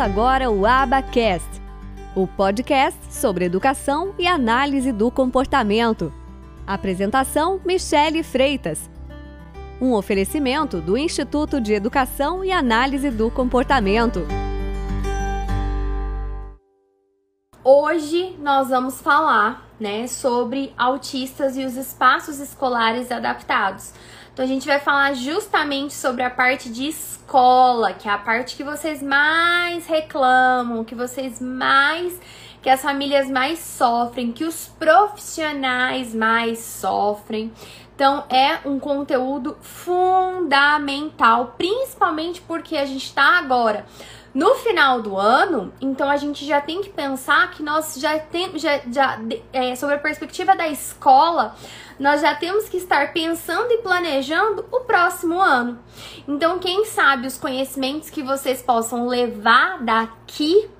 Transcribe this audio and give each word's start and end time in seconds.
Agora 0.00 0.50
o 0.50 0.64
Abacast, 0.64 1.60
o 2.16 2.26
podcast 2.26 2.98
sobre 3.12 3.44
educação 3.44 4.14
e 4.18 4.26
análise 4.26 4.92
do 4.92 5.10
comportamento. 5.10 6.10
Apresentação: 6.66 7.60
Michele 7.66 8.22
Freitas. 8.22 8.88
Um 9.78 9.92
oferecimento 9.92 10.80
do 10.80 10.96
Instituto 10.96 11.60
de 11.60 11.74
Educação 11.74 12.42
e 12.42 12.50
Análise 12.50 13.10
do 13.10 13.30
Comportamento. 13.30 14.26
Hoje 17.62 18.38
nós 18.40 18.70
vamos 18.70 19.02
falar, 19.02 19.68
né, 19.78 20.06
sobre 20.06 20.72
autistas 20.78 21.58
e 21.58 21.64
os 21.66 21.76
espaços 21.76 22.40
escolares 22.40 23.12
adaptados. 23.12 23.92
Então 24.32 24.44
a 24.44 24.48
gente 24.48 24.66
vai 24.66 24.78
falar 24.78 25.14
justamente 25.14 25.92
sobre 25.92 26.22
a 26.22 26.30
parte 26.30 26.70
de 26.70 26.88
escola, 26.88 27.92
que 27.92 28.08
é 28.08 28.12
a 28.12 28.18
parte 28.18 28.56
que 28.56 28.64
vocês 28.64 29.02
mais 29.02 29.86
reclamam, 29.86 30.84
que 30.84 30.94
vocês 30.94 31.40
mais 31.40 32.18
que 32.62 32.68
as 32.68 32.82
famílias 32.82 33.30
mais 33.30 33.58
sofrem, 33.58 34.32
que 34.32 34.44
os 34.44 34.68
profissionais 34.78 36.14
mais 36.14 36.58
sofrem. 36.58 37.50
Então 37.94 38.24
é 38.30 38.66
um 38.66 38.78
conteúdo 38.78 39.56
fundamental, 39.60 41.54
principalmente 41.58 42.40
porque 42.42 42.76
a 42.76 42.86
gente 42.86 43.06
está 43.06 43.38
agora 43.38 43.84
no 44.32 44.54
final 44.54 45.02
do 45.02 45.16
ano, 45.16 45.72
então 45.80 46.08
a 46.08 46.16
gente 46.16 46.46
já 46.46 46.60
tem 46.60 46.80
que 46.80 46.90
pensar 46.90 47.50
que 47.50 47.62
nós 47.62 47.96
já 47.96 48.16
temos, 48.18 48.62
já, 48.62 48.80
já 48.90 49.20
é, 49.52 49.74
sobre 49.74 49.96
a 49.96 49.98
perspectiva 49.98 50.54
da 50.54 50.68
escola, 50.68 51.56
nós 51.98 52.20
já 52.20 52.34
temos 52.34 52.68
que 52.68 52.76
estar 52.76 53.12
pensando 53.12 53.72
e 53.72 53.78
planejando 53.78 54.64
o 54.70 54.80
próximo 54.80 55.40
ano. 55.40 55.78
Então, 56.28 56.58
quem 56.58 56.84
sabe 56.84 57.26
os 57.26 57.36
conhecimentos 57.36 58.08
que 58.08 58.22
vocês 58.22 58.62
possam 58.62 59.06
levar 59.06 59.82
daqui 59.82 60.70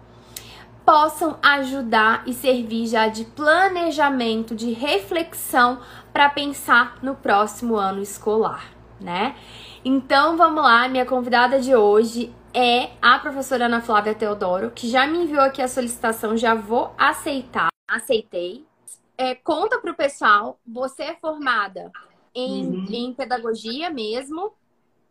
possam 0.84 1.36
ajudar 1.42 2.22
e 2.26 2.32
servir 2.32 2.86
já 2.86 3.08
de 3.08 3.24
planejamento, 3.24 4.54
de 4.54 4.72
reflexão 4.72 5.78
para 6.12 6.28
pensar 6.28 6.98
no 7.02 7.14
próximo 7.14 7.76
ano 7.76 8.02
escolar, 8.02 8.64
né? 9.00 9.36
Então 9.84 10.36
vamos 10.36 10.62
lá, 10.62 10.88
minha 10.88 11.06
convidada 11.06 11.60
de 11.60 11.74
hoje 11.74 12.34
é 12.54 12.90
a 13.00 13.18
professora 13.18 13.66
Ana 13.66 13.80
Flávia 13.80 14.14
Teodoro, 14.14 14.70
que 14.70 14.88
já 14.88 15.06
me 15.06 15.18
enviou 15.18 15.40
aqui 15.40 15.62
a 15.62 15.68
solicitação, 15.68 16.36
já 16.36 16.54
vou 16.54 16.92
aceitar. 16.98 17.68
Aceitei. 17.88 18.66
É, 19.16 19.34
conta 19.34 19.78
pro 19.78 19.94
pessoal, 19.94 20.58
você 20.66 21.02
é 21.02 21.16
formada 21.16 21.90
em, 22.34 22.66
uhum. 22.66 22.86
em 22.90 23.14
pedagogia 23.14 23.90
mesmo? 23.90 24.54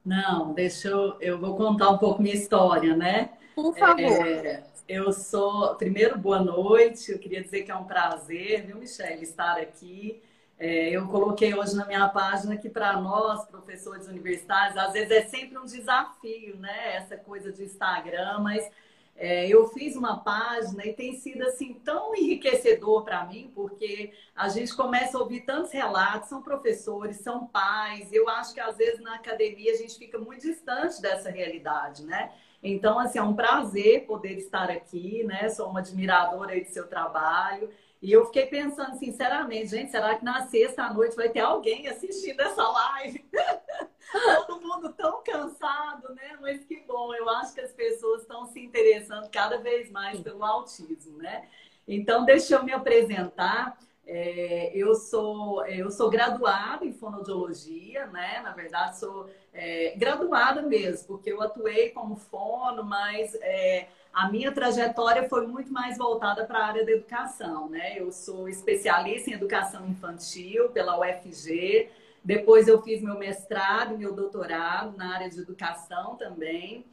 Não, 0.04 0.54
deixa 0.54 0.88
eu, 0.88 1.16
eu 1.20 1.38
vou 1.38 1.56
contar 1.56 1.90
um 1.90 1.98
pouco 1.98 2.22
minha 2.22 2.34
história, 2.34 2.96
né? 2.96 3.30
Por 3.56 3.78
favor. 3.78 4.00
É, 4.00 4.64
eu 4.88 5.12
sou, 5.14 5.76
primeiro, 5.76 6.18
boa 6.18 6.40
noite, 6.40 7.12
eu 7.12 7.20
queria 7.20 7.44
dizer 7.44 7.64
que 7.64 7.72
é 7.72 7.76
um 7.76 7.84
prazer, 7.84 8.66
viu, 8.66 8.78
Michelle, 8.78 9.22
estar 9.22 9.58
aqui. 9.58 10.22
É, 10.60 10.90
eu 10.90 11.08
coloquei 11.08 11.54
hoje 11.56 11.74
na 11.74 11.86
minha 11.86 12.10
página 12.10 12.58
que 12.58 12.70
para 12.70 13.00
nós, 13.00 13.46
professores 13.46 14.08
universitários, 14.10 14.76
às 14.78 14.92
vezes 14.92 15.10
é 15.10 15.22
sempre 15.22 15.58
um 15.58 15.64
desafio, 15.64 16.58
né? 16.58 16.98
Essa 16.98 17.16
coisa 17.16 17.50
de 17.50 17.64
Instagram, 17.64 18.40
mas 18.40 18.70
é, 19.16 19.48
eu 19.48 19.70
fiz 19.70 19.96
uma 19.96 20.18
página 20.20 20.86
e 20.86 20.92
tem 20.92 21.14
sido 21.14 21.44
assim 21.44 21.74
tão 21.76 22.14
enriquecedor 22.14 23.06
para 23.06 23.26
mim, 23.26 23.50
porque 23.56 24.12
a 24.36 24.50
gente 24.50 24.76
começa 24.76 25.18
a 25.18 25.22
ouvir 25.22 25.42
tantos 25.42 25.72
relatos, 25.72 26.28
são 26.28 26.42
professores, 26.42 27.18
são 27.18 27.48
pais. 27.48 28.12
Eu 28.12 28.28
acho 28.28 28.54
que 28.54 28.60
às 28.60 28.76
vezes 28.76 29.00
na 29.00 29.16
academia 29.16 29.72
a 29.72 29.78
gente 29.78 29.98
fica 29.98 30.18
muito 30.18 30.42
distante 30.42 31.02
dessa 31.02 31.30
realidade, 31.30 32.04
né? 32.04 32.34
Então, 32.62 33.00
assim, 33.00 33.18
é 33.18 33.24
um 33.24 33.34
prazer 33.34 34.06
poder 34.06 34.38
estar 34.38 34.70
aqui, 34.70 35.24
né? 35.24 35.48
Sou 35.48 35.70
uma 35.70 35.80
admiradora 35.80 36.52
aí 36.52 36.66
do 36.66 36.70
seu 36.70 36.88
trabalho. 36.88 37.70
E 38.02 38.12
eu 38.14 38.26
fiquei 38.28 38.46
pensando, 38.46 38.98
sinceramente, 38.98 39.68
gente, 39.68 39.92
será 39.92 40.16
que 40.16 40.24
na 40.24 40.48
sexta 40.48 40.84
à 40.84 40.94
noite 40.94 41.18
vai 41.18 41.28
ter 41.30 41.42
alguém 41.42 41.88
assistindo 41.88 42.40
essa 42.40 42.64
live? 42.64 43.26
Todo 44.48 44.62
mundo 44.62 44.94
tão 44.94 45.22
cansado, 45.22 46.14
né? 46.16 46.38
Mas 46.40 46.64
que 46.64 46.82
bom, 46.88 47.14
eu 47.14 47.30
acho 47.30 47.54
que 47.54 47.62
as 47.62 47.74
pessoas 47.74 48.22
estão 48.22 48.46
se 48.46 48.60
interessando 48.60 49.30
cada 49.30 49.58
vez 49.58 49.92
mais 49.92 50.20
pelo 50.22 50.44
autismo, 50.46 51.18
né? 51.18 51.48
Então, 51.86 52.24
deixa 52.24 52.56
eu 52.56 52.64
me 52.64 52.72
apresentar. 52.72 53.78
É, 54.06 54.72
eu, 54.74 54.96
sou, 54.96 55.64
eu 55.68 55.92
sou 55.92 56.10
graduada 56.10 56.84
em 56.86 56.94
fonoaudiologia, 56.94 58.08
né? 58.08 58.40
Na 58.42 58.54
verdade, 58.54 58.98
sou 58.98 59.30
é, 59.54 59.94
graduada 59.98 60.62
mesmo, 60.62 61.08
porque 61.08 61.32
eu 61.32 61.42
atuei 61.42 61.90
como 61.92 62.16
fono, 62.16 62.84
mas 62.84 63.36
é, 63.36 63.88
a 64.14 64.30
minha 64.30 64.52
trajetória 64.52 65.28
foi 65.30 65.46
muito 65.48 65.72
mais 65.72 65.98
voltada 65.98 66.46
para 66.46 66.60
a 66.60 66.66
área 66.66 66.86
da 66.86 66.92
educação, 66.92 67.70
né? 67.70 68.00
Eu 68.00 68.12
sou 68.12 68.50
especialista 68.50 69.30
em 69.30 69.34
educação 69.34 69.88
infantil 69.88 70.70
pela 70.70 71.00
UFG, 71.00 71.90
depois 72.24 72.68
eu 72.68 72.82
fiz 72.82 73.02
meu 73.02 73.18
mestrado 73.18 73.94
e 73.94 73.98
meu 73.98 74.14
doutorado 74.14 74.98
na 74.98 75.14
área 75.16 75.30
de 75.30 75.40
educação 75.40 76.16
também. 76.16 76.86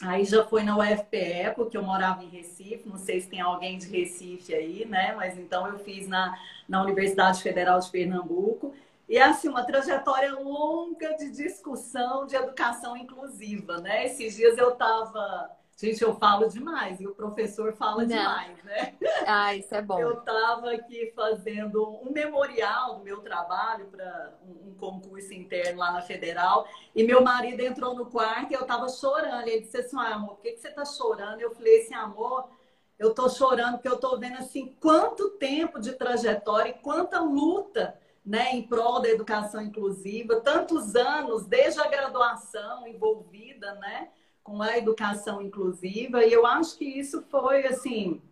Aí 0.00 0.24
já 0.24 0.44
foi 0.44 0.62
na 0.62 0.76
UFPE, 0.76 1.54
porque 1.54 1.76
eu 1.76 1.82
morava 1.82 2.24
em 2.24 2.28
Recife, 2.28 2.88
não 2.88 2.98
sei 2.98 3.20
se 3.20 3.28
tem 3.28 3.40
alguém 3.40 3.78
de 3.78 3.86
Recife 3.88 4.54
aí, 4.54 4.84
né? 4.84 5.14
Mas 5.14 5.38
então 5.38 5.68
eu 5.68 5.78
fiz 5.78 6.08
na, 6.08 6.36
na 6.68 6.82
Universidade 6.82 7.42
Federal 7.42 7.78
de 7.78 7.90
Pernambuco. 7.90 8.74
E 9.08 9.18
assim, 9.18 9.48
uma 9.48 9.64
trajetória 9.64 10.32
longa 10.34 11.14
de 11.16 11.30
discussão 11.30 12.26
de 12.26 12.34
educação 12.34 12.96
inclusiva, 12.96 13.78
né? 13.80 14.06
Esses 14.06 14.34
dias 14.34 14.58
eu 14.58 14.70
estava 14.70 15.50
Gente, 15.76 16.02
eu 16.02 16.14
falo 16.14 16.48
demais 16.48 17.00
e 17.00 17.06
o 17.06 17.14
professor 17.14 17.72
fala 17.72 18.02
Não. 18.02 18.08
demais, 18.08 18.62
né? 18.62 18.94
Ah, 19.26 19.54
isso 19.54 19.74
é 19.74 19.82
bom. 19.82 19.98
Eu 19.98 20.18
estava 20.18 20.70
aqui 20.70 21.12
fazendo 21.16 21.98
um 22.02 22.12
memorial 22.12 22.96
do 22.96 23.04
meu 23.04 23.20
trabalho 23.20 23.86
para 23.86 24.34
um, 24.46 24.74
concurso 24.74 25.32
interno 25.32 25.78
lá 25.78 25.92
na 25.92 26.02
Federal 26.02 26.66
e 26.94 27.04
meu 27.04 27.22
marido 27.22 27.60
entrou 27.60 27.94
no 27.94 28.06
quarto 28.06 28.50
e 28.50 28.54
eu 28.54 28.62
estava 28.62 28.88
chorando. 28.88 29.48
Ele 29.48 29.62
disse 29.62 29.78
assim: 29.78 29.96
ah, 29.98 30.14
amor, 30.14 30.36
por 30.36 30.42
que, 30.42 30.52
que 30.52 30.60
você 30.60 30.68
está 30.68 30.84
chorando? 30.84 31.40
Eu 31.40 31.54
falei 31.54 31.82
assim: 31.82 31.94
amor, 31.94 32.48
eu 32.98 33.10
estou 33.10 33.28
chorando 33.28 33.74
porque 33.74 33.88
eu 33.88 33.94
estou 33.94 34.18
vendo 34.18 34.38
assim 34.38 34.76
quanto 34.80 35.30
tempo 35.30 35.80
de 35.80 35.92
trajetória 35.92 36.70
e 36.70 36.74
quanta 36.74 37.20
luta 37.20 37.98
né, 38.24 38.52
em 38.52 38.62
prol 38.62 39.00
da 39.00 39.08
educação 39.08 39.60
inclusiva, 39.60 40.40
tantos 40.40 40.94
anos 40.94 41.46
desde 41.46 41.80
a 41.80 41.88
graduação 41.88 42.86
envolvida, 42.86 43.74
né? 43.74 44.10
Com 44.44 44.62
a 44.62 44.78
educação 44.78 45.42
inclusiva, 45.42 46.24
e 46.24 46.32
eu 46.32 46.46
acho 46.46 46.78
que 46.78 46.84
isso 46.84 47.24
foi 47.30 47.66
assim 47.66 48.22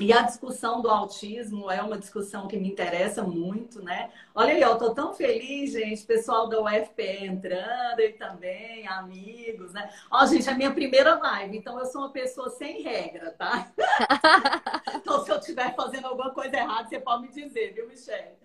e 0.00 0.10
a 0.10 0.22
discussão 0.22 0.80
do 0.80 0.88
autismo 0.88 1.70
é 1.70 1.82
uma 1.82 1.98
discussão 1.98 2.48
que 2.48 2.56
me 2.56 2.68
interessa 2.70 3.22
muito, 3.22 3.82
né? 3.82 4.10
Olha 4.34 4.54
aí, 4.54 4.62
eu 4.62 4.78
tô 4.78 4.94
tão 4.94 5.12
feliz, 5.12 5.72
gente, 5.72 6.02
pessoal 6.04 6.48
da 6.48 6.62
UFPE 6.62 7.26
entrando 7.26 8.00
e 8.00 8.14
também, 8.14 8.86
amigos, 8.88 9.72
né? 9.74 9.92
Ó, 10.10 10.24
gente, 10.24 10.48
é 10.48 10.52
a 10.52 10.56
minha 10.56 10.72
primeira 10.72 11.14
live, 11.16 11.58
então 11.58 11.78
eu 11.78 11.84
sou 11.84 12.02
uma 12.02 12.10
pessoa 12.10 12.48
sem 12.48 12.82
regra, 12.82 13.32
tá? 13.32 13.70
então, 14.96 15.22
se 15.24 15.30
eu 15.30 15.38
estiver 15.38 15.74
fazendo 15.76 16.06
alguma 16.06 16.30
coisa 16.30 16.56
errada, 16.56 16.88
você 16.88 16.98
pode 16.98 17.22
me 17.22 17.28
dizer, 17.28 17.74
viu, 17.74 17.86
Michelle? 17.86 18.41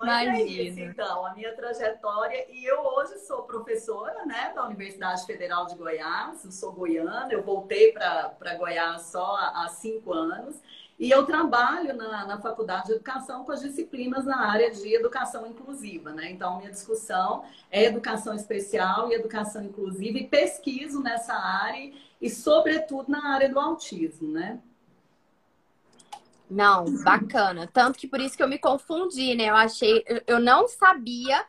Mas 0.00 0.28
Imagina. 0.28 0.38
é 0.38 0.42
isso, 0.42 0.80
então, 0.80 1.26
a 1.26 1.34
minha 1.34 1.54
trajetória. 1.54 2.46
E 2.50 2.64
eu 2.64 2.80
hoje 2.80 3.18
sou 3.20 3.42
professora, 3.42 4.24
né, 4.26 4.52
da 4.54 4.64
Universidade 4.66 5.24
Federal 5.24 5.66
de 5.66 5.74
Goiás, 5.74 6.44
eu 6.44 6.50
sou 6.50 6.72
goiana, 6.72 7.28
eu 7.30 7.42
voltei 7.42 7.92
para 7.92 8.56
Goiás 8.58 9.02
só 9.02 9.36
há, 9.36 9.64
há 9.64 9.68
cinco 9.68 10.12
anos. 10.12 10.60
E 10.98 11.10
eu 11.10 11.26
trabalho 11.26 11.92
na, 11.94 12.24
na 12.24 12.40
Faculdade 12.40 12.86
de 12.86 12.92
Educação 12.92 13.44
com 13.44 13.50
as 13.50 13.60
disciplinas 13.60 14.24
na 14.24 14.48
área 14.48 14.70
de 14.70 14.94
educação 14.94 15.44
inclusiva, 15.46 16.12
né? 16.12 16.30
Então, 16.30 16.58
minha 16.58 16.70
discussão 16.70 17.44
é 17.68 17.84
educação 17.84 18.32
especial 18.32 19.10
e 19.10 19.14
educação 19.14 19.64
inclusiva 19.64 20.18
e 20.18 20.28
pesquiso 20.28 21.02
nessa 21.02 21.34
área 21.34 21.92
e, 22.20 22.30
sobretudo, 22.30 23.10
na 23.10 23.34
área 23.34 23.48
do 23.48 23.58
autismo, 23.58 24.30
né? 24.30 24.60
Não, 26.50 26.84
bacana. 27.02 27.68
Tanto 27.72 27.98
que 27.98 28.06
por 28.06 28.20
isso 28.20 28.36
que 28.36 28.42
eu 28.42 28.48
me 28.48 28.58
confundi, 28.58 29.34
né? 29.34 29.44
Eu 29.50 29.56
achei, 29.56 30.04
eu 30.26 30.38
não 30.38 30.68
sabia, 30.68 31.44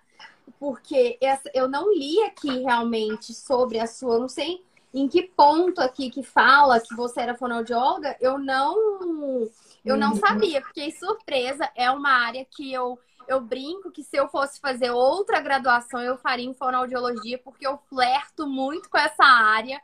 porque 0.59 1.19
eu 1.53 1.67
não 1.67 1.93
li 1.93 2.21
aqui 2.23 2.63
realmente 2.63 3.33
sobre 3.33 3.79
a 3.79 3.87
sua, 3.87 4.19
não 4.19 4.29
sei 4.29 4.63
em 4.93 5.09
que 5.09 5.23
ponto 5.23 5.81
aqui 5.81 6.09
que 6.09 6.23
fala 6.23 6.79
que 6.79 6.95
você 6.95 7.19
era 7.19 7.35
fonoaudióloga, 7.35 8.15
eu 8.21 8.37
não 8.37 9.45
eu 9.83 9.97
não 9.97 10.11
uhum. 10.11 10.15
sabia, 10.15 10.63
fiquei 10.63 10.89
surpresa. 10.91 11.69
É 11.75 11.91
uma 11.91 12.09
área 12.09 12.45
que 12.45 12.71
eu 12.71 12.97
eu 13.27 13.41
brinco 13.41 13.91
que 13.91 14.03
se 14.03 14.15
eu 14.15 14.27
fosse 14.29 14.59
fazer 14.59 14.91
outra 14.91 15.41
graduação, 15.41 15.99
eu 15.99 16.17
faria 16.17 16.45
em 16.45 16.53
fonoaudiologia, 16.53 17.39
porque 17.39 17.67
eu 17.67 17.77
flerto 17.89 18.47
muito 18.47 18.89
com 18.89 18.97
essa 18.97 19.23
área. 19.23 19.81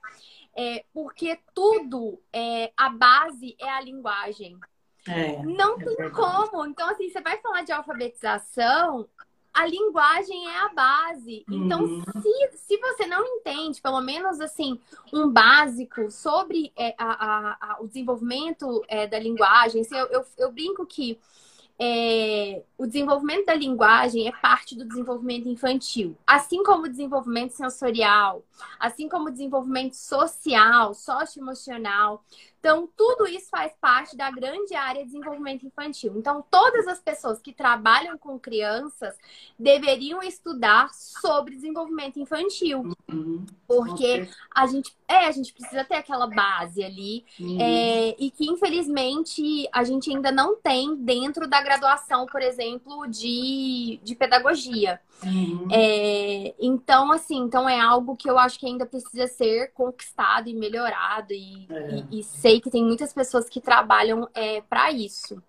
É, 0.56 0.84
porque 0.94 1.40
tudo, 1.54 2.22
é, 2.32 2.72
a 2.78 2.90
base 2.90 3.56
é 3.60 3.70
a 3.70 3.82
linguagem. 3.82 4.60
É, 5.08 5.42
não 5.44 5.74
é 5.74 5.84
tem 5.84 5.96
verdade. 5.96 6.12
como. 6.12 6.66
Então, 6.66 6.90
assim, 6.90 7.10
você 7.10 7.22
vai 7.22 7.38
falar 7.38 7.64
de 7.64 7.72
alfabetização, 7.72 9.08
a 9.54 9.66
linguagem 9.66 10.48
é 10.48 10.60
a 10.60 10.70
base. 10.70 11.44
Então, 11.50 11.84
uhum. 11.84 12.04
se, 12.22 12.58
se 12.58 12.78
você 12.78 13.06
não 13.06 13.26
entende, 13.26 13.82
pelo 13.82 14.02
menos 14.02 14.40
assim, 14.40 14.80
um 15.12 15.30
básico 15.30 16.10
sobre 16.10 16.72
é, 16.78 16.96
a, 16.98 17.12
a, 17.12 17.58
a, 17.60 17.82
o 17.82 17.88
desenvolvimento 17.88 18.84
é, 18.88 19.08
da 19.08 19.20
linguagem, 19.20 19.82
assim, 19.82 19.96
eu, 19.96 20.08
eu, 20.08 20.26
eu, 20.38 20.52
brinco 20.52 20.86
que 20.86 21.20
é, 21.78 22.64
o 22.78 22.86
desenvolvimento 22.86 23.48
da 23.48 23.56
linguagem 23.56 24.28
é 24.28 24.32
parte 24.32 24.76
do 24.76 24.86
desenvolvimento 24.86 25.50
infantil. 25.50 26.16
Assim 26.26 26.64
como 26.64 26.86
o 26.86 26.90
desenvolvimento 26.90 27.52
sensorial, 27.52 28.46
assim 28.80 29.10
como 29.10 29.28
o 29.28 29.32
desenvolvimento 29.32 29.96
social, 29.96 30.94
socioemocional. 30.94 32.24
Então, 32.62 32.88
tudo 32.96 33.28
isso 33.28 33.50
faz 33.50 33.74
parte 33.82 34.16
da 34.16 34.30
grande 34.30 34.76
área 34.76 35.02
de 35.02 35.08
desenvolvimento 35.08 35.66
infantil. 35.66 36.14
Então, 36.16 36.46
todas 36.48 36.88
as 36.88 37.00
pessoas 37.00 37.42
que 37.42 37.52
trabalham 37.52 38.16
com 38.20 38.40
crianças 38.40 39.18
deveriam 39.58 40.22
estudar 40.22 40.94
sobre 40.94 41.56
desenvolvimento 41.56 42.20
infantil. 42.20 42.96
Uhum. 43.12 43.44
Porque 43.68 44.30
a 44.54 44.68
gente, 44.68 44.96
é, 45.08 45.26
a 45.26 45.32
gente 45.32 45.52
precisa 45.54 45.84
ter 45.84 45.96
aquela 45.96 46.28
base 46.28 46.84
ali. 46.84 47.26
Uhum. 47.40 47.58
É, 47.60 48.16
e 48.20 48.30
que, 48.30 48.46
infelizmente, 48.46 49.68
a 49.74 49.84
gente 49.84 50.12
ainda 50.12 50.32
não 50.32 50.56
tem 50.56 50.96
dentro 50.96 51.48
da 51.48 51.64
graduação, 51.64 52.28
por 52.28 52.44
exemplo, 52.44 53.08
de, 53.08 54.00
de 54.04 54.14
pedagogia. 54.14 55.02
Uhum. 55.24 55.68
É, 55.72 56.54
então, 56.60 57.12
assim, 57.12 57.38
então 57.38 57.68
é 57.70 57.80
algo 57.80 58.16
que 58.16 58.30
eu 58.30 58.40
acho 58.40 58.60
que 58.60 58.66
ainda 58.66 58.86
precisa 58.86 59.28
ser 59.28 59.72
conquistado 59.74 60.50
e 60.50 60.54
melhorado. 60.54 61.34
E, 61.34 61.68
é. 61.70 62.04
e, 62.12 62.20
e 62.20 62.24
sei 62.52 62.60
que 62.60 62.70
tem 62.70 62.84
muitas 62.84 63.14
pessoas 63.14 63.48
que 63.48 63.62
trabalham 63.62 64.28
é, 64.34 64.62
para 64.62 64.92
isso. 64.92 65.42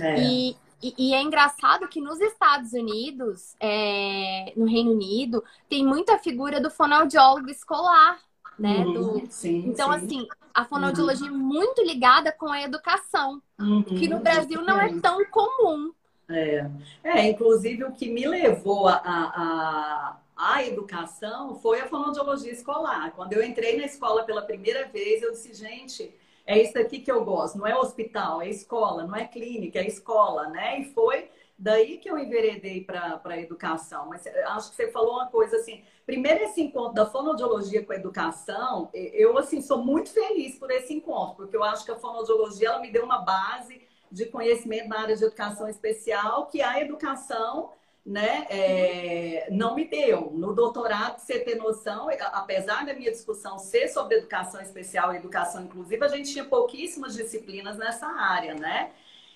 É. 0.00 0.20
E, 0.20 0.56
e, 0.82 1.14
é 1.14 1.22
engraçado 1.22 1.86
que 1.88 2.00
nos 2.00 2.20
Estados 2.20 2.72
Unidos, 2.72 3.54
é, 3.60 4.52
no 4.56 4.66
Reino 4.66 4.92
Unido, 4.92 5.44
tem 5.68 5.84
muita 5.84 6.18
figura 6.18 6.60
do 6.60 6.70
fonoaudiólogo 6.70 7.50
escolar. 7.50 8.18
Né? 8.58 8.78
Uhum, 8.78 8.92
do... 8.92 9.26
sim, 9.30 9.64
então, 9.68 9.90
sim. 9.92 10.04
assim, 10.04 10.28
a 10.52 10.64
fonoaudiologia 10.64 11.30
uhum. 11.30 11.36
é 11.36 11.38
muito 11.38 11.82
ligada 11.82 12.32
com 12.32 12.48
a 12.48 12.62
educação, 12.62 13.40
uhum, 13.58 13.82
que 13.82 14.08
no 14.08 14.20
Brasil 14.20 14.62
não 14.62 14.78
é 14.78 14.92
tão 15.00 15.24
comum. 15.26 15.92
É. 16.28 16.70
é, 17.02 17.28
inclusive 17.28 17.82
o 17.84 17.92
que 17.92 18.08
me 18.08 18.24
levou 18.24 18.86
a, 18.86 19.00
a, 19.04 20.16
a, 20.36 20.64
educação 20.64 21.56
foi 21.56 21.80
a 21.80 21.88
fonoaudiologia 21.88 22.52
escolar. 22.52 23.12
Quando 23.16 23.32
eu 23.32 23.42
entrei 23.42 23.76
na 23.76 23.84
escola 23.84 24.22
pela 24.22 24.42
primeira 24.42 24.86
vez, 24.86 25.22
eu 25.22 25.32
disse, 25.32 25.54
gente, 25.54 26.14
é 26.50 26.60
isso 26.60 26.76
aqui 26.76 26.98
que 26.98 27.12
eu 27.12 27.24
gosto. 27.24 27.56
Não 27.58 27.66
é 27.66 27.78
hospital, 27.78 28.42
é 28.42 28.48
escola, 28.48 29.04
não 29.04 29.14
é 29.14 29.24
clínica, 29.24 29.78
é 29.78 29.86
escola, 29.86 30.48
né? 30.48 30.80
E 30.80 30.84
foi 30.92 31.30
daí 31.56 31.98
que 31.98 32.10
eu 32.10 32.18
enveredei 32.18 32.82
para 32.82 33.20
a 33.22 33.40
educação. 33.40 34.08
Mas 34.08 34.26
acho 34.26 34.70
que 34.70 34.76
você 34.76 34.90
falou 34.90 35.14
uma 35.14 35.28
coisa 35.28 35.58
assim. 35.58 35.84
Primeiro, 36.04 36.42
esse 36.42 36.60
encontro 36.60 36.94
da 36.94 37.06
fonoaudiologia 37.06 37.84
com 37.84 37.92
a 37.92 37.96
educação, 37.96 38.90
eu, 38.92 39.38
assim, 39.38 39.62
sou 39.62 39.78
muito 39.78 40.10
feliz 40.10 40.58
por 40.58 40.72
esse 40.72 40.92
encontro, 40.92 41.36
porque 41.36 41.56
eu 41.56 41.62
acho 41.62 41.84
que 41.84 41.92
a 41.92 41.96
fonoaudiologia, 41.96 42.68
ela 42.68 42.80
me 42.80 42.90
deu 42.90 43.04
uma 43.04 43.18
base 43.18 43.82
de 44.10 44.26
conhecimento 44.26 44.88
na 44.88 45.02
área 45.02 45.16
de 45.16 45.22
educação 45.22 45.68
especial 45.68 46.46
que 46.46 46.60
a 46.60 46.80
educação 46.80 47.70
né, 48.04 48.46
é, 48.48 49.48
não 49.50 49.74
me 49.74 49.84
deu. 49.84 50.30
No 50.32 50.54
doutorado, 50.54 51.18
você 51.18 51.38
ter 51.40 51.56
noção, 51.56 52.08
apesar 52.32 52.84
da 52.86 52.94
minha 52.94 53.10
discussão 53.10 53.58
ser 53.58 53.88
sobre 53.88 54.16
educação 54.16 54.60
especial 54.60 55.12
e 55.12 55.18
educação 55.18 55.64
inclusiva, 55.64 56.06
a 56.06 56.08
gente 56.08 56.32
tinha 56.32 56.44
pouquíssimas 56.44 57.14
disciplinas 57.14 57.76
nessa 57.76 58.06
área, 58.06 58.54
né? 58.54 58.92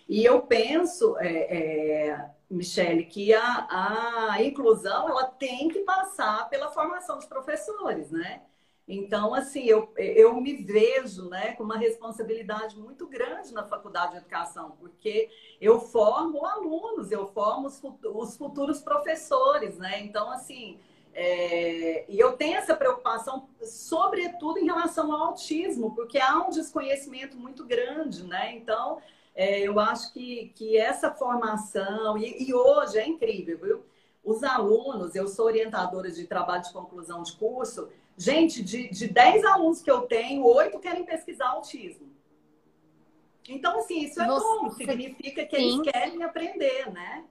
E 0.08 0.24
eu 0.24 0.42
penso, 0.42 1.16
é, 1.18 2.08
é, 2.08 2.30
Michele, 2.50 3.04
que 3.06 3.32
a, 3.34 4.32
a 4.32 4.42
inclusão 4.42 5.08
ela 5.08 5.24
tem 5.26 5.68
que 5.68 5.80
passar 5.80 6.48
pela 6.48 6.70
formação 6.70 7.16
dos 7.16 7.26
professores, 7.26 8.10
né? 8.10 8.42
Então, 8.86 9.34
assim, 9.34 9.64
eu, 9.64 9.90
eu 9.96 10.38
me 10.40 10.54
vejo 10.56 11.28
né, 11.30 11.52
com 11.52 11.64
uma 11.64 11.78
responsabilidade 11.78 12.78
muito 12.78 13.06
grande 13.06 13.52
na 13.54 13.66
faculdade 13.66 14.12
de 14.12 14.18
educação, 14.18 14.76
porque 14.78 15.30
eu 15.58 15.80
formo 15.80 16.44
alunos, 16.44 17.10
eu 17.10 17.26
formo 17.28 17.68
os 17.68 18.36
futuros 18.36 18.82
professores, 18.82 19.78
né? 19.78 20.00
Então, 20.02 20.30
assim, 20.30 20.78
é, 21.14 22.04
e 22.08 22.18
eu 22.18 22.32
tenho 22.32 22.58
essa 22.58 22.76
preocupação, 22.76 23.48
sobretudo 23.62 24.58
em 24.58 24.66
relação 24.66 25.10
ao 25.12 25.28
autismo, 25.28 25.94
porque 25.94 26.18
há 26.18 26.36
um 26.40 26.50
desconhecimento 26.50 27.38
muito 27.38 27.64
grande, 27.64 28.22
né? 28.24 28.54
Então, 28.54 29.00
é, 29.34 29.60
eu 29.60 29.78
acho 29.80 30.12
que, 30.12 30.52
que 30.54 30.76
essa 30.76 31.10
formação, 31.10 32.18
e, 32.18 32.48
e 32.48 32.52
hoje 32.52 32.98
é 32.98 33.06
incrível, 33.06 33.58
viu? 33.58 33.84
Os 34.24 34.42
alunos, 34.42 35.14
eu 35.14 35.28
sou 35.28 35.46
orientadora 35.46 36.10
de 36.10 36.26
trabalho 36.26 36.62
de 36.62 36.72
conclusão 36.72 37.22
de 37.22 37.36
curso, 37.36 37.88
Gente, 38.16 38.62
de, 38.62 38.88
de 38.88 39.08
10 39.08 39.44
alunos 39.44 39.82
que 39.82 39.90
eu 39.90 40.02
tenho, 40.02 40.44
8 40.44 40.78
querem 40.78 41.04
pesquisar 41.04 41.48
autismo. 41.48 42.08
Então, 43.48 43.78
assim, 43.78 44.04
isso 44.04 44.22
é 44.22 44.26
Você... 44.26 44.44
bom, 44.44 44.70
significa 44.70 45.44
que 45.44 45.56
Sim. 45.56 45.80
eles 45.80 45.92
querem 45.92 46.22
aprender, 46.22 46.90
né? 46.92 47.24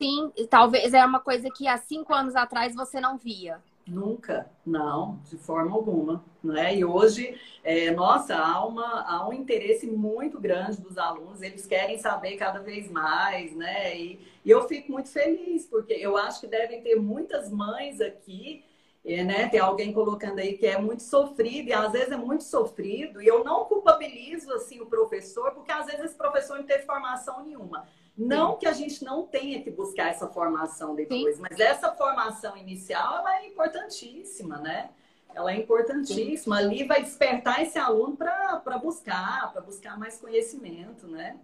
Sim, 0.00 0.32
talvez 0.50 0.92
é 0.92 1.04
uma 1.04 1.20
coisa 1.20 1.48
que 1.48 1.66
há 1.66 1.78
cinco 1.78 2.12
anos 2.12 2.36
atrás 2.36 2.74
você 2.74 3.00
não 3.00 3.16
via. 3.16 3.62
Nunca, 3.86 4.50
não, 4.64 5.20
de 5.24 5.36
forma 5.36 5.74
alguma. 5.74 6.24
Né? 6.42 6.76
E 6.76 6.84
hoje, 6.84 7.38
é, 7.62 7.90
nossa, 7.92 8.36
há, 8.36 8.64
uma, 8.66 9.02
há 9.02 9.28
um 9.28 9.32
interesse 9.32 9.86
muito 9.86 10.40
grande 10.40 10.80
dos 10.80 10.98
alunos, 10.98 11.40
eles 11.40 11.66
querem 11.66 11.98
saber 11.98 12.36
cada 12.36 12.58
vez 12.58 12.90
mais, 12.90 13.54
né? 13.54 13.96
E, 13.96 14.20
e 14.44 14.50
eu 14.50 14.66
fico 14.66 14.90
muito 14.90 15.08
feliz, 15.08 15.66
porque 15.66 15.92
eu 15.92 16.16
acho 16.16 16.40
que 16.40 16.46
devem 16.48 16.82
ter 16.82 16.96
muitas 16.96 17.50
mães 17.50 18.00
aqui 18.00 18.64
é, 19.06 19.22
né? 19.22 19.48
Tem 19.48 19.60
alguém 19.60 19.92
colocando 19.92 20.40
aí 20.40 20.58
que 20.58 20.66
é 20.66 20.76
muito 20.76 21.04
sofrido, 21.04 21.68
e 21.68 21.72
às 21.72 21.92
vezes 21.92 22.10
é 22.10 22.16
muito 22.16 22.42
sofrido, 22.42 23.22
e 23.22 23.26
eu 23.28 23.44
não 23.44 23.64
culpabilizo 23.64 24.52
assim 24.52 24.80
o 24.80 24.86
professor, 24.86 25.52
porque 25.52 25.70
às 25.70 25.86
vezes 25.86 26.06
esse 26.06 26.16
professor 26.16 26.58
não 26.58 26.66
teve 26.66 26.84
formação 26.84 27.44
nenhuma. 27.44 27.86
Não 28.16 28.56
que 28.56 28.66
a 28.66 28.72
gente 28.72 29.04
não 29.04 29.26
tenha 29.26 29.62
que 29.62 29.70
buscar 29.70 30.08
essa 30.08 30.26
formação 30.26 30.94
depois, 30.94 31.36
Sim. 31.36 31.42
mas 31.42 31.60
essa 31.60 31.92
formação 31.92 32.56
inicial 32.56 33.18
ela 33.18 33.36
é 33.36 33.46
importantíssima, 33.46 34.56
né? 34.58 34.90
Ela 35.34 35.52
é 35.52 35.56
importantíssima. 35.56 36.56
Sim. 36.56 36.64
Ali 36.64 36.84
vai 36.84 37.02
despertar 37.02 37.62
esse 37.62 37.78
aluno 37.78 38.16
para 38.16 38.78
buscar, 38.82 39.52
para 39.52 39.60
buscar 39.60 39.98
mais 39.98 40.18
conhecimento, 40.18 41.06
né? 41.06 41.38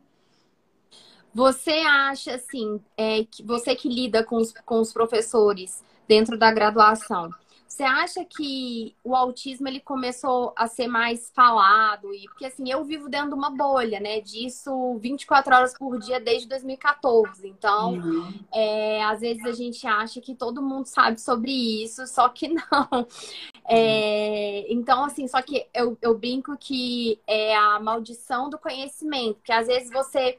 Você 1.35 1.73
acha 1.73 2.35
assim, 2.35 2.81
é, 2.97 3.25
que 3.25 3.43
você 3.43 3.75
que 3.75 3.89
lida 3.89 4.25
com 4.25 4.37
os, 4.37 4.53
com 4.65 4.81
os 4.81 4.93
professores 4.93 5.83
dentro 6.09 6.39
da 6.39 6.51
graduação, 6.53 7.31
você 7.73 7.85
acha 7.85 8.23
que 8.23 8.95
o 9.03 9.17
autismo 9.17 9.67
ele 9.67 9.81
começou 9.81 10.53
a 10.55 10.67
ser 10.67 10.87
mais 10.87 11.33
falado? 11.35 12.13
E 12.13 12.25
porque 12.25 12.45
assim, 12.45 12.71
eu 12.71 12.85
vivo 12.85 13.09
dentro 13.09 13.31
de 13.31 13.35
uma 13.35 13.49
bolha, 13.49 13.99
né? 13.99 14.21
Disso 14.21 14.99
24 14.99 15.55
horas 15.55 15.79
por 15.79 15.99
dia 15.99 16.21
desde 16.21 16.47
2014. 16.49 17.49
Então, 17.49 17.95
uhum. 17.95 18.35
é, 18.53 19.03
às 19.03 19.21
vezes 19.21 19.43
a 19.47 19.53
gente 19.53 19.87
acha 19.87 20.21
que 20.21 20.35
todo 20.35 20.61
mundo 20.61 20.85
sabe 20.85 21.19
sobre 21.19 21.51
isso, 21.83 22.07
só 22.07 22.29
que 22.29 22.49
não. 22.53 23.09
É, 23.67 24.71
então, 24.71 25.05
assim, 25.05 25.27
só 25.27 25.41
que 25.41 25.67
eu, 25.73 25.97
eu 26.03 26.15
brinco 26.19 26.55
que 26.59 27.19
é 27.27 27.57
a 27.57 27.81
maldição 27.81 28.51
do 28.51 28.59
conhecimento, 28.59 29.41
que 29.43 29.53
às 29.53 29.67
vezes 29.67 29.91
você 29.91 30.39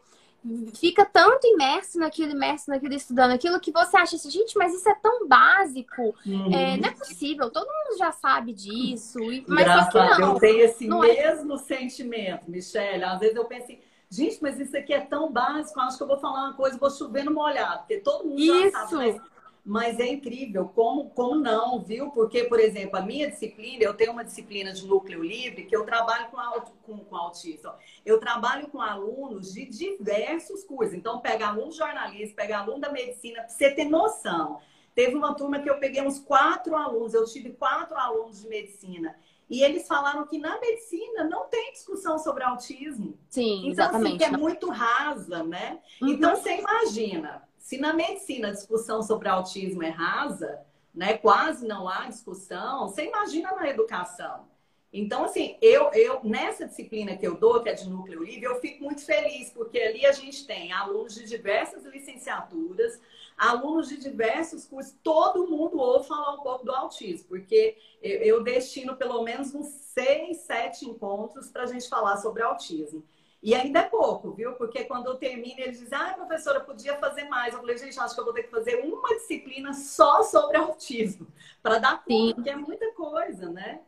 fica 0.74 1.06
tanto 1.06 1.48
imerso 1.48 1.98
naquilo, 1.98 2.32
imerso 2.32 2.70
naquilo, 2.70 2.94
estudando 2.94 3.32
aquilo, 3.32 3.60
que 3.60 3.72
você 3.72 3.96
acha 3.96 4.16
assim, 4.16 4.30
gente, 4.30 4.58
mas 4.58 4.74
isso 4.74 4.88
é 4.90 4.96
tão 4.96 5.28
básico. 5.28 6.14
Uhum. 6.26 6.54
É, 6.54 6.78
não 6.78 6.90
é 6.90 6.92
possível, 6.92 7.50
todo 7.50 7.66
mundo 7.66 7.98
já 7.98 8.12
sabe 8.12 8.54
disso. 8.54 9.20
Mas 9.48 9.62
Engraçado, 9.62 10.20
não, 10.20 10.34
eu 10.34 10.40
tenho 10.40 10.60
esse 10.66 10.86
é. 10.86 10.90
mesmo 10.90 11.54
é... 11.54 11.58
sentimento, 11.58 12.50
Michelle. 12.50 13.04
Às 13.04 13.20
vezes 13.20 13.36
eu 13.36 13.46
penso 13.46 13.64
assim, 13.64 13.80
gente, 14.10 14.40
mas 14.42 14.60
isso 14.60 14.76
aqui 14.76 14.94
é 14.94 15.02
tão 15.02 15.32
básico, 15.32 15.80
acho 15.80 15.98
que 15.98 16.04
eu 16.04 16.08
vou 16.08 16.20
falar 16.20 16.46
uma 16.46 16.54
coisa, 16.54 16.78
vou 16.78 16.92
chover 16.92 17.24
no 17.24 17.34
molhado, 17.34 17.80
porque 17.80 17.98
todo 18.00 18.26
mundo 18.26 18.40
isso. 18.40 18.72
já 18.72 18.88
sabe. 18.88 18.96
Mas 18.96 19.33
mas 19.66 19.98
é 19.98 20.08
incrível, 20.08 20.68
como, 20.68 21.10
como 21.12 21.36
não, 21.36 21.82
viu? 21.82 22.12
Porque, 22.12 22.44
por 22.44 22.60
exemplo, 22.60 22.98
a 22.98 23.02
minha 23.02 23.32
disciplina, 23.32 23.82
eu 23.82 23.94
tenho 23.94 24.12
uma 24.12 24.24
disciplina 24.24 24.74
de 24.74 24.86
núcleo 24.86 25.24
livre 25.24 25.64
que 25.64 25.76
eu 25.76 25.86
trabalho 25.86 26.28
com, 26.30 26.38
com, 26.84 27.06
com 27.06 27.16
autista. 27.16 27.74
Eu 28.06 28.20
trabalho 28.20 28.68
com 28.68 28.82
alunos 28.82 29.54
de 29.54 29.66
diversos 29.66 30.66
cursos. 30.66 30.94
Então, 30.94 31.22
pega 31.22 31.48
aluno 31.48 31.70
de 31.70 31.78
jornalismo, 31.78 32.36
pega 32.36 32.58
aluno 32.58 32.82
da 32.82 32.92
medicina, 32.92 33.42
para 33.42 33.48
você 33.48 33.72
ter 33.72 33.86
noção. 33.86 34.60
Teve 34.94 35.16
uma 35.16 35.34
turma 35.34 35.60
que 35.60 35.70
eu 35.70 35.80
peguei 35.80 36.02
uns 36.02 36.20
quatro 36.20 36.76
alunos, 36.76 37.14
eu 37.14 37.26
tive 37.26 37.54
quatro 37.54 37.98
alunos 37.98 38.42
de 38.42 38.50
medicina. 38.50 39.16
E 39.50 39.64
eles 39.64 39.88
falaram 39.88 40.26
que 40.28 40.38
na 40.38 40.60
medicina 40.60 41.24
não 41.24 41.48
tem 41.48 41.72
discussão 41.72 42.18
sobre 42.20 42.44
autismo. 42.44 43.18
Sim, 43.30 43.60
então, 43.60 43.70
exatamente. 43.70 44.08
Assim, 44.08 44.18
que 44.18 44.24
é 44.36 44.38
muito 44.38 44.70
rasa, 44.70 45.44
né? 45.44 45.80
Uhum. 46.02 46.10
Então, 46.10 46.36
você 46.36 46.58
imagina, 46.58 47.48
se 47.64 47.78
na 47.78 47.94
medicina 47.94 48.50
a 48.50 48.52
discussão 48.52 49.02
sobre 49.02 49.30
autismo 49.30 49.82
é 49.82 49.90
rasa, 49.90 50.60
né, 50.94 51.18
quase 51.18 51.66
não 51.66 51.88
há 51.88 52.10
discussão, 52.10 52.90
você 52.90 53.06
imagina 53.06 53.54
na 53.54 53.70
educação. 53.70 54.46
Então, 54.92 55.24
assim, 55.24 55.56
eu, 55.62 55.90
eu 55.94 56.20
nessa 56.26 56.68
disciplina 56.68 57.16
que 57.16 57.26
eu 57.26 57.36
dou, 57.36 57.64
que 57.64 57.70
é 57.70 57.74
de 57.74 57.90
núcleo 57.90 58.22
livre, 58.22 58.44
eu 58.44 58.60
fico 58.60 58.84
muito 58.84 59.04
feliz, 59.06 59.50
porque 59.50 59.80
ali 59.80 60.06
a 60.06 60.12
gente 60.12 60.46
tem 60.46 60.74
alunos 60.74 61.16
de 61.16 61.26
diversas 61.26 61.86
licenciaturas, 61.86 63.00
alunos 63.38 63.88
de 63.88 63.98
diversos 63.98 64.66
cursos, 64.66 64.94
todo 65.02 65.48
mundo 65.48 65.80
ouve 65.80 66.06
falar 66.06 66.34
um 66.34 66.44
pouco 66.44 66.66
do 66.66 66.72
autismo, 66.72 67.30
porque 67.30 67.78
eu, 68.02 68.20
eu 68.20 68.44
destino 68.44 68.98
pelo 68.98 69.24
menos 69.24 69.56
uns 69.56 69.68
seis, 69.68 70.42
sete 70.42 70.86
encontros 70.86 71.50
para 71.50 71.64
a 71.64 71.68
gente 71.68 71.88
falar 71.88 72.18
sobre 72.18 72.44
autismo. 72.44 73.04
E 73.44 73.54
ainda 73.54 73.80
é 73.80 73.84
pouco, 73.84 74.32
viu? 74.32 74.54
Porque 74.54 74.86
quando 74.86 75.08
eu 75.08 75.16
termino, 75.16 75.60
eles 75.60 75.78
dizem, 75.78 75.98
ah, 75.98 76.14
professora, 76.14 76.62
podia 76.62 76.98
fazer 76.98 77.26
mais. 77.26 77.54
Eu 77.54 77.60
falei, 77.60 77.78
gente, 77.78 78.00
acho 78.00 78.16
que 78.16 78.22
eu 78.22 78.24
vou 78.24 78.34
ter 78.34 78.44
que 78.44 78.50
fazer 78.50 78.78
uma 78.86 79.10
disciplina 79.16 79.74
só 79.74 80.24
sobre 80.24 80.56
autismo, 80.56 81.28
para 81.62 81.78
dar 81.78 82.02
conta, 82.06 82.36
porque 82.36 82.50
é 82.50 82.56
muita 82.56 82.90
coisa, 82.94 83.50
né? 83.50 83.82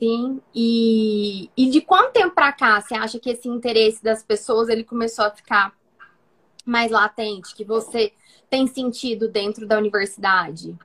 Sim, 0.00 0.42
e, 0.52 1.48
e 1.56 1.70
de 1.70 1.80
quanto 1.80 2.10
tempo 2.10 2.34
para 2.34 2.52
cá 2.52 2.80
você 2.80 2.94
acha 2.94 3.20
que 3.20 3.30
esse 3.30 3.48
interesse 3.48 4.02
das 4.02 4.24
pessoas 4.24 4.68
ele 4.68 4.82
começou 4.82 5.26
a 5.26 5.30
ficar 5.30 5.72
mais 6.66 6.90
latente, 6.90 7.54
que 7.54 7.64
você 7.64 8.12
tem 8.50 8.66
sentido 8.66 9.28
dentro 9.28 9.64
da 9.64 9.78
universidade? 9.78 10.76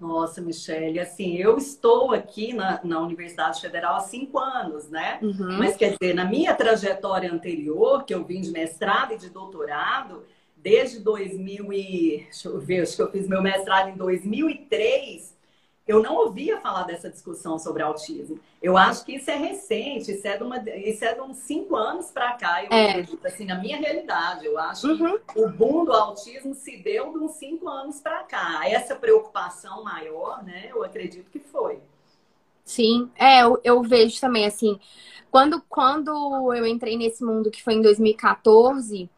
Nossa, 0.00 0.40
Michelle, 0.40 0.98
assim, 0.98 1.36
eu 1.36 1.56
estou 1.56 2.12
aqui 2.12 2.52
na, 2.52 2.80
na 2.84 3.00
Universidade 3.00 3.60
Federal 3.60 3.96
há 3.96 4.00
cinco 4.00 4.38
anos, 4.38 4.90
né? 4.90 5.18
Uhum. 5.22 5.58
Mas 5.58 5.76
quer 5.76 5.96
dizer, 5.96 6.14
na 6.14 6.24
minha 6.24 6.54
trajetória 6.54 7.32
anterior, 7.32 8.04
que 8.04 8.12
eu 8.12 8.24
vim 8.24 8.40
de 8.40 8.50
mestrado 8.50 9.14
e 9.14 9.18
de 9.18 9.30
doutorado, 9.30 10.24
desde 10.56 10.98
2000 10.98 11.72
e... 11.72 12.18
Deixa 12.24 12.48
eu 12.48 12.58
ver, 12.58 12.82
acho 12.82 12.96
que 12.96 13.02
eu 13.02 13.10
fiz 13.10 13.28
meu 13.28 13.42
mestrado 13.42 13.90
em 13.90 13.96
2003, 13.96 15.33
eu 15.86 16.02
não 16.02 16.14
ouvia 16.16 16.60
falar 16.60 16.84
dessa 16.84 17.10
discussão 17.10 17.58
sobre 17.58 17.82
autismo. 17.82 18.40
Eu 18.62 18.76
acho 18.76 19.04
que 19.04 19.16
isso 19.16 19.30
é 19.30 19.36
recente, 19.36 20.12
isso 20.12 20.26
é 20.26 20.36
de, 20.36 20.42
uma, 20.42 20.58
isso 20.58 21.04
é 21.04 21.14
de 21.14 21.20
uns 21.20 21.36
cinco 21.38 21.76
anos 21.76 22.10
para 22.10 22.32
cá, 22.32 22.64
eu 22.64 22.72
é. 22.72 22.90
acredito, 22.90 23.26
assim, 23.26 23.44
na 23.44 23.56
minha 23.56 23.76
realidade. 23.76 24.46
Eu 24.46 24.58
acho 24.58 24.86
uhum. 24.86 25.18
que 25.18 25.38
o 25.38 25.48
boom 25.50 25.84
do 25.84 25.92
autismo 25.92 26.54
se 26.54 26.78
deu 26.78 27.12
de 27.12 27.18
uns 27.18 27.32
cinco 27.32 27.68
anos 27.68 28.00
para 28.00 28.22
cá. 28.22 28.66
Essa 28.66 28.96
preocupação 28.96 29.84
maior, 29.84 30.42
né, 30.42 30.68
eu 30.70 30.82
acredito 30.82 31.30
que 31.30 31.38
foi. 31.38 31.78
Sim, 32.64 33.10
é, 33.14 33.42
eu, 33.42 33.60
eu 33.62 33.82
vejo 33.82 34.18
também, 34.18 34.46
assim, 34.46 34.80
quando, 35.30 35.60
quando 35.68 36.10
eu 36.54 36.66
entrei 36.66 36.96
nesse 36.96 37.22
mundo, 37.22 37.50
que 37.50 37.62
foi 37.62 37.74
em 37.74 37.82
2014 37.82 39.10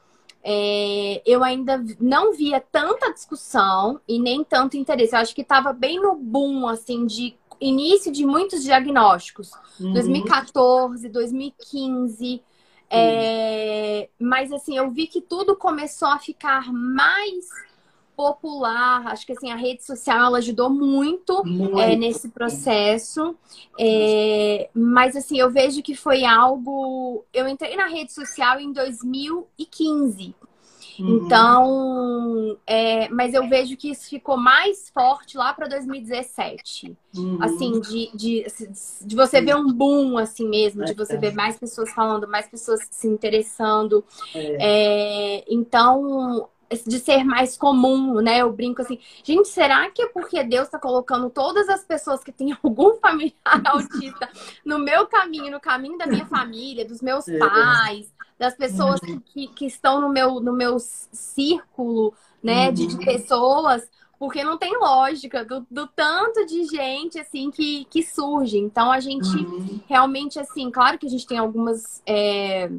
é, 0.48 1.22
eu 1.26 1.42
ainda 1.42 1.84
não 1.98 2.32
via 2.32 2.60
tanta 2.60 3.12
discussão 3.12 4.00
e 4.06 4.16
nem 4.16 4.44
tanto 4.44 4.76
interesse. 4.76 5.12
Eu 5.12 5.18
acho 5.18 5.34
que 5.34 5.42
estava 5.42 5.72
bem 5.72 6.00
no 6.00 6.14
boom, 6.14 6.68
assim, 6.68 7.04
de 7.04 7.36
início 7.60 8.12
de 8.12 8.24
muitos 8.24 8.62
diagnósticos. 8.62 9.50
Uhum. 9.80 9.92
2014, 9.92 11.08
2015. 11.08 12.40
É, 12.88 14.08
mas, 14.20 14.52
assim, 14.52 14.76
eu 14.76 14.88
vi 14.88 15.08
que 15.08 15.20
tudo 15.20 15.56
começou 15.56 16.06
a 16.06 16.20
ficar 16.20 16.72
mais 16.72 17.48
popular. 18.16 19.06
Acho 19.08 19.26
que 19.26 19.32
assim 19.32 19.52
a 19.52 19.56
rede 19.56 19.84
social 19.84 20.26
ela 20.26 20.38
ajudou 20.38 20.70
muito, 20.70 21.44
muito. 21.44 21.78
É, 21.78 21.94
nesse 21.94 22.30
processo. 22.30 23.36
É, 23.78 24.70
mas 24.74 25.14
assim 25.14 25.38
eu 25.38 25.50
vejo 25.50 25.82
que 25.82 25.94
foi 25.94 26.24
algo. 26.24 27.24
Eu 27.32 27.46
entrei 27.46 27.76
na 27.76 27.86
rede 27.86 28.12
social 28.12 28.58
em 28.58 28.72
2015. 28.72 30.34
Uhum. 30.98 31.16
Então, 31.16 32.58
é, 32.66 33.08
mas 33.10 33.34
eu 33.34 33.48
vejo 33.48 33.76
que 33.76 33.90
isso 33.90 34.08
ficou 34.08 34.36
mais 34.36 34.88
forte 34.90 35.36
lá 35.36 35.52
para 35.52 35.68
2017. 35.68 36.96
Uhum. 37.14 37.38
Assim, 37.40 37.80
de, 37.80 38.10
de, 38.14 38.46
de 39.02 39.16
você 39.16 39.40
ver 39.40 39.56
um 39.56 39.72
boom 39.72 40.16
assim 40.16 40.48
mesmo, 40.48 40.84
de 40.84 40.94
você 40.94 41.16
ver 41.16 41.34
mais 41.34 41.58
pessoas 41.58 41.90
falando, 41.90 42.26
mais 42.26 42.48
pessoas 42.48 42.80
se 42.90 43.06
interessando. 43.06 44.04
É. 44.34 44.56
É, 45.38 45.44
então, 45.48 46.48
de 46.86 46.98
ser 46.98 47.24
mais 47.24 47.56
comum, 47.56 48.20
né? 48.20 48.38
Eu 48.38 48.52
brinco 48.52 48.82
assim, 48.82 48.98
gente, 49.22 49.48
será 49.48 49.90
que 49.90 50.02
é 50.02 50.08
porque 50.08 50.42
Deus 50.42 50.64
está 50.64 50.78
colocando 50.78 51.30
todas 51.30 51.68
as 51.68 51.84
pessoas 51.84 52.24
que 52.24 52.32
têm 52.32 52.56
algum 52.62 52.96
familiar 52.96 53.34
autista 53.64 54.28
no 54.64 54.78
meu 54.78 55.06
caminho, 55.06 55.50
no 55.50 55.60
caminho 55.60 55.98
da 55.98 56.06
minha 56.06 56.26
família, 56.26 56.84
dos 56.84 57.00
meus 57.00 57.28
é. 57.28 57.38
pais, 57.38 58.12
das 58.38 58.54
pessoas 58.54 59.00
uhum. 59.02 59.20
que, 59.20 59.48
que 59.48 59.66
estão 59.66 60.00
no 60.00 60.08
meu, 60.08 60.40
no 60.40 60.52
meu 60.52 60.76
círculo, 60.78 62.12
né, 62.42 62.70
de, 62.70 62.86
de 62.86 62.96
uhum. 62.96 63.04
pessoas, 63.04 63.88
porque 64.18 64.42
não 64.42 64.58
tem 64.58 64.78
lógica 64.78 65.44
do, 65.44 65.66
do, 65.70 65.86
tanto 65.86 66.46
de 66.46 66.64
gente 66.64 67.18
assim 67.18 67.50
que, 67.50 67.84
que 67.86 68.02
surge. 68.02 68.58
Então 68.58 68.90
a 68.90 69.00
gente 69.00 69.28
uhum. 69.36 69.80
realmente 69.86 70.38
assim, 70.38 70.70
claro 70.70 70.98
que 70.98 71.06
a 71.06 71.10
gente 71.10 71.26
tem 71.26 71.38
algumas 71.38 72.02
é, 72.06 72.70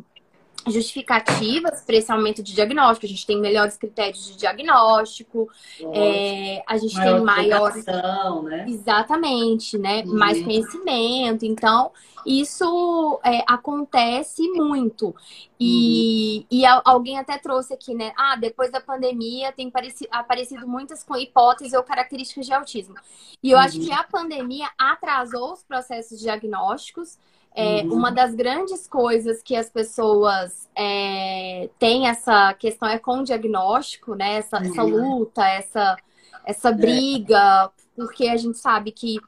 justificativas 0.65 1.81
para 1.81 1.95
esse 1.95 2.11
aumento 2.11 2.41
de 2.41 2.53
diagnóstico. 2.53 3.05
A 3.05 3.09
gente 3.09 3.25
tem 3.25 3.39
melhores 3.39 3.77
critérios 3.77 4.25
de 4.25 4.37
diagnóstico, 4.37 5.49
é, 5.93 6.63
a 6.67 6.77
gente 6.77 6.95
maior 6.95 7.15
tem 7.15 7.25
maior. 7.25 8.43
Né? 8.43 8.65
Exatamente, 8.67 9.77
né? 9.77 10.03
Uhum. 10.03 10.17
Mais 10.17 10.41
conhecimento. 10.41 11.45
Então, 11.45 11.91
isso 12.25 13.19
é, 13.23 13.43
acontece 13.47 14.41
muito. 14.51 15.15
E, 15.59 16.39
uhum. 16.39 16.45
e 16.51 16.65
alguém 16.65 17.17
até 17.17 17.37
trouxe 17.37 17.73
aqui, 17.73 17.93
né? 17.93 18.11
Ah, 18.17 18.35
depois 18.35 18.71
da 18.71 18.81
pandemia 18.81 19.51
tem 19.51 19.71
aparecido 20.11 20.67
muitas 20.67 21.03
com 21.03 21.15
hipóteses 21.15 21.73
ou 21.73 21.83
características 21.83 22.45
de 22.45 22.53
autismo. 22.53 22.95
E 23.41 23.51
eu 23.51 23.57
uhum. 23.57 23.63
acho 23.63 23.79
que 23.79 23.91
a 23.91 24.03
pandemia 24.03 24.69
atrasou 24.77 25.53
os 25.53 25.63
processos 25.63 26.19
diagnósticos. 26.19 27.17
É, 27.59 27.81
uhum. 27.81 27.93
Uma 27.93 28.11
das 28.11 28.35
grandes 28.35 28.87
coisas 28.87 29.41
que 29.41 29.55
as 29.55 29.67
pessoas 29.67 30.69
é, 30.75 31.67
têm 31.79 32.07
essa 32.07 32.53
questão 32.53 32.87
é 32.87 32.99
com 32.99 33.21
o 33.21 33.23
diagnóstico, 33.23 34.13
né? 34.13 34.35
Essa, 34.35 34.59
uhum. 34.59 34.63
essa 34.63 34.83
luta, 34.83 35.47
essa, 35.47 35.97
essa 36.45 36.71
briga, 36.71 37.71
porque 37.95 38.27
a 38.27 38.37
gente 38.37 38.59
sabe 38.59 38.91
que 38.91 39.19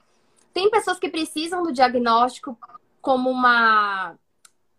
tem 0.54 0.70
pessoas 0.70 1.00
que 1.00 1.10
precisam 1.10 1.64
do 1.64 1.74
diagnóstico 1.74 2.56
como 3.02 3.32
uma, 3.32 4.14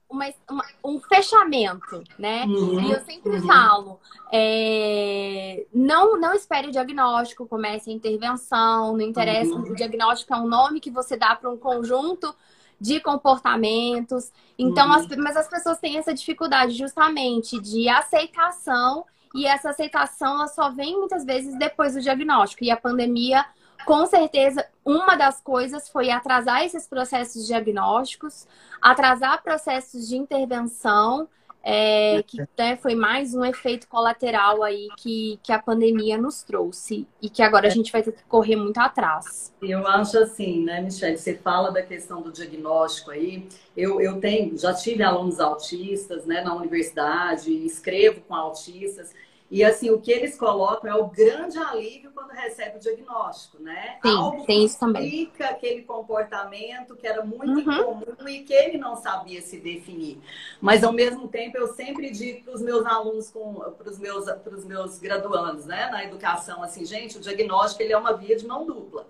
uma, 0.09 0.27
uma 0.49 0.65
um 0.85 1.01
fechamento, 1.01 2.05
né? 2.17 2.45
Uhum. 2.45 2.81
E 2.83 2.93
eu 2.93 3.01
sempre 3.01 3.33
uhum. 3.33 3.47
falo, 3.49 4.01
é, 4.33 5.67
não, 5.75 6.21
não 6.21 6.35
espere 6.35 6.69
o 6.69 6.73
diagnóstico, 6.73 7.49
comece 7.49 7.91
a 7.91 7.93
intervenção, 7.93 8.97
não 8.97 9.01
interessa, 9.01 9.53
uhum. 9.53 9.73
o 9.73 9.75
diagnóstico 9.75 10.33
é 10.33 10.37
um 10.37 10.47
nome 10.47 10.79
que 10.79 10.89
você 10.89 11.17
dá 11.17 11.35
para 11.35 11.51
um 11.51 11.57
conjunto 11.57 12.33
de 12.81 13.01
comportamentos. 13.01 14.33
Então, 14.59 14.89
uhum. 14.89 14.95
as, 14.95 15.07
mas 15.17 15.37
as 15.37 15.49
pessoas 15.49 15.79
têm 15.79 15.99
essa 15.99 16.15
dificuldade 16.15 16.73
justamente 16.73 17.61
de 17.61 17.89
aceitação 17.89 19.05
e 19.35 19.47
essa 19.47 19.71
aceitação 19.71 20.35
ela 20.35 20.49
só 20.49 20.71
vem 20.71 20.99
muitas 20.99 21.25
vezes 21.25 21.57
depois 21.59 21.95
do 21.95 22.01
diagnóstico. 22.01 22.65
E 22.65 22.71
a 22.71 22.77
pandemia, 22.77 23.45
com 23.85 24.07
certeza, 24.07 24.67
uma 24.85 25.15
das 25.15 25.41
coisas 25.41 25.89
foi 25.89 26.11
atrasar 26.11 26.65
esses 26.65 26.87
processos 26.89 27.47
diagnósticos, 27.47 28.49
atrasar 28.81 29.43
processos 29.43 30.09
de 30.09 30.17
intervenção 30.17 31.29
é, 31.63 32.23
que 32.23 32.39
né, 32.59 32.77
foi 32.77 32.95
mais 32.95 33.35
um 33.35 33.45
efeito 33.45 33.87
colateral 33.87 34.63
aí 34.63 34.89
que, 34.97 35.39
que 35.43 35.53
a 35.53 35.59
pandemia 35.59 36.17
nos 36.17 36.43
trouxe 36.43 37.07
e 37.21 37.29
que 37.29 37.43
agora 37.43 37.67
a 37.67 37.71
gente 37.71 37.93
vai 37.93 38.03
ter 38.03 38.13
que 38.13 38.23
correr 38.25 38.57
muito 38.57 38.79
atrás. 38.79 39.53
Eu 39.61 39.87
acho 39.87 40.19
assim, 40.19 40.65
né, 40.65 40.81
Michelle? 40.81 41.19
Você 41.19 41.35
fala 41.35 41.71
da 41.71 41.83
questão 41.83 42.23
do 42.23 42.33
diagnóstico 42.33 43.11
aí. 43.11 43.47
Eu, 43.77 44.01
eu 44.01 44.19
tenho, 44.21 44.57
já 44.59 44.73
tive 44.73 45.03
alunos 45.03 45.39
autistas 45.39 46.25
né, 46.25 46.43
na 46.43 46.55
universidade, 46.55 47.53
escrevo 47.65 48.21
com 48.23 48.35
autistas. 48.35 49.13
E 49.51 49.65
assim, 49.65 49.91
o 49.91 50.01
que 50.01 50.13
eles 50.13 50.39
colocam 50.39 50.89
é 50.89 50.95
o 50.95 51.09
grande 51.09 51.59
alívio 51.59 52.13
quando 52.13 52.31
recebe 52.31 52.77
o 52.77 52.81
diagnóstico, 52.81 53.61
né? 53.61 53.99
Sim, 54.01 54.17
Algo 54.17 54.47
tem 54.47 54.65
isso 54.65 54.79
também. 54.79 55.05
Explica 55.05 55.47
aquele 55.47 55.83
comportamento 55.83 56.95
que 56.95 57.05
era 57.05 57.25
muito 57.25 57.69
uhum. 57.69 57.81
incomum 57.81 58.29
e 58.29 58.45
que 58.45 58.53
ele 58.53 58.79
não 58.79 58.95
sabia 58.95 59.43
se 59.43 59.59
definir. 59.59 60.21
Mas 60.61 60.85
ao 60.85 60.93
mesmo 60.93 61.27
tempo 61.27 61.59
eu 61.59 61.67
sempre 61.75 62.11
digo 62.11 62.45
para 62.45 62.55
os 62.55 62.63
meus 62.63 62.87
alunos, 62.87 63.33
para 63.77 63.91
os 63.91 63.99
meus, 63.99 64.31
pros 64.45 64.65
meus 64.65 65.01
graduandos, 65.01 65.67
né, 65.67 65.91
na 65.91 66.05
educação, 66.05 66.63
assim, 66.63 66.85
gente, 66.85 67.19
o 67.19 67.21
diagnóstico 67.21 67.83
ele 67.83 67.93
é 67.93 67.99
uma 67.99 68.13
via 68.13 68.37
de 68.37 68.47
mão 68.47 68.65
dupla. 68.65 69.09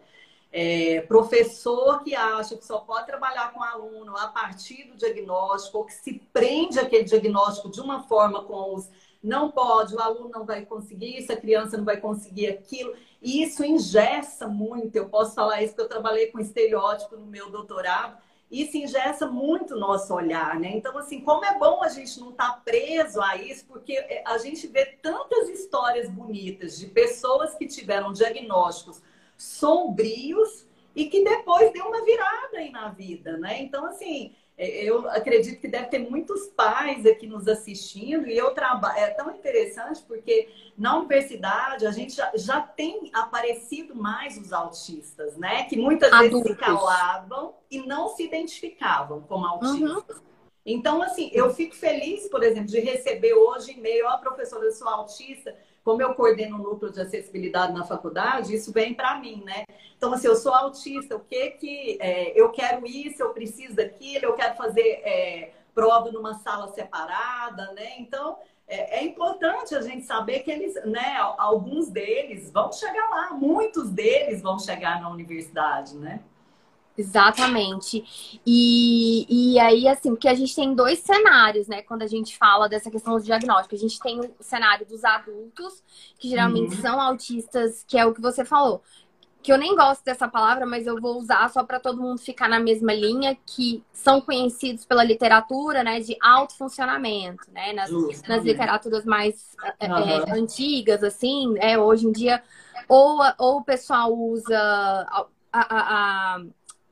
É, 0.53 1.03
professor 1.03 2.03
que 2.03 2.15
acha 2.15 2.57
que 2.57 2.67
só 2.67 2.79
pode 2.79 3.07
trabalhar 3.07 3.53
com 3.53 3.63
aluno 3.63 4.17
a 4.17 4.27
partir 4.27 4.85
do 4.85 4.97
diagnóstico, 4.97 5.79
ou 5.79 5.85
que 5.85 5.93
se 5.93 6.15
prende 6.33 6.81
aquele 6.81 7.05
diagnóstico 7.05 7.71
de 7.71 7.81
uma 7.81 8.03
forma 8.05 8.43
com 8.43 8.75
os 8.75 8.89
não 9.23 9.51
pode, 9.51 9.95
o 9.95 10.01
aluno 10.01 10.31
não 10.31 10.47
vai 10.47 10.65
conseguir 10.65 11.19
isso, 11.19 11.33
a 11.33 11.37
criança 11.37 11.77
não 11.77 11.85
vai 11.85 11.99
conseguir 11.99 12.49
aquilo. 12.49 12.95
E 13.21 13.43
isso 13.43 13.65
ingessa 13.65 14.49
muito. 14.49 14.97
Eu 14.97 15.09
posso 15.09 15.35
falar 15.35 15.63
isso 15.63 15.75
porque 15.75 15.83
eu 15.83 15.89
trabalhei 15.89 16.29
com 16.29 16.41
estereótipo 16.41 17.17
no 17.17 17.27
meu 17.27 17.51
doutorado. 17.51 18.17
Isso 18.51 18.77
ingessa 18.77 19.27
muito 19.27 19.75
o 19.75 19.79
nosso 19.79 20.13
olhar, 20.13 20.59
né? 20.59 20.73
Então, 20.75 20.97
assim, 20.99 21.21
como 21.21 21.45
é 21.45 21.57
bom 21.57 21.85
a 21.85 21.89
gente 21.89 22.19
não 22.19 22.31
estar 22.31 22.55
tá 22.55 22.63
preso 22.65 23.21
a 23.21 23.37
isso, 23.37 23.65
porque 23.67 23.93
é, 23.93 24.25
a 24.27 24.39
gente 24.39 24.67
vê 24.67 24.87
tantas 24.87 25.49
histórias 25.49 26.11
bonitas 26.11 26.77
de 26.77 26.87
pessoas 26.87 27.55
que 27.55 27.67
tiveram 27.67 28.13
diagnósticos 28.13 29.01
sombrios 29.37 30.67
e 30.97 31.07
que 31.07 31.23
depois 31.23 31.73
deu 31.73 31.87
uma 31.87 32.05
virada 32.05 32.59
aí 32.59 32.71
na 32.73 32.89
vida, 32.89 33.37
né? 33.37 33.63
Então, 33.63 33.87
assim, 33.87 34.35
eu 34.61 35.09
acredito 35.09 35.59
que 35.59 35.67
deve 35.67 35.87
ter 35.87 35.99
muitos 35.99 36.49
pais 36.49 37.07
aqui 37.07 37.27
nos 37.27 37.49
assistindo 37.49 38.27
e 38.27 38.37
eu 38.37 38.51
trabalho. 38.51 38.99
É 38.99 39.09
tão 39.09 39.31
interessante 39.35 40.03
porque 40.07 40.51
na 40.77 40.99
universidade 40.99 41.87
a 41.87 41.91
gente 41.91 42.15
já, 42.15 42.31
já 42.35 42.61
tem 42.61 43.11
aparecido 43.15 43.95
mais 43.95 44.37
os 44.37 44.53
autistas, 44.53 45.37
né? 45.39 45.65
Que 45.65 45.77
muitas 45.77 46.13
Adultos. 46.13 46.43
vezes 46.43 46.59
se 46.59 46.65
calavam 46.65 47.55
e 47.71 47.79
não 47.87 48.09
se 48.09 48.23
identificavam 48.23 49.23
como 49.23 49.47
autistas. 49.47 50.19
Uhum. 50.19 50.31
Então, 50.67 51.01
assim, 51.01 51.31
eu 51.33 51.55
fico 51.55 51.75
feliz, 51.75 52.29
por 52.29 52.43
exemplo, 52.43 52.69
de 52.69 52.81
receber 52.81 53.33
hoje 53.33 53.73
e-mail, 53.73 54.07
ó, 54.07 54.17
oh, 54.17 54.19
professora, 54.19 54.67
eu 54.67 54.73
sou 54.73 54.89
autista, 54.89 55.57
como 55.85 56.03
eu 56.03 56.15
coordeno 56.15 56.57
o 56.57 56.63
núcleo 56.63 56.93
de 56.93 57.01
acessibilidade 57.01 57.73
na 57.73 57.85
faculdade, 57.85 58.55
isso 58.55 58.73
vem 58.73 58.95
para 58.95 59.19
mim, 59.19 59.43
né? 59.45 59.65
Então, 59.97 60.13
assim, 60.13 60.27
eu 60.27 60.37
sou 60.37 60.53
autista, 60.53 61.17
o 61.17 61.21
que 61.21 61.51
que 61.53 61.99
é, 62.01 62.39
eu 62.39 62.51
quero 62.51 62.87
isso, 62.87 63.23
eu 63.23 63.31
preciso 63.31 63.77
daquilo, 63.77 64.27
eu 64.27 64.35
quero 64.35 64.57
fazer 64.57 64.81
é, 65.05 65.53
prova 65.75 66.11
numa 66.11 66.35
sala 66.35 66.69
separada, 66.69 67.73
né? 67.73 67.99
Então, 67.99 68.37
é, 68.67 69.01
é, 69.01 69.05
importante 69.05 69.75
a 69.75 69.81
gente 69.81 70.05
saber 70.05 70.41
que 70.41 70.51
eles, 70.51 70.75
né, 70.85 71.17
alguns 71.39 71.91
deles 71.91 72.53
vão 72.53 72.73
chegar 72.73 73.09
lá, 73.11 73.33
muitos 73.33 73.91
deles 73.91 74.41
vão 74.41 74.59
chegar 74.59 75.01
na 75.01 75.11
universidade, 75.11 75.97
né? 75.97 76.21
Exatamente. 76.97 78.05
E, 78.45 79.27
e 79.55 79.59
aí, 79.59 79.89
assim, 79.89 80.11
porque 80.11 80.29
a 80.29 80.35
gente 80.35 80.55
tem 80.55 80.75
dois 80.75 80.99
cenários, 80.99 81.67
né? 81.67 81.83
Quando 81.83 82.03
a 82.03 82.07
gente 82.07 82.37
fala 82.37 82.69
dessa 82.69 82.91
questão 82.91 83.17
do 83.17 83.23
diagnóstico. 83.23 83.75
A 83.75 83.79
gente 83.79 83.99
tem 84.01 84.21
o 84.21 84.35
cenário 84.41 84.87
dos 84.87 85.05
adultos, 85.05 85.83
que 86.19 86.29
geralmente 86.29 86.75
uhum. 86.75 86.83
são 86.83 87.01
autistas, 87.01 87.85
que 87.89 87.99
é 87.99 88.05
o 88.05 88.13
que 88.13 88.21
você 88.21 88.45
falou. 88.45 88.83
Que 89.43 89.51
eu 89.51 89.57
nem 89.57 89.75
gosto 89.75 90.05
dessa 90.05 90.29
palavra, 90.29 90.67
mas 90.67 90.87
eu 90.87 91.01
vou 91.01 91.19
usar 91.19 91.49
só 91.49 91.65
para 91.65 91.81
todo 91.81 92.03
mundo 92.03 92.21
ficar 92.21 92.47
na 92.47 92.61
mesma 92.61 92.93
linha, 92.93 93.35
que 93.47 93.83
são 93.91 94.21
conhecidos 94.21 94.85
pela 94.85 95.03
literatura, 95.03 95.83
né, 95.83 96.01
de 96.01 96.15
alto 96.21 96.55
funcionamento, 96.59 97.51
né, 97.51 97.73
nas, 97.73 97.91
nas 98.29 98.45
literaturas 98.45 99.07
mais 99.07 99.57
uhum. 99.81 99.97
é, 99.97 100.39
antigas, 100.39 101.03
assim, 101.03 101.55
é, 101.57 101.79
hoje 101.79 102.07
em 102.07 102.13
dia, 102.13 102.43
ou, 102.87 103.21
ou 103.39 103.59
o 103.61 103.65
pessoal 103.65 104.13
usa 104.15 104.59
a, 104.59 105.27
a, 105.51 106.35
a 106.35 106.41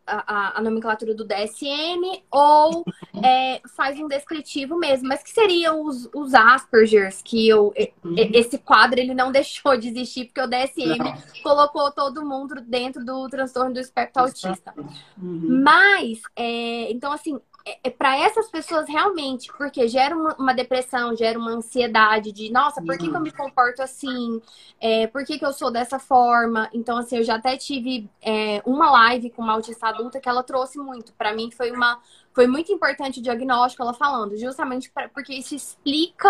a, 0.09 0.59
a, 0.59 0.63
nomenclatura 0.63 1.15
do 1.15 1.25
DSM 1.25 2.23
ou 2.31 2.85
é, 3.23 3.61
faz 3.77 3.99
um 3.99 4.09
descritivo 4.09 4.77
mesmo, 4.79 5.09
mas 5.09 5.23
que 5.23 5.31
seriam 5.31 5.85
os, 5.85 6.09
os 6.15 6.35
Aspergers, 6.35 7.21
que 7.23 7.49
eu, 7.49 7.73
uhum. 8.05 8.15
esse 8.17 8.59
quadro 8.59 8.99
ele 8.99 9.15
não 9.15 9.31
deixou 9.33 9.77
de 9.77 9.89
existir, 9.89 10.27
porque 10.27 10.41
o 10.41 10.47
DSM 10.47 10.99
não. 10.99 11.15
colocou 11.43 11.91
todo 11.93 12.25
mundo 12.25 12.61
dentro 12.61 13.05
do 13.05 13.29
transtorno 13.29 13.73
do 13.73 13.81
espectro 13.81 14.23
autista. 14.23 14.73
Uhum. 15.21 15.63
Mas, 15.63 16.21
é, 16.35 16.91
então 16.91 17.13
assim, 17.13 17.39
é, 17.69 17.79
é 17.85 17.91
para 17.91 18.17
essas 18.19 18.51
pessoas 18.51 18.89
realmente, 18.89 19.53
porque 19.53 19.87
gera 19.87 20.17
uma, 20.17 20.35
uma, 20.37 20.55
depressão, 20.55 21.15
gera 21.15 21.39
uma 21.39 21.51
ansiedade 21.51 22.33
de, 22.33 22.51
nossa, 22.51 22.81
por 22.83 22.97
que, 22.97 23.09
que 23.09 23.15
eu 23.15 23.21
me 23.21 23.31
comporto 23.31 23.83
assim? 23.83 24.41
É, 24.81 25.07
por 25.09 25.25
que, 25.25 25.39
que 25.39 25.45
eu 25.45 25.53
sou 25.53 25.71
dessa 25.71 25.99
forma? 25.99 26.71
Então, 26.73 26.97
assim, 26.97 27.19
eu 27.19 27.25
já 27.25 27.37
até 27.37 27.57
tive 27.57 28.09
é, 28.23 28.63
uma 28.65 28.91
live 28.91 29.31
com 29.31 29.43
uma 29.43 29.53
autista 29.53 29.89
adulta 29.89 30.21
que 30.21 30.29
ela 30.29 30.43
trouxe 30.43 30.79
muito. 30.79 31.13
Para 31.13 31.35
mim 31.35 31.51
foi 31.51 31.71
uma 31.71 32.01
foi 32.33 32.47
muito 32.47 32.73
importante 32.73 33.19
o 33.19 33.23
diagnóstico, 33.23 33.83
ela 33.83 33.93
falando, 33.93 34.37
justamente 34.37 34.89
pra, 34.91 35.09
porque 35.09 35.35
isso 35.35 35.57
explica 35.57 36.29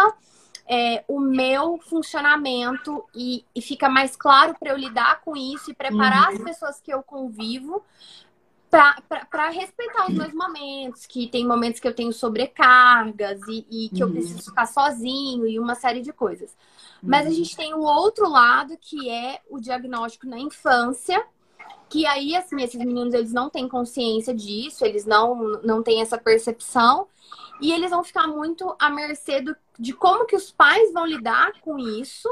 é, 0.67 1.05
o 1.07 1.21
meu 1.21 1.79
funcionamento 1.79 3.05
e, 3.15 3.45
e 3.55 3.61
fica 3.61 3.89
mais 3.91 4.17
claro 4.17 4.55
para 4.59 4.71
eu 4.71 4.77
lidar 4.77 5.21
com 5.21 5.37
isso 5.37 5.71
e 5.71 5.75
preparar 5.75 6.29
uhum. 6.29 6.37
as 6.37 6.43
pessoas 6.43 6.81
que 6.81 6.93
eu 6.93 7.03
convivo 7.03 7.85
para 8.71 9.49
respeitar 9.49 10.09
os 10.09 10.15
meus 10.15 10.33
momentos, 10.33 11.07
que 11.07 11.27
tem 11.27 11.47
momentos 11.47 11.81
que 11.81 11.89
eu 11.89 11.95
tenho 11.95 12.13
sobrecargas 12.13 13.41
e, 13.49 13.67
e 13.71 13.89
que 13.89 14.03
uhum. 14.03 14.09
eu 14.09 14.15
preciso 14.15 14.45
ficar 14.45 14.67
sozinho 14.67 15.47
e 15.47 15.59
uma 15.59 15.75
série 15.75 16.01
de 16.01 16.13
coisas. 16.13 16.57
Mas 17.03 17.27
a 17.27 17.29
uhum. 17.29 17.35
gente 17.35 17.57
tem 17.57 17.75
o 17.75 17.81
outro 17.81 18.29
lado 18.29 18.77
que 18.81 19.09
é 19.09 19.41
o 19.49 19.61
diagnóstico 19.61 20.27
na 20.27 20.39
infância, 20.39 21.25
que 21.89 22.07
aí, 22.07 22.37
assim, 22.37 22.63
esses 22.63 22.79
meninos, 22.79 23.15
eles 23.15 23.33
não 23.33 23.49
têm 23.49 23.69
consciência 23.69 24.35
disso, 24.35 24.85
eles 24.85 25.07
não, 25.07 25.61
não 25.63 25.83
têm 25.83 26.03
essa 26.03 26.19
percepção, 26.19 27.09
e 27.61 27.73
eles 27.73 27.91
vão 27.91 28.05
ficar 28.05 28.27
muito 28.27 28.77
à 28.79 28.91
mercê 28.91 29.41
do, 29.41 29.57
de 29.79 29.93
como 29.93 30.27
que 30.27 30.37
os 30.37 30.53
pais 30.53 30.93
vão 30.93 31.07
lidar 31.07 31.53
com 31.61 31.79
isso, 31.79 32.29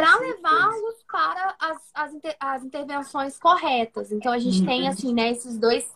para 0.00 0.18
levá-los 0.20 1.04
para 1.10 1.54
as, 1.58 1.90
as, 1.94 2.14
inter, 2.14 2.36
as, 2.38 2.64
intervenções 2.64 3.38
corretas. 3.38 4.12
Então 4.12 4.32
a 4.32 4.38
gente 4.38 4.60
uhum. 4.60 4.66
tem 4.66 4.88
assim, 4.88 5.12
né, 5.12 5.30
esses 5.30 5.58
dois 5.58 5.90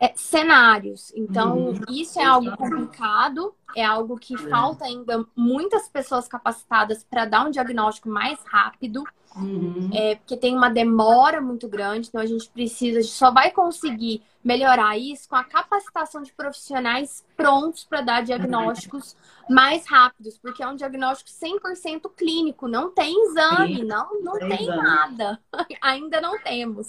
é, 0.00 0.12
cenários. 0.14 1.12
Então, 1.14 1.58
uhum. 1.58 1.80
isso 1.90 2.20
é 2.20 2.24
algo 2.24 2.56
complicado, 2.56 3.54
é 3.74 3.84
algo 3.84 4.18
que 4.18 4.34
é. 4.34 4.38
falta 4.38 4.84
ainda 4.84 5.24
muitas 5.34 5.88
pessoas 5.88 6.28
capacitadas 6.28 7.04
para 7.04 7.24
dar 7.24 7.46
um 7.46 7.50
diagnóstico 7.50 8.08
mais 8.08 8.38
rápido. 8.44 9.04
Uhum. 9.34 9.90
É, 9.92 10.14
porque 10.14 10.36
tem 10.36 10.56
uma 10.56 10.70
demora 10.70 11.42
muito 11.42 11.68
grande, 11.68 12.08
então 12.08 12.20
a 12.22 12.26
gente 12.26 12.48
precisa, 12.48 13.00
a 13.00 13.02
gente 13.02 13.12
só 13.12 13.30
vai 13.30 13.50
conseguir 13.50 14.22
melhorar 14.42 14.96
isso 14.96 15.28
com 15.28 15.36
a 15.36 15.44
capacitação 15.44 16.22
de 16.22 16.32
profissionais 16.32 17.22
prontos 17.36 17.84
para 17.84 18.00
dar 18.00 18.22
diagnósticos 18.22 19.14
mais 19.50 19.86
rápidos, 19.86 20.38
porque 20.38 20.62
é 20.62 20.66
um 20.66 20.76
diagnóstico 20.76 21.28
100% 21.30 22.10
clínico, 22.16 22.66
não 22.66 22.90
tem 22.90 23.12
exame, 23.26 23.76
Sim, 23.76 23.84
não, 23.84 24.22
não 24.22 24.38
tem, 24.38 24.56
tem 24.56 24.66
nada. 24.68 25.38
Ainda 25.82 26.18
não 26.20 26.38
temos. 26.38 26.88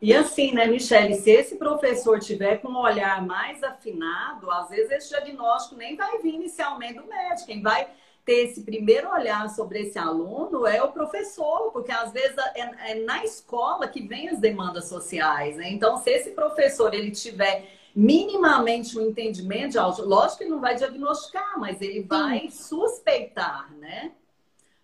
E 0.00 0.14
assim, 0.14 0.52
né, 0.52 0.66
Michele, 0.66 1.14
se 1.14 1.30
esse 1.30 1.56
professor 1.56 2.20
tiver 2.20 2.58
com 2.58 2.68
um 2.68 2.78
olhar 2.78 3.24
mais 3.26 3.62
afinado, 3.62 4.50
às 4.50 4.68
vezes 4.68 4.90
esse 4.90 5.08
diagnóstico 5.08 5.76
nem 5.76 5.96
vai 5.96 6.18
vir 6.18 6.34
inicialmente 6.34 6.94
do 6.94 7.06
médico, 7.06 7.46
quem 7.46 7.62
vai 7.62 7.88
ter 8.24 8.44
esse 8.44 8.62
primeiro 8.62 9.08
olhar 9.10 9.48
sobre 9.48 9.82
esse 9.82 9.98
aluno 9.98 10.66
é 10.66 10.82
o 10.82 10.92
professor, 10.92 11.70
porque 11.70 11.92
às 11.92 12.12
vezes 12.12 12.36
é, 12.54 12.90
é 12.90 12.94
na 13.04 13.24
escola 13.24 13.88
que 13.88 14.06
vem 14.06 14.28
as 14.28 14.38
demandas 14.38 14.86
sociais, 14.86 15.56
né? 15.56 15.70
Então, 15.70 15.96
se 15.96 16.10
esse 16.10 16.30
professor 16.32 16.92
ele 16.92 17.12
tiver 17.12 17.70
minimamente 17.94 18.98
um 18.98 19.08
entendimento 19.08 19.72
de 19.72 19.78
auto, 19.78 20.02
lógico 20.02 20.38
que 20.38 20.44
ele 20.44 20.50
não 20.50 20.60
vai 20.60 20.74
diagnosticar, 20.74 21.58
mas 21.58 21.80
ele 21.80 22.02
vai 22.02 22.50
suspeitar, 22.50 23.72
né? 23.78 24.12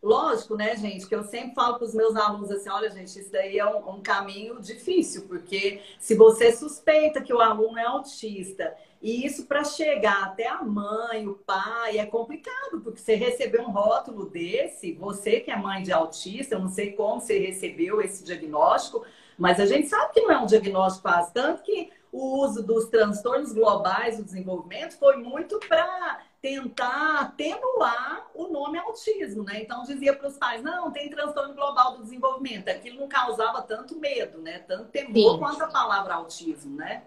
Lógico, 0.02 0.56
né, 0.56 0.74
gente, 0.76 1.06
que 1.06 1.14
eu 1.14 1.22
sempre 1.22 1.54
falo 1.54 1.76
para 1.76 1.84
os 1.84 1.94
meus 1.94 2.16
alunos 2.16 2.50
assim: 2.50 2.68
olha, 2.68 2.90
gente, 2.90 3.16
isso 3.20 3.30
daí 3.30 3.56
é 3.56 3.64
um, 3.64 3.88
um, 3.88 4.02
caminho 4.02 4.60
difícil, 4.60 5.28
porque 5.28 5.80
se 6.00 6.16
você 6.16 6.50
suspeita 6.50 7.22
que 7.22 7.32
o 7.32 7.40
aluno 7.40 7.78
é 7.78 7.84
autista, 7.84 8.76
e 9.00 9.24
isso 9.24 9.46
para 9.46 9.62
chegar 9.62 10.24
até 10.24 10.48
a 10.48 10.60
mãe, 10.60 11.28
o 11.28 11.34
pai, 11.34 11.98
é 11.98 12.06
complicado, 12.06 12.80
porque 12.82 12.98
você 12.98 13.14
receber 13.14 13.60
um 13.60 13.70
rótulo 13.70 14.28
desse, 14.28 14.92
você 14.92 15.38
que 15.38 15.52
é 15.52 15.56
mãe 15.56 15.84
de 15.84 15.92
autista, 15.92 16.56
eu 16.56 16.60
não 16.60 16.68
sei 16.68 16.92
como 16.92 17.20
você 17.20 17.38
recebeu 17.38 18.02
esse 18.02 18.24
diagnóstico, 18.24 19.06
mas 19.38 19.60
a 19.60 19.66
gente 19.66 19.86
sabe 19.86 20.12
que 20.12 20.20
não 20.20 20.32
é 20.32 20.38
um 20.38 20.46
diagnóstico 20.46 21.08
fácil, 21.08 21.32
tanto 21.32 21.62
que 21.62 21.90
o 22.10 22.40
uso 22.40 22.60
dos 22.60 22.86
transtornos 22.86 23.52
globais 23.52 24.16
do 24.16 24.24
desenvolvimento 24.24 24.98
foi 24.98 25.16
muito 25.16 25.60
para 25.60 26.20
tentar 26.42 27.20
atenuar 27.20 28.28
o 28.34 28.48
nome 28.48 28.76
autismo, 28.76 29.44
né? 29.44 29.62
Então 29.62 29.84
dizia 29.84 30.12
para 30.12 30.26
os 30.26 30.36
pais, 30.36 30.60
não, 30.60 30.90
tem 30.90 31.08
transtorno 31.08 31.54
global 31.54 31.96
do 31.96 32.02
desenvolvimento. 32.02 32.68
Aquilo 32.68 32.98
não 32.98 33.08
causava 33.08 33.62
tanto 33.62 33.96
medo, 33.96 34.38
né? 34.38 34.58
Tanto 34.58 34.86
temor 34.86 35.34
Sim. 35.34 35.38
quanto 35.38 35.62
a 35.62 35.68
palavra 35.68 36.14
autismo, 36.14 36.76
né? 36.76 37.04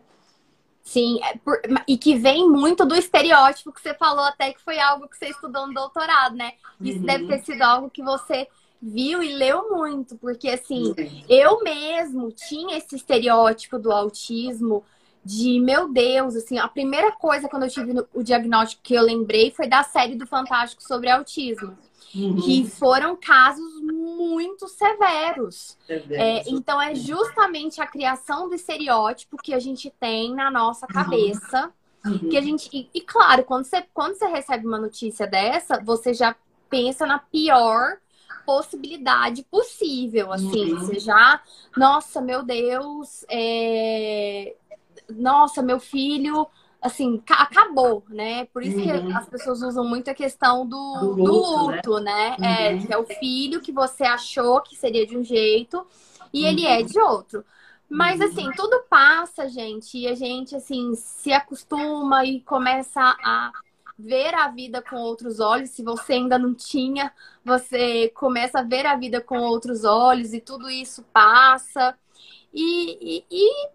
Sim, 0.81 1.19
é 1.21 1.37
por... 1.37 1.59
e 1.85 1.97
que 1.97 2.15
vem 2.15 2.47
muito 2.47 2.85
do 2.85 2.95
estereótipo 2.95 3.73
que 3.73 3.81
você 3.81 3.93
falou 3.93 4.23
até 4.23 4.53
que 4.53 4.61
foi 4.61 4.79
algo 4.79 5.09
que 5.09 5.17
você 5.17 5.27
estudou 5.27 5.67
no 5.67 5.73
doutorado, 5.73 6.35
né? 6.35 6.53
Isso 6.79 6.99
uhum. 6.99 7.05
deve 7.05 7.27
ter 7.27 7.43
sido 7.43 7.61
algo 7.61 7.89
que 7.89 8.03
você 8.03 8.47
viu 8.81 9.21
e 9.21 9.33
leu 9.33 9.69
muito, 9.69 10.15
porque 10.15 10.47
assim, 10.47 10.93
uhum. 10.97 11.23
eu 11.27 11.61
mesmo 11.61 12.31
tinha 12.31 12.77
esse 12.77 12.95
estereótipo 12.95 13.77
do 13.77 13.91
autismo 13.91 14.85
de 15.25 15.59
meu 15.59 15.91
Deus, 15.91 16.35
assim, 16.35 16.59
a 16.59 16.67
primeira 16.67 17.11
coisa 17.11 17.49
quando 17.49 17.63
eu 17.63 17.69
tive 17.69 17.93
o 18.13 18.21
diagnóstico 18.21 18.83
que 18.83 18.93
eu 18.93 19.01
lembrei 19.01 19.49
foi 19.49 19.67
da 19.67 19.81
série 19.81 20.15
do 20.15 20.27
Fantástico 20.27 20.83
sobre 20.83 21.09
autismo. 21.09 21.75
Uhum. 22.13 22.37
Que 22.37 22.65
foram 22.69 23.17
casos 23.17 23.81
muito 23.81 24.69
severos. 24.69 25.77
É, 25.89 26.47
então, 26.47 26.81
é 26.81 26.95
justamente 26.95 27.81
a 27.81 27.87
criação 27.87 28.47
do 28.47 28.55
estereótipo 28.55 29.35
que 29.35 29.53
a 29.53 29.59
gente 29.59 29.91
tem 29.99 30.33
na 30.33 30.49
nossa 30.51 30.85
uhum. 30.85 30.93
cabeça. 30.93 31.73
Uhum. 32.05 32.29
Que 32.29 32.37
a 32.37 32.41
gente. 32.41 32.69
E, 32.71 32.87
e, 32.93 33.01
claro, 33.01 33.43
quando 33.43 33.65
você, 33.65 33.83
quando 33.93 34.15
você 34.15 34.27
recebe 34.27 34.65
uma 34.65 34.77
notícia 34.77 35.25
dessa, 35.25 35.81
você 35.83 36.13
já 36.13 36.35
pensa 36.69 37.05
na 37.05 37.17
pior 37.19 37.97
possibilidade 38.45 39.43
possível, 39.43 40.31
assim, 40.31 40.73
uhum. 40.73 40.79
você 40.79 40.99
já, 40.99 41.41
nossa, 41.75 42.21
meu 42.21 42.43
Deus, 42.43 43.25
é 43.27 44.55
nossa, 45.09 45.61
meu 45.61 45.79
filho, 45.79 46.47
assim, 46.81 47.21
acabou, 47.29 48.03
né? 48.09 48.45
Por 48.45 48.63
isso 48.63 48.77
uhum. 48.77 49.07
que 49.07 49.13
as 49.13 49.27
pessoas 49.27 49.61
usam 49.61 49.83
muito 49.83 50.09
a 50.09 50.13
questão 50.13 50.65
do, 50.65 50.97
do 50.99 51.09
luto, 51.11 51.23
do 51.23 51.67
luto 51.71 51.99
né? 51.99 52.35
né? 52.37 52.67
É, 52.67 52.71
uhum. 52.71 52.77
É, 52.77 52.85
que 52.85 52.93
é 52.93 52.97
o 52.97 53.05
filho 53.05 53.61
que 53.61 53.71
você 53.71 54.03
achou 54.03 54.61
que 54.61 54.75
seria 54.75 55.05
de 55.05 55.17
um 55.17 55.23
jeito 55.23 55.85
e 56.31 56.43
uhum. 56.43 56.49
ele 56.49 56.65
é 56.65 56.81
de 56.83 56.99
outro. 56.99 57.43
Mas 57.89 58.19
uhum. 58.19 58.27
assim, 58.27 58.51
tudo 58.55 58.83
passa, 58.89 59.47
gente, 59.47 59.97
e 59.97 60.07
a 60.07 60.15
gente 60.15 60.55
assim 60.55 60.93
se 60.95 61.31
acostuma 61.31 62.25
e 62.25 62.41
começa 62.41 63.01
a 63.01 63.51
ver 63.97 64.33
a 64.35 64.49
vida 64.49 64.81
com 64.81 64.97
outros 64.97 65.39
olhos. 65.39 65.69
Se 65.69 65.83
você 65.83 66.13
ainda 66.13 66.37
não 66.37 66.53
tinha, 66.53 67.11
você 67.43 68.09
começa 68.09 68.59
a 68.59 68.63
ver 68.63 68.85
a 68.85 68.95
vida 68.95 69.21
com 69.21 69.39
outros 69.39 69.83
olhos 69.83 70.33
e 70.33 70.41
tudo 70.41 70.69
isso 70.69 71.03
passa. 71.13 71.97
E, 72.53 73.17
e, 73.19 73.25
e 73.29 73.69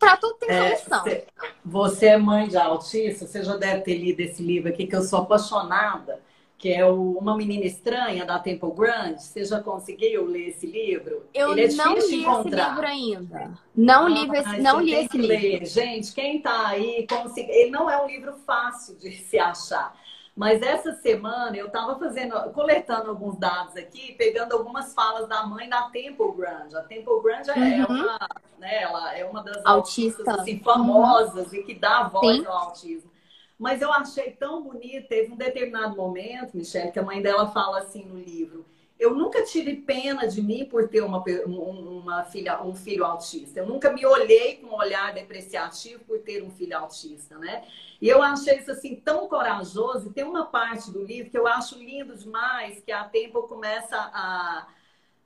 para 0.00 0.16
tudo 0.16 0.34
tem 0.38 0.50
é, 0.50 0.76
solução. 0.76 1.06
É, 1.06 1.24
você 1.64 2.06
é 2.06 2.16
mãe 2.16 2.48
de 2.48 2.56
autista, 2.56 3.26
você 3.26 3.44
já 3.44 3.56
deve 3.56 3.82
ter 3.82 3.94
lido 3.94 4.18
esse 4.20 4.42
livro 4.42 4.70
aqui, 4.70 4.86
que 4.86 4.96
eu 4.96 5.02
sou 5.02 5.20
apaixonada 5.20 6.18
que 6.60 6.70
é 6.70 6.84
o 6.84 7.12
Uma 7.12 7.34
Menina 7.38 7.64
Estranha, 7.64 8.26
da 8.26 8.38
Temple 8.38 8.70
Grande. 8.72 9.22
Você 9.22 9.42
já 9.46 9.60
conseguiu 9.60 10.26
ler 10.26 10.50
esse 10.50 10.66
livro? 10.66 11.24
Eu 11.32 11.52
Ele 11.52 11.64
é 11.64 11.72
não 11.72 11.94
li 11.94 11.98
esse 11.98 12.16
livro 12.16 12.86
ainda. 12.86 13.58
Não 13.74 14.06
li, 14.06 14.28
ah, 14.30 14.40
esse, 14.40 14.60
não 14.60 14.78
li 14.78 14.94
esse 14.94 15.16
livro. 15.16 15.36
Ler. 15.36 15.64
Gente, 15.64 16.12
quem 16.12 16.36
está 16.36 16.68
aí, 16.68 17.06
consegui... 17.08 17.50
ele 17.50 17.70
não 17.70 17.88
é 17.88 18.00
um 18.02 18.06
livro 18.06 18.34
fácil 18.46 18.94
de 18.98 19.10
se 19.24 19.38
achar. 19.38 19.98
Mas 20.40 20.62
essa 20.62 20.94
semana 20.94 21.54
eu 21.54 21.66
estava 21.66 21.98
fazendo, 21.98 22.32
coletando 22.54 23.10
alguns 23.10 23.36
dados 23.36 23.76
aqui, 23.76 24.14
pegando 24.14 24.54
algumas 24.54 24.94
falas 24.94 25.28
da 25.28 25.44
mãe 25.44 25.68
da 25.68 25.82
Temple 25.90 26.32
Grande. 26.34 26.74
A 26.74 26.80
Temple 26.80 27.22
Grande 27.22 27.50
é 27.50 27.54
uhum. 27.54 27.62
é 27.62 27.86
uma, 27.86 28.18
né, 28.58 28.82
ela 28.84 29.14
é 29.18 29.24
uma 29.26 29.42
das 29.42 29.62
autistas 29.66 30.26
assim, 30.26 30.58
famosas 30.60 31.48
uhum. 31.48 31.58
e 31.58 31.62
que 31.62 31.74
dá 31.74 32.04
voz 32.04 32.38
Sim. 32.38 32.46
ao 32.46 32.56
autismo. 32.56 33.10
Mas 33.58 33.82
eu 33.82 33.92
achei 33.92 34.30
tão 34.30 34.62
bonito, 34.62 35.08
teve 35.08 35.30
um 35.30 35.36
determinado 35.36 35.94
momento, 35.94 36.56
Michelle, 36.56 36.90
que 36.90 36.98
a 36.98 37.02
mãe 37.02 37.20
dela 37.20 37.50
fala 37.50 37.80
assim 37.80 38.06
no 38.06 38.18
livro. 38.18 38.64
Eu 39.00 39.14
nunca 39.14 39.42
tive 39.44 39.76
pena 39.76 40.28
de 40.28 40.42
mim 40.42 40.66
por 40.66 40.88
ter 40.88 41.00
uma, 41.00 41.24
uma 41.46 42.22
filha, 42.24 42.62
um 42.62 42.74
filho 42.74 43.04
autista. 43.04 43.58
Eu 43.58 43.66
nunca 43.66 43.90
me 43.90 44.04
olhei 44.04 44.58
com 44.58 44.66
um 44.68 44.74
olhar 44.74 45.14
depreciativo 45.14 46.04
por 46.04 46.18
ter 46.20 46.42
um 46.42 46.50
filho 46.50 46.76
autista, 46.76 47.38
né? 47.38 47.64
E 48.00 48.08
eu 48.08 48.22
achei 48.22 48.58
isso 48.58 48.70
assim 48.70 48.96
tão 48.96 49.26
corajoso. 49.26 50.08
E 50.08 50.12
tem 50.12 50.24
uma 50.24 50.46
parte 50.46 50.90
do 50.90 51.02
livro 51.02 51.30
que 51.30 51.38
eu 51.38 51.46
acho 51.46 51.78
lindo 51.78 52.14
demais, 52.14 52.82
que 52.82 52.92
a 52.92 53.04
Tempo 53.04 53.42
começa 53.44 53.96
a 53.96 54.68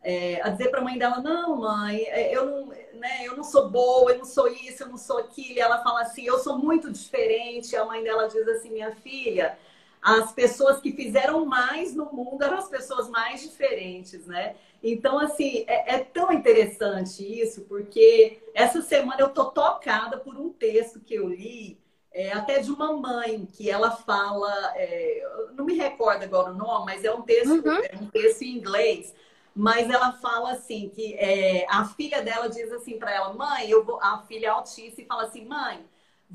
é, 0.05 0.41
a 0.43 0.51
dizer 0.51 0.71
para 0.71 0.81
a 0.81 0.85
mãe 0.85 0.99
dela: 0.99 1.21
Não, 1.21 1.57
mãe, 1.57 2.03
é, 2.05 2.37
eu 2.37 2.45
não, 2.45 2.67
né, 2.67 3.25
eu 3.27 3.37
não 3.37 3.43
sou 3.43 3.71
boa, 3.71 4.13
eu 4.13 4.19
não 4.19 4.25
sou 4.27 4.47
isso, 4.49 4.83
eu 4.83 4.89
não 4.89 4.99
sou 4.99 5.19
aquilo. 5.19 5.57
E 5.57 5.61
ela 5.61 5.83
fala 5.83 6.03
assim: 6.03 6.25
Eu 6.25 6.39
sou 6.39 6.59
muito 6.59 6.93
diferente. 6.93 7.75
A 7.75 7.85
mãe 7.87 8.05
dela 8.05 8.29
diz 8.29 8.47
assim: 8.49 8.71
Minha 8.71 8.95
filha, 8.97 9.59
as 10.05 10.33
pessoas 10.33 10.81
que 10.81 10.93
fizeram 10.93 11.47
mais 11.47 11.95
no 11.95 12.13
mundo 12.13 12.45
eram 12.45 12.59
as 12.59 12.69
pessoas 12.69 13.09
mais 13.09 13.41
diferentes, 13.41 14.27
né? 14.27 14.55
Então, 14.83 15.19
assim, 15.19 15.65
é, 15.67 15.95
é 15.95 15.99
tão 15.99 16.31
interessante 16.31 17.23
isso, 17.23 17.63
porque 17.63 18.43
essa 18.53 18.83
semana 18.83 19.23
eu 19.23 19.31
tô 19.31 19.47
tocada 19.47 20.19
por 20.19 20.37
um 20.37 20.51
texto 20.51 21.01
que 21.01 21.15
eu 21.15 21.27
li. 21.27 21.83
É, 22.13 22.33
até 22.33 22.61
de 22.61 22.71
uma 22.71 22.93
mãe 22.93 23.45
que 23.47 23.69
ela 23.69 23.91
fala, 23.91 24.73
é, 24.77 25.27
não 25.55 25.65
me 25.65 25.75
recordo 25.75 26.23
agora 26.23 26.53
o 26.53 26.55
nome, 26.55 26.85
mas 26.85 27.03
é 27.03 27.13
um 27.13 27.23
texto, 27.23 27.51
uhum. 27.51 27.83
é 27.83 27.97
um 28.01 28.07
texto 28.07 28.43
em 28.43 28.57
inglês, 28.57 29.13
mas 29.53 29.91
ela 29.91 30.13
fala 30.13 30.53
assim 30.53 30.91
que 30.91 31.15
é, 31.15 31.67
a 31.69 31.85
filha 31.87 32.23
dela 32.23 32.49
diz 32.49 32.71
assim 32.71 33.01
para 33.01 33.13
ela, 33.13 33.33
mãe, 33.33 33.69
eu 33.69 33.85
vou, 33.85 33.99
a 34.01 34.19
filha 34.29 34.47
é 34.47 34.51
autista 34.51 35.01
e 35.01 35.07
fala 35.07 35.25
assim, 35.25 35.45
mãe, 35.45 35.85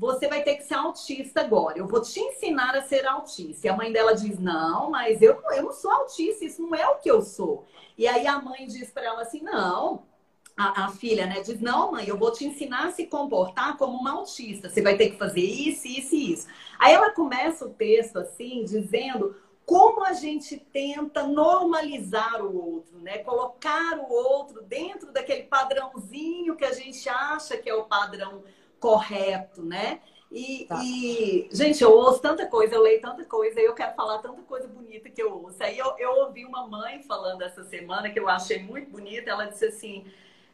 você 0.00 0.28
vai 0.28 0.42
ter 0.42 0.56
que 0.56 0.62
ser 0.62 0.76
autista 0.76 1.42
agora. 1.42 1.76
Eu 1.78 1.86
vou 1.86 2.00
te 2.00 2.18
ensinar 2.18 2.74
a 2.74 2.80
ser 2.80 3.06
autista. 3.06 3.66
E 3.66 3.70
a 3.70 3.76
mãe 3.76 3.92
dela 3.92 4.14
diz, 4.14 4.38
não, 4.38 4.90
mas 4.90 5.20
eu, 5.20 5.38
eu 5.50 5.62
não 5.62 5.72
sou 5.74 5.90
autista, 5.90 6.42
isso 6.42 6.62
não 6.62 6.74
é 6.74 6.88
o 6.88 6.96
que 6.96 7.10
eu 7.10 7.20
sou. 7.20 7.66
E 7.98 8.08
aí 8.08 8.26
a 8.26 8.40
mãe 8.40 8.66
diz 8.66 8.90
para 8.90 9.04
ela 9.04 9.20
assim, 9.20 9.42
não, 9.42 10.02
a, 10.56 10.86
a, 10.86 10.88
filha, 10.88 11.26
né, 11.26 11.40
diz: 11.40 11.60
Não, 11.60 11.92
mãe, 11.92 12.06
eu 12.06 12.18
vou 12.18 12.32
te 12.32 12.44
ensinar 12.44 12.88
a 12.88 12.90
se 12.92 13.06
comportar 13.06 13.78
como 13.78 13.96
uma 13.96 14.12
autista. 14.12 14.68
Você 14.68 14.82
vai 14.82 14.96
ter 14.96 15.10
que 15.10 15.16
fazer 15.16 15.40
isso, 15.40 15.86
isso 15.86 16.14
e 16.14 16.32
isso. 16.32 16.48
Aí 16.78 16.92
ela 16.92 17.10
começa 17.12 17.64
o 17.64 17.70
texto 17.70 18.18
assim, 18.18 18.64
dizendo 18.64 19.34
como 19.64 20.04
a 20.04 20.12
gente 20.12 20.58
tenta 20.58 21.26
normalizar 21.26 22.44
o 22.44 22.74
outro, 22.74 22.98
né? 22.98 23.18
Colocar 23.18 23.98
o 23.98 24.12
outro 24.12 24.62
dentro 24.62 25.12
daquele 25.12 25.44
padrãozinho 25.44 26.56
que 26.56 26.64
a 26.64 26.72
gente 26.72 27.08
acha 27.08 27.56
que 27.56 27.70
é 27.70 27.74
o 27.74 27.84
padrão 27.84 28.42
correto, 28.80 29.62
né? 29.62 30.00
E, 30.30 30.64
tá. 30.68 30.80
e, 30.82 31.48
gente, 31.52 31.82
eu 31.82 31.92
ouço 31.92 32.20
tanta 32.20 32.46
coisa, 32.46 32.74
eu 32.74 32.82
leio 32.82 33.00
tanta 33.00 33.24
coisa, 33.24 33.60
e 33.60 33.64
eu 33.64 33.74
quero 33.74 33.94
falar 33.94 34.18
tanta 34.18 34.40
coisa 34.42 34.66
bonita 34.68 35.10
que 35.10 35.20
eu 35.20 35.32
ouço. 35.42 35.62
Aí 35.62 35.76
eu, 35.76 35.94
eu 35.98 36.12
ouvi 36.20 36.44
uma 36.44 36.66
mãe 36.66 37.02
falando 37.02 37.42
essa 37.42 37.64
semana 37.64 38.10
que 38.10 38.18
eu 38.18 38.28
achei 38.28 38.62
muito 38.62 38.90
bonita. 38.90 39.30
Ela 39.30 39.46
disse 39.46 39.66
assim: 39.66 40.04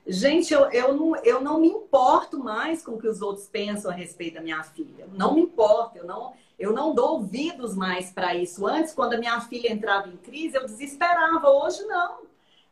Gente, 0.07 0.55
eu, 0.55 0.71
eu, 0.71 0.95
não, 0.95 1.17
eu 1.17 1.41
não 1.41 1.61
me 1.61 1.69
importo 1.69 2.39
mais 2.39 2.83
com 2.83 2.93
o 2.93 2.99
que 2.99 3.09
os 3.09 3.21
outros 3.21 3.47
pensam 3.47 3.91
a 3.91 3.95
respeito 3.95 4.35
da 4.35 4.41
minha 4.41 4.62
filha. 4.62 5.07
Não 5.12 5.35
me 5.35 5.43
importo, 5.43 5.99
eu 5.99 6.05
não 6.05 6.35
eu 6.59 6.73
não 6.73 6.95
dou 6.95 7.15
ouvidos 7.15 7.77
mais 7.77 8.11
para 8.11 8.35
isso. 8.35 8.67
Antes, 8.67 8.95
quando 8.95 9.12
a 9.12 9.19
minha 9.19 9.39
filha 9.43 9.71
entrava 9.71 10.09
em 10.09 10.17
crise, 10.17 10.57
eu 10.57 10.65
desesperava. 10.65 11.51
Hoje, 11.51 11.83
não. 11.83 12.23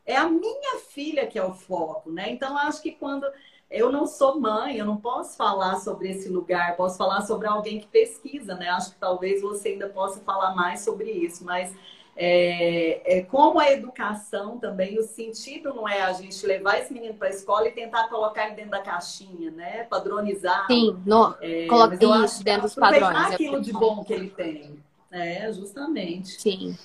É 0.07 0.17
a 0.17 0.29
minha 0.29 0.79
filha 0.89 1.27
que 1.27 1.39
é 1.39 1.45
o 1.45 1.53
foco, 1.53 2.11
né? 2.11 2.31
Então, 2.31 2.57
acho 2.57 2.81
que 2.81 2.93
quando 2.93 3.27
eu 3.75 3.91
não 3.91 4.07
sou 4.07 4.41
mãe, 4.41 4.77
eu 4.77 4.87
não 4.87 4.97
posso 4.97 5.37
falar 5.37 5.77
sobre 5.77 6.11
esse 6.11 6.29
lugar, 6.29 6.77
posso 6.77 6.97
falar 6.97 7.23
sobre 7.23 7.49
alguém 7.49 7.81
que 7.81 7.87
pesquisa, 7.87 8.55
né? 8.55 8.69
Acho 8.69 8.93
que 8.93 8.97
talvez 8.99 9.43
você 9.43 9.71
ainda 9.71 9.89
possa 9.89 10.21
falar 10.21 10.55
mais 10.55 10.81
sobre 10.81 11.11
isso, 11.11 11.45
mas 11.45 11.75
é, 12.17 13.19
é, 13.19 13.23
como 13.23 13.59
a 13.59 13.73
educação 13.73 14.59
também, 14.59 14.97
o 14.99 15.03
sentido 15.03 15.75
não 15.75 15.89
é 15.89 16.03
a 16.03 16.13
gente 16.13 16.47
levar 16.47 16.79
esse 16.79 16.93
menino 16.93 17.15
para 17.15 17.27
a 17.27 17.31
escola 17.31 17.67
e 17.67 17.73
tentar 17.73 18.09
colocar 18.09 18.47
ele 18.47 18.55
dentro 18.55 18.71
da 18.71 18.81
caixinha, 18.81 19.51
né? 19.51 19.83
Padronizar. 19.85 20.67
Sim, 20.69 20.97
no, 21.05 21.35
é, 21.41 21.67
colocar 21.67 22.25
isso 22.25 22.45
dentro 22.45 22.63
dos 22.63 22.75
padrões. 22.75 23.31
É 23.31 23.35
aquilo 23.35 23.61
de 23.61 23.73
bom 23.73 24.05
que 24.05 24.13
ele 24.13 24.31
tem. 24.31 24.79
É, 25.11 25.53
justamente. 25.53 26.41
Sim. 26.41 26.77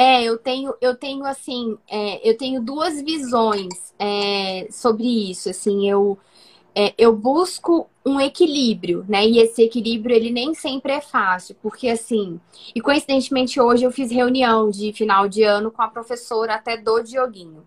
É, 0.00 0.22
eu 0.22 0.38
tenho, 0.38 0.72
eu 0.80 0.94
tenho 0.94 1.24
assim, 1.24 1.76
é, 1.90 2.30
eu 2.30 2.36
tenho 2.36 2.62
duas 2.62 3.02
visões 3.02 3.92
é, 3.98 4.68
sobre 4.70 5.28
isso. 5.28 5.50
Assim, 5.50 5.90
eu 5.90 6.16
é, 6.72 6.94
eu 6.96 7.16
busco 7.16 7.90
um 8.06 8.20
equilíbrio, 8.20 9.04
né? 9.08 9.26
E 9.26 9.40
esse 9.40 9.60
equilíbrio 9.60 10.14
ele 10.14 10.30
nem 10.30 10.54
sempre 10.54 10.92
é 10.92 11.00
fácil, 11.00 11.56
porque 11.60 11.88
assim, 11.88 12.40
e 12.72 12.80
coincidentemente 12.80 13.60
hoje 13.60 13.82
eu 13.82 13.90
fiz 13.90 14.12
reunião 14.12 14.70
de 14.70 14.92
final 14.92 15.28
de 15.28 15.42
ano 15.42 15.72
com 15.72 15.82
a 15.82 15.88
professora 15.88 16.54
até 16.54 16.76
do 16.76 17.02
Dioguinho. 17.02 17.66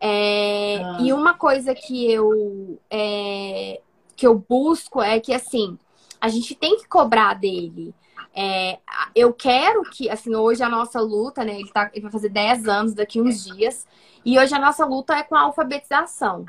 É, 0.00 0.80
ah. 0.82 0.98
E 1.02 1.12
uma 1.12 1.34
coisa 1.34 1.74
que 1.74 2.10
eu 2.10 2.80
é, 2.90 3.82
que 4.16 4.26
eu 4.26 4.42
busco 4.48 5.02
é 5.02 5.20
que 5.20 5.34
assim 5.34 5.78
a 6.18 6.30
gente 6.30 6.54
tem 6.54 6.78
que 6.78 6.88
cobrar 6.88 7.34
dele. 7.34 7.94
É, 8.34 8.78
eu 9.14 9.32
quero 9.32 9.82
que, 9.82 10.08
assim, 10.08 10.34
hoje 10.34 10.62
a 10.62 10.68
nossa 10.68 11.00
luta, 11.00 11.44
né? 11.44 11.58
Ele, 11.58 11.70
tá, 11.70 11.90
ele 11.92 12.02
vai 12.02 12.12
fazer 12.12 12.28
10 12.28 12.68
anos 12.68 12.94
daqui 12.94 13.20
uns 13.20 13.44
dias, 13.44 13.86
e 14.24 14.38
hoje 14.38 14.54
a 14.54 14.58
nossa 14.58 14.84
luta 14.84 15.14
é 15.14 15.22
com 15.22 15.34
a 15.34 15.40
alfabetização. 15.40 16.46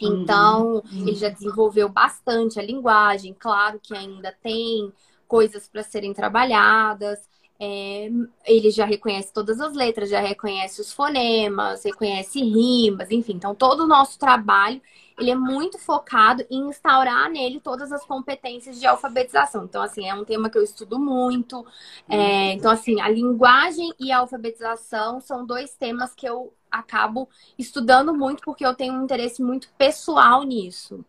Então, 0.00 0.82
uhum. 0.92 1.08
ele 1.08 1.14
já 1.14 1.28
desenvolveu 1.28 1.88
bastante 1.88 2.58
a 2.58 2.62
linguagem, 2.62 3.34
claro 3.38 3.80
que 3.82 3.96
ainda 3.96 4.34
tem 4.42 4.92
coisas 5.26 5.68
para 5.68 5.82
serem 5.82 6.12
trabalhadas. 6.12 7.18
É, 7.58 8.10
ele 8.44 8.70
já 8.70 8.84
reconhece 8.84 9.32
todas 9.32 9.60
as 9.60 9.72
letras, 9.72 10.10
já 10.10 10.20
reconhece 10.20 10.80
os 10.80 10.92
fonemas, 10.92 11.84
reconhece 11.84 12.40
rimas, 12.40 13.10
enfim. 13.10 13.32
Então, 13.34 13.54
todo 13.54 13.84
o 13.84 13.86
nosso 13.86 14.18
trabalho 14.18 14.82
ele 15.18 15.30
é 15.30 15.34
muito 15.34 15.78
focado 15.78 16.44
em 16.50 16.68
instaurar 16.68 17.30
nele 17.30 17.60
todas 17.60 17.90
as 17.90 18.04
competências 18.04 18.78
de 18.78 18.86
alfabetização. 18.86 19.64
Então, 19.64 19.82
assim, 19.82 20.08
é 20.08 20.14
um 20.14 20.24
tema 20.24 20.50
que 20.50 20.58
eu 20.58 20.62
estudo 20.62 20.98
muito. 20.98 21.64
É, 22.08 22.52
então, 22.52 22.70
assim, 22.70 23.00
a 23.00 23.08
linguagem 23.08 23.92
e 23.98 24.12
a 24.12 24.18
alfabetização 24.18 25.20
são 25.20 25.46
dois 25.46 25.74
temas 25.74 26.14
que 26.14 26.28
eu 26.28 26.52
acabo 26.70 27.28
estudando 27.58 28.14
muito 28.14 28.42
porque 28.42 28.66
eu 28.66 28.74
tenho 28.74 28.92
um 28.94 29.04
interesse 29.04 29.42
muito 29.42 29.70
pessoal 29.78 30.42
nisso. 30.42 31.04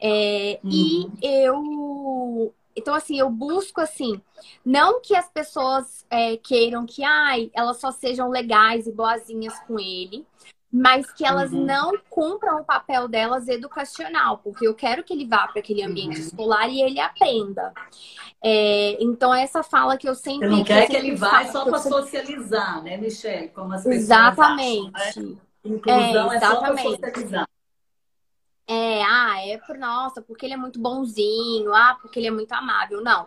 É, 0.00 0.58
uhum. 0.64 0.70
E 0.70 1.10
eu 1.22 2.54
então, 2.74 2.94
assim, 2.94 3.18
eu 3.18 3.28
busco, 3.28 3.80
assim, 3.80 4.22
não 4.64 5.02
que 5.02 5.14
as 5.14 5.28
pessoas 5.28 6.06
é, 6.08 6.36
queiram 6.36 6.86
que, 6.86 7.02
ai, 7.02 7.50
elas 7.52 7.78
só 7.78 7.90
sejam 7.90 8.30
legais 8.30 8.86
e 8.86 8.92
boazinhas 8.92 9.58
com 9.66 9.78
ele, 9.78 10.24
mas 10.72 11.10
que 11.12 11.24
elas 11.24 11.52
uhum. 11.52 11.64
não 11.64 11.92
cumpram 12.08 12.60
o 12.60 12.64
papel 12.64 13.08
delas 13.08 13.48
educacional, 13.48 14.38
porque 14.38 14.66
eu 14.66 14.74
quero 14.74 15.02
que 15.02 15.12
ele 15.12 15.26
vá 15.26 15.48
para 15.48 15.60
aquele 15.60 15.82
ambiente 15.82 16.20
uhum. 16.20 16.26
escolar 16.26 16.68
e 16.68 16.80
ele 16.80 17.00
aprenda. 17.00 17.72
É, 18.42 18.96
então, 19.02 19.34
essa 19.34 19.62
fala 19.62 19.98
que 19.98 20.08
eu 20.08 20.14
sempre. 20.14 20.48
Você 20.48 20.56
não 20.56 20.64
quer 20.64 20.86
que 20.86 20.96
ele 20.96 21.14
vá 21.14 21.44
só 21.46 21.64
para 21.64 21.78
sempre... 21.78 21.98
socializar, 21.98 22.82
né, 22.82 22.96
Michelle? 22.96 23.48
Como 23.48 23.72
as 23.74 23.82
pessoas 23.82 24.02
Exatamente. 24.02 24.90
Acham, 24.94 25.22
né? 25.24 25.36
Inclusão 25.64 26.32
é, 26.32 26.36
é 26.36 26.40
só 26.40 26.60
para 26.60 26.78
socializar. 26.78 27.48
É, 28.66 29.02
ah, 29.02 29.46
é 29.46 29.58
por 29.58 29.76
nossa, 29.76 30.22
porque 30.22 30.46
ele 30.46 30.54
é 30.54 30.56
muito 30.56 30.78
bonzinho, 30.78 31.74
ah, 31.74 31.98
porque 32.00 32.20
ele 32.20 32.28
é 32.28 32.30
muito 32.30 32.52
amável. 32.52 33.02
Não. 33.02 33.26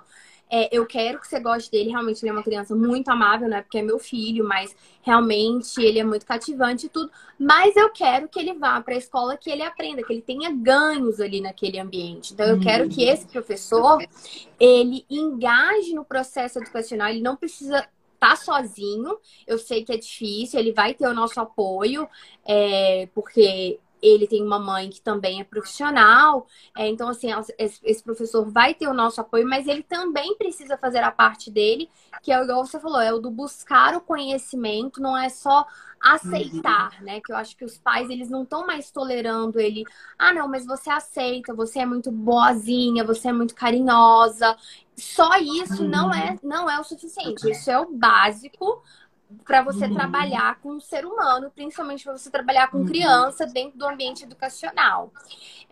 É, 0.55 0.69
eu 0.71 0.85
quero 0.85 1.19
que 1.19 1.27
você 1.27 1.39
goste 1.39 1.71
dele. 1.71 1.89
Realmente, 1.89 2.21
ele 2.21 2.29
é 2.29 2.31
uma 2.31 2.43
criança 2.43 2.75
muito 2.75 3.09
amável, 3.09 3.49
né? 3.49 3.63
Porque 3.63 3.79
é 3.79 3.81
meu 3.81 3.97
filho, 3.97 4.47
mas 4.47 4.75
realmente 5.01 5.81
ele 5.81 5.97
é 5.97 6.03
muito 6.03 6.27
cativante 6.27 6.85
e 6.85 6.89
tudo. 6.89 7.11
Mas 7.39 7.75
eu 7.75 7.89
quero 7.89 8.27
que 8.27 8.39
ele 8.39 8.53
vá 8.53 8.79
para 8.79 8.93
a 8.93 8.97
escola, 8.97 9.35
que 9.35 9.49
ele 9.49 9.63
aprenda, 9.63 10.03
que 10.03 10.13
ele 10.13 10.21
tenha 10.21 10.51
ganhos 10.51 11.19
ali 11.19 11.41
naquele 11.41 11.79
ambiente. 11.79 12.33
Então, 12.33 12.45
eu 12.45 12.59
quero 12.59 12.87
que 12.87 13.03
esse 13.03 13.25
professor 13.25 13.97
ele 14.59 15.03
engaje 15.09 15.95
no 15.95 16.05
processo 16.05 16.59
educacional. 16.59 17.09
Ele 17.09 17.21
não 17.21 17.35
precisa 17.35 17.89
tá 18.19 18.35
sozinho. 18.35 19.17
Eu 19.47 19.57
sei 19.57 19.83
que 19.83 19.91
é 19.91 19.97
difícil, 19.97 20.59
ele 20.59 20.71
vai 20.71 20.93
ter 20.93 21.07
o 21.07 21.15
nosso 21.15 21.39
apoio, 21.41 22.07
é, 22.45 23.09
porque 23.13 23.79
ele 24.03 24.27
tem 24.27 24.43
uma 24.43 24.59
mãe 24.59 24.89
que 24.89 25.01
também 25.01 25.39
é 25.39 25.43
profissional, 25.45 26.45
é, 26.77 26.87
então, 26.89 27.07
assim, 27.07 27.29
esse 27.57 28.03
professor 28.03 28.45
vai 28.51 28.73
ter 28.73 28.87
o 28.87 28.93
nosso 28.93 29.21
apoio, 29.21 29.47
mas 29.47 29.65
ele 29.65 29.81
também 29.81 30.35
precisa 30.35 30.77
fazer 30.77 30.99
a 30.99 31.11
parte 31.11 31.49
dele, 31.49 31.89
que 32.21 32.31
é 32.31 32.43
igual 32.43 32.65
você 32.65 32.79
falou, 32.79 32.99
é 32.99 33.13
o 33.13 33.19
do 33.19 33.31
buscar 33.31 33.95
o 33.95 34.01
conhecimento, 34.01 35.01
não 35.01 35.17
é 35.17 35.29
só 35.29 35.65
aceitar, 36.03 36.97
uhum. 36.99 37.05
né? 37.05 37.21
Que 37.21 37.31
eu 37.31 37.37
acho 37.37 37.55
que 37.55 37.63
os 37.63 37.77
pais, 37.77 38.09
eles 38.09 38.29
não 38.29 38.43
estão 38.43 38.67
mais 38.67 38.91
tolerando 38.91 39.57
ele. 39.57 39.85
Ah, 40.19 40.33
não, 40.33 40.49
mas 40.49 40.65
você 40.65 40.89
aceita, 40.89 41.53
você 41.53 41.79
é 41.79 41.85
muito 41.85 42.11
boazinha, 42.11 43.05
você 43.05 43.29
é 43.29 43.33
muito 43.33 43.55
carinhosa. 43.55 44.55
Só 44.97 45.37
isso 45.37 45.83
uhum. 45.83 45.89
não 45.89 46.13
é 46.13 46.35
não 46.43 46.69
é 46.69 46.77
o 46.79 46.83
suficiente. 46.83 47.49
Isso 47.49 47.71
é 47.71 47.79
o 47.79 47.91
básico 47.91 48.83
para 49.45 49.61
você 49.61 49.89
trabalhar 49.89 50.59
com 50.61 50.77
o 50.77 50.81
ser 50.81 51.05
humano, 51.05 51.51
principalmente 51.53 52.03
para 52.03 52.17
você 52.17 52.29
trabalhar 52.29 52.69
com 52.69 52.85
criança 52.85 53.45
dentro 53.45 53.77
do 53.77 53.85
ambiente 53.85 54.23
educacional. 54.23 55.11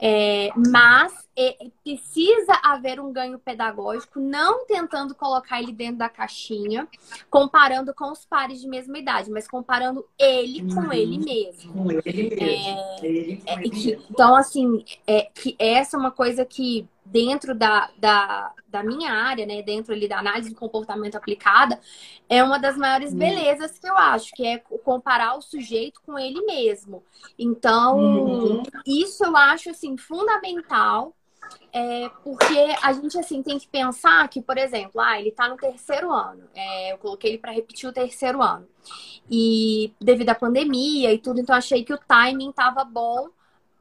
É, 0.04 0.50
mas 0.56 1.14
é, 1.38 1.56
precisa 1.84 2.60
haver 2.64 3.00
um 3.00 3.14
ganho 3.14 3.38
pedagógico, 3.38 4.20
não 4.20 4.66
tentando 4.66 5.14
colocar 5.14 5.62
ele 5.62 5.72
dentro 5.72 5.98
da 5.98 6.10
caixinha, 6.10 6.88
comparando 7.30 7.94
com 7.94 8.12
os 8.12 8.26
pares 8.26 8.60
de 8.60 8.68
mesma 8.68 8.98
idade, 8.98 9.30
mas 9.30 9.48
comparando 9.48 10.04
ele 10.18 10.64
uhum. 10.64 10.76
com 10.76 10.94
ele 10.94 11.20
mesmo. 11.20 11.74
Com 11.74 11.92
ele 11.92 12.36
mesmo. 12.36 12.44
É, 12.44 13.06
ele 13.06 13.38
com 13.38 13.52
ele 13.52 13.70
que, 13.70 13.88
mesmo. 13.88 14.06
Então, 14.10 14.36
assim, 14.36 14.84
é, 15.06 15.30
que 15.34 15.56
essa 15.60 15.96
é 15.96 16.00
uma 16.00 16.12
coisa 16.12 16.44
que 16.46 16.88
dentro 17.04 17.54
da, 17.56 17.90
da, 17.98 18.54
da 18.68 18.84
minha 18.84 19.12
área, 19.12 19.46
né, 19.46 19.62
dentro 19.62 19.94
ali 19.94 20.08
da 20.08 20.20
análise 20.20 20.50
do 20.50 20.56
comportamento 20.56 21.16
aplicada, 21.16 21.80
é 22.30 22.44
uma 22.44 22.58
das 22.58 22.78
maiores 22.78 23.14
belezas 23.14 23.78
que 23.78 23.88
eu 23.88 23.98
acho, 23.98 24.32
que 24.34 24.46
é 24.46 24.58
comparar 24.58 25.36
o 25.36 25.42
sujeito 25.42 26.02
com 26.06 26.18
ele 26.18 26.42
mesmo. 26.46 27.04
Então, 27.38 27.98
uhum. 27.98 28.64
isso 28.86 29.26
eu 29.26 29.36
acho, 29.36 29.70
assim, 29.70 29.98
fundamental, 29.98 31.14
é, 31.74 32.10
porque 32.24 32.76
a 32.82 32.94
gente, 32.94 33.18
assim, 33.18 33.42
tem 33.42 33.58
que 33.58 33.68
pensar 33.68 34.28
que, 34.30 34.42
por 34.42 34.58
exemplo, 34.58 35.02
ah, 35.02 35.20
ele 35.20 35.30
está 35.30 35.50
no 35.50 35.58
terceiro 35.58 36.12
ano, 36.12 36.44
é, 36.54 36.94
eu 36.94 36.98
coloquei 36.98 37.32
ele 37.32 37.40
para 37.40 37.52
repetir 37.52 37.90
o 37.90 37.94
terceiro 37.94 38.42
ano, 38.42 38.68
e 39.30 39.94
devido 40.00 40.30
à 40.30 40.36
pandemia 40.36 41.12
e 41.12 41.18
tudo, 41.18 41.40
então 41.40 41.56
achei 41.56 41.84
que 41.84 41.94
o 41.94 41.98
timing 41.98 42.52
estava 42.52 42.84
bom 42.84 43.30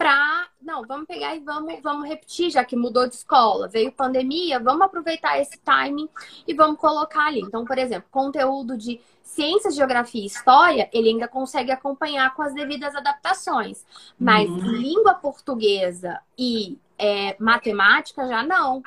para 0.01 0.49
não, 0.63 0.87
vamos 0.87 1.07
pegar 1.07 1.37
e 1.37 1.41
vamos, 1.41 1.79
vamos 1.83 2.09
repetir, 2.09 2.49
já 2.49 2.65
que 2.65 2.75
mudou 2.75 3.07
de 3.07 3.17
escola, 3.17 3.69
veio 3.69 3.93
pandemia, 3.93 4.59
vamos 4.59 4.81
aproveitar 4.81 5.39
esse 5.39 5.59
timing 5.59 6.09
e 6.49 6.55
vamos 6.55 6.79
colocar 6.79 7.27
ali. 7.27 7.41
Então, 7.41 7.67
por 7.67 7.77
exemplo, 7.77 8.09
conteúdo 8.11 8.79
de 8.79 8.99
ciências, 9.23 9.75
geografia 9.75 10.23
e 10.23 10.27
história, 10.27 10.89
ele 10.91 11.11
ainda 11.11 11.29
consegue 11.29 11.71
acompanhar 11.71 12.35
com 12.35 12.41
as 12.41 12.55
devidas 12.55 12.95
adaptações. 12.95 13.85
Mas 14.19 14.49
uhum. 14.49 14.73
língua 14.73 15.13
portuguesa 15.13 16.19
e 16.39 16.79
é, 16.99 17.37
matemática 17.39 18.27
já 18.27 18.43
não. 18.43 18.83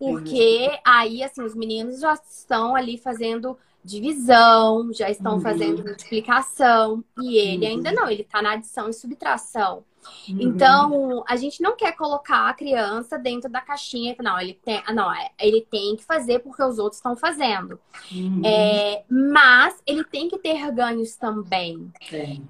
Porque 0.00 0.68
uhum. 0.68 0.78
aí, 0.84 1.22
assim, 1.22 1.42
os 1.42 1.54
meninos 1.54 2.00
já 2.00 2.14
estão 2.14 2.74
ali 2.74 2.98
fazendo 2.98 3.56
divisão, 3.84 4.92
já 4.92 5.08
estão 5.08 5.34
uhum. 5.34 5.40
fazendo 5.40 5.84
multiplicação, 5.84 7.04
e 7.22 7.38
ele 7.38 7.66
ainda 7.66 7.92
não, 7.92 8.10
ele 8.10 8.22
está 8.22 8.42
na 8.42 8.52
adição 8.52 8.90
e 8.90 8.92
subtração. 8.92 9.84
Uhum. 10.28 10.36
Então, 10.40 11.24
a 11.28 11.36
gente 11.36 11.62
não 11.62 11.76
quer 11.76 11.92
colocar 11.92 12.48
a 12.48 12.54
criança 12.54 13.18
dentro 13.18 13.50
da 13.50 13.60
caixinha, 13.60 14.14
não, 14.20 14.38
ele 14.40 14.54
tem, 14.54 14.82
não, 14.94 15.12
é, 15.12 15.30
ele 15.38 15.66
tem 15.70 15.96
que 15.96 16.04
fazer 16.04 16.40
porque 16.40 16.62
os 16.62 16.78
outros 16.78 16.96
estão 16.96 17.16
fazendo. 17.16 17.78
Uhum. 18.12 18.42
É, 18.44 19.04
mas 19.08 19.80
ele 19.86 20.04
tem 20.04 20.28
que 20.28 20.38
ter 20.38 20.70
ganhos 20.72 21.16
também. 21.16 21.92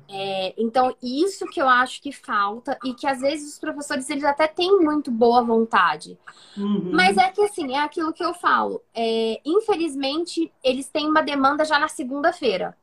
É, 0.08 0.54
então, 0.56 0.94
isso 1.02 1.46
que 1.46 1.60
eu 1.60 1.68
acho 1.68 2.00
que 2.02 2.12
falta 2.12 2.78
e 2.84 2.94
que 2.94 3.06
às 3.06 3.20
vezes 3.20 3.54
os 3.54 3.58
professores 3.58 4.08
eles 4.10 4.24
até 4.24 4.46
têm 4.46 4.78
muito 4.80 5.10
boa 5.10 5.42
vontade. 5.42 6.18
Uhum. 6.56 6.90
Mas 6.92 7.16
é 7.16 7.30
que 7.30 7.42
assim, 7.42 7.74
é 7.74 7.80
aquilo 7.80 8.12
que 8.12 8.24
eu 8.24 8.34
falo. 8.34 8.82
É, 8.94 9.40
infelizmente, 9.44 10.52
eles 10.62 10.88
têm 10.88 11.08
uma 11.08 11.22
demanda 11.22 11.64
já 11.64 11.78
na 11.78 11.88
segunda-feira. 11.88 12.76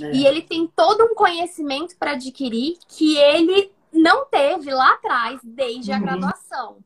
É. 0.00 0.12
E 0.14 0.26
ele 0.26 0.42
tem 0.42 0.66
todo 0.66 1.04
um 1.04 1.14
conhecimento 1.14 1.96
para 1.96 2.12
adquirir 2.12 2.78
que 2.88 3.16
ele 3.16 3.70
não 3.92 4.26
teve 4.26 4.72
lá 4.72 4.94
atrás, 4.94 5.40
desde 5.42 5.90
uhum. 5.90 5.96
a 5.96 6.00
graduação. 6.00 6.76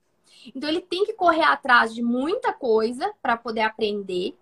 Então, 0.54 0.68
ele 0.68 0.80
tem 0.80 1.04
que 1.04 1.12
correr 1.12 1.44
atrás 1.44 1.94
de 1.94 2.02
muita 2.02 2.52
coisa 2.52 3.10
para 3.22 3.36
poder 3.36 3.62
aprender. 3.62 4.36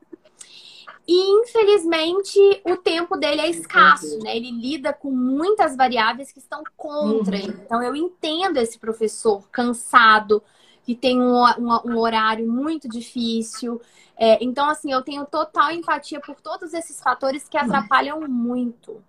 E, 1.06 1.40
infelizmente, 1.40 2.38
o 2.64 2.76
tempo 2.76 3.16
dele 3.16 3.40
é 3.40 3.50
escasso, 3.50 4.18
né? 4.20 4.36
Ele 4.36 4.50
lida 4.50 4.92
com 4.92 5.10
muitas 5.10 5.76
variáveis 5.76 6.32
que 6.32 6.38
estão 6.38 6.62
contra 6.76 7.36
uhum. 7.36 7.42
ele. 7.42 7.60
Então, 7.64 7.82
eu 7.82 7.94
entendo 7.94 8.56
esse 8.58 8.78
professor 8.78 9.48
cansado, 9.50 10.42
que 10.84 10.94
tem 10.94 11.20
um, 11.20 11.44
um, 11.44 11.92
um 11.92 11.98
horário 11.98 12.50
muito 12.50 12.88
difícil. 12.88 13.80
É, 14.16 14.42
então, 14.42 14.68
assim, 14.68 14.92
eu 14.92 15.02
tenho 15.02 15.24
total 15.26 15.70
empatia 15.70 16.20
por 16.20 16.40
todos 16.40 16.74
esses 16.74 17.00
fatores 17.00 17.48
que 17.48 17.56
atrapalham 17.56 18.20
muito. 18.28 19.02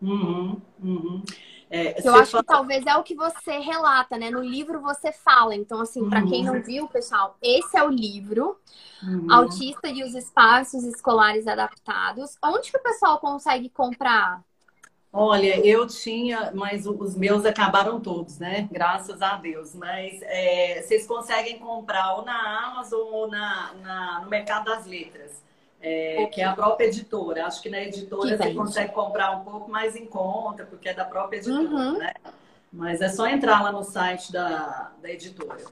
Uhum, 0.00 0.60
uhum. 0.82 1.22
É, 1.70 2.06
eu 2.06 2.14
acho 2.16 2.32
fala... 2.32 2.42
que 2.42 2.48
talvez 2.48 2.84
é 2.84 2.96
o 2.96 3.02
que 3.04 3.14
você 3.14 3.58
relata, 3.58 4.18
né? 4.18 4.28
No 4.28 4.42
livro 4.42 4.80
você 4.80 5.12
fala. 5.12 5.54
Então, 5.54 5.80
assim, 5.80 6.08
para 6.10 6.26
quem 6.26 6.44
não 6.44 6.54
uhum. 6.54 6.62
viu, 6.62 6.88
pessoal, 6.88 7.36
esse 7.40 7.76
é 7.76 7.84
o 7.84 7.88
livro. 7.88 8.58
Uhum. 9.02 9.32
Autista 9.32 9.88
e 9.88 10.02
os 10.02 10.14
espaços 10.14 10.82
escolares 10.82 11.46
adaptados. 11.46 12.36
Onde 12.42 12.72
que 12.72 12.76
o 12.76 12.82
pessoal 12.82 13.18
consegue 13.18 13.68
comprar? 13.70 14.42
Olha, 15.12 15.64
eu 15.64 15.86
tinha, 15.86 16.52
mas 16.54 16.86
os 16.86 17.16
meus 17.16 17.44
acabaram 17.44 18.00
todos, 18.00 18.38
né? 18.38 18.68
Graças 18.70 19.22
a 19.22 19.36
Deus. 19.36 19.72
Mas 19.74 20.20
é, 20.22 20.82
vocês 20.82 21.06
conseguem 21.06 21.58
comprar 21.58 22.14
ou 22.16 22.24
na 22.24 22.66
Amazon 22.66 23.12
ou 23.12 23.28
na, 23.28 23.72
na, 23.74 24.20
no 24.20 24.28
Mercado 24.28 24.64
das 24.64 24.86
Letras 24.86 25.49
é, 25.80 26.26
que 26.26 26.40
é 26.40 26.44
a 26.44 26.52
própria 26.52 26.86
editora. 26.86 27.46
Acho 27.46 27.62
que 27.62 27.70
na 27.70 27.80
editora 27.80 28.36
você 28.36 28.54
consegue 28.54 28.92
comprar 28.92 29.32
um 29.32 29.44
pouco 29.44 29.70
mais 29.70 29.96
em 29.96 30.06
conta, 30.06 30.64
porque 30.64 30.88
é 30.88 30.94
da 30.94 31.04
própria 31.04 31.38
editora, 31.38 31.60
uhum. 31.60 31.98
né? 31.98 32.12
Mas 32.72 33.00
é 33.00 33.08
só 33.08 33.26
entrar 33.26 33.62
lá 33.62 33.72
no 33.72 33.82
site 33.82 34.30
da, 34.32 34.92
da 35.02 35.10
editora, 35.10 35.64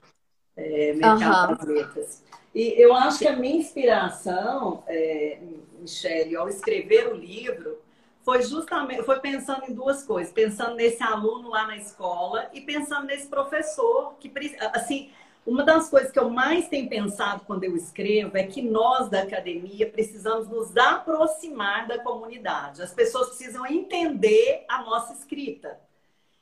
é, 0.57 0.93
Mercado 0.95 1.53
uhum. 1.53 1.57
das 1.57 1.67
Letras. 1.67 2.25
E 2.55 2.75
eu 2.77 2.95
acho 2.95 3.19
que 3.21 3.29
a 3.29 3.37
minha 3.37 3.57
inspiração, 3.57 4.83
é, 4.87 5.39
Michele, 5.79 6.35
ao 6.35 6.49
escrever 6.49 7.13
o 7.13 7.15
livro, 7.15 7.79
foi 8.25 8.43
justamente 8.43 9.03
foi 9.05 9.21
pensando 9.21 9.65
em 9.69 9.73
duas 9.73 10.03
coisas, 10.03 10.33
pensando 10.33 10.75
nesse 10.75 11.03
aluno 11.03 11.49
lá 11.49 11.67
na 11.67 11.77
escola 11.77 12.51
e 12.53 12.61
pensando 12.61 13.07
nesse 13.07 13.27
professor 13.27 14.15
que 14.19 14.31
assim 14.75 15.11
uma 15.49 15.65
das 15.65 15.89
coisas 15.89 16.13
que 16.13 16.19
eu 16.19 16.29
mais 16.29 16.69
tenho 16.69 16.91
pensado 16.91 17.43
quando 17.47 17.65
eu 17.65 17.75
escrevo 17.75 18.37
é 18.37 18.47
que 18.47 18.61
nós 18.61 19.09
da 19.09 19.23
academia 19.23 19.91
precisamos 19.91 20.47
nos 20.47 20.77
aproximar 20.77 21.89
da 21.89 21.99
comunidade. 21.99 22.83
As 22.83 22.93
pessoas 22.93 23.29
precisam 23.29 23.65
entender 23.67 24.67
a 24.69 24.83
nossa 24.83 25.15
escrita. 25.15 25.81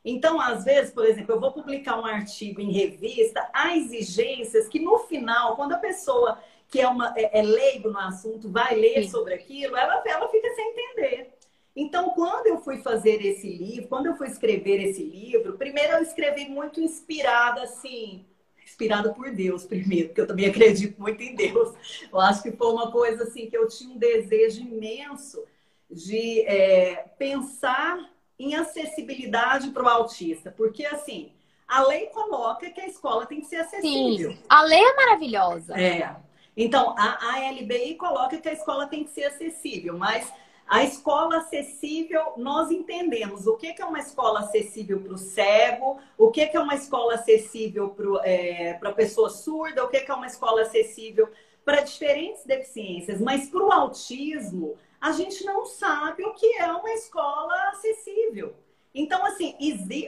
Então, 0.05 0.41
às 0.41 0.65
vezes, 0.65 0.93
por 0.93 1.07
exemplo, 1.07 1.37
eu 1.37 1.41
vou 1.41 1.53
publicar 1.53 2.01
um 2.01 2.05
artigo 2.05 2.61
em 2.61 2.73
revista, 2.73 3.49
há 3.53 3.77
exigências 3.77 4.67
que 4.67 4.81
no 4.81 4.99
final, 4.99 5.55
quando 5.55 5.75
a 5.75 5.79
pessoa 5.79 6.41
que 6.69 6.81
é, 6.81 6.89
uma, 6.89 7.15
é, 7.17 7.39
é 7.39 7.43
leigo 7.43 7.89
no 7.89 8.01
assunto 8.01 8.51
vai 8.51 8.75
ler 8.75 9.05
Sim. 9.05 9.11
sobre 9.11 9.35
aquilo, 9.35 9.77
ela, 9.77 10.03
ela 10.05 10.29
fica 10.29 10.53
sem 10.53 10.73
entender. 10.73 11.33
Então, 11.77 12.11
quando 12.11 12.49
eu 12.49 12.59
fui 12.59 12.79
fazer 12.79 13.25
esse 13.25 13.49
livro, 13.49 13.87
quando 13.87 14.07
eu 14.07 14.17
fui 14.17 14.27
escrever 14.27 14.83
esse 14.83 15.05
livro, 15.05 15.57
primeiro 15.57 15.93
eu 15.93 16.03
escrevi 16.03 16.49
muito 16.49 16.81
inspirada, 16.81 17.63
assim, 17.63 18.27
inspirada 18.67 19.15
por 19.15 19.31
Deus 19.31 19.65
primeiro, 19.65 20.09
porque 20.09 20.21
eu 20.21 20.27
também 20.27 20.47
acredito 20.51 21.01
muito 21.01 21.23
em 21.23 21.35
Deus. 21.35 21.73
Eu 22.13 22.21
acho 22.21 22.43
que 22.43 22.51
foi 22.53 22.73
uma 22.73 22.91
coisa 22.91 23.23
assim 23.23 23.49
que 23.49 23.57
eu 23.57 23.69
tinha 23.69 23.95
um 23.95 23.99
desejo 23.99 24.61
imenso 24.61 25.45
de 25.89 26.41
é, 26.43 27.07
pensar 27.17 28.11
em 28.39 28.55
acessibilidade 28.55 29.71
para 29.71 29.85
o 29.85 29.89
autista, 29.89 30.53
porque 30.55 30.85
assim 30.85 31.33
a 31.67 31.83
lei 31.83 32.07
coloca 32.07 32.71
que 32.71 32.81
a 32.81 32.87
escola 32.87 33.27
tem 33.27 33.41
que 33.41 33.47
ser 33.47 33.57
acessível. 33.57 34.31
Sim, 34.33 34.39
a 34.49 34.63
lei 34.63 34.81
é 34.81 34.95
maravilhosa. 34.95 35.81
É. 35.81 36.17
Então, 36.57 36.95
a, 36.97 37.35
a 37.35 37.51
LBI 37.51 37.97
coloca 37.97 38.39
que 38.39 38.49
a 38.49 38.53
escola 38.53 38.87
tem 38.87 39.05
que 39.05 39.11
ser 39.11 39.25
acessível, 39.25 39.99
mas 39.99 40.33
a 40.69 40.83
escola 40.83 41.39
acessível, 41.39 42.33
nós 42.37 42.71
entendemos. 42.71 43.47
O 43.47 43.57
que 43.57 43.75
é 43.79 43.85
uma 43.85 44.01
escola 44.01 44.41
acessível 44.41 45.01
para 45.01 45.13
o 45.13 45.19
cego, 45.19 45.99
o 46.19 46.31
que 46.31 46.41
é 46.43 46.61
uma 46.61 46.75
escola 46.75 47.15
acessível 47.15 47.91
para 47.91 48.27
é, 48.29 48.79
a 48.83 48.93
pessoa 48.93 49.31
surda, 49.31 49.85
o 49.85 49.89
que 49.89 49.99
é 49.99 50.15
uma 50.15 50.27
escola 50.27 50.63
acessível 50.63 51.29
para 51.65 51.83
diferentes 51.83 52.45
deficiências, 52.45 53.21
mas 53.21 53.49
para 53.49 53.63
o 53.63 53.73
autismo, 53.73 54.77
a 55.01 55.11
gente 55.13 55.45
não 55.45 55.67
sabe 55.67 56.25
o 56.25 56.33
que 56.33 56.59
é 56.59 56.67
uma 56.71 56.93
escola 56.93 57.71
acessível. 57.71 58.55
Então, 58.95 59.25
assim, 59.27 59.55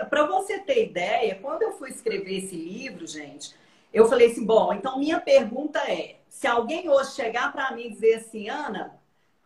para 0.09 0.25
você 0.25 0.59
ter 0.61 0.87
ideia, 0.87 1.39
quando 1.43 1.63
eu 1.63 1.73
fui 1.73 1.91
escrever 1.91 2.39
esse 2.39 2.57
livro, 2.57 3.07
gente, 3.07 3.55
eu 3.93 4.09
falei 4.09 4.31
assim: 4.31 4.45
bom, 4.45 4.73
então 4.73 4.99
minha 4.99 5.21
pergunta 5.21 5.79
é: 5.81 6.17
se 6.29 6.47
alguém 6.47 6.89
hoje 6.89 7.13
chegar 7.13 7.53
para 7.53 7.73
mim 7.73 7.87
e 7.87 7.91
dizer 7.91 8.15
assim, 8.15 8.49
Ana, 8.49 8.98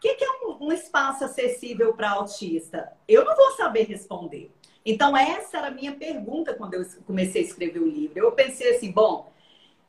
que, 0.02 0.14
que, 0.16 0.24
é 0.24 0.30
um, 0.44 0.66
um 0.66 0.72
espaço 0.72 1.24
acessível 1.24 1.94
para 1.94 2.10
autista? 2.10 2.92
Eu 3.06 3.24
não 3.24 3.36
vou 3.36 3.52
saber 3.52 3.84
responder. 3.84 4.50
Então, 4.84 5.16
essa 5.16 5.58
era 5.58 5.68
a 5.68 5.70
minha 5.70 5.94
pergunta 5.94 6.52
quando 6.54 6.74
eu 6.74 6.84
comecei 7.06 7.42
a 7.42 7.44
escrever 7.44 7.78
o 7.78 7.88
livro. 7.88 8.18
Eu 8.18 8.32
pensei 8.32 8.74
assim: 8.74 8.90
bom, 8.90 9.32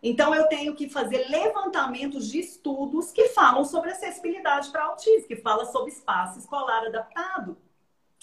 então 0.03 0.35
eu 0.35 0.45
tenho 0.47 0.75
que 0.75 0.87
fazer 0.87 1.27
levantamentos 1.29 2.29
de 2.29 2.39
estudos 2.39 3.11
que 3.11 3.29
falam 3.29 3.65
sobre 3.65 3.89
acessibilidade 3.89 4.69
para 4.69 4.83
autistas, 4.83 5.25
que 5.25 5.35
fala 5.35 5.65
sobre 5.65 5.91
espaço 5.91 6.37
escolar 6.37 6.85
adaptado. 6.85 7.57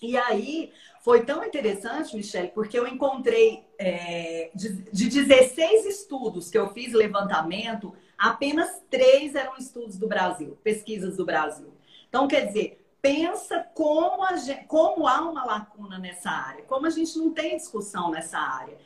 E 0.01 0.17
aí 0.17 0.73
foi 1.03 1.25
tão 1.25 1.45
interessante, 1.45 2.17
Michelle, 2.17 2.53
porque 2.55 2.79
eu 2.79 2.87
encontrei 2.87 3.67
é, 3.79 4.51
de 4.55 5.11
16 5.11 5.87
estudos 5.87 6.49
que 6.49 6.57
eu 6.57 6.73
fiz 6.73 6.93
levantamento, 6.93 7.95
apenas 8.17 8.81
três 8.89 9.35
eram 9.35 9.57
estudos 9.59 9.99
do 9.99 10.07
Brasil, 10.07 10.57
pesquisas 10.63 11.17
do 11.17 11.27
Brasil. 11.27 11.80
Então, 12.11 12.27
quer 12.27 12.49
dizer, 12.49 12.85
pensa 13.01 13.65
como, 13.73 14.37
gente, 14.37 14.65
como 14.65 15.07
há 15.07 15.21
uma 15.23 15.45
lacuna 15.45 15.97
nessa 15.97 16.29
área, 16.29 16.65
como 16.65 16.87
a 16.87 16.91
gente 16.91 17.17
não 17.17 17.31
tem 17.31 17.57
discussão 17.57 18.11
nessa 18.11 18.37
área. 18.37 18.77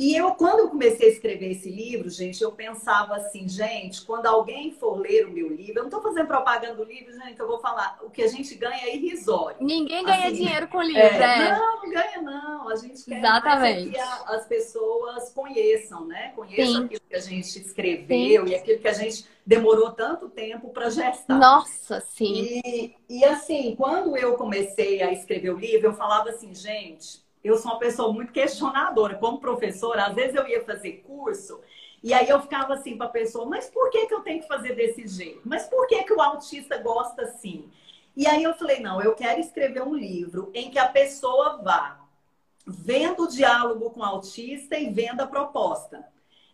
E 0.00 0.16
eu, 0.16 0.30
quando 0.32 0.60
eu 0.60 0.70
comecei 0.70 1.10
a 1.10 1.12
escrever 1.12 1.50
esse 1.50 1.68
livro, 1.68 2.08
gente, 2.08 2.42
eu 2.42 2.50
pensava 2.50 3.16
assim, 3.16 3.46
gente, 3.46 4.00
quando 4.00 4.24
alguém 4.24 4.72
for 4.72 4.98
ler 4.98 5.26
o 5.26 5.30
meu 5.30 5.46
livro, 5.46 5.80
eu 5.80 5.82
não 5.82 5.88
estou 5.88 6.00
fazendo 6.00 6.26
propaganda 6.26 6.76
do 6.76 6.84
livro, 6.84 7.12
gente, 7.12 7.38
eu 7.38 7.46
vou 7.46 7.58
falar, 7.58 7.98
o 8.02 8.08
que 8.08 8.22
a 8.22 8.26
gente 8.26 8.54
ganha 8.54 8.82
é 8.82 8.96
irrisório. 8.96 9.58
Ninguém 9.60 10.02
ganha 10.02 10.28
assim, 10.28 10.36
dinheiro 10.36 10.68
com 10.68 10.80
livro, 10.80 11.02
é, 11.02 11.48
é. 11.48 11.52
Não, 11.52 11.82
não 11.82 11.90
ganha 11.90 12.22
não. 12.22 12.68
A 12.70 12.76
gente 12.76 13.04
quer 13.04 13.18
Exatamente. 13.18 13.90
que 13.90 13.98
a, 13.98 14.14
as 14.28 14.46
pessoas 14.46 15.34
conheçam, 15.34 16.06
né? 16.06 16.32
Conheçam 16.34 16.76
Sim. 16.76 16.84
aquilo 16.86 17.02
que 17.06 17.16
a 17.16 17.20
gente 17.20 17.58
escreveu 17.58 18.46
sim. 18.46 18.52
e 18.52 18.54
aquilo 18.54 18.78
que 18.78 18.88
a 18.88 18.94
gente 18.94 19.26
demorou 19.44 19.92
tanto 19.92 20.30
tempo 20.30 20.70
para 20.70 20.88
gestar. 20.88 21.38
Nossa, 21.38 22.00
sim. 22.00 22.58
E, 22.64 22.94
e 23.06 23.22
assim, 23.22 23.74
quando 23.76 24.16
eu 24.16 24.34
comecei 24.38 25.02
a 25.02 25.12
escrever 25.12 25.50
o 25.50 25.58
livro, 25.58 25.88
eu 25.88 25.92
falava 25.92 26.30
assim, 26.30 26.54
gente 26.54 27.28
eu 27.42 27.56
sou 27.56 27.72
uma 27.72 27.78
pessoa 27.78 28.12
muito 28.12 28.32
questionadora. 28.32 29.16
Como 29.16 29.40
professora, 29.40 30.06
às 30.06 30.14
vezes 30.14 30.34
eu 30.34 30.46
ia 30.46 30.64
fazer 30.64 31.02
curso 31.06 31.60
e 32.02 32.14
aí 32.14 32.28
eu 32.28 32.40
ficava 32.40 32.74
assim 32.74 32.96
para 32.96 33.06
a 33.06 33.10
pessoa, 33.10 33.44
mas 33.46 33.68
por 33.68 33.90
que, 33.90 34.06
que 34.06 34.14
eu 34.14 34.20
tenho 34.20 34.40
que 34.40 34.48
fazer 34.48 34.74
desse 34.74 35.06
jeito? 35.06 35.42
Mas 35.44 35.66
por 35.66 35.86
que, 35.86 36.02
que 36.04 36.12
o 36.12 36.20
autista 36.20 36.78
gosta 36.78 37.22
assim? 37.22 37.70
E 38.16 38.26
aí 38.26 38.42
eu 38.42 38.54
falei, 38.54 38.80
não, 38.80 39.02
eu 39.02 39.14
quero 39.14 39.40
escrever 39.40 39.82
um 39.82 39.94
livro 39.94 40.50
em 40.54 40.70
que 40.70 40.78
a 40.78 40.88
pessoa 40.88 41.58
vá 41.62 42.00
vendo 42.66 43.24
o 43.24 43.28
diálogo 43.28 43.90
com 43.90 44.00
o 44.00 44.04
autista 44.04 44.78
e 44.78 44.90
vendo 44.90 45.20
a 45.20 45.26
proposta. 45.26 46.06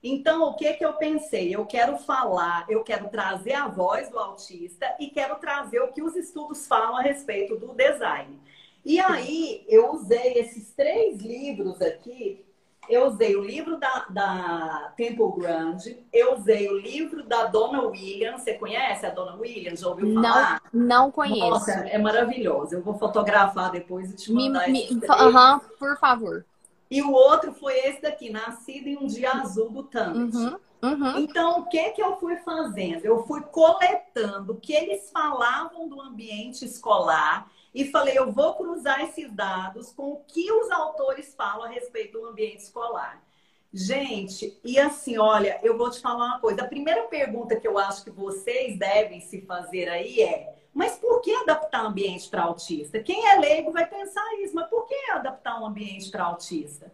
Então, 0.03 0.42
o 0.44 0.55
que 0.55 0.72
que 0.75 0.85
eu 0.85 0.94
pensei? 0.94 1.55
Eu 1.55 1.64
quero 1.66 1.96
falar, 1.99 2.64
eu 2.68 2.85
quero 2.85 3.09
trazer 3.09 3.55
a 3.55 3.66
voz 3.66 4.09
do 4.09 4.18
autista 4.18 4.94
e 5.01 5.09
quero 5.09 5.37
trazer 5.37 5.81
o 5.81 5.92
que 5.92 6.03
os 6.03 6.14
estudos 6.14 6.66
falam 6.66 6.96
a 6.96 7.03
respeito 7.03 7.57
do 7.57 7.75
design. 7.75 8.38
E 8.87 9.01
aí 9.01 9.64
eu 9.68 9.94
usei 9.94 10.35
esses 10.35 10.70
três 10.70 11.20
livros 11.20 11.83
aqui. 11.83 12.46
Eu 12.88 13.09
usei 13.09 13.35
o 13.35 13.42
livro 13.42 13.77
da, 13.79 14.07
da 14.09 14.92
Temple 14.96 15.33
Grande, 15.38 16.07
eu 16.12 16.37
usei 16.37 16.68
o 16.68 16.79
livro 16.79 17.25
da 17.25 17.46
Dona 17.46 17.83
Williams. 17.83 18.42
Você 18.42 18.55
conhece 18.55 19.05
a 19.05 19.11
Dona 19.11 19.35
Williams? 19.35 19.81
Já 19.81 19.88
ouviu 19.88 20.14
falar? 20.14 20.62
Não, 20.72 20.87
não 20.87 21.11
conheço. 21.11 21.40
Nossa, 21.40 21.72
é 21.72 21.99
maravilhoso. 21.99 22.77
Eu 22.77 22.83
vou 22.83 22.96
fotografar 22.96 23.72
depois 23.72 24.12
e 24.12 24.14
te 24.14 24.33
mandar 24.33 24.68
me, 24.68 24.88
me, 24.88 25.07
Aham, 25.09 25.61
por 25.81 25.99
favor. 25.99 26.46
E 26.88 27.03
o 27.03 27.11
outro 27.11 27.53
foi 27.55 27.77
esse 27.81 28.01
daqui, 28.01 28.31
Nascido 28.31 28.87
em 28.87 28.96
um 28.96 29.09
Dia 29.09 29.33
Azul 29.33 29.68
do 29.68 29.83
Tante. 29.83 30.37
Uhum, 30.37 30.57
uhum. 30.85 31.18
Então, 31.18 31.59
o 31.59 31.66
que, 31.66 31.90
que 31.90 32.01
eu 32.01 32.16
fui 32.18 32.37
fazendo? 32.37 33.05
Eu 33.05 33.27
fui 33.27 33.40
coletando 33.40 34.53
o 34.53 34.61
que 34.61 34.72
eles 34.72 35.11
falavam 35.11 35.88
do 35.88 36.01
ambiente 36.01 36.64
escolar 36.64 37.51
e 37.77 37.91
falei, 37.91 38.19
eu 38.19 38.33
vou 38.33 38.55
cruzar 38.55 39.03
esses 39.03 39.31
dados 39.31 39.93
com 39.93 40.12
o 40.12 40.25
que 40.27 40.51
os 40.51 40.71
autores 40.71 41.35
falam 41.37 41.65
a 41.65 41.69
respeito 41.69 42.19
do 42.19 42.27
ambiente 42.27 42.62
escolar. 42.62 43.23
Gente, 43.71 44.59
e 44.65 44.79
assim, 44.79 45.19
olha, 45.19 45.61
eu 45.62 45.77
vou 45.77 45.91
te 45.91 46.01
falar 46.01 46.25
uma 46.25 46.41
coisa. 46.41 46.62
A 46.62 46.67
primeira 46.67 47.03
pergunta 47.03 47.55
que 47.55 47.69
eu 47.69 47.77
acho 47.77 48.03
que 48.03 48.11
vocês 48.11 48.79
devem 48.79 49.21
se 49.21 49.43
fazer 49.43 49.91
aí 49.91 50.23
é: 50.23 50.55
mas 50.73 50.97
por 50.97 51.21
que 51.21 51.31
adaptar 51.35 51.85
ambiente 51.85 52.31
para 52.31 52.45
autista? 52.45 52.99
Quem 53.01 53.29
é 53.29 53.39
leigo 53.39 53.71
vai 53.71 53.87
pensar 53.87 54.25
isso, 54.41 54.55
mas 54.55 54.71
por 54.71 54.87
que 54.87 54.95
adaptar 55.11 55.61
um 55.61 55.67
ambiente 55.67 56.11
para 56.11 56.25
autista? 56.25 56.91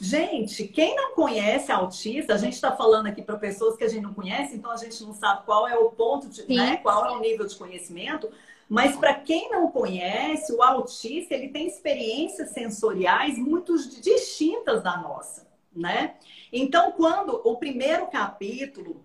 Gente, 0.00 0.68
quem 0.68 0.94
não 0.94 1.16
conhece 1.16 1.72
autista, 1.72 2.34
a 2.34 2.38
gente 2.38 2.52
está 2.52 2.70
falando 2.76 3.08
aqui 3.08 3.20
para 3.22 3.36
pessoas 3.36 3.76
que 3.76 3.82
a 3.82 3.88
gente 3.88 4.02
não 4.02 4.14
conhece, 4.14 4.54
então 4.54 4.70
a 4.70 4.76
gente 4.76 5.02
não 5.02 5.14
sabe 5.14 5.44
qual 5.44 5.66
é 5.66 5.76
o 5.76 5.90
ponto 5.90 6.28
de, 6.28 6.46
né, 6.52 6.76
qual 6.76 7.04
é 7.06 7.10
o 7.10 7.20
nível 7.20 7.46
de 7.46 7.56
conhecimento. 7.56 8.30
Mas 8.74 8.96
para 8.96 9.14
quem 9.14 9.48
não 9.50 9.70
conhece, 9.70 10.52
o 10.52 10.60
autista 10.60 11.32
ele 11.32 11.48
tem 11.50 11.68
experiências 11.68 12.50
sensoriais 12.50 13.38
muito 13.38 13.72
distintas 14.00 14.82
da 14.82 14.96
nossa, 14.96 15.46
né? 15.72 16.16
Então, 16.52 16.90
quando 16.90 17.40
o 17.44 17.56
primeiro 17.56 18.08
capítulo 18.08 19.00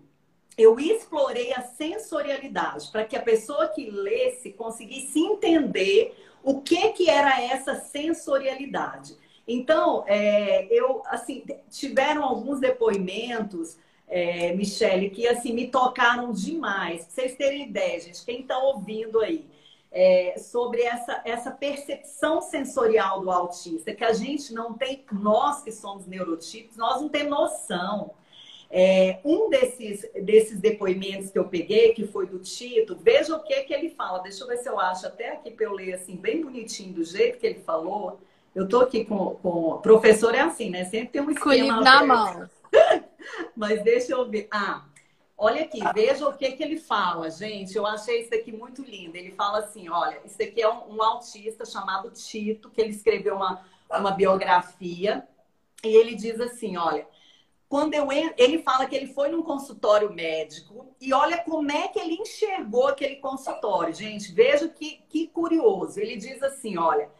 eu 0.58 0.80
explorei 0.80 1.54
a 1.54 1.62
sensorialidade 1.62 2.90
para 2.90 3.04
que 3.04 3.14
a 3.14 3.22
pessoa 3.22 3.68
que 3.68 3.88
lesse 3.88 4.50
conseguisse 4.50 5.20
entender 5.20 6.16
o 6.42 6.60
que 6.60 6.88
que 6.88 7.08
era 7.08 7.40
essa 7.40 7.76
sensorialidade. 7.76 9.16
Então, 9.46 10.02
é, 10.08 10.66
eu 10.68 11.00
assim 11.06 11.44
tiveram 11.70 12.24
alguns 12.24 12.58
depoimentos 12.58 13.78
é, 14.08 14.52
Michele, 14.52 15.10
que 15.10 15.28
assim 15.28 15.52
me 15.52 15.68
tocaram 15.68 16.32
demais. 16.32 17.04
Pra 17.04 17.14
vocês 17.14 17.36
terem 17.36 17.68
ideia, 17.68 18.00
gente, 18.00 18.24
quem 18.24 18.40
está 18.40 18.58
ouvindo 18.58 19.20
aí, 19.20 19.46
é, 19.92 20.34
sobre 20.38 20.82
essa, 20.82 21.20
essa 21.24 21.50
percepção 21.50 22.40
sensorial 22.40 23.20
do 23.20 23.30
autista, 23.30 23.92
que 23.92 24.04
a 24.04 24.12
gente 24.12 24.52
não 24.52 24.74
tem, 24.74 25.04
nós 25.12 25.62
que 25.62 25.72
somos 25.72 26.06
neurotípicos, 26.06 26.76
nós 26.76 27.00
não 27.00 27.08
temos 27.08 27.30
noção. 27.30 28.12
É, 28.72 29.18
um 29.24 29.50
desses, 29.50 30.08
desses 30.22 30.60
depoimentos 30.60 31.30
que 31.30 31.38
eu 31.38 31.48
peguei, 31.48 31.92
que 31.92 32.06
foi 32.06 32.26
do 32.26 32.38
Tito, 32.38 32.96
veja 33.02 33.34
o 33.34 33.42
que, 33.42 33.64
que 33.64 33.74
ele 33.74 33.90
fala. 33.90 34.20
Deixa 34.20 34.44
eu 34.44 34.46
ver 34.46 34.58
se 34.58 34.68
eu 34.68 34.78
acho 34.78 35.08
até 35.08 35.32
aqui 35.32 35.50
para 35.50 35.66
eu 35.66 35.72
ler 35.72 35.94
assim, 35.94 36.14
bem 36.14 36.40
bonitinho, 36.40 36.94
do 36.94 37.02
jeito 37.02 37.38
que 37.38 37.46
ele 37.46 37.60
falou. 37.60 38.20
Eu 38.54 38.68
tô 38.68 38.80
aqui 38.80 39.04
com, 39.04 39.36
com. 39.36 39.78
Professor 39.82 40.34
é 40.34 40.40
assim, 40.40 40.70
né? 40.70 40.84
Sempre 40.84 41.08
tem 41.08 41.22
um 41.22 41.30
esquema. 41.30 41.44
Com 41.44 41.50
o 41.50 41.52
livro 41.52 41.80
na 41.80 42.04
mão. 42.04 42.48
Mas 43.56 43.82
deixa 43.82 44.12
eu 44.12 44.28
ver. 44.28 44.46
Ah, 44.52 44.84
olha 45.40 45.62
aqui, 45.62 45.80
veja 45.94 46.28
o 46.28 46.36
que, 46.36 46.52
que 46.52 46.62
ele 46.62 46.76
fala, 46.76 47.30
gente. 47.30 47.74
Eu 47.74 47.86
achei 47.86 48.20
isso 48.20 48.34
aqui 48.34 48.52
muito 48.52 48.82
lindo. 48.82 49.16
Ele 49.16 49.32
fala 49.32 49.60
assim: 49.60 49.88
olha, 49.88 50.20
isso 50.24 50.40
aqui 50.40 50.60
é 50.60 50.68
um, 50.68 50.96
um 50.96 51.02
autista 51.02 51.64
chamado 51.64 52.10
Tito, 52.10 52.68
que 52.68 52.80
ele 52.80 52.90
escreveu 52.90 53.34
uma, 53.34 53.64
uma 53.90 54.10
biografia. 54.10 55.26
E 55.82 55.88
ele 55.88 56.14
diz 56.14 56.38
assim: 56.38 56.76
olha, 56.76 57.08
quando 57.68 57.94
eu 57.94 58.08
ele 58.12 58.62
fala 58.62 58.86
que 58.86 58.94
ele 58.94 59.06
foi 59.06 59.30
num 59.30 59.42
consultório 59.42 60.12
médico 60.12 60.94
e 61.00 61.14
olha 61.14 61.38
como 61.38 61.72
é 61.72 61.88
que 61.88 61.98
ele 61.98 62.16
enxergou 62.16 62.88
aquele 62.88 63.16
consultório, 63.16 63.94
gente. 63.94 64.32
Veja 64.32 64.68
que, 64.68 65.02
que 65.08 65.26
curioso. 65.28 65.98
Ele 65.98 66.16
diz 66.16 66.42
assim: 66.42 66.76
olha, 66.76 67.10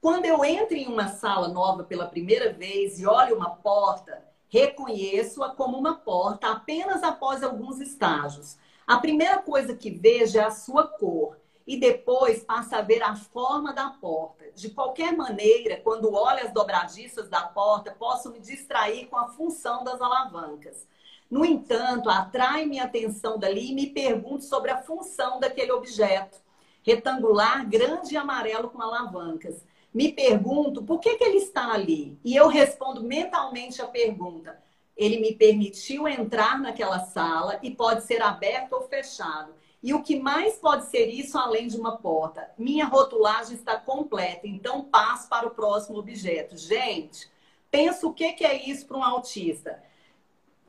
quando 0.00 0.24
eu 0.24 0.42
entro 0.42 0.74
em 0.74 0.86
uma 0.86 1.08
sala 1.08 1.48
nova 1.48 1.84
pela 1.84 2.06
primeira 2.06 2.50
vez 2.50 2.98
e 2.98 3.06
olho 3.06 3.36
uma 3.36 3.50
porta, 3.56 4.26
reconheço-a 4.48 5.50
como 5.50 5.76
uma 5.76 5.94
porta 5.94 6.50
apenas 6.50 7.02
após 7.02 7.42
alguns 7.42 7.80
estágios. 7.80 8.56
A 8.86 8.98
primeira 8.98 9.38
coisa 9.42 9.76
que 9.76 9.90
vejo 9.90 10.38
é 10.38 10.44
a 10.44 10.50
sua 10.50 10.86
cor 10.86 11.36
e 11.66 11.78
depois 11.78 12.42
passa 12.42 12.78
a 12.78 12.82
ver 12.82 13.02
a 13.02 13.14
forma 13.14 13.74
da 13.74 13.90
porta. 13.90 14.50
De 14.54 14.70
qualquer 14.70 15.14
maneira, 15.14 15.76
quando 15.82 16.12
olho 16.12 16.46
as 16.46 16.52
dobradiças 16.52 17.28
da 17.28 17.42
porta, 17.42 17.94
posso 17.98 18.30
me 18.32 18.40
distrair 18.40 19.06
com 19.06 19.18
a 19.18 19.28
função 19.28 19.84
das 19.84 20.00
alavancas. 20.00 20.88
No 21.30 21.44
entanto, 21.44 22.08
atrai 22.08 22.64
minha 22.64 22.84
atenção 22.84 23.38
dali 23.38 23.72
e 23.72 23.74
me 23.74 23.88
pergunto 23.88 24.44
sobre 24.44 24.70
a 24.70 24.80
função 24.80 25.38
daquele 25.38 25.72
objeto. 25.72 26.38
Retangular, 26.82 27.68
grande 27.68 28.14
e 28.14 28.16
amarelo 28.16 28.70
com 28.70 28.80
alavancas 28.80 29.62
me 29.92 30.12
pergunto 30.12 30.82
por 30.82 31.00
que, 31.00 31.16
que 31.16 31.24
ele 31.24 31.38
está 31.38 31.72
ali. 31.72 32.18
E 32.24 32.36
eu 32.36 32.48
respondo 32.48 33.02
mentalmente 33.02 33.80
a 33.80 33.86
pergunta. 33.86 34.62
Ele 34.96 35.18
me 35.18 35.34
permitiu 35.34 36.08
entrar 36.08 36.58
naquela 36.58 37.00
sala 37.00 37.58
e 37.62 37.70
pode 37.70 38.04
ser 38.04 38.20
aberto 38.20 38.72
ou 38.72 38.82
fechado. 38.82 39.54
E 39.82 39.94
o 39.94 40.02
que 40.02 40.18
mais 40.18 40.56
pode 40.56 40.86
ser 40.86 41.06
isso 41.06 41.38
além 41.38 41.68
de 41.68 41.76
uma 41.76 41.96
porta? 41.96 42.50
Minha 42.58 42.86
rotulagem 42.86 43.54
está 43.54 43.76
completa, 43.78 44.46
então 44.46 44.84
passo 44.84 45.28
para 45.28 45.46
o 45.46 45.52
próximo 45.52 45.98
objeto. 45.98 46.56
Gente, 46.56 47.30
pensa 47.70 48.06
o 48.06 48.12
que, 48.12 48.32
que 48.32 48.44
é 48.44 48.68
isso 48.68 48.86
para 48.86 48.96
um 48.96 49.04
autista. 49.04 49.80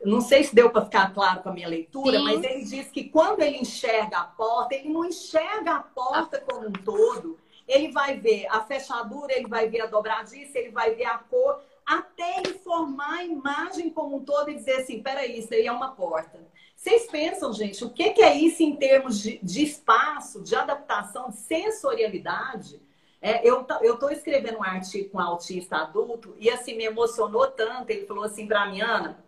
não 0.05 0.22
sei 0.22 0.43
se 0.43 0.53
deu 0.53 0.70
para 0.70 0.86
ficar 0.86 1.11
claro 1.13 1.41
com 1.41 1.49
a 1.49 1.53
minha 1.53 1.67
leitura, 1.67 2.20
Sim. 2.20 2.24
mas 2.24 2.43
ele 2.43 2.63
diz 2.63 2.89
que 2.89 3.05
quando 3.05 3.41
ele 3.41 3.57
enxerga 3.57 4.20
a 4.20 4.24
porta, 4.24 4.76
ele 4.76 4.89
não 4.89 5.03
enxerga 5.03 5.74
a 5.74 5.82
porta 5.82 6.39
como 6.39 6.67
um 6.67 6.72
todo. 6.72 7.38
Ele 7.70 7.91
vai 7.91 8.17
ver 8.17 8.47
a 8.47 8.61
fechadura, 8.63 9.32
ele 9.32 9.47
vai 9.47 9.70
ver 9.70 9.82
a 9.82 9.86
dobradiça, 9.86 10.57
ele 10.57 10.72
vai 10.72 10.95
ver 10.95 11.05
a 11.05 11.20
cor, 11.20 11.61
até 11.86 12.39
ele 12.39 12.55
formar 12.55 13.20
a 13.20 13.24
imagem 13.24 13.91
como 13.91 14.17
um 14.17 14.26
todo 14.26 14.49
e 14.49 14.55
dizer 14.55 14.82
assim: 14.82 15.03
peraí, 15.03 15.38
isso 15.38 15.53
aí 15.53 15.67
é 15.67 15.72
uma 15.72 15.91
porta. 15.91 16.39
Vocês 16.76 17.07
pensam, 17.07 17.53
gente, 17.53 17.84
o 17.86 17.89
que, 17.89 18.22
é 18.22 18.36
isso 18.36 18.63
em 18.63 18.76
termos 18.76 19.22
de, 19.22 19.38
de 19.43 19.63
espaço, 19.63 20.41
de 20.41 20.55
adaptação, 20.55 21.30
de 21.30 21.38
sensorialidade? 21.38 22.82
É, 23.22 23.45
eu 23.47 23.67
estou 23.84 24.09
escrevendo 24.09 24.59
um 24.59 24.63
artigo 24.63 25.09
com 25.09 25.17
um 25.17 25.22
autista 25.22 25.76
adulto 25.76 26.34
e 26.39 26.49
assim 26.49 26.76
me 26.76 26.86
emocionou 26.86 27.47
tanto. 27.47 27.89
Ele 27.91 28.07
falou 28.07 28.24
assim 28.24 28.47
para 28.47 28.65
mim, 28.67 28.82
Ana, 28.82 29.24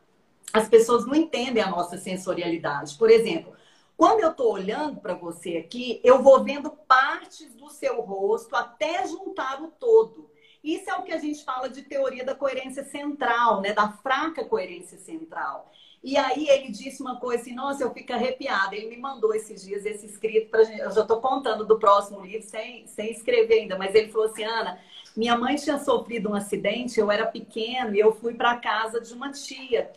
as 0.51 0.67
pessoas 0.67 1.05
não 1.05 1.13
entendem 1.13 1.61
a 1.61 1.69
nossa 1.69 1.97
sensorialidade. 1.97 2.97
Por 2.97 3.11
exemplo, 3.11 3.53
quando 4.01 4.21
eu 4.21 4.31
estou 4.31 4.51
olhando 4.51 4.99
para 4.99 5.13
você 5.13 5.57
aqui, 5.57 6.01
eu 6.03 6.23
vou 6.23 6.43
vendo 6.43 6.71
partes 6.71 7.53
do 7.53 7.69
seu 7.69 8.01
rosto 8.01 8.55
até 8.55 9.05
juntar 9.05 9.61
o 9.61 9.67
todo. 9.67 10.27
Isso 10.63 10.89
é 10.89 10.95
o 10.95 11.03
que 11.03 11.11
a 11.11 11.19
gente 11.19 11.45
fala 11.45 11.69
de 11.69 11.83
teoria 11.83 12.25
da 12.25 12.33
coerência 12.33 12.83
central, 12.83 13.61
né? 13.61 13.73
Da 13.73 13.91
fraca 13.91 14.43
coerência 14.43 14.97
central. 14.97 15.71
E 16.03 16.17
aí 16.17 16.49
ele 16.49 16.71
disse 16.71 16.99
uma 16.99 17.19
coisa 17.19 17.43
assim, 17.43 17.53
nossa, 17.53 17.83
eu 17.83 17.93
fico 17.93 18.11
arrepiada. 18.11 18.75
Ele 18.75 18.87
me 18.87 18.97
mandou 18.97 19.35
esses 19.35 19.63
dias 19.63 19.85
esse 19.85 20.07
escrito 20.07 20.65
gente. 20.65 20.79
Eu 20.79 20.89
já 20.89 21.01
estou 21.01 21.21
contando 21.21 21.63
do 21.63 21.77
próximo 21.77 22.21
livro 22.21 22.41
sem, 22.41 22.87
sem 22.87 23.11
escrever 23.11 23.59
ainda, 23.59 23.77
mas 23.77 23.93
ele 23.93 24.11
falou 24.11 24.25
assim, 24.25 24.43
Ana, 24.43 24.79
minha 25.15 25.37
mãe 25.37 25.57
tinha 25.57 25.77
sofrido 25.77 26.27
um 26.27 26.33
acidente, 26.33 26.99
eu 26.99 27.11
era 27.11 27.27
pequeno 27.27 27.93
e 27.93 27.99
eu 27.99 28.15
fui 28.15 28.33
para 28.33 28.57
casa 28.57 28.99
de 28.99 29.13
uma 29.13 29.31
tia. 29.31 29.91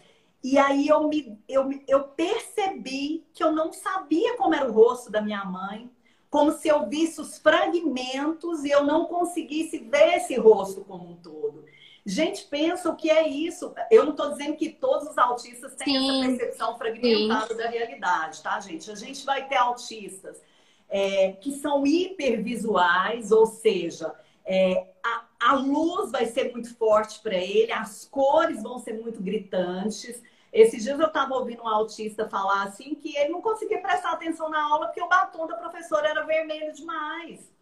E 0.45 0.59
aí 0.59 0.87
eu, 0.87 1.09
me, 1.09 1.43
eu, 1.49 1.71
eu 1.89 2.05
percebi 2.05 3.27
que 3.33 3.43
eu 3.43 3.51
não 3.51 3.73
sabia 3.73 4.37
como 4.37 4.55
era 4.55 4.69
o 4.69 4.73
rosto 4.73 5.11
da 5.11 5.23
minha 5.23 5.43
mãe, 5.43 5.91
como 6.29 6.53
se 6.53 6.69
eu 6.69 6.87
visse 6.87 7.19
os 7.19 7.39
fragmentos 7.39 8.63
e 8.63 8.71
eu 8.71 8.85
não 8.85 9.07
conseguisse 9.07 9.79
ver 9.79 10.17
esse 10.19 10.37
rosto 10.37 10.83
como 10.85 11.13
um 11.13 11.17
todo. 11.17 11.65
Gente, 12.05 12.45
pensa 12.45 12.91
o 12.91 12.97
que 12.97 13.11
é 13.11 13.27
isso. 13.27 13.73
Eu 13.91 14.05
não 14.05 14.11
estou 14.11 14.33
dizendo 14.33 14.55
que 14.57 14.69
todos 14.69 15.09
os 15.09 15.17
autistas 15.17 15.75
têm 15.77 15.97
Sim. 15.97 16.11
essa 16.11 16.29
percepção 16.29 16.77
fragmentada 16.77 17.47
Sim. 17.47 17.57
da 17.57 17.69
realidade, 17.71 18.43
tá, 18.43 18.61
gente? 18.61 18.91
A 18.91 18.95
gente 18.95 19.25
vai 19.25 19.49
ter 19.49 19.57
autistas 19.57 20.43
é, 20.91 21.33
que 21.33 21.53
são 21.53 21.87
hipervisuais, 21.87 23.33
ou 23.33 23.47
seja, 23.47 24.15
é, 24.45 24.89
a, 25.03 25.25
a 25.41 25.55
luz 25.55 26.11
vai 26.11 26.27
ser 26.27 26.53
muito 26.53 26.77
forte 26.77 27.21
para 27.21 27.37
ele, 27.37 27.73
as 27.73 28.05
cores 28.05 28.63
vão 28.63 28.79
ser 28.79 29.01
muito 29.01 29.23
gritantes. 29.23 30.23
Esses 30.55 30.85
dias 30.85 31.01
eu 31.01 31.09
estava 31.09 31.35
ouvindo 31.35 31.65
um 31.65 31.69
autista 31.69 32.29
falar 32.29 32.63
assim 32.63 32.95
que 32.95 33.17
ele 33.17 33.31
não 33.31 33.43
conseguia 33.43 33.81
prestar 33.81 34.13
atenção 34.13 34.49
na 34.49 34.63
aula 34.63 34.87
porque 34.87 35.03
o 35.03 35.09
batom 35.09 35.49
da 35.49 35.57
professora 35.57 36.07
era 36.09 36.23
vermelho 36.23 36.73
demais. 36.73 37.53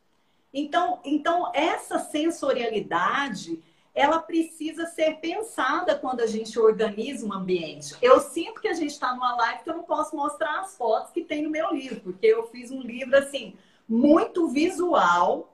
Então, 0.53 1.01
então 1.03 1.51
essa 1.55 1.99
sensorialidade 1.99 3.65
ela 3.95 4.21
precisa 4.21 4.87
ser 4.87 5.17
pensada 5.21 5.95
quando 5.95 6.21
a 6.21 6.27
gente 6.27 6.59
organiza 6.59 7.27
um 7.27 7.33
ambiente. 7.33 7.95
Eu 8.03 8.21
sinto 8.21 8.61
que 8.61 8.69
a 8.69 8.75
gente 8.75 8.91
está 8.91 9.15
numa 9.15 9.37
live 9.37 9.65
que 9.65 9.71
eu 9.71 9.77
não 9.77 9.85
posso 9.85 10.15
mostrar 10.15 10.61
as 10.61 10.77
fotos 10.77 11.13
que 11.13 11.25
tem 11.25 11.43
no 11.43 11.51
meu 11.51 11.73
livro, 11.73 12.01
porque 12.01 12.27
eu 12.27 12.47
fiz 12.49 12.71
um 12.71 12.83
livro 12.83 13.17
assim 13.17 13.55
muito 13.89 14.49
visual 14.49 15.51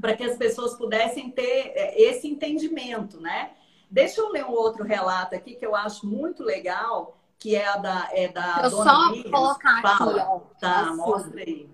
para 0.00 0.16
que 0.16 0.22
as 0.22 0.36
pessoas 0.36 0.74
pudessem 0.74 1.28
ter 1.30 1.72
é, 1.74 2.00
esse 2.00 2.28
entendimento, 2.28 3.20
né? 3.20 3.50
Deixa 3.90 4.20
eu 4.20 4.30
ler 4.30 4.44
um 4.44 4.52
outro 4.52 4.84
relato 4.84 5.34
aqui 5.34 5.54
que 5.54 5.64
eu 5.64 5.74
acho 5.74 6.06
muito 6.06 6.42
legal, 6.42 7.18
que 7.38 7.54
é 7.54 7.66
a 7.66 7.76
da 7.76 8.08
é 8.12 8.28
da 8.28 8.60
eu 8.64 8.70
Dona 8.70 8.90
só 8.90 9.30
colocar 9.30 9.82
Fala. 9.82 10.10
aqui, 10.10 10.20
ó. 10.20 10.40
Tá, 10.60 10.80
assim. 10.82 10.96
mostra 10.96 11.40
aí. 11.40 11.70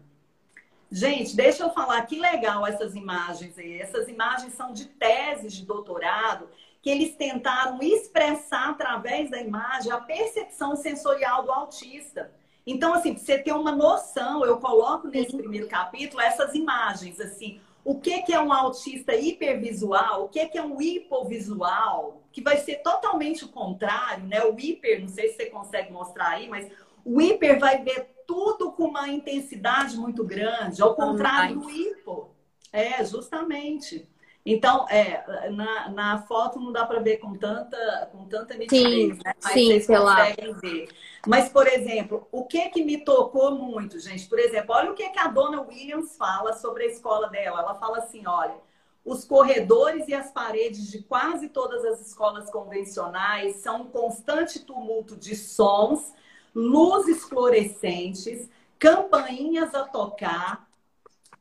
Gente, 0.90 1.34
deixa 1.34 1.64
eu 1.64 1.70
falar 1.70 2.00
que 2.02 2.20
legal 2.20 2.64
essas 2.66 2.94
imagens 2.94 3.58
aí. 3.58 3.80
Essas 3.80 4.08
imagens 4.08 4.54
são 4.54 4.72
de 4.72 4.84
teses 4.84 5.52
de 5.52 5.66
doutorado 5.66 6.48
que 6.80 6.90
eles 6.90 7.16
tentaram 7.16 7.78
expressar 7.82 8.68
através 8.68 9.30
da 9.30 9.40
imagem 9.40 9.90
a 9.90 9.98
percepção 9.98 10.76
sensorial 10.76 11.42
do 11.42 11.50
autista. 11.50 12.30
Então, 12.66 12.94
assim, 12.94 13.14
pra 13.14 13.22
você 13.22 13.38
ter 13.38 13.52
uma 13.52 13.72
noção, 13.72 14.44
eu 14.44 14.58
coloco 14.58 15.08
nesse 15.08 15.36
primeiro 15.36 15.66
capítulo 15.66 16.20
essas 16.20 16.54
imagens, 16.54 17.18
assim, 17.20 17.60
o 17.85 18.01
que, 18.01 18.22
que 18.22 18.32
é 18.32 18.41
um 18.41 18.53
autista 18.53 19.14
hipervisual, 19.14 20.24
o 20.24 20.28
que, 20.28 20.47
que 20.47 20.57
é 20.57 20.62
um 20.62 20.80
hipovisual, 20.80 22.22
que 22.32 22.41
vai 22.41 22.57
ser 22.57 22.76
totalmente 22.76 23.45
o 23.45 23.49
contrário, 23.49 24.24
né? 24.24 24.43
O 24.43 24.59
hiper, 24.59 25.03
não 25.03 25.09
sei 25.09 25.28
se 25.28 25.37
você 25.37 25.47
consegue 25.47 25.93
mostrar 25.93 26.30
aí, 26.30 26.49
mas 26.49 26.70
o 27.05 27.20
hiper 27.20 27.61
vai 27.61 27.82
ver 27.82 28.14
tudo 28.26 28.72
com 28.72 28.85
uma 28.85 29.09
intensidade 29.09 29.97
muito 29.97 30.24
grande, 30.24 30.80
ao 30.80 30.95
contrário 30.95 31.61
do 31.61 31.70
hipo. 31.70 32.35
É, 32.72 33.05
justamente. 33.05 34.09
Então, 34.47 34.87
é, 34.89 35.51
na, 35.51 35.89
na 35.91 36.22
foto 36.22 36.59
não 36.59 36.72
dá 36.72 36.85
para 36.85 37.01
ver 37.01 37.18
com 37.18 37.35
tanta, 37.35 38.09
com 38.12 38.26
tanta 38.26 38.55
nitidez, 38.55 39.16
sim, 39.16 39.22
né? 39.24 39.32
Mas 39.43 39.53
sim, 39.53 39.66
vocês 39.66 39.87
conseguem 39.87 40.53
lá. 40.53 40.59
ver. 40.61 40.89
Mas, 41.26 41.48
por 41.48 41.66
exemplo, 41.66 42.28
o 42.30 42.44
que 42.44 42.68
que 42.68 42.84
me 42.84 43.04
tocou 43.04 43.52
muito, 43.52 43.98
gente? 43.98 44.26
Por 44.28 44.38
exemplo, 44.38 44.74
olha 44.74 44.90
o 44.90 44.94
que, 44.94 45.08
que 45.08 45.18
a 45.18 45.28
dona 45.28 45.62
Williams 45.62 46.16
fala 46.16 46.52
sobre 46.54 46.84
a 46.84 46.86
escola 46.86 47.28
dela. 47.28 47.60
Ela 47.60 47.74
fala 47.76 47.98
assim, 47.98 48.26
olha, 48.26 48.56
os 49.04 49.24
corredores 49.24 50.08
e 50.08 50.14
as 50.14 50.30
paredes 50.30 50.90
de 50.90 51.02
quase 51.02 51.48
todas 51.48 51.84
as 51.84 52.00
escolas 52.06 52.50
convencionais 52.50 53.56
são 53.56 53.82
um 53.82 53.90
constante 53.90 54.60
tumulto 54.60 55.16
de 55.16 55.36
sons, 55.36 56.12
luzes 56.54 57.24
fluorescentes, 57.24 58.48
campainhas 58.78 59.74
a 59.74 59.84
tocar, 59.84 60.68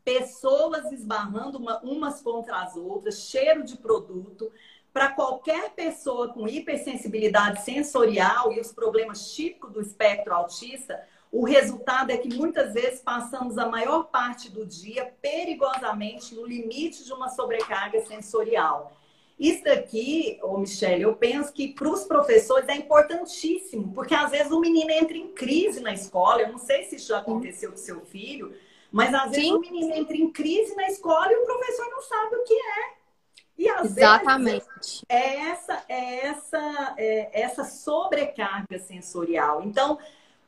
pessoas 0.03 0.91
esbarrando 0.91 1.57
uma, 1.57 1.79
umas 1.79 2.21
contra 2.21 2.57
as 2.57 2.75
outras, 2.75 3.21
cheiro 3.29 3.63
de 3.63 3.77
produto. 3.77 4.51
Para 4.93 5.09
qualquer 5.09 5.71
pessoa 5.71 6.29
com 6.29 6.47
hipersensibilidade 6.47 7.63
sensorial 7.63 8.53
e 8.53 8.59
os 8.59 8.71
problemas 8.71 9.33
típicos 9.33 9.73
do 9.73 9.81
espectro 9.81 10.31
autista, 10.31 11.01
o 11.31 11.43
resultado 11.43 12.11
é 12.11 12.17
que 12.17 12.31
muitas 12.31 12.75
vezes 12.75 13.01
passamos 13.01 13.57
a 13.57 13.67
maior 13.67 14.03
parte 14.03 14.51
do 14.51 14.63
dia 14.63 15.11
perigosamente 15.19 16.35
no 16.35 16.45
limite 16.45 17.03
de 17.03 17.11
uma 17.11 17.27
sobrecarga 17.27 18.05
sensorial. 18.05 18.95
Isso 19.39 19.63
daqui, 19.63 20.37
ô 20.43 20.59
Michelle, 20.59 21.01
eu 21.01 21.15
penso 21.15 21.51
que 21.51 21.73
para 21.73 21.89
os 21.89 22.03
professores 22.03 22.69
é 22.69 22.75
importantíssimo, 22.75 23.91
porque 23.95 24.13
às 24.13 24.29
vezes 24.29 24.51
o 24.51 24.59
menino 24.59 24.91
entra 24.91 25.17
em 25.17 25.29
crise 25.29 25.79
na 25.79 25.91
escola. 25.91 26.43
Eu 26.43 26.51
não 26.51 26.59
sei 26.59 26.83
se 26.83 26.97
isso 26.97 27.07
já 27.07 27.17
aconteceu 27.17 27.71
com 27.71 27.77
seu 27.77 28.01
filho, 28.01 28.55
mas 28.91 29.11
às 29.11 29.31
vezes 29.31 29.45
Sim. 29.45 29.53
o 29.53 29.59
menino 29.59 29.91
entra 29.95 30.15
em 30.15 30.31
crise 30.31 30.75
na 30.75 30.85
escola 30.87 31.33
e 31.33 31.35
o 31.35 31.45
professor 31.45 31.89
não 31.89 32.01
sabe 32.03 32.35
o 32.35 32.43
que 32.43 32.53
é. 32.53 32.92
E 33.57 33.69
às 33.69 33.95
Exatamente. 33.95 34.65
vezes 34.65 35.03
é 35.07 35.35
essa, 35.49 35.83
é 35.87 36.25
essa, 36.25 36.93
é 36.97 37.41
essa 37.41 37.63
sobrecarga 37.63 38.79
sensorial. 38.79 39.63
Então, 39.63 39.99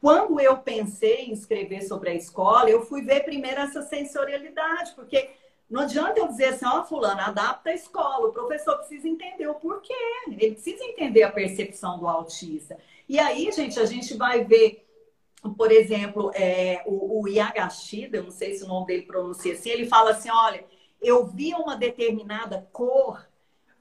quando 0.01 0.39
eu 0.39 0.57
pensei 0.57 1.25
em 1.25 1.33
escrever 1.33 1.81
sobre 1.81 2.09
a 2.09 2.15
escola, 2.15 2.69
eu 2.69 2.85
fui 2.85 3.01
ver 3.01 3.23
primeiro 3.23 3.61
essa 3.61 3.81
sensorialidade, 3.83 4.93
porque 4.95 5.29
não 5.69 5.81
adianta 5.81 6.19
eu 6.19 6.27
dizer 6.27 6.45
assim, 6.45 6.65
ó, 6.65 6.81
oh, 6.81 6.83
fulano, 6.83 7.21
adapta 7.21 7.69
a 7.69 7.73
escola. 7.73 8.27
O 8.27 8.33
professor 8.33 8.77
precisa 8.77 9.07
entender 9.07 9.47
o 9.47 9.55
porquê. 9.55 9.93
Ele 10.27 10.51
precisa 10.51 10.83
entender 10.83 11.23
a 11.23 11.31
percepção 11.31 11.97
do 11.97 12.07
autista. 12.07 12.77
E 13.07 13.19
aí, 13.19 13.51
gente, 13.51 13.79
a 13.79 13.85
gente 13.85 14.15
vai 14.15 14.43
ver 14.43 14.85
por 15.57 15.71
exemplo, 15.71 16.31
é, 16.33 16.81
o, 16.85 17.21
o 17.21 17.27
Yagashida, 17.27 18.17
eu 18.17 18.23
não 18.23 18.31
sei 18.31 18.55
se 18.55 18.63
o 18.63 18.67
nome 18.67 18.87
dele 18.87 19.03
pronuncia 19.03 19.53
assim, 19.53 19.69
ele 19.69 19.85
fala 19.85 20.11
assim: 20.11 20.29
olha, 20.31 20.65
eu 21.05 21.25
via 21.25 21.57
uma 21.57 21.75
determinada 21.75 22.67
cor 22.71 23.25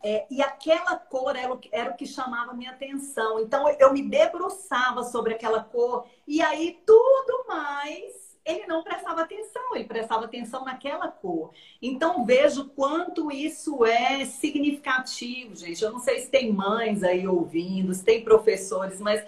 é, 0.03 0.27
e 0.31 0.43
aquela 0.43 0.97
cor 0.97 1.35
era 1.35 1.53
o, 1.53 1.59
era 1.73 1.91
o 1.91 1.97
que 1.97 2.07
chamava 2.07 2.53
minha 2.53 2.73
atenção. 2.73 3.41
Então 3.41 3.69
eu 3.79 3.93
me 3.93 4.03
debruçava 4.03 5.03
sobre 5.03 5.33
aquela 5.33 5.65
cor 5.65 6.07
e 6.27 6.43
aí 6.43 6.79
tudo 6.85 7.47
mais 7.49 8.25
ele 8.45 8.67
não 8.67 8.83
prestava 8.83 9.23
atenção, 9.23 9.75
ele 9.75 9.85
prestava 9.85 10.27
atenção 10.27 10.65
naquela 10.65 11.09
cor. 11.09 11.53
Então 11.81 12.27
vejo 12.27 12.69
quanto 12.71 13.33
isso 13.33 13.87
é 13.87 14.27
significativo, 14.27 15.57
gente. 15.57 15.83
Eu 15.83 15.91
não 15.91 15.99
sei 15.99 16.21
se 16.21 16.31
tem 16.31 16.53
mães 16.53 17.03
aí 17.03 17.27
ouvindo, 17.27 17.95
se 17.95 18.05
tem 18.05 18.23
professores, 18.23 19.01
mas 19.01 19.25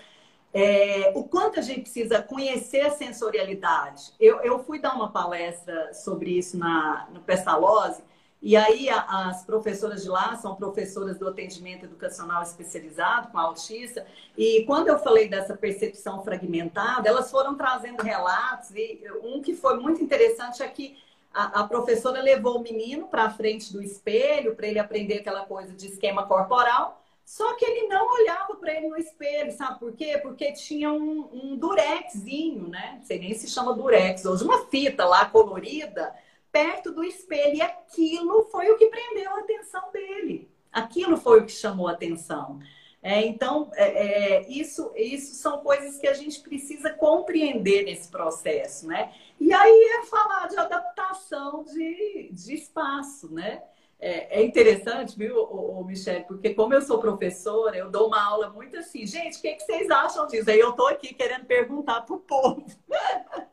é, 0.56 1.12
o 1.14 1.22
quanto 1.22 1.60
a 1.60 1.62
gente 1.62 1.82
precisa 1.82 2.22
conhecer 2.22 2.80
a 2.80 2.90
sensorialidade. 2.90 4.14
Eu, 4.18 4.40
eu 4.40 4.58
fui 4.64 4.78
dar 4.78 4.94
uma 4.94 5.12
palestra 5.12 5.92
sobre 5.92 6.30
isso 6.30 6.56
na, 6.56 7.06
no 7.12 7.20
Pestalozzi, 7.20 8.02
e 8.40 8.56
aí 8.56 8.88
a, 8.88 9.28
as 9.28 9.44
professoras 9.44 10.02
de 10.02 10.08
lá 10.08 10.34
são 10.36 10.56
professoras 10.56 11.18
do 11.18 11.28
atendimento 11.28 11.84
educacional 11.84 12.42
especializado 12.42 13.28
com 13.30 13.38
autista, 13.38 14.06
e 14.34 14.64
quando 14.64 14.88
eu 14.88 14.98
falei 14.98 15.28
dessa 15.28 15.54
percepção 15.54 16.24
fragmentada, 16.24 17.06
elas 17.06 17.30
foram 17.30 17.54
trazendo 17.54 18.02
relatos, 18.02 18.70
e 18.70 18.98
um 19.22 19.42
que 19.42 19.54
foi 19.54 19.78
muito 19.78 20.02
interessante 20.02 20.62
é 20.62 20.68
que 20.68 20.96
a, 21.34 21.60
a 21.60 21.64
professora 21.64 22.22
levou 22.22 22.56
o 22.56 22.62
menino 22.62 23.08
para 23.08 23.24
a 23.24 23.30
frente 23.30 23.70
do 23.74 23.82
espelho 23.82 24.56
para 24.56 24.68
ele 24.68 24.78
aprender 24.78 25.18
aquela 25.18 25.44
coisa 25.44 25.74
de 25.74 25.86
esquema 25.86 26.26
corporal, 26.26 27.02
Só 27.26 27.54
que 27.54 27.64
ele 27.64 27.88
não 27.88 28.08
olhava 28.14 28.54
para 28.54 28.72
ele 28.72 28.86
no 28.86 28.96
espelho, 28.96 29.50
sabe 29.50 29.80
por 29.80 29.92
quê? 29.92 30.16
Porque 30.22 30.52
tinha 30.52 30.92
um, 30.92 31.28
um 31.32 31.56
durexzinho, 31.56 32.68
né? 32.68 32.94
Não 32.98 33.02
sei 33.02 33.18
nem 33.18 33.34
se 33.34 33.50
chama 33.50 33.74
durex 33.74 34.24
hoje, 34.24 34.44
uma 34.44 34.64
fita 34.66 35.04
lá 35.04 35.26
colorida 35.26 36.14
perto 36.52 36.92
do 36.92 37.02
espelho. 37.02 37.56
E 37.56 37.60
aquilo 37.60 38.44
foi 38.44 38.70
o 38.70 38.78
que 38.78 38.86
prendeu 38.86 39.34
a 39.34 39.40
atenção 39.40 39.90
dele. 39.90 40.48
Aquilo 40.72 41.16
foi 41.16 41.40
o 41.40 41.46
que 41.46 41.50
chamou 41.50 41.88
a 41.88 41.92
atenção. 41.92 42.60
É, 43.02 43.26
então, 43.26 43.72
é, 43.74 43.86
é, 43.86 44.48
isso, 44.48 44.92
isso 44.94 45.34
são 45.34 45.58
coisas 45.58 45.98
que 45.98 46.06
a 46.06 46.14
gente 46.14 46.40
precisa 46.40 46.90
compreender 46.90 47.84
nesse 47.84 48.08
processo, 48.08 48.86
né? 48.86 49.12
E 49.40 49.52
aí 49.52 49.98
é 50.00 50.06
falar 50.06 50.46
de 50.46 50.56
adaptação 50.56 51.64
de, 51.64 52.30
de 52.30 52.54
espaço, 52.54 53.34
né? 53.34 53.64
É, 53.98 54.40
é, 54.40 54.44
interessante, 54.44 55.16
viu, 55.16 55.36
ô, 55.36 55.80
ô, 55.80 55.84
Michelle? 55.84 56.24
Porque 56.24 56.52
como 56.52 56.74
eu 56.74 56.82
sou 56.82 56.98
professora, 56.98 57.76
eu 57.76 57.90
dou 57.90 58.08
uma 58.08 58.22
aula 58.22 58.50
muito 58.50 58.76
assim, 58.76 59.06
gente, 59.06 59.38
o 59.38 59.40
que, 59.40 59.54
que 59.54 59.64
vocês 59.64 59.90
acham 59.90 60.26
disso? 60.26 60.50
Aí 60.50 60.60
eu 60.60 60.72
tô 60.72 60.86
aqui 60.86 61.14
querendo 61.14 61.46
perguntar 61.46 62.02
pro 62.02 62.18
povo. 62.18 62.64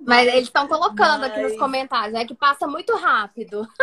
Mas 0.00 0.28
eles 0.28 0.44
estão 0.44 0.68
colocando 0.68 1.22
Mas... 1.22 1.32
aqui 1.32 1.42
nos 1.42 1.56
comentários, 1.56 2.18
é 2.18 2.24
que 2.24 2.34
passa 2.34 2.66
muito 2.66 2.94
rápido. 2.96 3.66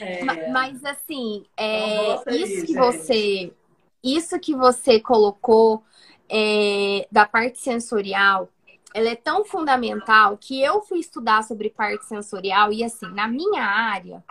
É... 0.00 0.22
Mas, 0.22 0.52
mas, 0.52 0.84
assim, 0.84 1.44
é, 1.56 2.14
isso 2.14 2.28
aí, 2.28 2.38
que 2.38 2.56
gente. 2.60 2.74
você. 2.74 3.52
Isso 4.00 4.38
que 4.38 4.54
você 4.54 5.00
colocou 5.00 5.82
é, 6.28 7.08
da 7.10 7.26
parte 7.26 7.58
sensorial, 7.58 8.48
ela 8.94 9.08
é 9.08 9.16
tão 9.16 9.44
fundamental 9.44 10.38
que 10.38 10.62
eu 10.62 10.82
fui 10.82 11.00
estudar 11.00 11.42
sobre 11.42 11.70
parte 11.70 12.04
sensorial 12.04 12.72
e 12.72 12.84
assim, 12.84 13.08
na 13.08 13.26
minha 13.26 13.64
área, 13.64 14.22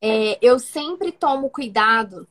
é, 0.00 0.38
eu 0.40 0.58
sempre 0.58 1.12
tomo 1.12 1.50
cuidado. 1.50 2.26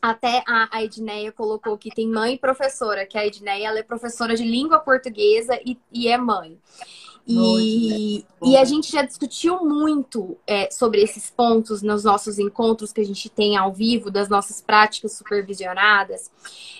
Até 0.00 0.44
a, 0.46 0.68
a 0.70 0.84
Edneia 0.84 1.32
colocou 1.32 1.76
que 1.76 1.90
tem 1.90 2.08
mãe 2.08 2.34
e 2.34 2.38
professora, 2.38 3.06
que 3.06 3.18
a 3.18 3.26
Edneia 3.26 3.68
ela 3.68 3.78
é 3.78 3.82
professora 3.82 4.36
de 4.36 4.44
língua 4.44 4.78
portuguesa 4.78 5.58
e, 5.64 5.78
e 5.90 6.06
é 6.06 6.18
mãe. 6.18 6.58
E, 7.28 8.24
e, 8.40 8.56
a 8.56 8.64
gente 8.64 8.92
já 8.92 9.02
discutiu 9.02 9.64
muito 9.64 10.38
é, 10.46 10.70
sobre 10.70 11.02
esses 11.02 11.28
pontos 11.28 11.82
nos 11.82 12.04
nossos 12.04 12.38
encontros 12.38 12.92
que 12.92 13.00
a 13.00 13.04
gente 13.04 13.28
tem 13.28 13.56
ao 13.56 13.72
vivo, 13.72 14.12
das 14.12 14.28
nossas 14.28 14.62
práticas 14.62 15.14
supervisionadas, 15.14 16.30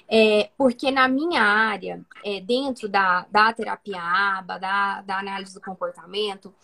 é, 0.09 0.51
porque 0.57 0.93
na 0.93 1.09
minha 1.09 1.43
área, 1.43 2.01
é, 2.25 2.41
dentro 2.41 2.89
da, 2.89 3.27
da 3.29 3.53
terapia 3.53 4.01
ABA, 4.01 4.59
da, 4.61 5.03
da 5.03 5.19
análise 5.19 5.53
do 5.53 5.61
comportamento, 5.61 6.55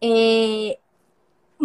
é, 0.00 0.78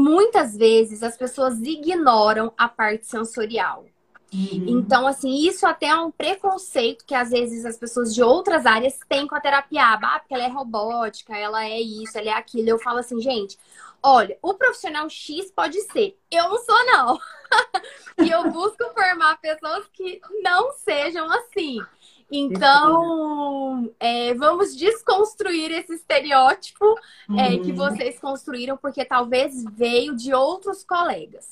muitas 0.02 0.58
vezes 0.58 1.04
as 1.04 1.16
pessoas 1.16 1.60
ignoram 1.60 2.52
a 2.58 2.68
parte 2.68 3.06
sensorial. 3.06 3.86
Uhum. 4.34 4.66
Então, 4.68 5.06
assim, 5.06 5.46
isso 5.46 5.68
até 5.68 5.88
é 5.88 5.96
um 5.96 6.10
preconceito 6.10 7.06
que 7.06 7.14
às 7.14 7.32
vezes 7.32 7.66
as 7.66 7.78
pessoas 7.78 8.14
de 8.14 8.24
outras 8.24 8.66
áreas 8.66 8.98
têm 9.08 9.28
com 9.28 9.36
a 9.36 9.42
terapia 9.42 9.84
ah, 9.84 10.20
porque 10.20 10.34
ela 10.34 10.46
é 10.46 10.48
robótica, 10.48 11.36
ela 11.36 11.66
é 11.66 11.80
isso, 11.80 12.18
ela 12.18 12.30
é 12.30 12.34
aquilo. 12.34 12.70
Eu 12.70 12.80
falo 12.80 13.00
assim, 13.00 13.20
gente, 13.20 13.60
olha, 14.02 14.38
o 14.42 14.54
profissional 14.54 15.10
X 15.10 15.52
pode 15.52 15.80
ser, 15.92 16.18
eu 16.32 16.50
não 16.50 16.58
sou, 16.60 16.86
não. 16.86 17.20
e 18.26 18.30
eu 18.30 18.50
busco 18.50 18.84
formar 18.94 19.38
pessoas 19.42 19.86
que 19.92 20.22
não 20.42 20.72
sejam 20.74 21.30
assim. 21.30 21.80
Então, 22.32 23.92
é, 24.00 24.34
vamos 24.34 24.76
desconstruir 24.76 25.70
esse 25.72 25.96
estereótipo 25.96 26.98
é, 27.38 27.58
que 27.58 27.72
uhum. 27.72 27.76
vocês 27.76 28.18
construíram, 28.20 28.78
porque 28.78 29.04
talvez 29.04 29.66
veio 29.74 30.16
de 30.16 30.34
outros 30.34 30.84
colegas. 30.84 31.48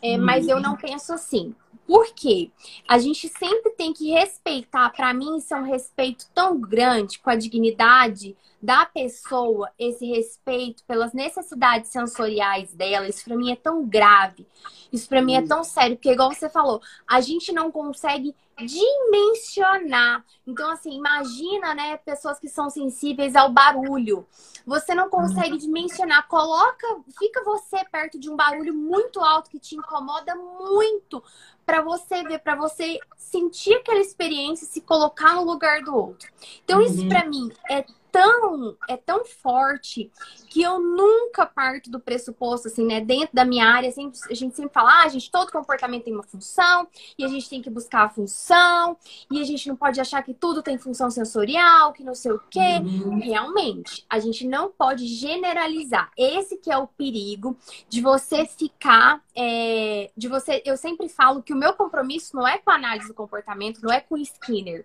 É, 0.00 0.16
mas 0.16 0.48
eu 0.48 0.58
não 0.58 0.76
penso 0.76 1.12
assim. 1.12 1.54
Por 1.92 2.14
quê? 2.14 2.50
A 2.88 2.96
gente 2.96 3.28
sempre 3.28 3.72
tem 3.72 3.92
que 3.92 4.12
respeitar, 4.12 4.88
para 4.88 5.12
mim, 5.12 5.36
isso 5.36 5.52
é 5.52 5.58
um 5.58 5.62
respeito 5.62 6.26
tão 6.34 6.58
grande 6.58 7.18
com 7.18 7.28
a 7.28 7.36
dignidade 7.36 8.34
da 8.62 8.86
pessoa, 8.86 9.68
esse 9.78 10.06
respeito 10.06 10.82
pelas 10.84 11.12
necessidades 11.12 11.90
sensoriais 11.90 12.72
dela. 12.72 13.06
Isso 13.06 13.22
para 13.22 13.36
mim 13.36 13.52
é 13.52 13.56
tão 13.56 13.84
grave. 13.84 14.46
Isso 14.90 15.06
para 15.06 15.20
mim 15.20 15.34
é 15.34 15.42
tão 15.42 15.62
sério, 15.62 15.96
porque 15.96 16.12
igual 16.12 16.32
você 16.32 16.48
falou, 16.48 16.80
a 17.06 17.20
gente 17.20 17.52
não 17.52 17.70
consegue 17.70 18.34
dimensionar. 18.58 20.24
Então, 20.46 20.70
assim, 20.70 20.96
imagina, 20.96 21.74
né, 21.74 21.96
pessoas 21.98 22.38
que 22.38 22.48
são 22.48 22.70
sensíveis 22.70 23.34
ao 23.34 23.50
barulho. 23.50 24.26
Você 24.66 24.94
não 24.94 25.08
consegue 25.08 25.56
dimensionar. 25.58 26.28
Coloca, 26.28 26.86
fica 27.18 27.42
você 27.42 27.84
perto 27.90 28.18
de 28.18 28.30
um 28.30 28.36
barulho 28.36 28.74
muito 28.74 29.20
alto 29.20 29.50
que 29.50 29.58
te 29.58 29.74
incomoda 29.74 30.34
muito 30.36 31.22
para 31.64 31.82
você 31.82 32.22
ver, 32.24 32.38
para 32.40 32.54
você 32.54 32.98
sentir 33.16 33.74
aquela 33.74 34.00
experiência, 34.00 34.66
se 34.66 34.80
colocar 34.80 35.34
no 35.34 35.44
lugar 35.44 35.82
do 35.82 35.94
outro. 35.94 36.30
Então, 36.64 36.80
uhum. 36.80 36.86
isso 36.86 37.08
para 37.08 37.26
mim 37.26 37.50
é 37.70 37.84
tão, 38.12 38.76
é 38.88 38.96
tão 38.96 39.24
forte 39.24 40.12
que 40.50 40.62
eu 40.62 40.78
nunca 40.78 41.46
parto 41.46 41.90
do 41.90 41.98
pressuposto, 41.98 42.68
assim, 42.68 42.84
né? 42.84 43.00
Dentro 43.00 43.34
da 43.34 43.44
minha 43.44 43.66
área, 43.66 43.90
sempre, 43.90 44.18
a 44.30 44.34
gente 44.34 44.54
sempre 44.54 44.72
fala, 44.72 45.02
ah, 45.02 45.08
gente, 45.08 45.30
todo 45.30 45.50
comportamento 45.50 46.04
tem 46.04 46.12
uma 46.12 46.22
função, 46.22 46.86
e 47.18 47.24
a 47.24 47.28
gente 47.28 47.48
tem 47.48 47.62
que 47.62 47.70
buscar 47.70 48.02
a 48.02 48.08
função, 48.10 48.96
e 49.30 49.40
a 49.40 49.44
gente 49.44 49.66
não 49.66 49.74
pode 49.74 49.98
achar 49.98 50.22
que 50.22 50.34
tudo 50.34 50.62
tem 50.62 50.76
função 50.76 51.10
sensorial, 51.10 51.92
que 51.94 52.04
não 52.04 52.14
sei 52.14 52.32
o 52.32 52.40
quê. 52.50 52.80
Uhum. 52.82 53.18
Realmente, 53.18 54.04
a 54.10 54.18
gente 54.18 54.46
não 54.46 54.70
pode 54.70 55.06
generalizar. 55.06 56.10
Esse 56.16 56.58
que 56.58 56.70
é 56.70 56.76
o 56.76 56.86
perigo 56.86 57.56
de 57.88 58.02
você 58.02 58.44
ficar, 58.44 59.22
é, 59.34 60.10
de 60.14 60.28
você, 60.28 60.62
eu 60.66 60.76
sempre 60.76 61.08
falo 61.08 61.42
que 61.42 61.54
o 61.54 61.56
meu 61.56 61.72
compromisso 61.72 62.36
não 62.36 62.46
é 62.46 62.58
com 62.58 62.70
a 62.70 62.74
análise 62.74 63.08
do 63.08 63.14
comportamento, 63.14 63.80
não 63.82 63.92
é 63.92 64.00
com 64.00 64.16
o 64.16 64.18
Skinner. 64.18 64.84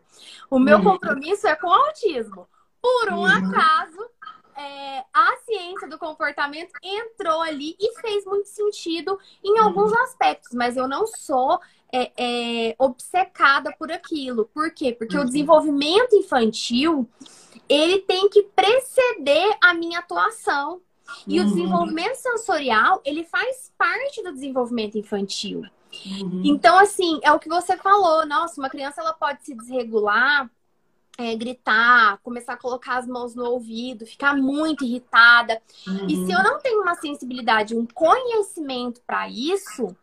O 0.49 0.57
meu 0.59 0.78
uhum. 0.78 0.84
compromisso 0.84 1.45
é 1.45 1.55
com 1.55 1.67
o 1.67 1.73
autismo. 1.73 2.47
Por 2.82 3.13
um 3.13 3.19
uhum. 3.19 3.25
acaso, 3.25 4.09
é, 4.57 5.03
a 5.13 5.38
ciência 5.45 5.88
do 5.88 5.99
comportamento 5.99 6.71
entrou 6.82 7.41
ali 7.41 7.75
e 7.80 7.99
fez 8.01 8.25
muito 8.25 8.49
sentido 8.49 9.19
em 9.43 9.59
alguns 9.59 9.91
uhum. 9.91 10.01
aspectos, 10.01 10.53
mas 10.53 10.75
eu 10.75 10.88
não 10.88 11.05
sou 11.05 11.59
é, 11.93 12.11
é, 12.17 12.75
obcecada 12.80 13.71
por 13.78 13.91
aquilo. 13.91 14.45
Por 14.45 14.71
quê? 14.71 14.91
Porque 14.97 15.15
uhum. 15.15 15.23
o 15.23 15.25
desenvolvimento 15.25 16.15
infantil 16.15 17.07
ele 17.69 17.99
tem 17.99 18.30
que 18.30 18.43
preceder 18.43 19.57
a 19.61 19.73
minha 19.73 19.99
atuação. 19.99 20.82
E 21.25 21.39
uhum. 21.39 21.45
o 21.45 21.49
desenvolvimento 21.49 22.15
sensorial, 22.15 23.01
ele 23.05 23.23
faz 23.23 23.71
parte 23.78 24.21
do 24.21 24.34
desenvolvimento 24.34 24.97
infantil. 24.97 25.63
Uhum. 26.05 26.41
Então, 26.43 26.78
assim, 26.78 27.19
é 27.23 27.32
o 27.32 27.39
que 27.39 27.47
você 27.47 27.78
falou. 27.78 28.25
Nossa, 28.25 28.59
uma 28.59 28.69
criança 28.69 28.99
ela 28.99 29.13
pode 29.13 29.45
se 29.45 29.55
desregular 29.55 30.49
é, 31.18 31.36
gritar, 31.36 32.20
começar 32.20 32.53
a 32.53 32.57
colocar 32.57 32.97
as 32.97 33.07
mãos 33.07 33.34
no 33.34 33.43
ouvido, 33.43 34.05
ficar 34.05 34.36
muito 34.36 34.86
irritada. 34.86 35.59
Uhum. 35.88 36.07
E 36.07 36.26
se 36.26 36.32
eu 36.32 36.43
não 36.43 36.59
tenho 36.59 36.82
uma 36.82 36.95
sensibilidade, 36.95 37.76
um 37.76 37.88
conhecimento 37.88 39.01
para 39.05 39.28
isso, 39.28 39.95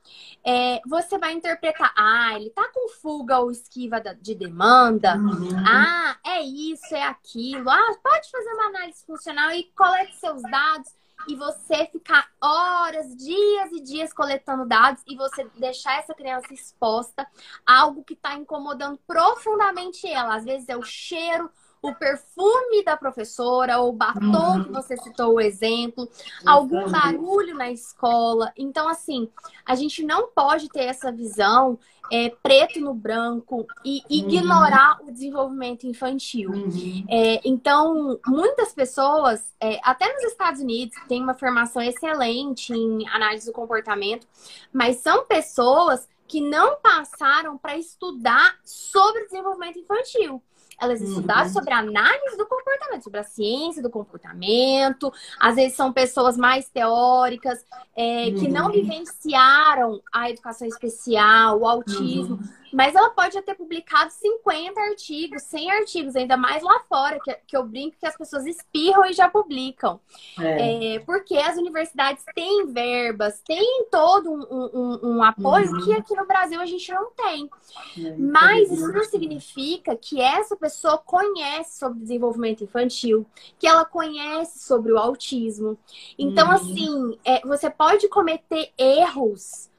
é, 0.44 0.80
você 0.86 1.16
vai 1.16 1.32
interpretar: 1.32 1.92
ah, 1.96 2.34
ele 2.34 2.50
tá 2.50 2.68
com 2.74 2.88
fuga 2.88 3.38
ou 3.38 3.50
esquiva 3.50 4.00
de 4.20 4.34
demanda. 4.34 5.16
Uhum. 5.16 5.56
Ah, 5.66 6.16
é 6.26 6.42
isso, 6.42 6.94
é 6.94 7.04
aquilo. 7.04 7.70
Ah, 7.70 7.96
pode 8.02 8.30
fazer 8.30 8.52
uma 8.52 8.66
análise 8.66 9.04
funcional 9.06 9.52
e 9.52 9.70
colete 9.76 10.16
seus 10.16 10.42
dados 10.42 10.92
e 11.28 11.34
você 11.34 11.86
ficar 11.86 12.30
horas, 12.40 13.16
dias 13.16 13.72
e 13.72 13.80
dias 13.80 14.12
coletando 14.12 14.66
dados 14.66 15.02
e 15.06 15.16
você 15.16 15.44
deixar 15.56 15.98
essa 15.98 16.14
criança 16.14 16.52
exposta 16.52 17.26
a 17.66 17.80
algo 17.80 18.04
que 18.04 18.14
está 18.14 18.34
incomodando 18.34 18.98
profundamente 19.06 20.06
ela. 20.06 20.36
Às 20.36 20.44
vezes 20.44 20.68
é 20.68 20.76
o 20.76 20.82
cheiro, 20.82 21.50
o 21.85 21.95
perfume 21.95 22.82
da 22.82 22.97
professora, 22.97 23.78
ou 23.78 23.91
o 23.91 23.93
batom 23.93 24.57
uhum. 24.57 24.64
que 24.64 24.72
você 24.72 24.97
citou 24.97 25.35
o 25.35 25.41
exemplo, 25.41 26.09
algum 26.47 26.91
barulho 26.91 27.55
na 27.55 27.70
escola. 27.70 28.51
Então, 28.57 28.89
assim, 28.89 29.28
a 29.66 29.74
gente 29.74 30.03
não 30.03 30.28
pode 30.28 30.70
ter 30.70 30.85
essa 30.85 31.12
visão 31.12 31.78
é, 32.11 32.30
preto 32.43 32.80
no 32.80 32.95
branco 32.95 33.66
e 33.85 33.99
uhum. 33.99 34.05
ignorar 34.09 34.99
o 35.03 35.12
desenvolvimento 35.12 35.87
infantil. 35.87 36.51
Uhum. 36.51 37.05
É, 37.11 37.41
então, 37.45 38.18
muitas 38.26 38.72
pessoas, 38.72 39.45
é, 39.61 39.78
até 39.82 40.11
nos 40.11 40.24
Estados 40.24 40.62
Unidos, 40.62 40.97
têm 41.07 41.22
uma 41.22 41.35
formação 41.35 41.82
excelente 41.82 42.72
em 42.72 43.07
análise 43.09 43.45
do 43.45 43.53
comportamento, 43.53 44.26
mas 44.72 44.97
são 44.97 45.26
pessoas 45.26 46.09
que 46.26 46.41
não 46.41 46.80
passaram 46.80 47.59
para 47.59 47.76
estudar 47.76 48.57
sobre 48.64 49.22
o 49.22 49.26
desenvolvimento 49.26 49.78
infantil. 49.78 50.43
Elas 50.80 51.00
uhum. 51.00 51.08
estudaram 51.08 51.48
sobre 51.48 51.72
a 51.72 51.78
análise 51.78 52.36
do 52.36 52.46
comportamento, 52.46 53.04
sobre 53.04 53.20
a 53.20 53.24
ciência 53.24 53.82
do 53.82 53.90
comportamento. 53.90 55.12
Às 55.38 55.56
vezes 55.56 55.76
são 55.76 55.92
pessoas 55.92 56.36
mais 56.36 56.68
teóricas, 56.68 57.64
é, 57.96 58.26
uhum. 58.26 58.34
que 58.34 58.48
não 58.48 58.66
uhum. 58.66 58.72
vivenciaram 58.72 60.00
a 60.12 60.30
educação 60.30 60.66
especial, 60.66 61.60
o 61.60 61.66
autismo. 61.66 62.36
Uhum. 62.36 62.63
Mas 62.74 62.94
ela 62.94 63.10
pode 63.10 63.34
já 63.34 63.42
ter 63.42 63.54
publicado 63.54 64.10
50 64.10 64.80
artigos, 64.80 65.44
100 65.44 65.70
artigos, 65.70 66.16
ainda 66.16 66.36
mais 66.36 66.60
lá 66.60 66.80
fora, 66.88 67.20
que, 67.20 67.32
que 67.46 67.56
eu 67.56 67.64
brinco 67.64 67.96
que 68.00 68.06
as 68.06 68.16
pessoas 68.16 68.44
espirram 68.46 69.06
e 69.06 69.12
já 69.12 69.28
publicam. 69.28 70.00
É. 70.40 70.96
É, 70.96 70.98
porque 70.98 71.36
as 71.36 71.56
universidades 71.56 72.24
têm 72.34 72.66
verbas, 72.66 73.40
têm 73.46 73.86
todo 73.92 74.28
um, 74.28 74.70
um, 74.74 74.98
um 75.16 75.22
apoio 75.22 75.70
uhum. 75.70 75.84
que 75.84 75.92
aqui 75.92 76.16
no 76.16 76.26
Brasil 76.26 76.60
a 76.60 76.66
gente 76.66 76.92
não 76.92 77.12
tem. 77.12 77.48
É, 77.96 78.16
Mas 78.16 78.72
isso 78.72 78.92
não 78.92 79.04
significa 79.04 79.94
que 79.94 80.20
essa 80.20 80.56
pessoa 80.56 80.98
conhece 80.98 81.78
sobre 81.78 82.00
desenvolvimento 82.00 82.64
infantil, 82.64 83.24
que 83.56 83.68
ela 83.68 83.84
conhece 83.84 84.66
sobre 84.66 84.92
o 84.92 84.98
autismo. 84.98 85.78
Então, 86.18 86.48
uhum. 86.48 86.54
assim, 86.54 87.16
é, 87.24 87.40
você 87.46 87.70
pode 87.70 88.08
cometer 88.08 88.72
erros 88.76 89.70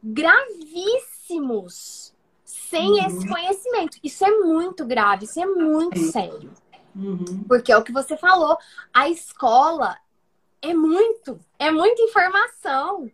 gravíssimos 0.00 2.13
sem 2.74 2.90
uhum. 2.90 3.06
esse 3.06 3.28
conhecimento. 3.28 3.98
Isso 4.02 4.24
é 4.24 4.30
muito 4.30 4.84
grave, 4.84 5.26
isso 5.26 5.40
é 5.40 5.46
muito 5.46 5.98
sério. 6.10 6.50
Uhum. 6.94 7.44
Porque 7.46 7.70
é 7.70 7.76
o 7.76 7.84
que 7.84 7.92
você 7.92 8.16
falou, 8.16 8.58
a 8.92 9.08
escola 9.08 9.96
é 10.60 10.74
muito, 10.74 11.38
é 11.58 11.70
muita 11.70 12.02
informação. 12.02 13.10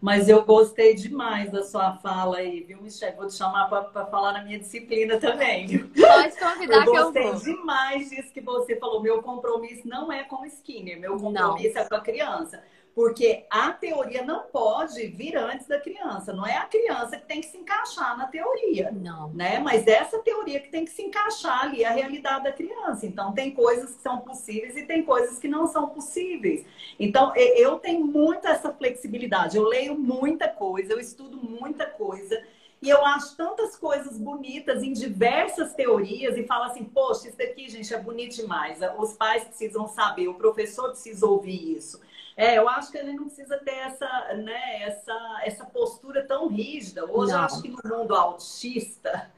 Mas 0.00 0.28
eu 0.28 0.44
gostei 0.44 0.94
demais 0.94 1.50
da 1.50 1.62
sua 1.62 1.96
fala 1.96 2.36
aí, 2.36 2.60
viu, 2.62 2.80
Michelle? 2.80 3.16
Vou 3.16 3.26
te 3.26 3.34
chamar 3.34 3.68
para 3.68 4.06
falar 4.06 4.32
na 4.32 4.44
minha 4.44 4.58
disciplina 4.58 5.18
também. 5.18 5.66
Pode 5.88 6.38
convidar 6.38 6.84
eu 6.86 6.92
que 6.92 6.98
eu 6.98 7.12
vou. 7.12 7.32
Gostei 7.32 7.54
demais 7.54 8.10
disso 8.10 8.32
que 8.32 8.40
você 8.40 8.76
falou. 8.76 9.02
Meu 9.02 9.22
compromisso 9.22 9.88
não 9.88 10.12
é 10.12 10.22
com 10.24 10.42
o 10.42 10.46
Skinner, 10.46 11.00
meu 11.00 11.18
compromisso 11.18 11.74
não. 11.74 11.82
é 11.82 11.88
com 11.88 11.94
a 11.94 12.00
criança. 12.00 12.62
Porque 12.94 13.44
a 13.50 13.72
teoria 13.72 14.22
não 14.22 14.44
pode 14.44 15.08
vir 15.08 15.36
antes 15.36 15.66
da 15.66 15.80
criança. 15.80 16.32
Não 16.32 16.46
é 16.46 16.56
a 16.56 16.64
criança 16.66 17.16
que 17.16 17.26
tem 17.26 17.40
que 17.40 17.48
se 17.48 17.56
encaixar 17.56 18.16
na 18.16 18.28
teoria. 18.28 18.92
Não. 18.92 19.30
Né? 19.30 19.58
Mas 19.58 19.86
essa 19.86 20.20
teoria 20.20 20.60
que 20.60 20.68
tem 20.68 20.84
que 20.84 20.92
se 20.92 21.02
encaixar 21.02 21.64
ali, 21.64 21.84
a 21.84 21.90
realidade 21.90 22.44
da 22.44 22.52
criança. 22.52 23.04
Então, 23.04 23.32
tem 23.32 23.50
coisas 23.50 23.96
que 23.96 24.02
são 24.02 24.18
possíveis 24.18 24.76
e 24.76 24.86
tem 24.86 25.02
coisas 25.02 25.40
que 25.40 25.48
não 25.48 25.66
são 25.66 25.88
possíveis. 25.88 26.64
Então, 26.98 27.34
eu 27.34 27.80
tenho 27.80 28.06
muito 28.06 28.46
essa 28.46 28.72
flexibilidade. 28.72 29.56
Eu 29.56 29.64
leio 29.64 29.98
muita 29.98 30.46
coisa, 30.46 30.92
eu 30.92 31.00
estudo 31.00 31.36
muita 31.36 31.86
coisa. 31.86 32.40
E 32.80 32.90
eu 32.90 33.04
acho 33.04 33.34
tantas 33.34 33.76
coisas 33.76 34.18
bonitas 34.18 34.82
em 34.82 34.92
diversas 34.92 35.72
teorias 35.72 36.36
e 36.36 36.44
falo 36.44 36.64
assim, 36.64 36.84
poxa, 36.84 37.28
isso 37.28 37.38
daqui, 37.38 37.68
gente, 37.68 37.92
é 37.94 37.98
bonito 37.98 38.36
demais. 38.36 38.78
Os 38.98 39.14
pais 39.14 39.42
precisam 39.42 39.88
saber, 39.88 40.28
o 40.28 40.34
professor 40.34 40.90
precisa 40.90 41.26
ouvir 41.26 41.76
isso. 41.76 41.98
É, 42.36 42.58
eu 42.58 42.68
acho 42.68 42.90
que 42.90 42.98
ele 42.98 43.12
não 43.12 43.26
precisa 43.26 43.56
ter 43.58 43.76
essa, 43.76 44.08
né, 44.34 44.82
essa, 44.82 45.40
essa 45.44 45.64
postura 45.66 46.26
tão 46.26 46.48
rígida. 46.48 47.04
Hoje 47.04 47.32
não. 47.32 47.38
eu 47.38 47.44
acho 47.44 47.62
que 47.62 47.68
no 47.68 47.80
mundo 47.84 48.14
autista 48.14 49.30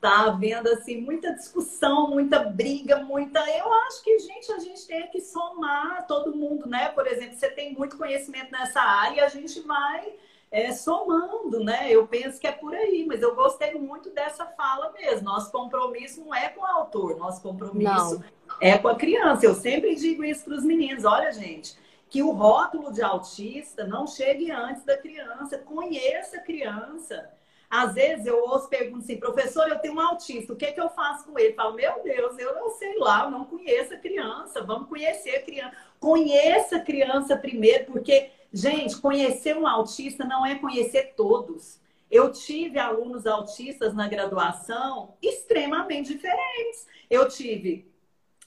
tá 0.00 0.26
havendo 0.26 0.68
assim 0.68 1.00
muita 1.00 1.32
discussão, 1.32 2.10
muita 2.10 2.40
briga, 2.40 2.98
muita. 2.98 3.40
Eu 3.56 3.72
acho 3.86 4.02
que, 4.04 4.18
gente, 4.18 4.52
a 4.52 4.58
gente 4.58 4.86
tem 4.86 5.08
que 5.08 5.20
somar 5.20 6.06
todo 6.06 6.36
mundo, 6.36 6.68
né? 6.68 6.90
Por 6.90 7.06
exemplo, 7.06 7.36
você 7.36 7.48
tem 7.48 7.72
muito 7.72 7.96
conhecimento 7.96 8.52
nessa 8.52 8.80
área 8.82 9.16
e 9.16 9.20
a 9.20 9.28
gente 9.28 9.58
vai 9.60 10.12
é, 10.50 10.72
somando, 10.72 11.64
né? 11.64 11.86
Eu 11.90 12.06
penso 12.06 12.38
que 12.38 12.46
é 12.46 12.52
por 12.52 12.74
aí, 12.74 13.06
mas 13.06 13.22
eu 13.22 13.34
gostei 13.34 13.72
muito 13.76 14.10
dessa 14.10 14.44
fala 14.44 14.92
mesmo. 14.92 15.24
Nosso 15.24 15.50
compromisso 15.50 16.20
não 16.20 16.34
é 16.34 16.50
com 16.50 16.60
o 16.60 16.66
autor, 16.66 17.16
nosso 17.16 17.40
compromisso 17.40 18.18
não. 18.18 18.22
é 18.60 18.76
com 18.76 18.88
a 18.88 18.94
criança. 18.94 19.46
Eu 19.46 19.54
sempre 19.54 19.94
digo 19.94 20.22
isso 20.22 20.44
para 20.44 20.54
os 20.54 20.64
meninos: 20.64 21.06
olha, 21.06 21.32
gente 21.32 21.80
que 22.12 22.22
o 22.22 22.30
rótulo 22.30 22.92
de 22.92 23.00
autista 23.00 23.86
não 23.86 24.06
chegue 24.06 24.50
antes 24.50 24.84
da 24.84 24.98
criança, 24.98 25.56
conheça 25.56 26.36
a 26.36 26.42
criança. 26.42 27.30
Às 27.70 27.94
vezes 27.94 28.26
eu 28.26 28.38
ouço 28.44 28.68
perguntas 28.68 29.04
assim, 29.04 29.16
professor, 29.16 29.66
eu 29.66 29.78
tenho 29.78 29.94
um 29.94 30.00
autista, 30.00 30.52
o 30.52 30.56
que, 30.56 30.66
é 30.66 30.72
que 30.72 30.80
eu 30.80 30.90
faço 30.90 31.24
com 31.24 31.38
ele? 31.38 31.52
Eu 31.52 31.54
falo, 31.54 31.74
meu 31.74 32.02
Deus, 32.02 32.38
eu 32.38 32.54
não 32.54 32.68
sei 32.68 32.98
lá, 32.98 33.24
eu 33.24 33.30
não 33.30 33.46
conheço 33.46 33.94
a 33.94 33.96
criança, 33.96 34.62
vamos 34.62 34.90
conhecer 34.90 35.36
a 35.36 35.42
criança. 35.42 35.74
Conheça 35.98 36.76
a 36.76 36.80
criança 36.80 37.34
primeiro, 37.34 37.86
porque, 37.86 38.28
gente, 38.52 39.00
conhecer 39.00 39.56
um 39.56 39.66
autista 39.66 40.22
não 40.22 40.44
é 40.44 40.56
conhecer 40.56 41.14
todos. 41.16 41.80
Eu 42.10 42.30
tive 42.30 42.78
alunos 42.78 43.26
autistas 43.26 43.94
na 43.94 44.06
graduação 44.06 45.14
extremamente 45.22 46.12
diferentes. 46.12 46.86
Eu 47.08 47.26
tive 47.26 47.90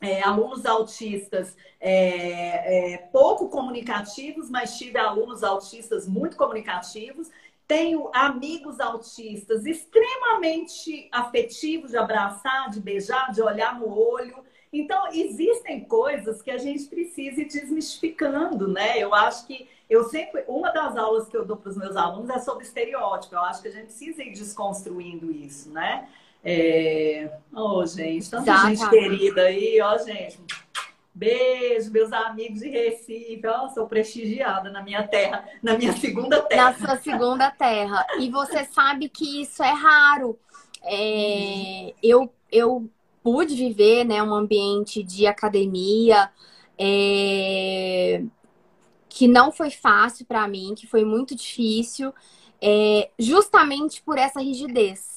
é, 0.01 0.21
alunos 0.23 0.65
autistas 0.65 1.55
é, 1.79 2.93
é, 2.93 2.97
pouco 3.11 3.49
comunicativos, 3.49 4.49
mas 4.49 4.77
tive 4.77 4.97
alunos 4.97 5.43
autistas 5.43 6.07
muito 6.07 6.35
comunicativos. 6.35 7.29
Tenho 7.67 8.09
amigos 8.13 8.79
autistas 8.79 9.65
extremamente 9.65 11.07
afetivos 11.11 11.91
de 11.91 11.97
abraçar, 11.97 12.69
de 12.69 12.79
beijar, 12.79 13.31
de 13.31 13.41
olhar 13.41 13.79
no 13.79 13.97
olho. 13.97 14.43
Então, 14.71 15.07
existem 15.13 15.85
coisas 15.85 16.41
que 16.41 16.51
a 16.51 16.57
gente 16.57 16.85
precisa 16.85 17.41
ir 17.41 17.45
desmistificando, 17.45 18.67
né? 18.67 18.99
Eu 18.99 19.15
acho 19.15 19.47
que 19.47 19.67
eu 19.89 20.03
sempre. 20.03 20.43
Uma 20.47 20.71
das 20.71 20.97
aulas 20.97 21.27
que 21.29 21.37
eu 21.37 21.45
dou 21.45 21.57
para 21.57 21.69
os 21.69 21.77
meus 21.77 21.95
alunos 21.95 22.29
é 22.29 22.39
sobre 22.39 22.65
estereótipo. 22.65 23.33
Eu 23.33 23.41
acho 23.41 23.61
que 23.61 23.69
a 23.69 23.71
gente 23.71 23.85
precisa 23.85 24.21
ir 24.21 24.33
desconstruindo 24.33 25.31
isso, 25.31 25.71
né? 25.71 26.07
É... 26.47 27.27
Oh, 27.51 27.83
gente, 27.87 28.29
tanta 28.29 28.45
Já, 28.45 28.69
gente 28.69 28.87
querida 28.87 29.41
aí, 29.41 29.81
ó, 29.81 29.97
gente. 29.97 30.39
Beijo, 31.11 31.91
meus 31.91 32.13
amigos 32.13 32.59
de 32.59 32.69
Recife. 32.69 33.41
Ó, 33.47 33.67
sou 33.69 33.87
prestigiada 33.87 34.69
na 34.69 34.83
minha 34.83 35.07
terra, 35.07 35.43
na 35.63 35.75
minha 35.75 35.93
segunda 35.93 36.43
terra. 36.43 36.71
Na 36.71 36.77
sua 36.77 36.97
segunda 36.97 37.49
terra. 37.49 38.05
E 38.19 38.29
você 38.29 38.63
sabe 38.65 39.09
que 39.09 39.41
isso 39.41 39.63
é 39.63 39.71
raro. 39.71 40.37
É... 40.83 41.95
eu, 42.03 42.31
eu 42.51 42.87
pude 43.23 43.55
viver 43.55 44.03
né, 44.03 44.21
um 44.21 44.35
ambiente 44.35 45.01
de 45.01 45.25
academia 45.25 46.29
é... 46.77 48.23
que 49.09 49.27
não 49.27 49.51
foi 49.51 49.71
fácil 49.71 50.27
para 50.27 50.47
mim, 50.47 50.75
que 50.77 50.85
foi 50.85 51.03
muito 51.03 51.33
difícil, 51.33 52.13
é... 52.61 53.09
justamente 53.17 54.03
por 54.03 54.19
essa 54.19 54.39
rigidez 54.39 55.14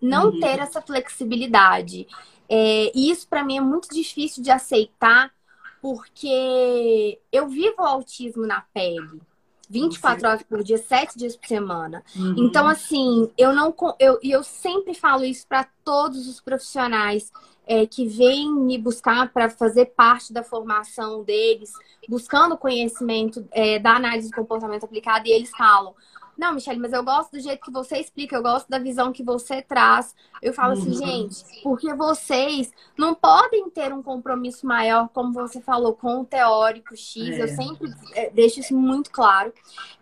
não 0.00 0.26
uhum. 0.26 0.40
ter 0.40 0.58
essa 0.58 0.80
flexibilidade. 0.80 2.06
É, 2.48 2.92
e 2.94 3.10
isso 3.10 3.26
para 3.28 3.44
mim 3.44 3.58
é 3.58 3.60
muito 3.60 3.88
difícil 3.88 4.42
de 4.42 4.50
aceitar, 4.50 5.32
porque 5.80 7.18
eu 7.32 7.48
vivo 7.48 7.76
o 7.78 7.84
autismo 7.84 8.46
na 8.46 8.62
pele. 8.72 9.20
24 9.68 10.20
Sim. 10.20 10.26
horas 10.26 10.42
por 10.42 10.62
dia, 10.62 10.78
7 10.78 11.18
dias 11.18 11.36
por 11.36 11.46
semana. 11.46 12.02
Uhum. 12.14 12.34
Então, 12.38 12.66
assim, 12.68 13.30
eu 13.36 13.52
não 13.52 13.74
eu, 13.98 14.18
eu 14.22 14.42
sempre 14.42 14.94
falo 14.94 15.24
isso 15.24 15.46
para 15.46 15.66
todos 15.84 16.28
os 16.28 16.40
profissionais 16.40 17.32
é, 17.66 17.84
que 17.84 18.06
vêm 18.06 18.52
me 18.52 18.78
buscar 18.78 19.32
para 19.32 19.50
fazer 19.50 19.86
parte 19.86 20.32
da 20.32 20.42
formação 20.42 21.24
deles, 21.24 21.72
buscando 22.08 22.56
conhecimento 22.56 23.46
é, 23.50 23.78
da 23.78 23.96
análise 23.96 24.28
de 24.28 24.36
comportamento 24.36 24.84
aplicado, 24.84 25.26
e 25.26 25.32
eles 25.32 25.50
falam: 25.50 25.94
não, 26.36 26.54
Michelle, 26.54 26.78
mas 26.78 26.92
eu 26.92 27.02
gosto 27.02 27.32
do 27.32 27.40
jeito 27.40 27.64
que 27.64 27.70
você 27.72 27.98
explica, 27.98 28.36
eu 28.36 28.42
gosto 28.42 28.68
da 28.68 28.78
visão 28.78 29.12
que 29.12 29.22
você 29.22 29.62
traz. 29.62 30.14
Eu 30.42 30.52
falo 30.52 30.74
assim, 30.74 30.90
uhum. 30.90 31.06
gente, 31.06 31.62
porque 31.62 31.94
vocês 31.94 32.72
não 32.96 33.14
podem 33.14 33.70
ter 33.70 33.92
um 33.92 34.02
compromisso 34.02 34.66
maior, 34.66 35.08
como 35.08 35.32
você 35.32 35.60
falou, 35.60 35.94
com 35.94 36.20
o 36.20 36.24
teórico 36.24 36.96
X. 36.96 37.28
É. 37.28 37.42
Eu 37.42 37.48
sempre 37.48 37.94
é, 38.12 38.30
deixo 38.30 38.60
isso 38.60 38.76
muito 38.76 39.10
claro. 39.10 39.52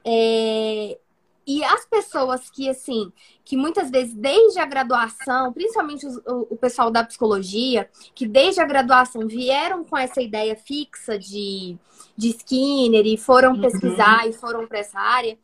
É... 0.04 0.98
E 1.46 1.62
as 1.62 1.84
pessoas 1.84 2.48
que, 2.48 2.70
assim, 2.70 3.12
que 3.44 3.54
muitas 3.56 3.90
vezes 3.90 4.14
desde 4.14 4.58
a 4.58 4.64
graduação, 4.64 5.52
principalmente 5.52 6.06
o, 6.06 6.46
o, 6.50 6.56
pessoal 6.56 6.90
da 6.90 7.04
psicologia, 7.04 7.88
que 8.14 8.26
desde 8.26 8.62
a 8.62 8.64
graduação 8.64 9.26
vieram 9.26 9.84
com 9.84 9.96
essa 9.96 10.22
ideia 10.22 10.56
fixa 10.56 11.18
de, 11.18 11.76
de 12.16 12.28
Skinner 12.30 13.04
e 13.04 13.18
foram 13.18 13.52
uhum. 13.52 13.60
pesquisar 13.60 14.24
uhum. 14.24 14.30
e 14.30 14.32
foram 14.32 14.66
para 14.66 14.78
essa 14.78 14.98
área, 14.98 15.38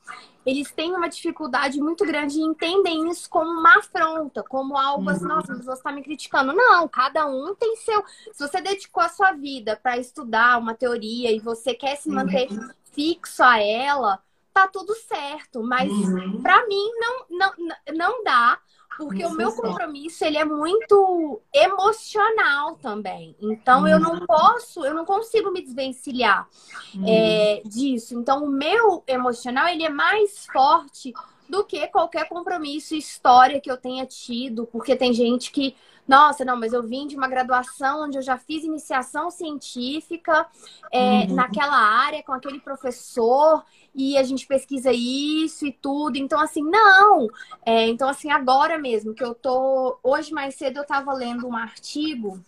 eles 0.45 0.71
têm 0.73 0.95
uma 0.95 1.09
dificuldade 1.09 1.81
muito 1.81 2.05
grande 2.05 2.39
e 2.39 2.43
entendem 2.43 3.09
isso 3.11 3.29
como 3.29 3.51
uma 3.51 3.79
afronta, 3.79 4.43
como 4.43 4.77
algo 4.77 5.09
assim, 5.11 5.23
uhum. 5.23 5.29
nossa, 5.29 5.55
você 5.55 5.73
está 5.73 5.93
me 5.93 6.03
criticando. 6.03 6.53
Não, 6.53 6.89
cada 6.89 7.27
um 7.27 7.55
tem 7.55 7.77
seu. 7.77 8.03
Se 8.33 8.47
você 8.47 8.61
dedicou 8.61 9.03
a 9.03 9.09
sua 9.09 9.33
vida 9.33 9.79
para 9.83 9.99
estudar 9.99 10.59
uma 10.59 10.75
teoria 10.75 11.31
e 11.31 11.39
você 11.39 11.75
quer 11.75 11.97
se 11.97 12.09
manter 12.09 12.51
uhum. 12.51 12.69
fixo 12.93 13.43
a 13.43 13.61
ela, 13.63 14.23
tá 14.53 14.67
tudo 14.67 14.95
certo. 14.95 15.63
Mas 15.63 15.91
uhum. 15.91 16.41
para 16.43 16.67
mim 16.67 16.91
não, 16.99 17.27
não, 17.31 17.53
não 17.95 18.25
dá 18.25 18.59
porque 18.97 19.23
Isso 19.23 19.33
o 19.33 19.37
meu 19.37 19.53
compromisso 19.53 20.25
ele 20.25 20.37
é 20.37 20.45
muito 20.45 21.41
emocional 21.55 22.77
também. 22.77 23.37
Então 23.41 23.87
eu 23.87 23.99
não 23.99 24.15
uhum. 24.15 24.27
posso, 24.27 24.85
eu 24.85 24.95
não 24.95 25.05
consigo 25.05 25.51
me 25.51 25.63
desvencilhar 25.63 26.49
uhum. 26.95 27.05
é, 27.07 27.63
disso. 27.65 28.15
Então 28.19 28.45
o 28.45 28.49
meu 28.49 29.03
emocional 29.07 29.69
ele 29.69 29.85
é 29.85 29.89
mais 29.89 30.47
forte 30.47 31.13
do 31.49 31.65
que 31.65 31.87
qualquer 31.89 32.29
compromisso, 32.29 32.95
história 32.95 33.61
que 33.61 33.71
eu 33.71 33.77
tenha 33.77 34.07
tido, 34.07 34.67
porque 34.67 34.95
tem 34.95 35.13
gente 35.13 35.51
que 35.51 35.75
nossa, 36.07 36.45
não, 36.45 36.59
mas 36.59 36.73
eu 36.73 36.83
vim 36.83 37.07
de 37.07 37.15
uma 37.15 37.29
graduação 37.29 38.03
onde 38.03 38.19
eu 38.19 38.23
já 38.23 38.37
fiz 38.37 38.65
iniciação 38.65 39.31
científica 39.31 40.45
é, 40.91 41.21
uhum. 41.21 41.37
naquela 41.37 41.77
área 41.77 42.21
com 42.25 42.33
aquele 42.33 42.59
professor 42.59 43.65
e 43.95 44.17
a 44.17 44.23
gente 44.23 44.47
pesquisa 44.47 44.93
isso 44.93 45.67
e 45.67 45.73
tudo. 45.73 46.17
Então, 46.17 46.41
assim, 46.41 46.63
não. 46.63 47.29
É, 47.65 47.89
então, 47.89 48.09
assim, 48.09 48.31
agora 48.31 48.79
mesmo 48.79 49.15
que 49.15 49.25
eu 49.25 49.35
tô. 49.35 49.99
Hoje 50.03 50.33
mais 50.33 50.55
cedo 50.55 50.79
eu 50.79 50.87
tava 50.87 51.13
lendo 51.13 51.47
um 51.47 51.57
artigo, 51.57 52.41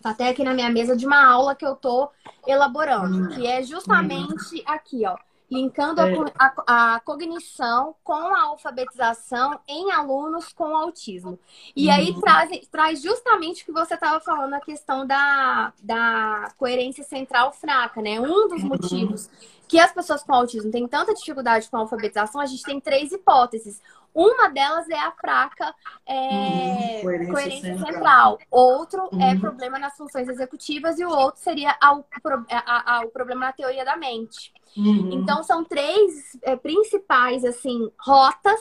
tá 0.00 0.10
até 0.10 0.28
aqui 0.28 0.42
na 0.42 0.54
minha 0.54 0.70
mesa, 0.70 0.96
de 0.96 1.06
uma 1.06 1.24
aula 1.24 1.54
que 1.54 1.66
eu 1.66 1.76
tô 1.76 2.10
elaborando, 2.46 3.18
uhum. 3.18 3.28
que 3.28 3.46
é 3.46 3.62
justamente 3.62 4.62
aqui, 4.66 5.06
ó 5.06 5.16
linkando 5.52 6.00
a, 6.00 6.10
é. 6.10 6.14
a, 6.38 6.94
a, 6.94 7.00
cognição 7.00 7.94
com 8.02 8.14
a 8.14 8.44
alfabetização 8.44 9.60
em 9.68 9.92
alunos 9.92 10.50
com 10.50 10.74
autismo. 10.74 11.38
E 11.76 11.88
uhum. 11.88 11.92
aí 11.92 12.20
traz, 12.20 12.68
traz 12.68 13.02
justamente 13.02 13.62
o 13.62 13.66
que 13.66 13.72
você 13.72 13.94
estava 13.94 14.18
falando, 14.18 14.54
a 14.54 14.60
questão 14.60 15.06
da, 15.06 15.74
da 15.82 16.50
coerência 16.56 17.04
central 17.04 17.52
fraca, 17.52 18.00
né? 18.00 18.18
Um 18.18 18.48
dos 18.48 18.62
uhum. 18.62 18.68
motivos 18.70 19.28
que 19.72 19.80
as 19.80 19.90
pessoas 19.90 20.22
com 20.22 20.34
autismo 20.34 20.70
têm 20.70 20.86
tanta 20.86 21.14
dificuldade 21.14 21.70
com 21.70 21.78
a 21.78 21.80
alfabetização, 21.80 22.42
a 22.42 22.44
gente 22.44 22.62
tem 22.62 22.78
três 22.78 23.10
hipóteses. 23.10 23.80
Uma 24.14 24.50
delas 24.50 24.86
é 24.90 24.98
a 24.98 25.10
fraca 25.12 25.74
é, 26.06 26.12
uhum, 26.12 27.00
coerência, 27.00 27.32
coerência 27.32 27.78
central. 27.78 27.86
central. 27.86 28.38
Outro 28.50 29.08
é 29.12 29.14
uhum. 29.14 29.22
é 29.22 29.38
problema 29.38 29.78
nas 29.78 29.96
funções 29.96 30.28
executivas 30.28 31.00
e 31.00 31.06
o 31.06 31.08
outro 31.08 31.40
seria 31.40 31.74
o, 31.84 32.04
a, 32.50 32.96
a, 32.98 33.00
o 33.06 33.08
problema 33.08 33.46
na 33.46 33.52
teoria 33.54 33.82
da 33.82 33.96
mente. 33.96 34.52
Uhum. 34.76 35.08
Então, 35.14 35.42
são 35.42 35.64
três 35.64 36.36
é, 36.42 36.54
principais, 36.54 37.42
assim, 37.42 37.90
rotas, 37.98 38.60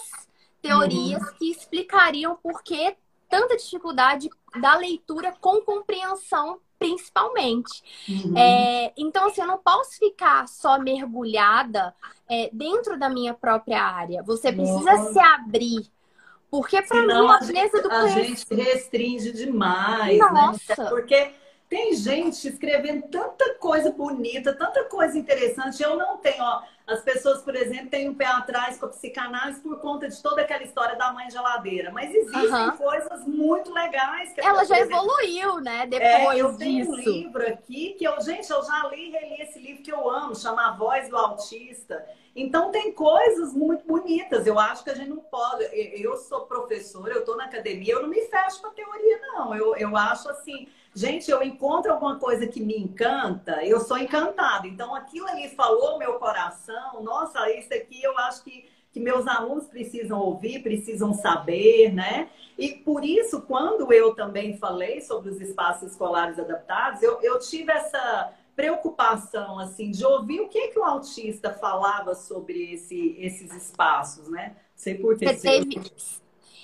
teorias 0.62 1.22
uhum. 1.22 1.34
que 1.38 1.51
explicariam 1.51 2.38
por 2.41 2.64
que 2.64 2.95
tanta 3.30 3.57
dificuldade 3.57 4.30
da 4.62 4.78
leitura 4.78 5.34
com 5.41 5.59
compreensão, 5.59 6.62
principalmente. 6.82 7.84
Uhum. 8.09 8.36
É, 8.36 8.91
então, 8.97 9.27
assim, 9.27 9.41
eu 9.41 9.47
não 9.47 9.59
posso 9.59 9.99
ficar 9.99 10.47
só 10.47 10.79
mergulhada 10.79 11.93
é, 12.27 12.49
dentro 12.51 12.97
da 12.97 13.07
minha 13.07 13.36
própria 13.36 13.84
área. 13.84 14.23
Você 14.23 14.51
precisa 14.51 15.11
se 15.13 15.19
abrir. 15.19 15.86
Porque 16.49 16.82
para 16.82 17.05
mim, 17.05 17.13
a 17.13 17.39
beleza 17.39 17.82
do 17.84 17.91
A 17.91 18.07
gente 18.07 18.53
restringe 18.55 19.32
demais, 19.32 20.17
né? 20.17 20.29
Nossa. 20.32 20.84
né? 20.84 20.89
Porque 20.89 21.32
tem 21.69 21.93
gente 21.93 22.47
escrevendo 22.47 23.07
tanta 23.09 23.53
coisa 23.53 23.91
bonita, 23.91 24.53
tanta 24.53 24.84
coisa 24.86 25.17
interessante. 25.17 25.82
Eu 25.84 25.95
não 25.95 26.17
tenho, 26.17 26.43
ó. 26.43 26.63
As 26.91 27.01
pessoas, 27.01 27.41
por 27.41 27.55
exemplo, 27.55 27.89
têm 27.89 28.09
um 28.09 28.13
pé 28.13 28.25
atrás 28.25 28.77
com 28.77 28.85
a 28.85 28.89
psicanálise 28.89 29.61
por 29.61 29.79
conta 29.79 30.09
de 30.09 30.21
toda 30.21 30.41
aquela 30.41 30.63
história 30.63 30.97
da 30.97 31.13
mãe 31.13 31.29
geladeira. 31.29 31.89
Mas 31.91 32.13
existem 32.13 32.51
uhum. 32.51 32.71
coisas 32.71 33.25
muito 33.25 33.71
legais. 33.73 34.33
Que 34.33 34.41
Ela 34.41 34.65
já 34.65 34.77
exemplo, 34.77 34.97
evoluiu, 34.97 35.61
né? 35.61 35.87
Depois 35.87 36.37
é, 36.37 36.41
eu 36.41 36.47
disso. 36.47 36.57
tenho 36.57 36.91
um 36.91 36.95
livro 36.95 37.47
aqui 37.47 37.95
que 37.97 38.03
eu, 38.03 38.19
gente, 38.21 38.51
eu 38.51 38.61
já 38.63 38.89
li 38.89 39.07
e 39.07 39.11
reli 39.11 39.41
esse 39.41 39.59
livro 39.59 39.81
que 39.81 39.91
eu 39.91 40.09
amo, 40.09 40.35
chama 40.35 40.67
A 40.67 40.71
Voz 40.71 41.07
do 41.07 41.15
Autista. 41.15 42.05
Então 42.35 42.71
tem 42.71 42.91
coisas 42.91 43.53
muito 43.53 43.85
bonitas. 43.85 44.45
Eu 44.45 44.59
acho 44.59 44.83
que 44.83 44.89
a 44.89 44.95
gente 44.95 45.09
não 45.09 45.17
pode. 45.17 45.63
Eu 45.73 46.17
sou 46.17 46.41
professora, 46.41 47.13
eu 47.13 47.19
estou 47.21 47.37
na 47.37 47.45
academia, 47.45 47.93
eu 47.93 48.01
não 48.01 48.09
me 48.09 48.21
fecho 48.21 48.61
para 48.61 48.71
teoria, 48.71 49.19
não. 49.21 49.55
Eu, 49.55 49.75
eu 49.77 49.95
acho 49.95 50.29
assim 50.29 50.67
Gente, 50.93 51.31
eu 51.31 51.41
encontro 51.41 51.91
alguma 51.91 52.19
coisa 52.19 52.45
que 52.45 52.59
me 52.59 52.77
encanta, 52.77 53.63
eu 53.65 53.79
sou 53.79 53.97
encantada. 53.97 54.67
Então, 54.67 54.93
aquilo 54.93 55.27
ali 55.27 55.49
falou 55.49 55.97
meu 55.97 56.15
coração. 56.15 57.01
Nossa, 57.01 57.49
isso 57.51 57.73
aqui 57.73 58.03
eu 58.03 58.17
acho 58.17 58.43
que, 58.43 58.65
que 58.91 58.99
meus 58.99 59.25
alunos 59.25 59.67
precisam 59.67 60.19
ouvir, 60.19 60.61
precisam 60.61 61.13
saber, 61.13 61.93
né? 61.93 62.29
E 62.57 62.73
por 62.73 63.05
isso, 63.05 63.41
quando 63.43 63.91
eu 63.93 64.13
também 64.13 64.57
falei 64.57 64.99
sobre 64.99 65.29
os 65.29 65.39
espaços 65.39 65.91
escolares 65.91 66.37
adaptados, 66.37 67.01
eu, 67.01 67.21
eu 67.21 67.39
tive 67.39 67.71
essa 67.71 68.33
preocupação, 68.53 69.57
assim, 69.59 69.91
de 69.91 70.05
ouvir 70.05 70.41
o 70.41 70.49
que, 70.49 70.67
que 70.67 70.79
o 70.79 70.83
autista 70.83 71.53
falava 71.53 72.13
sobre 72.13 72.73
esse, 72.73 73.15
esses 73.17 73.53
espaços, 73.55 74.27
né? 74.27 74.57
Sei 74.75 74.95
por 74.95 75.17
que. 75.17 75.25
Você 75.25 75.63
teve, 75.63 75.81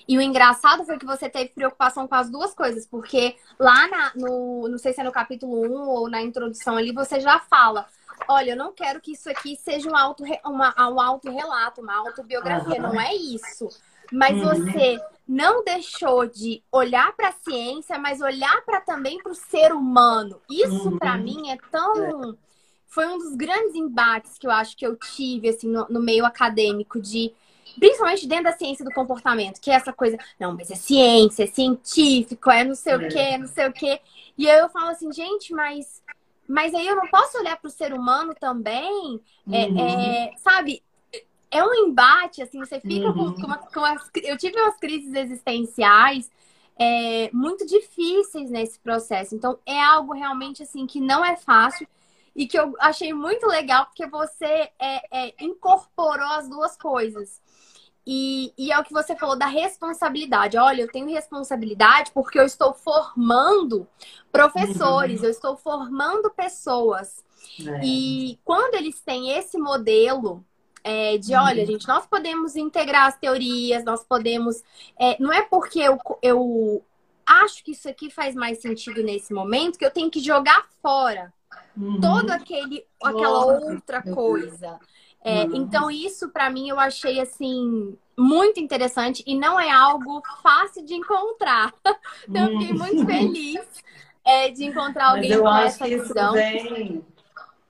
e 0.08 0.18
o 0.18 0.22
engraçado 0.22 0.86
foi 0.86 0.98
que 0.98 1.06
você 1.06 1.30
teve 1.30 1.50
preocupação 1.50 2.08
com 2.08 2.16
as 2.16 2.30
duas 2.30 2.54
coisas, 2.54 2.88
porque 2.88 3.36
lá 3.60 3.88
na, 3.88 4.12
no, 4.16 4.68
não 4.70 4.78
sei 4.78 4.94
se 4.94 5.02
é 5.02 5.04
no 5.04 5.12
capítulo 5.12 5.62
1 5.66 5.90
ou 5.90 6.10
na 6.10 6.22
introdução 6.22 6.78
ali, 6.78 6.94
você 6.94 7.20
já 7.20 7.40
fala. 7.40 7.86
Olha, 8.28 8.52
eu 8.52 8.58
não 8.58 8.74
quero 8.74 9.02
que 9.02 9.12
isso 9.12 9.30
aqui 9.30 9.56
seja 9.58 9.90
um 9.90 9.96
auto, 9.96 10.24
uma, 10.46 10.74
um 10.90 11.00
autorrelato, 11.00 11.82
uma 11.82 11.96
autobiografia. 11.96 12.82
Uhum. 12.82 12.94
Não 12.94 13.02
é 13.02 13.14
isso. 13.14 13.68
Mas 14.12 14.38
uhum. 14.38 14.46
você 14.46 15.00
não 15.28 15.64
deixou 15.64 16.26
de 16.26 16.64
olhar 16.72 17.14
para 17.16 17.30
a 17.30 17.34
ciência, 17.34 18.00
mas 18.00 18.22
olhar 18.22 18.64
para 18.66 18.80
também 18.80 19.22
para 19.22 19.34
o 19.34 19.36
ser 19.36 19.74
humano. 19.74 20.42
Isso 20.50 20.90
uhum. 20.90 20.98
para 20.98 21.18
mim 21.18 21.52
é 21.52 21.58
tão 21.70 22.38
foi 22.88 23.06
um 23.08 23.18
dos 23.18 23.36
grandes 23.36 23.76
embates 23.76 24.38
que 24.40 24.48
eu 24.48 24.52
acho 24.52 24.76
que 24.76 24.88
eu 24.88 24.96
tive 24.96 25.50
assim 25.50 25.70
no, 25.70 25.86
no 25.90 26.00
meio 26.00 26.26
acadêmico 26.26 27.00
de 27.00 27.34
principalmente 27.80 28.28
dentro 28.28 28.46
da 28.46 28.58
ciência 28.58 28.84
do 28.84 28.92
comportamento, 28.92 29.60
que 29.60 29.72
é 29.72 29.76
essa 29.76 29.94
coisa, 29.94 30.18
não, 30.40 30.54
mas 30.54 30.72
é 30.72 30.76
ciência, 30.76 31.44
é 31.44 31.48
científico, 31.48 32.50
é 32.50 32.64
não 32.64 32.76
sei 32.76 32.96
o 32.96 33.08
quê, 33.08 33.20
é 33.20 33.38
não 33.38 33.48
sei 33.48 33.68
o 33.68 33.74
quê. 33.74 34.00
E 34.38 34.50
aí 34.50 34.60
eu 34.60 34.70
falo 34.70 34.90
assim, 34.90 35.12
gente, 35.12 35.54
mas, 35.54 36.04
mas 36.48 36.74
aí 36.74 36.88
eu 36.88 36.96
não 36.96 37.08
posso 37.08 37.38
olhar 37.38 37.58
para 37.58 37.68
o 37.68 37.72
ser 37.72 37.94
humano 37.94 38.34
também, 38.40 39.20
é, 39.52 39.66
uhum. 39.66 39.80
é, 39.80 40.32
sabe? 40.38 40.84
É 41.50 41.64
um 41.64 41.74
embate, 41.74 42.42
assim, 42.42 42.60
você 42.60 42.80
fica 42.80 43.08
uhum. 43.08 43.34
com, 43.34 43.42
com, 43.42 43.48
uma, 43.48 43.58
com 43.58 43.86
as, 43.86 44.10
Eu 44.24 44.38
tive 44.38 44.60
umas 44.60 44.78
crises 44.78 45.14
existenciais 45.14 46.30
é, 46.78 47.30
muito 47.34 47.66
difíceis 47.66 48.50
nesse 48.50 48.80
processo. 48.80 49.34
Então, 49.34 49.58
é 49.66 49.82
algo 49.82 50.14
realmente, 50.14 50.64
assim, 50.64 50.86
que 50.86 51.00
não 51.00 51.24
é 51.26 51.36
fácil 51.36 51.88
e 52.36 52.46
que 52.46 52.58
eu 52.58 52.76
achei 52.80 53.14
muito 53.14 53.48
legal 53.48 53.88
porque 53.88 54.06
você 54.06 54.70
é, 54.80 55.28
é, 55.28 55.34
incorporou 55.40 56.28
as 56.34 56.48
duas 56.48 56.78
coisas. 56.78 57.42
E, 58.10 58.54
e, 58.58 58.72
é 58.72 58.80
o 58.80 58.86
que 58.86 58.94
você 58.94 59.18
falou 59.18 59.38
da 59.38 59.48
responsabilidade. 59.48 60.58
Olha, 60.58 60.82
eu 60.82 60.88
tenho 60.90 61.10
responsabilidade 61.10 62.10
porque 62.14 62.40
eu 62.40 62.46
estou 62.46 62.74
formando 62.74 63.86
professores, 64.32 65.20
uhum. 65.20 65.26
eu 65.26 65.32
estou 65.32 65.58
formando 65.58 66.30
pessoas. 66.30 67.26
É. 67.60 67.82
E 67.84 68.40
quando 68.46 68.76
eles 68.76 69.02
têm 69.02 69.32
esse 69.32 69.58
modelo 69.58 70.42
é, 70.86 71.18
de, 71.18 71.34
uhum. 71.36 71.44
olha, 71.44 71.66
gente, 71.66 71.86
nós 71.86 72.08
podemos 72.08 72.56
integrar 72.56 73.08
as 73.08 73.18
teorias, 73.18 73.84
nós 73.84 74.06
podemos. 74.06 74.64
É, 74.98 75.22
não 75.22 75.34
é 75.34 75.42
porque 75.42 75.80
eu, 75.82 75.98
eu 76.22 76.82
acho 77.26 77.62
que 77.62 77.72
isso 77.72 77.90
aqui 77.90 78.10
faz 78.10 78.34
mais 78.34 78.62
sentido 78.62 79.04
nesse 79.04 79.34
momento 79.34 79.78
que 79.78 79.86
eu 79.86 79.92
tenho 79.92 80.10
que 80.10 80.22
jogar 80.22 80.66
fora 80.82 81.34
uhum. 81.76 82.00
todo 82.00 82.32
aquele 82.32 82.86
aquela 83.04 83.46
outra 83.46 84.02
coisa. 84.02 84.80
É, 85.28 85.44
uhum. 85.44 85.56
Então, 85.56 85.92
isso 85.92 86.30
para 86.30 86.50
mim 86.50 86.70
eu 86.70 86.80
achei 86.80 87.20
assim 87.20 87.98
muito 88.18 88.62
interessante 88.62 89.22
e 89.28 89.38
não 89.38 89.60
é 89.60 89.70
algo 89.70 90.24
fácil 90.42 90.86
de 90.86 90.94
encontrar. 90.94 91.74
então, 92.30 92.50
eu 92.50 92.60
fiquei 92.60 92.74
muito 92.74 93.02
uhum. 93.02 93.06
feliz 93.06 93.60
é, 94.24 94.50
de 94.50 94.64
encontrar 94.64 95.10
alguém 95.10 95.38
com 95.38 95.58
essa 95.58 95.86
visão. 95.86 96.32
Vem, 96.32 97.04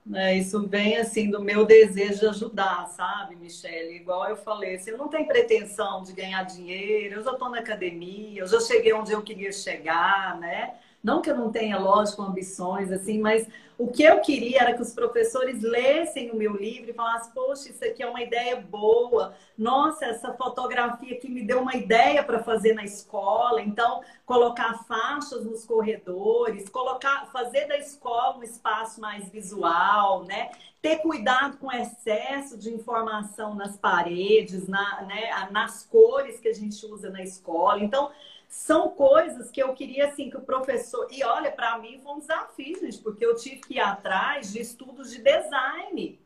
né, 0.06 0.36
isso 0.36 0.68
vem 0.68 0.98
assim 0.98 1.32
do 1.32 1.42
meu 1.42 1.66
desejo 1.66 2.20
de 2.20 2.26
ajudar, 2.28 2.86
sabe, 2.90 3.34
Michelle? 3.34 3.96
Igual 3.96 4.28
eu 4.28 4.36
falei, 4.36 4.76
assim, 4.76 4.90
eu 4.90 4.98
não 4.98 5.08
tenho 5.08 5.26
pretensão 5.26 6.04
de 6.04 6.12
ganhar 6.12 6.44
dinheiro, 6.44 7.16
eu 7.16 7.24
já 7.24 7.32
estou 7.32 7.50
na 7.50 7.58
academia, 7.58 8.40
eu 8.40 8.46
já 8.46 8.60
cheguei 8.60 8.92
onde 8.92 9.10
eu 9.10 9.20
queria 9.20 9.50
chegar, 9.50 10.38
né? 10.38 10.74
Não 11.02 11.20
que 11.20 11.28
eu 11.28 11.36
não 11.36 11.50
tenha, 11.50 11.76
lógico, 11.76 12.22
ambições, 12.22 12.92
assim, 12.92 13.18
mas 13.18 13.48
o 13.78 13.86
que 13.86 14.02
eu 14.02 14.20
queria 14.20 14.62
era 14.62 14.74
que 14.74 14.82
os 14.82 14.92
professores 14.92 15.62
lessem 15.62 16.32
o 16.32 16.36
meu 16.36 16.56
livro 16.56 16.90
e 16.90 16.92
falassem, 16.92 17.32
poxa, 17.32 17.68
isso 17.70 17.84
aqui 17.84 18.02
é 18.02 18.10
uma 18.10 18.20
ideia 18.20 18.56
boa. 18.56 19.34
Nossa, 19.56 20.04
essa 20.04 20.32
fotografia 20.34 21.14
aqui 21.14 21.30
me 21.30 21.44
deu 21.44 21.60
uma 21.62 21.76
ideia 21.76 22.24
para 22.24 22.42
fazer 22.42 22.72
na 22.72 22.82
escola. 22.82 23.62
Então, 23.62 24.02
colocar 24.26 24.82
faixas 24.82 25.44
nos 25.44 25.64
corredores, 25.64 26.68
colocar, 26.68 27.30
fazer 27.32 27.68
da 27.68 27.78
escola 27.78 28.38
um 28.38 28.42
espaço 28.42 29.00
mais 29.00 29.28
visual, 29.28 30.24
né? 30.24 30.50
Ter 30.82 30.96
cuidado 30.96 31.56
com 31.58 31.68
o 31.68 31.72
excesso 31.72 32.58
de 32.58 32.74
informação 32.74 33.54
nas 33.54 33.76
paredes, 33.76 34.66
na, 34.66 35.02
né? 35.02 35.48
nas 35.52 35.84
cores 35.84 36.40
que 36.40 36.48
a 36.48 36.52
gente 36.52 36.84
usa 36.84 37.10
na 37.10 37.22
escola. 37.22 37.80
Então, 37.80 38.10
são 38.48 38.88
coisas 38.90 39.50
que 39.50 39.62
eu 39.62 39.74
queria 39.74 40.06
assim 40.08 40.30
que 40.30 40.36
o 40.36 40.42
professor. 40.42 41.06
E 41.10 41.22
olha, 41.22 41.52
para 41.52 41.78
mim 41.78 42.00
foi 42.02 42.12
um 42.12 42.18
desafio, 42.18 42.80
gente, 42.80 42.98
porque 42.98 43.24
eu 43.24 43.36
tive 43.36 43.60
que 43.60 43.74
ir 43.74 43.80
atrás 43.80 44.52
de 44.52 44.60
estudos 44.60 45.10
de 45.10 45.22
design. 45.22 46.18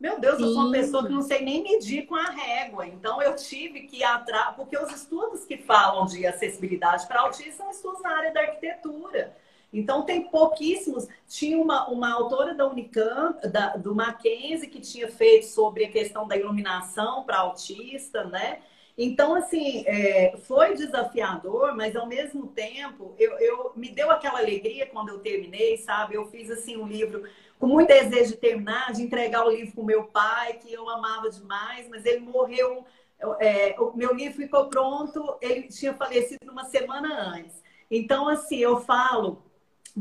Meu 0.00 0.18
Deus, 0.18 0.38
Sim. 0.38 0.44
eu 0.44 0.52
sou 0.52 0.62
uma 0.62 0.72
pessoa 0.72 1.06
que 1.06 1.12
não 1.12 1.22
sei 1.22 1.42
nem 1.42 1.62
medir 1.62 2.06
com 2.06 2.16
a 2.16 2.24
régua. 2.24 2.86
Então 2.86 3.22
eu 3.22 3.36
tive 3.36 3.82
que 3.82 3.98
ir 3.98 4.04
atrás, 4.04 4.56
porque 4.56 4.76
os 4.76 4.90
estudos 4.92 5.44
que 5.44 5.58
falam 5.58 6.06
de 6.06 6.26
acessibilidade 6.26 7.06
para 7.06 7.20
autistas 7.20 7.54
são 7.54 7.70
estudos 7.70 8.02
na 8.02 8.16
área 8.16 8.32
da 8.32 8.40
arquitetura. 8.40 9.36
Então 9.72 10.02
tem 10.02 10.24
pouquíssimos. 10.28 11.06
Tinha 11.28 11.56
uma, 11.56 11.88
uma 11.88 12.12
autora 12.12 12.54
da 12.54 12.66
Unicamp, 12.66 13.46
da, 13.46 13.76
do 13.76 13.94
Mackenzie, 13.94 14.68
que 14.68 14.80
tinha 14.80 15.08
feito 15.08 15.46
sobre 15.46 15.84
a 15.84 15.90
questão 15.90 16.26
da 16.26 16.36
iluminação 16.36 17.22
para 17.22 17.38
autista, 17.38 18.24
né? 18.24 18.60
Então, 19.02 19.34
assim, 19.34 19.82
é, 19.86 20.36
foi 20.46 20.74
desafiador, 20.74 21.74
mas 21.74 21.96
ao 21.96 22.06
mesmo 22.06 22.48
tempo, 22.48 23.14
eu, 23.18 23.32
eu, 23.38 23.72
me 23.74 23.88
deu 23.88 24.10
aquela 24.10 24.40
alegria 24.40 24.84
quando 24.84 25.08
eu 25.08 25.20
terminei, 25.20 25.78
sabe? 25.78 26.16
Eu 26.16 26.26
fiz, 26.26 26.50
assim, 26.50 26.76
um 26.76 26.86
livro 26.86 27.24
com 27.58 27.66
muito 27.66 27.88
desejo 27.88 28.32
de 28.32 28.36
terminar, 28.36 28.92
de 28.92 29.00
entregar 29.00 29.46
o 29.46 29.50
livro 29.50 29.72
para 29.72 29.82
o 29.82 29.86
meu 29.86 30.04
pai, 30.04 30.58
que 30.58 30.70
eu 30.70 30.86
amava 30.86 31.30
demais, 31.30 31.88
mas 31.88 32.04
ele 32.04 32.20
morreu. 32.20 32.84
É, 33.38 33.74
o 33.78 33.96
meu 33.96 34.12
livro 34.14 34.36
ficou 34.36 34.66
pronto, 34.68 35.34
ele 35.40 35.62
tinha 35.68 35.94
falecido 35.94 36.52
uma 36.52 36.64
semana 36.64 37.34
antes. 37.34 37.62
Então, 37.90 38.28
assim, 38.28 38.58
eu 38.58 38.82
falo 38.82 39.42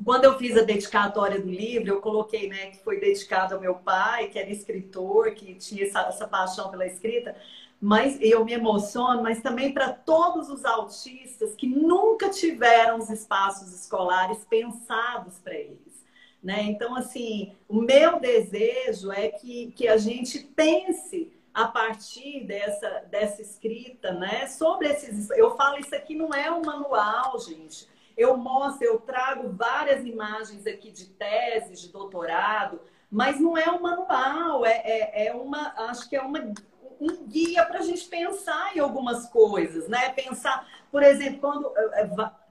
quando 0.05 0.25
eu 0.25 0.37
fiz 0.37 0.55
a 0.57 0.61
dedicatória 0.61 1.39
do 1.39 1.49
livro, 1.49 1.89
eu 1.89 2.01
coloquei, 2.01 2.47
né, 2.47 2.67
que 2.67 2.83
foi 2.83 2.99
dedicado 2.99 3.55
ao 3.55 3.61
meu 3.61 3.75
pai, 3.75 4.27
que 4.27 4.37
era 4.37 4.49
escritor, 4.49 5.31
que 5.31 5.55
tinha 5.55 5.85
essa, 5.85 6.01
essa 6.01 6.27
paixão 6.27 6.69
pela 6.69 6.85
escrita, 6.85 7.35
mas 7.81 8.17
eu 8.21 8.43
me 8.43 8.53
emociono, 8.53 9.23
mas 9.23 9.41
também 9.41 9.73
para 9.73 9.91
todos 9.91 10.49
os 10.49 10.65
autistas 10.65 11.55
que 11.55 11.67
nunca 11.67 12.29
tiveram 12.29 12.97
os 12.97 13.09
espaços 13.09 13.73
escolares 13.73 14.45
pensados 14.49 15.39
para 15.39 15.53
eles. 15.53 16.03
Né? 16.43 16.63
Então, 16.63 16.95
assim, 16.95 17.53
o 17.67 17.81
meu 17.81 18.19
desejo 18.19 19.11
é 19.11 19.29
que, 19.29 19.71
que 19.71 19.87
a 19.87 19.97
gente 19.97 20.39
pense 20.39 21.31
a 21.53 21.67
partir 21.67 22.45
dessa, 22.45 23.05
dessa 23.09 23.41
escrita, 23.41 24.13
né? 24.13 24.47
Sobre 24.47 24.87
esses. 24.87 25.29
Eu 25.31 25.57
falo, 25.57 25.79
isso 25.79 25.93
aqui 25.93 26.15
não 26.15 26.33
é 26.33 26.49
um 26.49 26.61
manual, 26.61 27.37
gente 27.39 27.87
eu 28.19 28.35
mostro, 28.35 28.85
eu 28.85 28.99
trago 28.99 29.47
várias 29.53 30.05
imagens 30.05 30.67
aqui 30.67 30.91
de 30.91 31.05
teses, 31.05 31.79
de 31.79 31.87
doutorado, 31.87 32.81
mas 33.09 33.39
não 33.39 33.57
é 33.57 33.71
um 33.71 33.81
manual, 33.81 34.65
é, 34.65 34.81
é, 34.83 35.27
é 35.27 35.33
uma, 35.33 35.73
acho 35.89 36.09
que 36.09 36.17
é 36.17 36.21
uma, 36.21 36.53
um 36.99 37.25
guia 37.27 37.65
para 37.65 37.79
a 37.79 37.83
gente 37.83 38.05
pensar 38.05 38.75
em 38.75 38.79
algumas 38.79 39.27
coisas, 39.29 39.87
né? 39.87 40.09
Pensar, 40.09 40.67
por 40.91 41.03
exemplo, 41.03 41.39
quando 41.39 41.71
é, 41.75 42.01
é, 42.01 42.07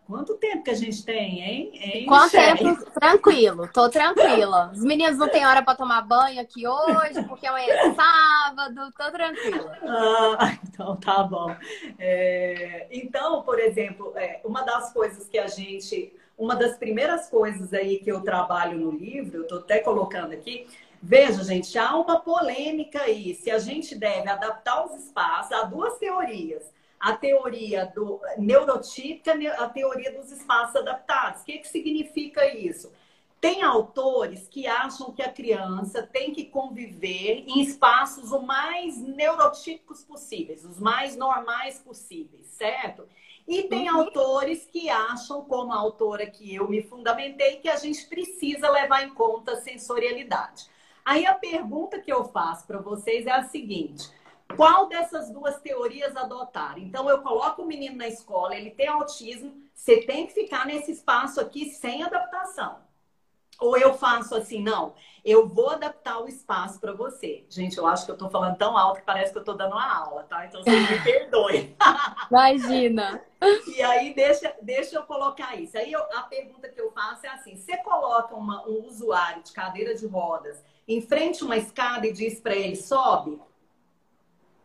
Quanto 0.08 0.36
tempo 0.36 0.64
que 0.64 0.70
a 0.70 0.74
gente 0.74 1.04
tem, 1.04 1.42
hein? 1.42 1.70
hein 1.74 2.06
Quanto 2.06 2.30
tempo? 2.30 2.90
Tranquilo, 2.92 3.68
tô 3.70 3.90
tranquila. 3.90 4.70
Os 4.72 4.82
meninos 4.82 5.18
não 5.18 5.28
têm 5.28 5.44
hora 5.44 5.62
para 5.62 5.76
tomar 5.76 6.00
banho 6.00 6.40
aqui 6.40 6.66
hoje, 6.66 7.22
porque 7.28 7.46
amanhã 7.46 7.74
é 7.74 7.94
sábado, 7.94 8.90
tô 8.96 9.10
tranquila. 9.10 9.78
Ah, 9.82 10.56
então 10.66 10.96
tá 10.96 11.22
bom. 11.22 11.54
É, 11.98 12.86
então, 12.90 13.42
por 13.42 13.60
exemplo, 13.60 14.14
é, 14.16 14.40
uma 14.46 14.62
das 14.62 14.94
coisas 14.94 15.28
que 15.28 15.36
a 15.38 15.46
gente. 15.46 16.14
Uma 16.38 16.54
das 16.54 16.78
primeiras 16.78 17.28
coisas 17.28 17.74
aí 17.74 17.98
que 17.98 18.10
eu 18.10 18.22
trabalho 18.22 18.78
no 18.78 18.92
livro, 18.92 19.38
eu 19.38 19.46
tô 19.46 19.56
até 19.56 19.80
colocando 19.80 20.32
aqui, 20.32 20.68
Veja, 21.02 21.44
gente, 21.44 21.78
há 21.78 21.96
uma 21.96 22.20
polêmica 22.20 23.02
aí 23.02 23.34
se 23.34 23.50
a 23.50 23.58
gente 23.58 23.94
deve 23.94 24.28
adaptar 24.28 24.84
os 24.84 24.94
espaços. 25.04 25.52
Há 25.52 25.62
duas 25.64 25.98
teorias 25.98 26.62
a 26.98 27.16
teoria 27.16 27.86
do 27.86 28.20
neurotípica, 28.36 29.32
a 29.62 29.68
teoria 29.68 30.12
dos 30.12 30.32
espaços 30.32 30.76
adaptados. 30.76 31.42
O 31.42 31.44
que, 31.44 31.58
que 31.58 31.68
significa 31.68 32.46
isso? 32.52 32.92
Tem 33.40 33.62
autores 33.62 34.48
que 34.48 34.66
acham 34.66 35.12
que 35.12 35.22
a 35.22 35.30
criança 35.30 36.02
tem 36.02 36.32
que 36.32 36.46
conviver 36.46 37.44
em 37.46 37.60
espaços 37.60 38.32
o 38.32 38.42
mais 38.42 38.98
neurotípicos 38.98 40.02
possíveis, 40.02 40.64
os 40.64 40.80
mais 40.80 41.16
normais 41.16 41.78
possíveis, 41.78 42.46
certo? 42.48 43.08
E 43.46 43.62
tem 43.62 43.88
uhum. 43.88 44.00
autores 44.00 44.68
que 44.70 44.90
acham, 44.90 45.44
como 45.44 45.72
a 45.72 45.78
autora 45.78 46.26
que 46.26 46.52
eu 46.52 46.68
me 46.68 46.82
fundamentei, 46.82 47.56
que 47.56 47.68
a 47.68 47.76
gente 47.76 48.04
precisa 48.06 48.68
levar 48.70 49.04
em 49.04 49.14
conta 49.14 49.52
a 49.52 49.60
sensorialidade. 49.60 50.66
Aí 51.08 51.24
a 51.24 51.32
pergunta 51.32 51.98
que 51.98 52.12
eu 52.12 52.22
faço 52.24 52.66
para 52.66 52.82
vocês 52.82 53.26
é 53.26 53.30
a 53.30 53.42
seguinte: 53.44 54.10
qual 54.54 54.90
dessas 54.90 55.30
duas 55.30 55.58
teorias 55.58 56.14
adotar? 56.14 56.78
Então, 56.78 57.08
eu 57.08 57.22
coloco 57.22 57.62
o 57.62 57.66
menino 57.66 57.96
na 57.96 58.06
escola, 58.06 58.54
ele 58.54 58.72
tem 58.72 58.88
autismo, 58.88 59.54
você 59.74 60.02
tem 60.02 60.26
que 60.26 60.34
ficar 60.34 60.66
nesse 60.66 60.92
espaço 60.92 61.40
aqui 61.40 61.70
sem 61.70 62.02
adaptação. 62.02 62.80
Ou 63.58 63.78
eu 63.78 63.94
faço 63.94 64.34
assim, 64.36 64.62
não, 64.62 64.94
eu 65.24 65.48
vou 65.48 65.70
adaptar 65.70 66.20
o 66.20 66.28
espaço 66.28 66.78
para 66.78 66.92
você. 66.92 67.46
Gente, 67.48 67.78
eu 67.78 67.86
acho 67.86 68.04
que 68.04 68.10
eu 68.10 68.14
estou 68.14 68.28
falando 68.28 68.58
tão 68.58 68.76
alto 68.76 69.00
que 69.00 69.06
parece 69.06 69.32
que 69.32 69.38
eu 69.38 69.42
estou 69.42 69.56
dando 69.56 69.72
uma 69.72 69.90
aula, 69.90 70.24
tá? 70.24 70.44
Então 70.44 70.62
vocês 70.62 70.90
me 70.90 71.02
perdoem. 71.02 71.74
Imagina. 72.30 73.24
e 73.66 73.82
aí, 73.82 74.12
deixa, 74.12 74.54
deixa 74.60 74.96
eu 74.96 75.04
colocar 75.04 75.56
isso. 75.56 75.76
Aí 75.78 75.90
eu, 75.90 76.02
a 76.18 76.22
pergunta 76.24 76.68
que 76.68 76.78
eu 76.78 76.92
faço 76.92 77.24
é 77.24 77.30
assim: 77.30 77.56
você 77.56 77.78
coloca 77.78 78.36
uma, 78.36 78.64
um 78.68 78.86
usuário 78.86 79.42
de 79.42 79.52
cadeira 79.52 79.94
de 79.94 80.06
rodas 80.06 80.62
em 80.88 81.02
frente 81.02 81.42
a 81.42 81.46
uma 81.46 81.56
escada 81.56 82.06
e 82.06 82.12
diz 82.12 82.40
para 82.40 82.56
ele, 82.56 82.74
sobe? 82.74 83.38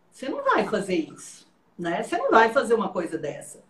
Você 0.10 0.30
não 0.30 0.44
vai 0.44 0.66
fazer 0.68 0.96
isso, 0.96 1.46
né? 1.78 2.02
Você 2.02 2.18
não 2.18 2.32
vai 2.32 2.52
fazer 2.54 2.74
uma 2.74 2.90
coisa 2.90 3.18
dessa. 3.18 3.62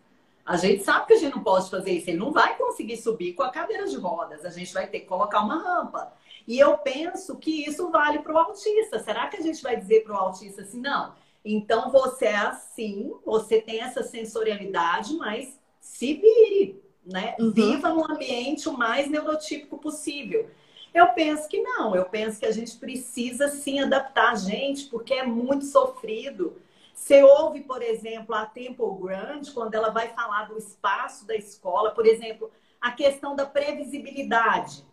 A 0.46 0.58
gente 0.58 0.84
sabe 0.84 1.08
que 1.08 1.14
a 1.14 1.18
gente 1.18 1.36
não 1.36 1.44
pode 1.44 1.70
fazer 1.70 1.92
isso. 1.92 2.10
Ele 2.10 2.18
não 2.18 2.32
vai 2.32 2.58
conseguir 2.58 2.98
subir 2.98 3.34
com 3.34 3.44
a 3.44 3.50
cadeira 3.50 3.88
de 3.88 3.96
rodas. 3.96 4.44
A 4.44 4.50
gente 4.50 4.74
vai 4.74 4.88
ter 4.88 5.00
que 5.00 5.06
colocar 5.06 5.42
uma 5.42 5.58
rampa. 5.58 6.14
E 6.46 6.60
eu 6.60 6.78
penso 6.78 7.38
que 7.38 7.66
isso 7.66 7.90
vale 7.90 8.20
para 8.20 8.34
o 8.34 8.38
autista. 8.38 9.00
Será 9.00 9.28
que 9.28 9.38
a 9.38 9.42
gente 9.42 9.64
vai 9.64 9.78
dizer 9.78 10.04
para 10.04 10.14
o 10.14 10.18
autista 10.18 10.62
assim, 10.62 10.82
não? 10.82 11.16
Então 11.46 11.90
você 11.92 12.26
é 12.26 12.36
assim, 12.36 13.14
você 13.26 13.62
tem 13.62 13.82
essa 13.82 14.04
sensorialidade, 14.04 15.16
mas 15.16 15.58
se 15.80 16.14
vire, 16.16 16.82
né? 17.06 17.36
Uhum. 17.40 17.52
Viva 17.52 17.90
num 17.90 18.12
ambiente 18.12 18.68
o 18.68 18.78
mais 18.78 19.10
neurotípico 19.10 19.78
possível. 19.78 20.50
Eu 20.94 21.08
penso 21.14 21.48
que 21.50 21.60
não, 21.62 21.96
eu 21.96 22.06
penso 22.06 22.40
que 22.40 22.46
a 22.46 22.52
gente 22.52 22.78
precisa 22.78 23.48
sim 23.48 23.80
adaptar 23.80 24.32
a 24.32 24.36
gente, 24.36 24.86
porque 24.86 25.14
é 25.14 25.26
muito 25.26 25.66
sofrido. 25.66 26.62
Você 26.94 27.24
ouve, 27.24 27.62
por 27.62 27.82
exemplo, 27.82 28.36
a 28.36 28.46
Temple 28.46 28.96
Grande, 29.02 29.52
quando 29.52 29.74
ela 29.74 29.90
vai 29.90 30.10
falar 30.10 30.48
do 30.48 30.58
espaço 30.58 31.26
da 31.26 31.36
escola, 31.36 31.92
por 31.92 32.06
exemplo, 32.06 32.52
a 32.80 32.92
questão 32.92 33.36
da 33.36 33.46
previsibilidade. 33.46 34.86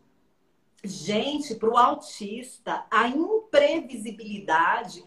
Gente, 0.82 1.54
para 1.56 1.68
o 1.68 1.76
autista, 1.76 2.86
a 2.90 3.06
imprevisibilidade 3.06 5.04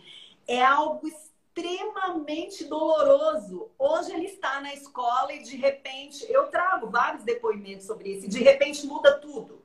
é 0.48 0.64
algo 0.64 1.08
extremamente 1.08 2.66
doloroso. 2.66 3.72
Hoje 3.80 4.14
ele 4.14 4.28
está 4.28 4.62
na 4.62 4.72
escola 4.76 5.34
e 5.34 5.42
de 5.42 5.56
repente, 5.58 6.24
eu 6.32 6.50
trago 6.50 6.92
vários 6.92 7.24
depoimentos 7.24 7.88
sobre 7.88 8.10
isso, 8.12 8.28
e 8.28 8.30
de 8.30 8.44
repente 8.44 8.86
muda 8.86 9.18
tudo. 9.18 9.63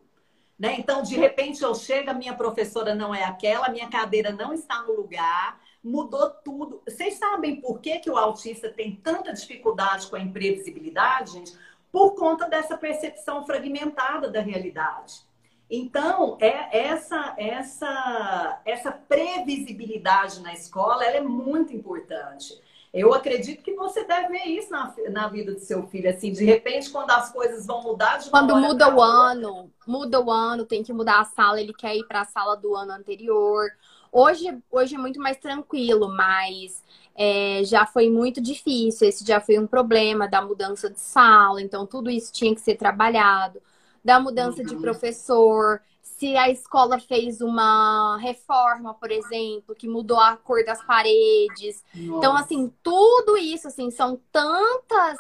Né? 0.59 0.75
Então, 0.79 1.03
de 1.03 1.15
repente, 1.15 1.63
eu 1.63 1.75
chego, 1.75 2.11
a 2.11 2.15
minha 2.15 2.35
professora 2.35 2.95
não 2.95 3.15
é 3.15 3.23
aquela, 3.23 3.69
minha 3.69 3.89
cadeira 3.89 4.33
não 4.33 4.53
está 4.53 4.83
no 4.83 4.93
lugar, 4.93 5.61
mudou 5.83 6.31
tudo. 6.31 6.83
Vocês 6.85 7.15
sabem 7.15 7.61
por 7.61 7.81
que, 7.81 8.01
que 8.01 8.11
o 8.11 8.17
autista 8.17 8.69
tem 8.69 8.97
tanta 8.97 9.33
dificuldade 9.33 10.09
com 10.09 10.17
a 10.17 10.21
imprevisibilidade, 10.21 11.33
gente? 11.33 11.57
Por 11.93 12.17
conta 12.17 12.49
dessa 12.49 12.77
percepção 12.77 13.47
fragmentada 13.47 14.29
da 14.29 14.41
realidade. 14.41 15.23
Então, 15.71 16.37
é 16.41 16.87
essa 16.87 17.35
essa 17.37 18.61
essa 18.65 18.91
previsibilidade 18.91 20.41
na 20.41 20.53
escola, 20.53 21.05
ela 21.05 21.19
é 21.19 21.21
muito 21.21 21.75
importante. 21.75 22.59
Eu 22.93 23.13
acredito 23.13 23.63
que 23.63 23.75
você 23.75 24.05
deve 24.05 24.29
ver 24.29 24.45
isso 24.47 24.71
na, 24.71 24.95
na 25.11 25.29
vida 25.29 25.53
do 25.53 25.61
seu 25.61 25.87
filho, 25.87 26.09
assim, 26.09 26.33
de 26.33 26.45
repente, 26.45 26.91
quando 26.91 27.11
as 27.11 27.31
coisas 27.31 27.67
vão 27.67 27.83
mudar 27.83 28.17
de 28.17 28.31
Quando 28.31 28.57
muda 28.57 28.95
o 28.95 29.03
ano, 29.03 29.71
muda 29.87 30.21
o 30.21 30.31
ano, 30.31 30.65
tem 30.65 30.83
que 30.83 30.93
mudar 30.93 31.21
a 31.21 31.25
sala, 31.25 31.61
ele 31.61 31.75
quer 31.75 31.95
ir 31.97 32.07
para 32.07 32.23
a 32.23 32.25
sala 32.25 32.57
do 32.57 32.75
ano 32.75 32.93
anterior. 32.93 33.71
Hoje, 34.11 34.57
hoje 34.71 34.95
é 34.95 34.99
muito 34.99 35.21
mais 35.21 35.37
tranquilo, 35.37 36.09
mas 36.09 36.83
é, 37.15 37.63
já 37.65 37.85
foi 37.85 38.09
muito 38.09 38.41
difícil. 38.41 39.07
Esse 39.07 39.27
já 39.27 39.39
foi 39.39 39.59
um 39.59 39.67
problema 39.67 40.27
da 40.27 40.41
mudança 40.41 40.89
de 40.89 40.99
sala, 40.99 41.61
então 41.61 41.87
tudo 41.87 42.11
isso 42.11 42.33
tinha 42.33 42.55
que 42.55 42.61
ser 42.61 42.77
trabalhado. 42.77 43.61
Da 44.03 44.19
mudança 44.19 44.63
uhum. 44.63 44.67
de 44.67 44.77
professor, 44.77 45.83
se 46.19 46.37
a 46.37 46.51
escola 46.51 46.99
fez 46.99 47.41
uma 47.41 48.19
reforma, 48.19 48.93
por 48.93 49.11
exemplo, 49.11 49.75
que 49.75 49.87
mudou 49.87 50.19
a 50.19 50.37
cor 50.37 50.65
das 50.65 50.85
paredes. 50.85 51.85
Nossa. 51.95 52.19
Então, 52.19 52.37
assim, 52.37 52.73
tudo 52.83 53.37
isso, 53.37 53.69
assim, 53.69 53.89
são 53.93 54.21
tantas 54.33 55.17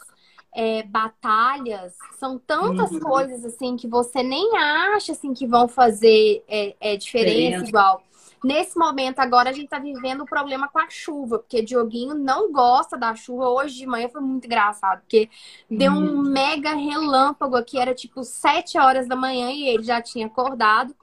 é, 0.52 0.82
batalhas, 0.82 1.94
são 2.18 2.36
tantas 2.36 2.90
uhum. 2.90 3.00
coisas, 3.00 3.44
assim, 3.44 3.76
que 3.76 3.86
você 3.86 4.24
nem 4.24 4.56
acha, 4.56 5.12
assim, 5.12 5.32
que 5.32 5.46
vão 5.46 5.68
fazer 5.68 6.42
é, 6.48 6.74
é 6.80 6.96
diferença 6.96 7.64
igual. 7.64 8.02
Nesse 8.42 8.78
momento 8.78 9.18
agora 9.18 9.50
a 9.50 9.52
gente 9.52 9.68
tá 9.68 9.78
vivendo 9.78 10.22
o 10.22 10.26
problema 10.26 10.68
com 10.68 10.78
a 10.78 10.88
chuva, 10.88 11.38
porque 11.38 11.62
Dioguinho 11.62 12.14
não 12.14 12.52
gosta 12.52 12.96
da 12.96 13.14
chuva. 13.14 13.48
Hoje 13.48 13.76
de 13.76 13.86
manhã 13.86 14.08
foi 14.08 14.20
muito 14.20 14.46
engraçado, 14.46 15.00
porque 15.00 15.28
deu 15.70 15.92
um 15.92 16.16
uhum. 16.16 16.22
mega 16.22 16.74
relâmpago 16.74 17.56
aqui, 17.56 17.78
era 17.78 17.94
tipo 17.94 18.22
7 18.22 18.78
horas 18.78 19.08
da 19.08 19.16
manhã 19.16 19.50
e 19.50 19.68
ele 19.68 19.82
já 19.82 20.00
tinha 20.00 20.26
acordado. 20.26 20.94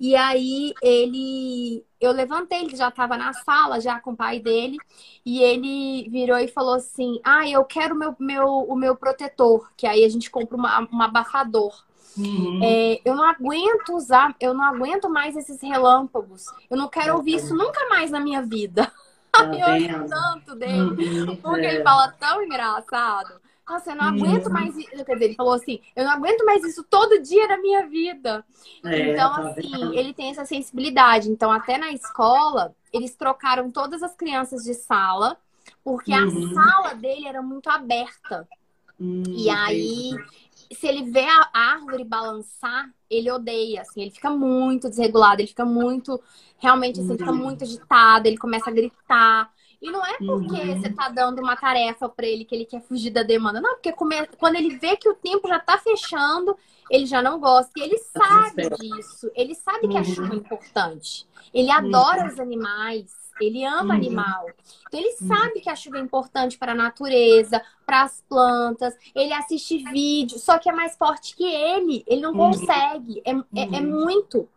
E 0.00 0.16
aí 0.16 0.72
ele 0.82 1.84
eu 2.00 2.12
levantei, 2.12 2.62
ele 2.62 2.74
já 2.74 2.88
estava 2.88 3.18
na 3.18 3.34
sala 3.34 3.78
já 3.80 4.00
com 4.00 4.12
o 4.12 4.16
pai 4.16 4.40
dele, 4.40 4.78
e 5.24 5.42
ele 5.42 6.08
virou 6.08 6.38
e 6.38 6.48
falou 6.48 6.74
assim: 6.74 7.20
"Ah, 7.22 7.46
eu 7.48 7.62
quero 7.64 7.94
meu, 7.94 8.16
meu 8.18 8.46
o 8.46 8.74
meu 8.74 8.96
protetor", 8.96 9.70
que 9.76 9.86
aí 9.86 10.02
a 10.04 10.08
gente 10.08 10.30
compra 10.30 10.56
uma, 10.56 10.88
um 10.90 11.02
abafador. 11.02 11.84
Uhum. 12.16 12.60
É, 12.62 13.00
eu 13.04 13.14
não 13.14 13.24
aguento 13.24 13.94
usar, 13.94 14.34
eu 14.40 14.52
não 14.52 14.64
aguento 14.64 15.08
mais 15.08 15.36
esses 15.36 15.60
relâmpagos. 15.60 16.44
Eu 16.68 16.76
não 16.76 16.88
quero 16.88 17.16
ouvir 17.16 17.36
isso 17.36 17.54
nunca 17.54 17.88
mais 17.88 18.10
na 18.10 18.20
minha 18.20 18.42
vida. 18.42 18.90
Tá 19.32 19.44
eu 19.44 19.64
acho 19.64 20.08
tanto 20.08 20.56
dele. 20.56 20.80
Uhum, 20.80 21.36
porque 21.36 21.64
é. 21.64 21.74
ele 21.74 21.84
fala 21.84 22.08
tão 22.18 22.42
engraçado. 22.42 23.40
Nossa, 23.68 23.92
eu 23.92 23.94
não 23.94 24.06
aguento 24.06 24.46
uhum. 24.46 24.52
mais 24.52 24.76
isso. 24.76 25.04
Quer 25.04 25.12
dizer, 25.12 25.24
ele 25.26 25.34
falou 25.36 25.52
assim: 25.52 25.78
eu 25.94 26.04
não 26.04 26.10
aguento 26.10 26.44
mais 26.44 26.64
isso 26.64 26.82
todo 26.82 27.22
dia 27.22 27.46
da 27.46 27.56
minha 27.56 27.86
vida. 27.86 28.44
É, 28.84 29.12
então, 29.12 29.32
tá 29.32 29.50
assim, 29.50 29.70
vendo? 29.70 29.94
ele 29.94 30.12
tem 30.12 30.32
essa 30.32 30.44
sensibilidade. 30.44 31.30
Então, 31.30 31.52
até 31.52 31.78
na 31.78 31.92
escola, 31.92 32.74
eles 32.92 33.14
trocaram 33.14 33.70
todas 33.70 34.02
as 34.02 34.16
crianças 34.16 34.64
de 34.64 34.74
sala, 34.74 35.36
porque 35.84 36.12
uhum. 36.12 36.50
a 36.50 36.54
sala 36.54 36.94
dele 36.94 37.28
era 37.28 37.40
muito 37.40 37.70
aberta. 37.70 38.48
Uhum, 38.98 39.22
e 39.28 39.48
aí, 39.48 40.10
se 40.72 40.86
ele 40.86 41.10
vê 41.10 41.24
a 41.24 41.50
árvore 41.52 42.04
balançar, 42.04 42.88
ele 43.08 43.30
odeia, 43.30 43.82
assim, 43.82 44.02
ele 44.02 44.10
fica 44.10 44.30
muito 44.30 44.88
desregulado, 44.88 45.40
ele 45.40 45.48
fica 45.48 45.64
muito, 45.64 46.20
realmente, 46.58 47.00
assim, 47.00 47.18
fica 47.18 47.32
uhum. 47.32 47.38
muito 47.38 47.64
agitado, 47.64 48.28
ele 48.28 48.38
começa 48.38 48.70
a 48.70 48.72
gritar. 48.72 49.50
E 49.82 49.90
não 49.90 50.04
é 50.04 50.16
porque 50.18 50.60
uhum. 50.60 50.80
você 50.80 50.90
tá 50.90 51.08
dando 51.08 51.40
uma 51.40 51.56
tarefa 51.56 52.08
para 52.08 52.26
ele 52.26 52.44
que 52.44 52.54
ele 52.54 52.66
quer 52.66 52.82
fugir 52.82 53.10
da 53.10 53.22
demanda. 53.22 53.60
Não, 53.60 53.74
porque 53.74 53.92
come... 53.92 54.26
quando 54.38 54.56
ele 54.56 54.76
vê 54.76 54.94
que 54.96 55.08
o 55.08 55.14
tempo 55.14 55.48
já 55.48 55.58
tá 55.58 55.78
fechando, 55.78 56.54
ele 56.90 57.06
já 57.06 57.22
não 57.22 57.40
gosta. 57.40 57.72
E 57.76 57.82
ele 57.82 57.98
tá 58.12 58.26
sabe 58.26 58.68
disso. 58.78 59.30
Ele 59.34 59.54
sabe 59.54 59.88
que 59.88 59.96
a 59.96 60.04
chuva 60.04 60.28
é 60.28 60.30
uhum. 60.32 60.36
importante. 60.36 61.26
Ele 61.52 61.70
adora 61.70 62.24
uhum. 62.24 62.28
os 62.28 62.38
animais. 62.38 63.19
Ele 63.40 63.64
ama 63.64 63.94
uhum. 63.94 64.00
animal. 64.00 64.46
Então 64.88 65.00
ele 65.00 65.16
uhum. 65.20 65.28
sabe 65.28 65.60
que 65.60 65.70
a 65.70 65.76
chuva 65.76 65.98
é 65.98 66.00
importante 66.00 66.58
para 66.58 66.72
a 66.72 66.74
natureza, 66.74 67.62
para 67.86 68.02
as 68.02 68.22
plantas. 68.28 68.94
Ele 69.14 69.32
assiste 69.32 69.78
vídeo, 69.90 70.38
só 70.38 70.58
que 70.58 70.68
é 70.68 70.72
mais 70.72 70.96
forte 70.96 71.36
que 71.36 71.44
ele. 71.44 72.04
Ele 72.06 72.20
não 72.20 72.32
uhum. 72.32 72.50
consegue. 72.50 73.22
É, 73.24 73.32
é, 73.32 73.76
é, 73.76 73.80
muito. 73.80 74.48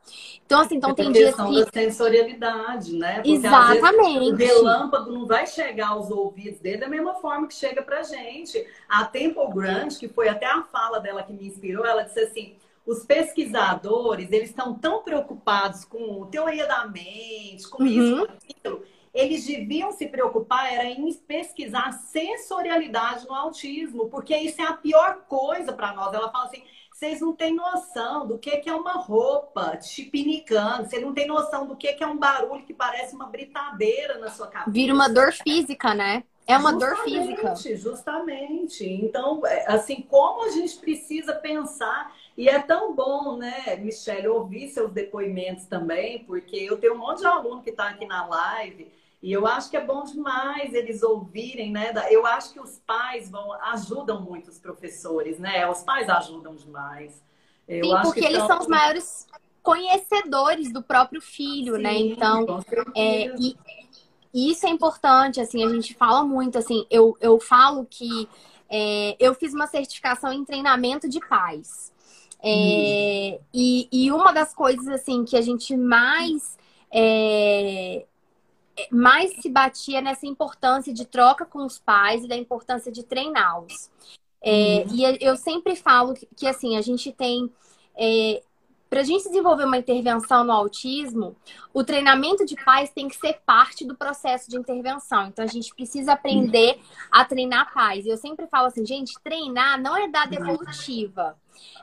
Então, 0.46 0.62
assim, 0.62 0.76
então 0.76 0.92
é 0.92 0.94
tem 0.94 1.12
dias 1.12 1.36
que. 1.36 1.66
da 1.66 1.72
sensorialidade, 1.72 2.96
né? 2.96 3.16
Porque, 3.16 3.32
Exatamente. 3.32 4.32
o 4.32 4.36
relâmpago 4.36 5.12
não 5.12 5.26
vai 5.26 5.46
chegar 5.48 5.90
aos 5.90 6.10
ouvidos 6.12 6.60
dele 6.60 6.78
da 6.78 6.88
mesma 6.88 7.16
forma 7.16 7.48
que 7.48 7.54
chega 7.54 7.82
pra 7.82 8.04
gente. 8.04 8.66
A 8.90 9.06
Temple 9.06 9.54
Grant, 9.54 9.98
que 9.98 10.08
foi 10.08 10.28
até 10.30 10.46
a 10.46 10.64
fala 10.64 11.00
dela 11.00 11.24
que 11.24 11.34
me 11.34 11.48
inspirou, 11.48 11.86
ela 11.86 12.04
disse 12.04 12.20
assim 12.20 12.56
os 12.86 13.06
pesquisadores, 13.06 14.32
eles 14.32 14.50
estão 14.50 14.74
tão 14.74 15.04
preocupados 15.04 15.86
com 15.86 16.26
teoria 16.28 16.68
da 16.68 16.86
mente, 16.88 17.68
com 17.70 17.84
uhum. 17.84 17.90
isso, 17.90 18.28
com 18.28 18.34
aquilo, 18.34 18.84
eles 19.14 19.46
deviam 19.46 19.92
se 19.92 20.08
preocupar 20.08 20.74
era 20.74 20.86
em 20.86 21.14
pesquisar 21.14 21.92
sensorialidade 21.92 23.28
no 23.28 23.34
autismo, 23.34 24.10
porque 24.10 24.36
isso 24.36 24.60
é 24.60 24.66
a 24.66 24.74
pior 24.74 25.26
coisa 25.28 25.72
para 25.72 25.94
nós. 25.94 26.14
Ela 26.14 26.32
fala 26.32 26.46
assim, 26.46 26.64
vocês 26.92 27.22
não 27.22 27.34
têm 27.34 27.54
noção 27.54 28.26
do 28.26 28.40
que 28.40 28.64
é 28.66 28.74
uma 28.74 28.94
roupa 28.94 29.80
chipinicando, 29.80 30.90
vocês 30.90 31.02
não 31.02 31.14
têm 31.14 31.28
noção 31.28 31.68
do 31.68 31.76
que 31.76 31.96
é 32.00 32.08
um 32.08 32.18
barulho 32.18 32.66
que 32.66 32.74
parece 32.74 33.14
uma 33.14 33.28
britadeira 33.28 34.18
na 34.18 34.32
sua 34.32 34.48
cabeça. 34.48 34.72
Vira 34.72 34.94
uma 34.94 35.08
dor 35.08 35.32
física, 35.32 35.94
né? 35.94 36.24
É 36.48 36.58
uma 36.58 36.72
justamente, 36.72 36.96
dor 36.96 37.04
física. 37.04 37.76
Justamente. 37.76 38.86
Então, 38.86 39.46
é, 39.46 39.72
assim, 39.72 40.02
como 40.02 40.46
a 40.46 40.50
gente 40.50 40.76
precisa 40.78 41.34
pensar 41.36 42.12
e 42.38 42.50
é 42.50 42.60
tão 42.60 42.96
bom, 42.96 43.38
né, 43.38 43.76
Michelle, 43.76 44.28
ouvir 44.28 44.70
seus 44.70 44.92
depoimentos 44.92 45.66
também, 45.66 46.24
porque 46.26 46.56
eu 46.56 46.78
tenho 46.78 46.96
um 46.96 46.98
monte 46.98 47.20
de 47.20 47.28
aluno 47.28 47.62
que 47.62 47.70
está 47.70 47.90
aqui 47.90 48.06
na 48.06 48.26
live 48.26 48.92
e 49.24 49.32
eu 49.32 49.48
acho 49.48 49.70
que 49.70 49.78
é 49.78 49.86
bom 49.86 50.04
demais 50.04 50.74
eles 50.74 51.02
ouvirem, 51.02 51.72
né? 51.72 51.94
Eu 52.10 52.26
acho 52.26 52.52
que 52.52 52.60
os 52.60 52.80
pais 52.86 53.32
vão 53.32 53.54
ajudam 53.72 54.22
muito 54.22 54.50
os 54.50 54.60
professores, 54.60 55.40
né? 55.40 55.66
Os 55.70 55.82
pais 55.82 56.10
ajudam 56.10 56.56
demais. 56.56 57.24
Eu 57.66 57.86
Sim, 57.86 58.02
porque 58.04 58.26
eles 58.26 58.44
são 58.44 58.60
os 58.60 58.68
maiores 58.68 59.26
conhecedores 59.62 60.74
do 60.74 60.84
próprio 60.84 61.22
filho, 61.22 61.78
né? 61.78 61.94
Sim, 61.94 62.10
né? 62.10 62.14
Então, 62.16 62.66
é, 62.94 63.28
e, 63.40 63.56
e, 64.34 64.52
isso 64.52 64.66
é 64.66 64.70
importante, 64.70 65.40
assim, 65.40 65.64
a 65.64 65.70
gente 65.70 65.94
fala 65.94 66.26
muito, 66.26 66.58
assim, 66.58 66.86
eu, 66.92 67.16
eu 67.22 67.40
falo 67.40 67.88
que 67.90 68.28
é, 68.70 69.16
eu 69.20 69.34
fiz 69.34 69.54
uma 69.54 69.68
certificação 69.68 70.34
em 70.34 70.44
treinamento 70.44 71.08
de 71.08 71.22
pais. 71.22 71.93
É, 72.44 73.40
e, 73.54 73.88
e, 73.90 74.12
uma 74.12 74.34
das 74.34 74.54
coisas 74.54 74.86
assim 74.90 75.24
que 75.24 75.38
a 75.38 75.42
gente 75.42 75.78
mais 75.78 76.58
é, 76.92 78.06
mais 78.92 79.34
se 79.42 79.50
batia 79.50 80.02
nessa 80.02 80.26
importância 80.26 80.94
de 80.94 81.06
troca 81.06 81.46
com 81.46 81.66
os 81.66 81.80
pais 81.80 82.26
e 82.26 82.28
da 82.28 82.36
importância 82.36 82.92
de 82.92 83.04
treiná-los. 83.04 83.90
É, 84.42 84.84
uhum. 84.86 84.96
E 84.96 85.18
eu 85.22 85.38
sempre 85.38 85.76
falo 85.76 86.14
que, 86.14 86.28
que 86.36 86.46
assim 86.46 86.76
a 86.76 86.82
gente 86.82 87.14
tem 87.14 87.50
é, 87.96 88.44
para 88.94 89.02
a 89.02 89.04
gente 89.04 89.24
desenvolver 89.24 89.66
uma 89.66 89.80
intervenção 89.80 90.44
no 90.44 90.52
autismo, 90.52 91.36
o 91.74 91.84
treinamento 91.84 92.46
de 92.46 92.56
pais 92.64 92.92
tem 92.92 93.08
que 93.08 93.16
ser 93.16 93.42
parte 93.44 93.84
do 93.84 93.96
processo 93.96 94.52
de 94.52 94.56
intervenção. 94.56 95.30
Então, 95.30 95.44
a 95.44 95.48
gente 95.48 95.74
precisa 95.74 96.14
aprender 96.14 96.80
a 97.10 97.26
treinar 97.26 97.74
pais. 97.74 98.06
E 98.06 98.10
eu 98.10 98.18
sempre 98.18 98.46
falo 98.46 98.68
assim, 98.68 98.86
gente, 98.86 99.16
treinar 99.24 99.82
não 99.82 99.98
é 99.98 100.08
dar 100.08 100.28
devolutiva. 100.28 101.36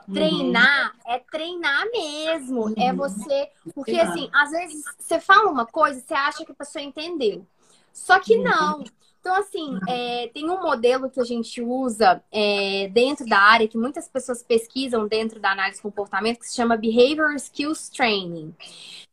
Treinar 0.09 0.95
uhum. 1.05 1.13
é 1.13 1.19
treinar 1.19 1.83
mesmo. 1.91 2.61
É 2.61 2.63
uhum. 2.65 2.75
É 2.77 2.93
você. 2.93 3.49
Porque, 3.75 3.99
assim, 3.99 4.29
às 4.31 4.51
vezes 4.51 4.81
você 4.97 5.19
fala 5.19 5.51
uma 5.51 5.65
coisa, 5.65 5.99
você 5.99 6.13
acha 6.13 6.45
que 6.45 6.53
a 6.53 6.55
pessoa 6.55 6.81
entendeu. 6.81 7.45
Só 7.91 8.19
que 8.19 8.37
uhum. 8.37 8.85
Então, 9.21 9.35
assim, 9.35 9.79
é, 9.87 10.31
tem 10.33 10.49
um 10.49 10.59
modelo 10.61 11.07
que 11.07 11.21
a 11.21 11.23
gente 11.23 11.61
usa 11.61 12.23
é, 12.31 12.89
dentro 12.91 13.23
da 13.27 13.37
área, 13.37 13.67
que 13.67 13.77
muitas 13.77 14.09
pessoas 14.09 14.41
pesquisam 14.41 15.07
dentro 15.07 15.39
da 15.39 15.51
análise 15.51 15.77
de 15.77 15.83
comportamento, 15.83 16.39
que 16.39 16.47
se 16.47 16.55
chama 16.55 16.75
Behavior 16.75 17.35
Skills 17.35 17.89
Training. 17.89 18.53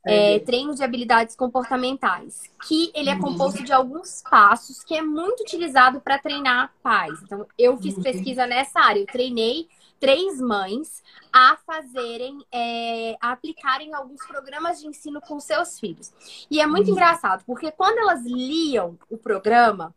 É, 0.07 0.37
é, 0.37 0.39
treino 0.39 0.75
de 0.75 0.83
habilidades 0.83 1.37
comportamentais, 1.37 2.45
que 2.67 2.91
ele 2.95 3.11
é 3.11 3.15
uhum. 3.15 3.21
composto 3.21 3.63
de 3.63 3.73
alguns 3.73 4.23
passos 4.23 4.83
que 4.83 4.95
é 4.95 5.03
muito 5.03 5.43
utilizado 5.43 6.01
para 6.01 6.19
treinar 6.19 6.73
pais. 6.83 7.21
Então, 7.23 7.45
eu 7.59 7.77
fiz 7.77 7.95
uhum. 7.97 8.03
pesquisa 8.03 8.47
nessa 8.47 8.81
área, 8.81 9.01
eu 9.01 9.07
treinei 9.07 9.69
três 10.01 10.41
mães 10.41 11.03
a 11.33 11.57
fazerem, 11.67 12.45
é, 12.53 13.17
a 13.21 13.33
aplicarem 13.33 13.95
alguns 13.95 14.25
programas 14.27 14.81
de 14.81 14.87
ensino 14.87 15.21
com 15.21 15.39
seus 15.41 15.79
filhos. 15.79 16.13
E 16.51 16.61
é 16.61 16.67
muito 16.67 16.89
uhum. 16.89 16.93
engraçado, 16.93 17.45
porque 17.47 17.71
quando 17.71 17.99
elas 17.99 18.25
liam 18.25 18.99
o 19.11 19.17
programa, 19.17 19.95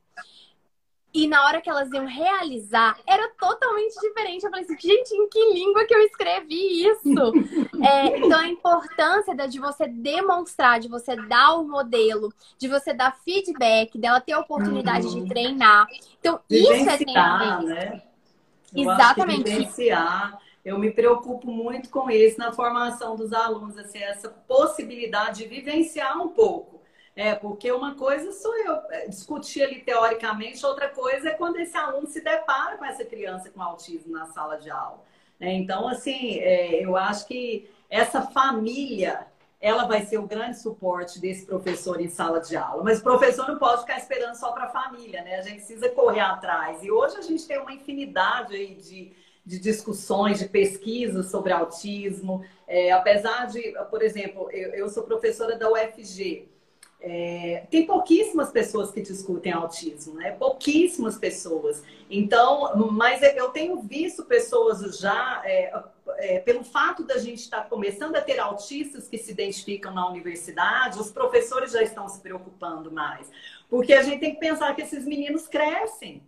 e 1.14 1.28
na 1.28 1.46
hora 1.46 1.62
que 1.62 1.70
elas 1.70 1.92
iam 1.92 2.06
realizar, 2.06 2.98
era 3.06 3.30
totalmente 3.38 4.00
diferente. 4.00 4.46
Eu 4.46 4.50
falei 4.50 4.64
assim, 4.64 4.78
gente, 4.80 5.14
em 5.14 5.28
que 5.28 5.54
língua 5.54 5.86
que 5.86 5.94
eu 5.94 6.00
escrevi 6.00 6.88
isso? 6.88 7.34
é, 7.84 8.18
então, 8.18 8.40
a 8.40 8.48
importância 8.48 9.36
de 9.36 9.60
você 9.60 9.88
demonstrar, 9.88 10.80
de 10.80 10.88
você 10.88 11.16
dar 11.28 11.56
o 11.56 11.68
modelo, 11.68 12.34
de 12.58 12.68
você 12.70 12.94
dar 12.94 13.18
feedback, 13.26 13.98
dela 13.98 14.22
ter 14.22 14.34
a 14.34 14.40
oportunidade 14.40 15.06
uhum. 15.08 15.24
de 15.24 15.30
treinar. 15.30 15.86
Então, 16.20 16.40
isso 16.50 16.90
é 16.90 16.98
treinamento. 16.98 17.66
Né? 17.66 18.04
Eu 18.76 18.92
Exatamente. 18.92 19.44
vivenciar. 19.44 20.40
Eu 20.64 20.78
me 20.78 20.92
preocupo 20.92 21.48
muito 21.48 21.90
com 21.90 22.10
isso 22.10 22.38
na 22.38 22.52
formação 22.54 23.16
dos 23.16 23.34
alunos, 23.34 23.78
assim, 23.78 23.98
essa 23.98 24.30
possibilidade 24.30 25.40
de 25.40 25.48
vivenciar 25.48 26.22
um 26.22 26.30
pouco 26.30 26.82
é, 27.16 27.36
porque 27.36 27.72
uma 27.72 27.96
coisa 27.96 28.32
sou 28.32 28.56
eu 28.58 28.74
é, 28.90 29.08
discutir 29.08 29.64
ali 29.64 29.82
teoricamente, 29.82 30.66
outra 30.66 30.88
coisa 30.88 31.30
é 31.30 31.34
quando 31.34 31.58
esse 31.58 31.76
aluno 31.76 32.08
se 32.08 32.22
depara 32.22 32.78
com 32.78 32.86
essa 32.86 33.04
criança 33.04 33.50
com 33.50 33.62
autismo 33.62 34.14
na 34.14 34.28
sala 34.28 34.58
de 34.58 34.70
aula. 34.70 35.04
Né? 35.40 35.54
Então, 35.54 35.88
assim, 35.88 36.40
é, 36.40 36.84
eu 36.84 36.96
acho 36.96 37.28
que 37.28 37.70
essa 37.90 38.22
família, 38.22 39.28
ela 39.62 39.86
vai 39.86 40.04
ser 40.04 40.18
o 40.18 40.26
grande 40.26 40.60
suporte 40.60 41.22
desse 41.22 41.46
professor 41.46 42.02
em 42.02 42.10
sala 42.10 42.42
de 42.42 42.58
aula. 42.58 42.84
Mas 42.84 43.00
o 43.00 43.04
professor 43.04 43.48
não 43.48 43.60
pode 43.60 43.82
ficar 43.82 43.98
esperando 43.98 44.34
só 44.34 44.52
para 44.52 44.66
a 44.66 44.70
família, 44.70 45.22
né? 45.22 45.36
A 45.36 45.42
gente 45.44 45.58
precisa 45.58 45.88
correr 45.90 46.20
atrás. 46.20 46.84
E 46.84 46.92
hoje 46.92 47.18
a 47.18 47.22
gente 47.22 47.46
tem 47.48 47.60
uma 47.60 47.72
infinidade 47.72 48.56
aí 48.56 48.74
de, 48.74 49.14
de 49.46 49.60
discussões, 49.60 50.40
de 50.40 50.50
pesquisas 50.50 51.30
sobre 51.30 51.54
autismo. 51.54 52.44
É, 52.68 52.92
apesar 52.92 53.46
de, 53.46 53.74
por 53.92 54.02
exemplo, 54.02 54.50
eu, 54.52 54.74
eu 54.74 54.90
sou 54.90 55.04
professora 55.04 55.56
da 55.56 55.72
UFG. 55.72 56.51
É, 57.04 57.64
tem 57.72 57.88
pouquíssimas 57.88 58.52
pessoas 58.52 58.92
que 58.92 59.02
discutem 59.02 59.52
autismo, 59.52 60.14
né? 60.14 60.32
Pouquíssimas 60.32 61.18
pessoas. 61.18 61.82
Então, 62.08 62.76
mas 62.92 63.24
eu 63.24 63.50
tenho 63.50 63.82
visto 63.82 64.24
pessoas 64.24 65.00
já, 65.00 65.42
é, 65.44 65.74
é, 66.18 66.40
pelo 66.40 66.64
fato 66.64 67.04
da 67.04 67.18
gente 67.18 67.40
estar 67.40 67.68
começando 67.68 68.16
a 68.16 68.22
ter 68.22 68.40
autistas 68.40 69.08
que 69.08 69.18
se 69.18 69.32
identificam 69.32 69.92
na 69.92 70.08
universidade, 70.08 71.00
os 71.00 71.10
professores 71.10 71.72
já 71.72 71.82
estão 71.82 72.08
se 72.08 72.22
preocupando 72.22 72.92
mais. 72.92 73.28
Porque 73.68 73.94
a 73.94 74.04
gente 74.04 74.20
tem 74.20 74.36
que 74.36 74.40
pensar 74.40 74.76
que 74.76 74.84
esses 74.84 75.04
meninos 75.04 75.48
crescem. 75.48 76.22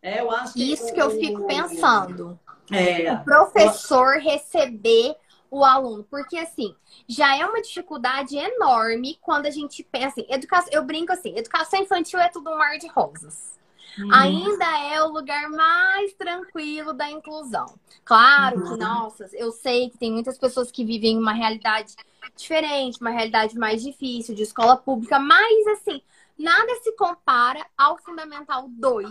É, 0.00 0.20
eu 0.20 0.30
acho 0.30 0.54
que 0.54 0.72
Isso 0.72 0.94
que 0.94 1.02
eu 1.02 1.10
fico 1.10 1.44
pensando. 1.46 2.38
É, 2.70 3.12
o 3.12 3.24
professor 3.24 4.18
receber 4.18 5.16
o 5.52 5.66
aluno, 5.66 6.02
porque 6.04 6.38
assim, 6.38 6.74
já 7.06 7.36
é 7.36 7.44
uma 7.44 7.60
dificuldade 7.60 8.38
enorme 8.38 9.18
quando 9.20 9.44
a 9.44 9.50
gente 9.50 9.84
pensa 9.84 10.08
assim, 10.08 10.26
educação, 10.30 10.70
eu 10.72 10.82
brinco 10.82 11.12
assim, 11.12 11.36
educação 11.36 11.78
infantil 11.78 12.18
é 12.18 12.30
tudo 12.30 12.50
um 12.50 12.56
mar 12.56 12.78
de 12.78 12.88
rosas. 12.88 13.60
Uhum. 13.98 14.14
Ainda 14.14 14.78
é 14.88 15.02
o 15.02 15.12
lugar 15.12 15.50
mais 15.50 16.14
tranquilo 16.14 16.94
da 16.94 17.10
inclusão. 17.10 17.66
Claro 18.02 18.60
uhum. 18.60 18.64
que, 18.70 18.76
nossa, 18.78 19.28
eu 19.34 19.52
sei 19.52 19.90
que 19.90 19.98
tem 19.98 20.10
muitas 20.10 20.38
pessoas 20.38 20.72
que 20.72 20.86
vivem 20.86 21.18
uma 21.18 21.34
realidade 21.34 21.94
diferente, 22.34 22.98
uma 23.02 23.10
realidade 23.10 23.54
mais 23.54 23.82
difícil, 23.82 24.34
de 24.34 24.44
escola 24.44 24.78
pública, 24.78 25.18
mas 25.18 25.66
assim, 25.66 26.00
nada 26.38 26.74
se 26.82 26.96
compara 26.96 27.62
ao 27.76 27.98
Fundamental 27.98 28.66
2, 28.70 29.06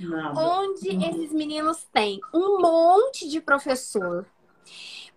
Nada. 0.00 0.40
onde 0.40 0.88
uhum. 0.88 1.10
esses 1.10 1.32
meninos 1.32 1.86
têm 1.92 2.20
um 2.34 2.60
monte 2.60 3.28
de 3.28 3.40
professor 3.40 4.26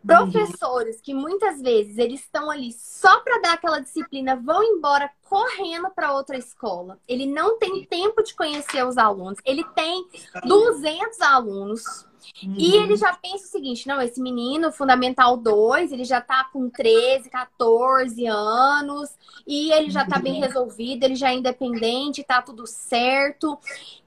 Professores 0.06 1.00
que 1.02 1.14
muitas 1.14 1.62
vezes 1.62 1.98
eles 1.98 2.22
estão 2.22 2.50
ali 2.50 2.74
só 2.74 3.22
para 3.22 3.40
dar 3.40 3.54
aquela 3.54 3.80
disciplina, 3.80 4.36
vão 4.36 4.64
embora 4.64 5.10
correndo 5.24 5.90
para 5.90 6.14
outra 6.14 6.38
escola. 6.38 7.00
Ele 7.08 7.26
não 7.26 7.58
tem 7.58 7.86
tempo 7.86 8.22
de 8.22 8.36
conhecer 8.36 8.86
os 8.86 8.98
alunos. 8.98 9.40
Ele 9.46 9.64
tem 9.76 10.06
200 10.46 11.22
alunos. 11.22 12.06
Uhum. 12.42 12.56
E 12.58 12.76
ele 12.76 12.96
já 12.96 13.14
pensa 13.14 13.46
o 13.46 13.50
seguinte: 13.50 13.88
não, 13.88 14.02
esse 14.02 14.22
menino, 14.22 14.72
Fundamental 14.72 15.36
2, 15.38 15.92
ele 15.92 16.06
já 16.06 16.22
tá 16.22 16.50
com 16.52 16.70
13, 16.70 17.30
14 17.30 18.26
anos, 18.28 19.10
e 19.46 19.72
ele 19.72 19.90
já 19.90 20.06
tá 20.06 20.20
bem 20.20 20.40
resolvido, 20.40 21.04
ele 21.04 21.16
já 21.16 21.32
é 21.32 21.36
independente, 21.36 22.24
tá 22.24 22.42
tudo 22.42 22.66
certo. 22.66 23.58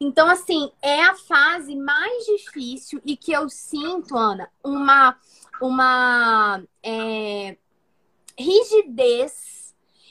Então, 0.00 0.28
assim, 0.28 0.70
é 0.80 1.02
a 1.04 1.14
fase 1.14 1.74
mais 1.76 2.24
difícil 2.24 3.00
e 3.04 3.16
que 3.16 3.32
eu 3.32 3.48
sinto, 3.48 4.16
Ana, 4.16 4.48
uma 4.64 5.16
uma 5.60 6.62
é, 6.82 7.56
rigidez 8.38 9.56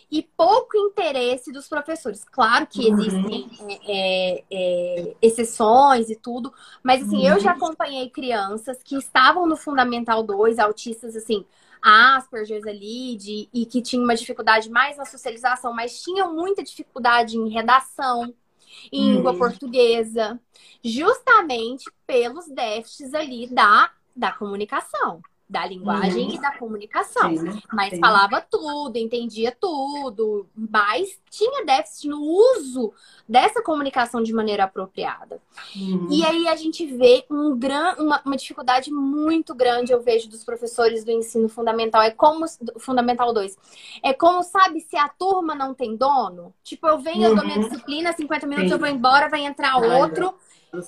e 0.10 0.22
pouco 0.22 0.78
interesse 0.78 1.52
dos 1.52 1.68
professores. 1.68 2.24
Claro 2.24 2.68
que 2.68 2.88
uhum. 2.88 3.00
existem 3.00 3.50
uhum. 3.60 3.80
é, 3.88 4.44
é, 4.52 5.16
exceções 5.22 6.10
e 6.10 6.16
tudo, 6.16 6.54
mas 6.84 7.04
assim, 7.04 7.18
uhum. 7.18 7.34
eu 7.34 7.40
já 7.40 7.52
acompanhei 7.52 8.10
crianças 8.10 8.82
que 8.84 8.96
estavam 8.96 9.46
no 9.46 9.58
Fundamental 9.58 10.24
2, 10.24 10.60
autistas 10.60 11.16
assim, 11.16 11.46
Asperger 11.82 12.64
ali, 12.68 13.16
de, 13.16 13.48
e 13.54 13.66
que 13.66 13.80
tinham 13.82 14.04
uma 14.04 14.16
dificuldade 14.16 14.72
mais 14.72 14.98
na 14.98 15.06
socialização, 15.06 15.72
mas 15.72 16.02
tinham 16.02 16.34
muita 16.34 16.64
dificuldade 16.64 17.38
em 17.38 17.48
redação, 17.50 18.34
em 18.92 19.10
uhum. 19.10 19.18
língua 19.18 19.38
portuguesa, 19.38 20.40
justamente 20.84 21.86
pelos 22.08 22.48
déficits 22.48 23.14
ali 23.14 23.48
da, 23.48 23.92
da 24.16 24.32
comunicação 24.32 25.22
da 25.48 25.66
linguagem 25.66 26.30
uhum. 26.30 26.34
e 26.34 26.42
da 26.42 26.58
comunicação. 26.58 27.38
Sim, 27.38 27.62
mas 27.72 27.92
sim. 27.92 28.00
falava 28.00 28.42
tudo, 28.42 28.98
entendia 28.98 29.56
tudo, 29.60 30.48
mas 30.56 31.20
tinha 31.30 31.64
déficit 31.64 32.08
no 32.08 32.20
uso 32.20 32.92
dessa 33.30 33.62
comunicação 33.62 34.24
de 34.24 34.34
maneira 34.34 34.64
apropriada. 34.64 35.40
Uhum. 35.76 36.08
E 36.10 36.26
aí 36.26 36.48
a 36.48 36.56
gente 36.56 36.86
vê 36.86 37.26
um 37.30 37.56
gran, 37.58 37.94
uma, 38.00 38.22
uma, 38.26 38.36
dificuldade 38.36 38.92
muito 38.92 39.54
grande, 39.54 39.92
eu 39.92 40.02
vejo, 40.02 40.28
dos 40.28 40.44
professores 40.44 41.04
do 41.04 41.12
ensino 41.12 41.48
fundamental. 41.48 42.02
É 42.02 42.12
como. 42.12 42.46
Fundamental 42.80 43.34
2. 43.34 43.56
É 44.04 44.14
como, 44.14 44.42
sabe, 44.44 44.82
se 44.82 44.98
a 44.98 45.08
turma 45.08 45.54
não 45.54 45.74
tem 45.74 45.96
dono? 45.96 46.54
Tipo, 46.64 46.88
eu 46.88 46.98
venho, 46.98 47.22
uhum. 47.22 47.30
eu 47.30 47.36
dou 47.36 47.46
minha 47.46 47.58
uhum. 47.58 47.70
disciplina, 47.70 48.14
50 48.14 48.48
minutos 48.48 48.70
sim. 48.70 48.74
eu 48.74 48.80
vou 48.80 48.90
embora, 48.90 49.30
vai 49.30 49.46
entrar 49.46 49.78
outro. 49.78 50.34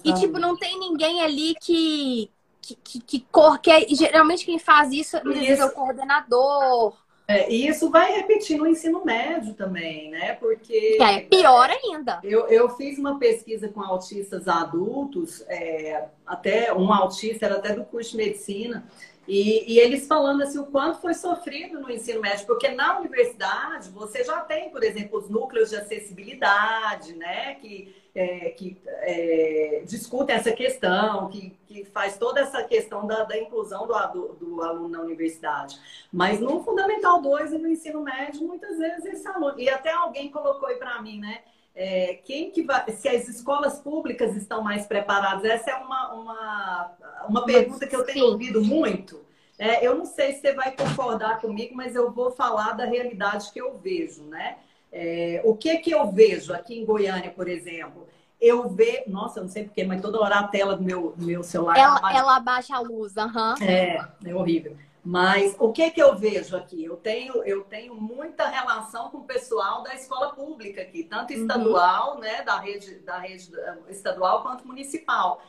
E, 0.03 0.13
tipo, 0.13 0.37
não 0.39 0.57
tem 0.57 0.77
ninguém 0.79 1.21
ali 1.21 1.55
que, 1.61 2.29
que, 2.67 2.75
que, 2.75 2.99
que, 2.99 3.19
cor, 3.31 3.59
que 3.59 3.71
é, 3.71 3.87
geralmente 3.87 4.45
quem 4.45 4.59
faz 4.59 4.91
isso, 4.91 5.17
isso. 5.17 5.61
é 5.61 5.65
o 5.65 5.71
coordenador. 5.71 6.93
É, 7.27 7.51
e 7.51 7.67
isso 7.67 7.89
vai 7.89 8.13
repetir 8.13 8.57
no 8.57 8.65
ensino 8.65 9.03
médio 9.03 9.53
também, 9.53 10.09
né? 10.09 10.33
Porque. 10.35 10.97
É 11.01 11.21
pior 11.21 11.69
ainda. 11.69 12.19
Eu, 12.23 12.47
eu 12.47 12.69
fiz 12.69 12.97
uma 12.97 13.19
pesquisa 13.19 13.67
com 13.67 13.81
autistas 13.81 14.47
adultos, 14.47 15.43
é, 15.49 16.05
até 16.25 16.73
um 16.73 16.91
autista 16.91 17.45
era 17.45 17.55
até 17.55 17.73
do 17.73 17.83
curso 17.83 18.11
de 18.11 18.17
medicina, 18.17 18.87
e, 19.27 19.73
e, 19.73 19.77
eles 19.77 20.07
falando 20.07 20.41
assim 20.41 20.57
o 20.57 20.67
quanto 20.67 21.01
foi 21.01 21.13
sofrido 21.13 21.81
no 21.81 21.91
ensino 21.91 22.21
médio, 22.21 22.47
porque 22.47 22.69
na 22.69 22.97
universidade 22.97 23.89
você 23.89 24.23
já 24.23 24.39
tem, 24.39 24.69
por 24.69 24.81
exemplo, 24.81 25.19
os 25.19 25.29
núcleos 25.29 25.69
de 25.69 25.75
acessibilidade, 25.75 27.13
né? 27.13 27.55
Que 27.55 27.93
é, 28.17 28.49
que 28.49 28.75
é, 28.85 29.83
discutem 29.85 30.35
essa 30.35 30.51
questão, 30.51 31.29
que, 31.29 31.55
que 31.67 31.85
faz 31.85 32.17
toda 32.17 32.39
essa 32.39 32.63
questão 32.63 33.05
da, 33.05 33.23
da 33.23 33.37
inclusão 33.37 33.85
do, 33.85 33.93
do, 34.07 34.33
do, 34.33 34.63
aluno 34.63 34.89
na 34.89 35.01
universidade. 35.01 35.79
Mas 36.11 36.39
no 36.39 36.63
Fundamental 36.63 37.21
2 37.21 37.53
e 37.53 37.57
no 37.59 37.67
ensino 37.67 38.01
médio, 38.01 38.47
muitas 38.47 38.79
vezes 38.79 39.05
esse 39.05 39.27
aluno. 39.27 39.59
E 39.59 39.69
até 39.69 39.91
alguém 39.91 40.31
colocou 40.31 40.67
aí 40.67 40.77
para 40.77 40.99
mim, 40.99 41.19
né? 41.19 41.41
É, 41.75 42.15
quem 42.25 42.49
que 42.49 42.63
vai, 42.63 42.91
se 42.91 43.07
as 43.07 43.27
escolas 43.27 43.77
públicas 43.79 44.35
estão 44.35 44.63
mais 44.63 44.87
preparadas? 44.87 45.45
Essa 45.45 45.69
é 45.69 45.75
uma, 45.75 46.13
uma, 46.13 46.97
uma 47.29 47.45
pergunta 47.45 47.85
que 47.85 47.95
eu 47.95 48.03
tenho 48.03 48.25
ouvido 48.25 48.63
muito. 48.63 49.23
É, 49.59 49.85
eu 49.85 49.95
não 49.95 50.05
sei 50.05 50.33
se 50.33 50.41
você 50.41 50.53
vai 50.53 50.75
concordar 50.75 51.39
comigo, 51.39 51.75
mas 51.75 51.93
eu 51.93 52.11
vou 52.11 52.31
falar 52.31 52.71
da 52.71 52.85
realidade 52.85 53.51
que 53.51 53.61
eu 53.61 53.77
vejo, 53.77 54.23
né? 54.23 54.57
É, 54.91 55.41
o 55.43 55.55
que 55.55 55.77
que 55.77 55.91
eu 55.91 56.11
vejo 56.11 56.53
aqui 56.53 56.79
em 56.79 56.85
Goiânia, 56.85 57.31
por 57.31 57.47
exemplo? 57.47 58.07
Eu 58.39 58.69
vejo. 58.69 59.03
Nossa, 59.07 59.39
eu 59.39 59.43
não 59.43 59.49
sei 59.49 59.63
porquê, 59.63 59.83
mas 59.83 60.01
toda 60.01 60.19
hora 60.19 60.39
a 60.39 60.47
tela 60.47 60.75
do 60.75 60.83
meu, 60.83 61.13
do 61.15 61.25
meu 61.25 61.43
celular. 61.43 61.77
Ela, 61.77 61.97
abaixa... 61.97 62.17
ela 62.19 62.35
abaixa 62.35 62.75
a 62.75 62.79
luz, 62.79 63.17
aham. 63.17 63.55
Uhum. 63.59 63.65
É, 63.65 64.07
é 64.25 64.35
horrível. 64.35 64.77
Mas 65.09 65.55
o 65.57 65.71
que 65.71 65.89
que 65.89 66.03
eu 66.03 66.17
vejo 66.17 66.57
aqui? 66.57 66.83
Eu 66.83 66.97
tenho, 66.97 67.41
eu 67.43 67.63
tenho 67.63 67.95
muita 67.95 68.45
relação 68.49 69.09
com 69.09 69.19
o 69.19 69.23
pessoal 69.23 69.81
da 69.81 69.95
escola 69.95 70.33
pública 70.33 70.81
aqui, 70.81 71.01
tanto 71.01 71.33
uhum. 71.33 71.41
estadual, 71.41 72.15
uhum. 72.15 72.19
né, 72.19 72.41
da 72.43 72.59
rede, 72.59 72.95
da 72.99 73.17
rede 73.17 73.49
eh, 73.57 73.77
estadual 73.87 74.41
quanto 74.41 74.67
municipal. 74.67 75.41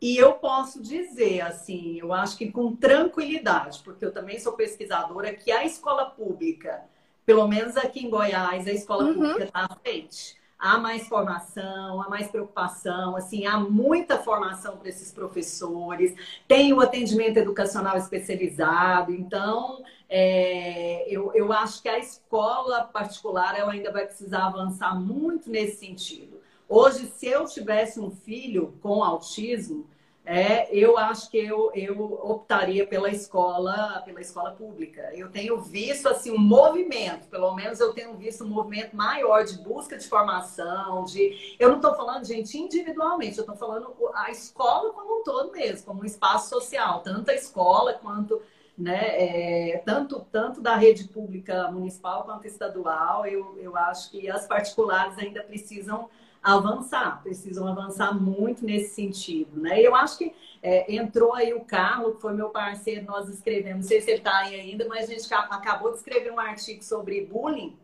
E 0.00 0.16
eu 0.16 0.34
posso 0.34 0.80
dizer, 0.80 1.40
assim, 1.40 1.98
eu 1.98 2.12
acho 2.12 2.36
que 2.36 2.52
com 2.52 2.76
tranquilidade, 2.76 3.80
porque 3.82 4.04
eu 4.04 4.12
também 4.12 4.38
sou 4.38 4.52
pesquisadora, 4.52 5.34
que 5.34 5.50
a 5.50 5.64
escola 5.64 6.06
pública 6.06 6.84
pelo 7.24 7.46
menos 7.46 7.76
aqui 7.76 8.04
em 8.04 8.10
Goiás, 8.10 8.66
a 8.66 8.72
escola 8.72 9.04
uhum. 9.04 9.14
pública 9.14 9.44
está 9.44 9.64
à 9.64 9.76
frente. 9.76 10.40
Há 10.58 10.78
mais 10.78 11.08
formação, 11.08 12.00
há 12.00 12.08
mais 12.08 12.28
preocupação, 12.28 13.16
assim, 13.16 13.46
há 13.46 13.58
muita 13.58 14.18
formação 14.18 14.76
para 14.76 14.88
esses 14.88 15.10
professores, 15.10 16.14
tem 16.46 16.72
o 16.72 16.80
atendimento 16.80 17.36
educacional 17.36 17.96
especializado, 17.96 19.12
então 19.12 19.82
é, 20.08 21.04
eu, 21.12 21.32
eu 21.34 21.52
acho 21.52 21.82
que 21.82 21.88
a 21.88 21.98
escola 21.98 22.84
particular 22.84 23.58
ela 23.58 23.72
ainda 23.72 23.90
vai 23.90 24.06
precisar 24.06 24.46
avançar 24.46 24.94
muito 24.94 25.50
nesse 25.50 25.84
sentido. 25.84 26.40
Hoje, 26.68 27.06
se 27.06 27.26
eu 27.26 27.44
tivesse 27.44 27.98
um 27.98 28.10
filho 28.10 28.72
com 28.80 29.02
autismo, 29.02 29.90
é, 30.24 30.72
eu 30.74 30.96
acho 30.96 31.28
que 31.30 31.36
eu, 31.36 31.72
eu 31.74 32.00
optaria 32.22 32.86
pela 32.86 33.10
escola, 33.10 34.00
pela 34.04 34.20
escola 34.20 34.52
pública. 34.52 35.10
Eu 35.14 35.28
tenho 35.28 35.60
visto 35.60 36.08
assim 36.08 36.30
um 36.30 36.38
movimento, 36.38 37.26
pelo 37.28 37.52
menos 37.54 37.80
eu 37.80 37.92
tenho 37.92 38.14
visto 38.16 38.44
um 38.44 38.48
movimento 38.48 38.94
maior 38.94 39.44
de 39.44 39.58
busca 39.58 39.98
de 39.98 40.06
formação, 40.06 41.04
de 41.04 41.56
eu 41.58 41.70
não 41.70 41.76
estou 41.76 41.94
falando 41.96 42.24
gente 42.24 42.56
individualmente, 42.56 43.38
eu 43.38 43.42
estou 43.42 43.56
falando 43.56 43.92
a 44.14 44.30
escola 44.30 44.92
como 44.92 45.20
um 45.20 45.24
todo 45.24 45.50
mesmo, 45.50 45.86
como 45.86 46.02
um 46.02 46.06
espaço 46.06 46.50
social, 46.50 47.00
tanto 47.00 47.30
a 47.30 47.34
escola 47.34 47.94
quanto 47.94 48.40
né, 48.78 49.72
é, 49.74 49.82
tanto, 49.84 50.24
tanto 50.30 50.60
da 50.60 50.76
rede 50.76 51.04
pública 51.08 51.70
municipal 51.70 52.22
quanto 52.24 52.46
estadual, 52.46 53.26
eu, 53.26 53.58
eu 53.58 53.76
acho 53.76 54.10
que 54.10 54.30
as 54.30 54.46
particulares 54.46 55.18
ainda 55.18 55.42
precisam 55.42 56.08
avançar, 56.42 57.22
precisam 57.22 57.68
avançar 57.68 58.12
muito 58.12 58.64
nesse 58.64 58.94
sentido, 58.94 59.60
né? 59.60 59.80
Eu 59.80 59.94
acho 59.94 60.18
que 60.18 60.34
é, 60.60 60.92
entrou 60.92 61.32
aí 61.34 61.54
o 61.54 61.64
Carlos, 61.64 62.16
que 62.16 62.20
foi 62.20 62.32
meu 62.32 62.50
parceiro, 62.50 63.06
nós 63.06 63.28
escrevemos, 63.28 63.82
não 63.82 63.88
sei 63.88 64.00
se 64.00 64.10
ele 64.10 64.18
está 64.18 64.38
aí 64.38 64.58
ainda, 64.58 64.86
mas 64.88 65.08
a 65.08 65.12
gente 65.12 65.32
acabou 65.32 65.92
de 65.92 65.98
escrever 65.98 66.32
um 66.32 66.40
artigo 66.40 66.82
sobre 66.82 67.24
bullying, 67.24 67.76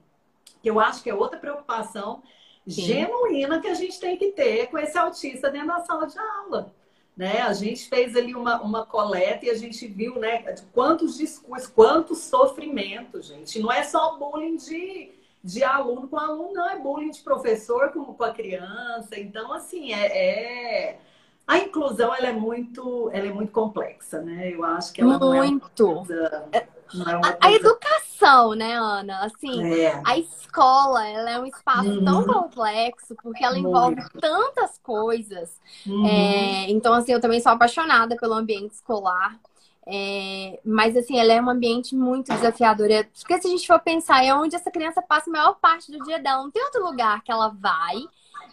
que 0.61 0.69
eu 0.69 0.81
acho 0.81 1.03
que 1.03 1.11
é 1.11 1.15
outra 1.15 1.39
preocupação 1.39 2.23
Sim. 2.67 2.83
genuína 2.83 3.61
que 3.61 3.69
a 3.69 3.75
gente 3.75 4.01
tem 4.01 4.17
que 4.17 4.33
ter 4.33 4.67
com 4.67 4.79
esse 4.79 4.99
autista 4.99 5.51
dentro 5.51 5.69
da 5.69 5.81
sala 5.81 6.07
de 6.07 6.19
aula. 6.19 6.75
Né? 7.17 7.41
A 7.41 7.53
gente 7.53 7.89
fez 7.89 8.15
ali 8.15 8.35
uma, 8.35 8.61
uma 8.61 8.87
coleta 8.87 9.47
e 9.47 9.51
a 9.51 9.55
gente 9.55 9.87
viu 9.87 10.19
né, 10.21 10.43
quantos 10.73 11.17
discursos, 11.17 11.69
quantos 11.69 12.19
sofrimentos, 12.19 13.27
gente. 13.27 13.59
Não 13.59 13.73
é 13.73 13.83
só 13.83 14.17
bullying 14.17 14.57
de 14.57 15.18
de 15.49 15.65
aluno 15.65 16.07
com 16.09 16.19
aluno, 16.19 16.53
não, 16.53 16.69
é 16.69 16.79
bullying 16.79 17.11
de 17.11 17.21
professor 17.23 17.91
com, 17.91 18.05
com 18.05 18.25
a 18.25 18.33
criança. 18.33 19.19
Então, 19.19 19.51
assim, 19.53 19.95
é, 19.95 20.07
é... 20.07 21.01
A 21.47 21.59
inclusão 21.59 22.15
ela 22.15 22.27
é 22.27 22.33
muito, 22.33 23.09
ela 23.11 23.27
é 23.27 23.33
muito 23.33 23.51
complexa, 23.51 24.21
né? 24.21 24.53
Eu 24.53 24.63
acho 24.63 24.93
que 24.93 25.01
ela 25.01 25.19
muito. 25.19 25.25
é 25.35 25.49
uma 25.49 25.61
coisa, 25.61 26.49
não 26.93 27.07
é 27.07 27.17
uma 27.17 27.29
a, 27.29 27.33
coisa... 27.33 27.39
a, 27.41 27.53
educação, 27.53 28.55
né, 28.55 28.75
Ana? 28.75 29.25
Assim, 29.25 29.81
é. 29.81 30.03
a 30.05 30.19
escola, 30.19 31.09
ela 31.09 31.31
é 31.31 31.41
um 31.41 31.47
espaço 31.47 31.89
uhum. 31.89 32.05
tão 32.05 32.27
complexo 32.27 33.17
porque 33.23 33.43
ela 33.43 33.55
muito. 33.55 33.69
envolve 33.69 34.03
tantas 34.21 34.77
coisas. 34.83 35.59
Uhum. 35.87 36.07
É, 36.07 36.71
então, 36.71 36.93
assim, 36.93 37.13
eu 37.13 37.21
também 37.21 37.41
sou 37.41 37.53
apaixonada 37.53 38.15
pelo 38.17 38.35
ambiente 38.35 38.75
escolar. 38.75 39.41
É, 39.91 40.61
mas 40.63 40.95
assim, 40.95 41.19
ela 41.19 41.33
é 41.33 41.41
um 41.41 41.49
ambiente 41.49 41.97
muito 41.97 42.31
desafiador. 42.31 42.91
É, 42.91 43.05
porque 43.05 43.41
se 43.41 43.49
a 43.49 43.51
gente 43.51 43.67
for 43.67 43.81
pensar, 43.81 44.23
é 44.23 44.35
onde 44.35 44.55
essa 44.55 44.71
criança 44.71 45.01
passa 45.01 45.31
a 45.31 45.33
maior 45.33 45.55
parte 45.55 45.91
do 45.91 46.05
dia 46.05 46.19
dela. 46.19 46.43
Não 46.43 46.51
tem 46.51 46.63
outro 46.63 46.85
lugar 46.85 47.23
que 47.23 47.33
ela 47.33 47.49
vai 47.49 47.97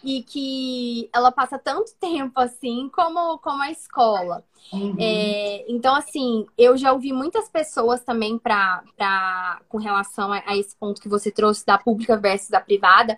e 0.02 0.22
que 0.22 1.10
ela 1.12 1.30
passa 1.30 1.58
tanto 1.58 1.92
tempo 2.00 2.40
assim 2.40 2.88
como, 2.94 3.38
como 3.38 3.62
a 3.62 3.70
escola. 3.70 4.42
Uhum. 4.72 4.96
É, 4.98 5.64
então, 5.68 5.94
assim, 5.94 6.46
eu 6.56 6.76
já 6.76 6.92
ouvi 6.92 7.12
muitas 7.12 7.48
pessoas 7.48 8.02
também 8.02 8.38
pra, 8.38 8.82
pra, 8.96 9.60
com 9.68 9.78
relação 9.78 10.32
a, 10.32 10.42
a, 10.46 10.56
esse 10.56 10.74
ponto 10.76 11.00
que 11.00 11.08
você 11.08 11.30
trouxe 11.30 11.64
da 11.66 11.76
pública 11.76 12.16
versus 12.16 12.48
da 12.48 12.60
privada. 12.60 13.16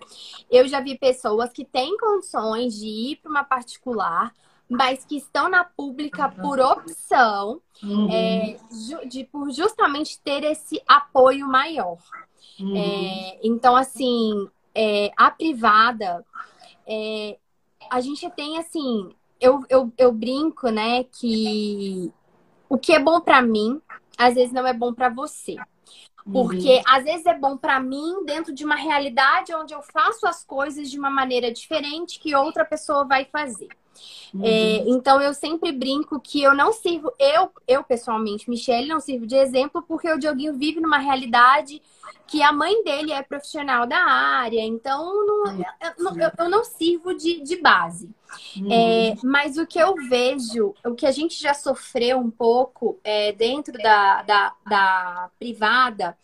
Eu 0.51 0.67
já 0.67 0.81
vi 0.81 0.97
pessoas 0.97 1.51
que 1.51 1.63
têm 1.63 1.97
condições 1.97 2.73
de 2.75 2.85
ir 2.85 3.15
para 3.17 3.31
uma 3.31 3.43
particular, 3.43 4.33
mas 4.69 5.03
que 5.03 5.17
estão 5.17 5.49
na 5.49 5.63
pública 5.63 6.29
por 6.29 6.59
opção, 6.59 7.59
uhum. 7.81 8.07
é, 8.11 8.57
de, 9.07 9.23
por 9.23 9.49
justamente 9.51 10.21
ter 10.21 10.43
esse 10.43 10.79
apoio 10.87 11.47
maior. 11.47 11.97
Uhum. 12.59 12.77
É, 12.77 13.39
então, 13.41 13.75
assim, 13.75 14.47
é, 14.75 15.11
a 15.17 15.31
privada, 15.31 16.23
é, 16.87 17.37
a 17.89 17.99
gente 17.99 18.29
tem 18.31 18.59
assim, 18.59 19.09
eu, 19.41 19.63
eu, 19.69 19.91
eu 19.97 20.11
brinco, 20.11 20.69
né, 20.69 21.03
que 21.03 22.13
o 22.69 22.77
que 22.77 22.93
é 22.93 22.99
bom 22.99 23.19
para 23.19 23.41
mim, 23.41 23.81
às 24.17 24.35
vezes 24.35 24.53
não 24.53 24.67
é 24.67 24.73
bom 24.73 24.93
para 24.93 25.09
você. 25.09 25.55
Porque 26.31 26.75
uhum. 26.75 26.83
às 26.85 27.03
vezes 27.03 27.25
é 27.25 27.33
bom 27.33 27.57
para 27.57 27.79
mim 27.79 28.23
dentro 28.23 28.53
de 28.53 28.63
uma 28.63 28.75
realidade 28.75 29.55
onde 29.55 29.73
eu 29.73 29.81
faço 29.81 30.27
as 30.27 30.43
coisas 30.43 30.91
de 30.91 30.99
uma 30.99 31.09
maneira 31.09 31.51
diferente 31.51 32.19
que 32.19 32.35
outra 32.35 32.63
pessoa 32.63 33.03
vai 33.03 33.25
fazer. 33.25 33.69
Uhum. 34.33 34.45
É, 34.45 34.83
então 34.87 35.21
eu 35.21 35.33
sempre 35.33 35.71
brinco 35.71 36.19
que 36.19 36.41
eu 36.41 36.53
não 36.53 36.71
sirvo, 36.71 37.11
eu, 37.17 37.51
eu 37.67 37.83
pessoalmente, 37.83 38.49
Michelle, 38.49 38.87
não 38.87 38.99
sirvo 38.99 39.25
de 39.25 39.35
exemplo 39.35 39.83
porque 39.87 40.11
o 40.11 40.19
Dioguinho 40.19 40.53
vive 40.53 40.79
numa 40.79 40.99
realidade 40.99 41.81
que 42.27 42.43
a 42.43 42.51
mãe 42.51 42.83
dele 42.83 43.11
é 43.11 43.23
profissional 43.23 43.87
da 43.87 43.97
área, 43.97 44.61
então 44.61 45.03
não, 45.25 45.47
eu, 45.47 46.21
eu, 46.21 46.31
eu, 46.37 46.49
não 46.49 46.63
sirvo 46.63 47.13
de, 47.15 47.41
de 47.41 47.57
base. 47.57 48.09
Uhum. 48.55 48.71
É, 48.71 49.15
mas 49.23 49.57
o 49.57 49.65
que 49.65 49.79
eu 49.79 49.95
vejo, 50.07 50.75
o 50.85 50.93
que 50.93 51.07
a 51.07 51.11
gente 51.11 51.41
já 51.41 51.55
sofreu 51.55 52.19
um 52.19 52.29
pouco 52.29 52.99
é, 53.03 53.31
dentro 53.31 53.73
da, 53.73 54.21
da, 54.21 54.53
da 54.67 55.31
privada, 55.39 56.15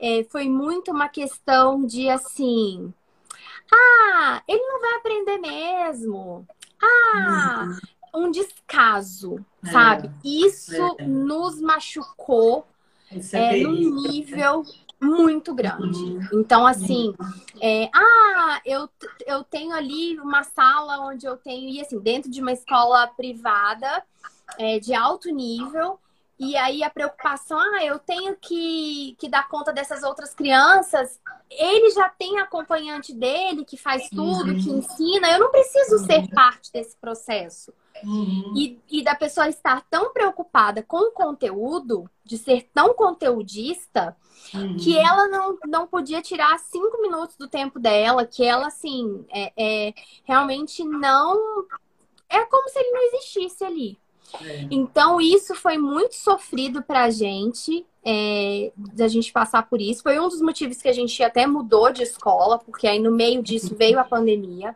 é, 0.00 0.24
foi 0.24 0.48
muito 0.48 0.90
uma 0.90 1.08
questão 1.08 1.84
de 1.84 2.08
assim. 2.08 2.92
Ah, 3.70 4.42
ele 4.48 4.62
não 4.62 4.80
vai 4.80 4.94
aprender 4.94 5.38
mesmo. 5.38 6.46
Ah, 6.82 7.68
um 8.14 8.30
descaso, 8.30 9.44
é, 9.64 9.70
sabe? 9.70 10.10
Isso 10.24 10.96
é. 10.98 11.06
nos 11.06 11.60
machucou 11.60 12.66
é, 13.32 13.60
é 13.60 13.62
num 13.62 14.02
nível 14.08 14.64
muito 15.00 15.54
grande. 15.54 15.98
Uhum. 15.98 16.28
Então, 16.34 16.66
assim, 16.66 17.12
é, 17.60 17.90
ah, 17.92 18.60
eu, 18.64 18.88
eu 19.26 19.42
tenho 19.42 19.72
ali 19.74 20.18
uma 20.20 20.44
sala 20.44 21.00
onde 21.00 21.26
eu 21.26 21.36
tenho, 21.36 21.68
e 21.68 21.80
assim, 21.80 21.98
dentro 21.98 22.30
de 22.30 22.40
uma 22.40 22.52
escola 22.52 23.06
privada 23.08 24.02
é, 24.58 24.78
de 24.78 24.94
alto 24.94 25.28
nível, 25.30 25.98
e 26.42 26.56
aí 26.56 26.82
a 26.82 26.90
preocupação, 26.90 27.56
ah, 27.56 27.84
eu 27.84 28.00
tenho 28.00 28.34
que, 28.34 29.14
que 29.16 29.28
dar 29.28 29.46
conta 29.48 29.72
dessas 29.72 30.02
outras 30.02 30.34
crianças. 30.34 31.20
Ele 31.48 31.92
já 31.92 32.08
tem 32.08 32.40
acompanhante 32.40 33.14
dele 33.14 33.64
que 33.64 33.76
faz 33.76 34.08
tudo, 34.10 34.50
uhum. 34.50 34.58
que 34.58 34.68
ensina. 34.68 35.30
Eu 35.30 35.38
não 35.38 35.52
preciso 35.52 35.98
uhum. 35.98 36.04
ser 36.04 36.28
parte 36.30 36.72
desse 36.72 36.96
processo. 36.96 37.72
Uhum. 38.02 38.54
E, 38.56 38.80
e 38.90 39.04
da 39.04 39.14
pessoa 39.14 39.48
estar 39.48 39.82
tão 39.88 40.12
preocupada 40.12 40.82
com 40.82 41.10
o 41.10 41.12
conteúdo, 41.12 42.10
de 42.24 42.36
ser 42.36 42.68
tão 42.74 42.92
conteudista, 42.92 44.16
uhum. 44.52 44.76
que 44.78 44.98
ela 44.98 45.28
não, 45.28 45.56
não 45.68 45.86
podia 45.86 46.20
tirar 46.20 46.58
cinco 46.58 47.00
minutos 47.00 47.36
do 47.36 47.46
tempo 47.46 47.78
dela, 47.78 48.26
que 48.26 48.44
ela, 48.44 48.66
assim, 48.66 49.24
é, 49.30 49.52
é 49.56 49.94
realmente 50.24 50.82
não. 50.82 51.64
É 52.28 52.44
como 52.46 52.68
se 52.68 52.80
ele 52.80 52.90
não 52.90 53.02
existisse 53.02 53.64
ali. 53.64 54.01
É. 54.40 54.66
Então, 54.70 55.20
isso 55.20 55.54
foi 55.54 55.76
muito 55.76 56.14
sofrido 56.14 56.82
pra 56.82 57.10
gente, 57.10 57.84
é, 58.04 58.72
da 58.76 59.08
gente 59.08 59.32
passar 59.32 59.68
por 59.68 59.80
isso. 59.80 60.02
Foi 60.02 60.18
um 60.18 60.28
dos 60.28 60.40
motivos 60.40 60.80
que 60.80 60.88
a 60.88 60.92
gente 60.92 61.22
até 61.22 61.46
mudou 61.46 61.92
de 61.92 62.02
escola, 62.02 62.58
porque 62.58 62.86
aí 62.86 62.98
no 62.98 63.10
meio 63.10 63.42
disso 63.42 63.74
veio 63.78 63.98
a 63.98 64.04
pandemia. 64.04 64.74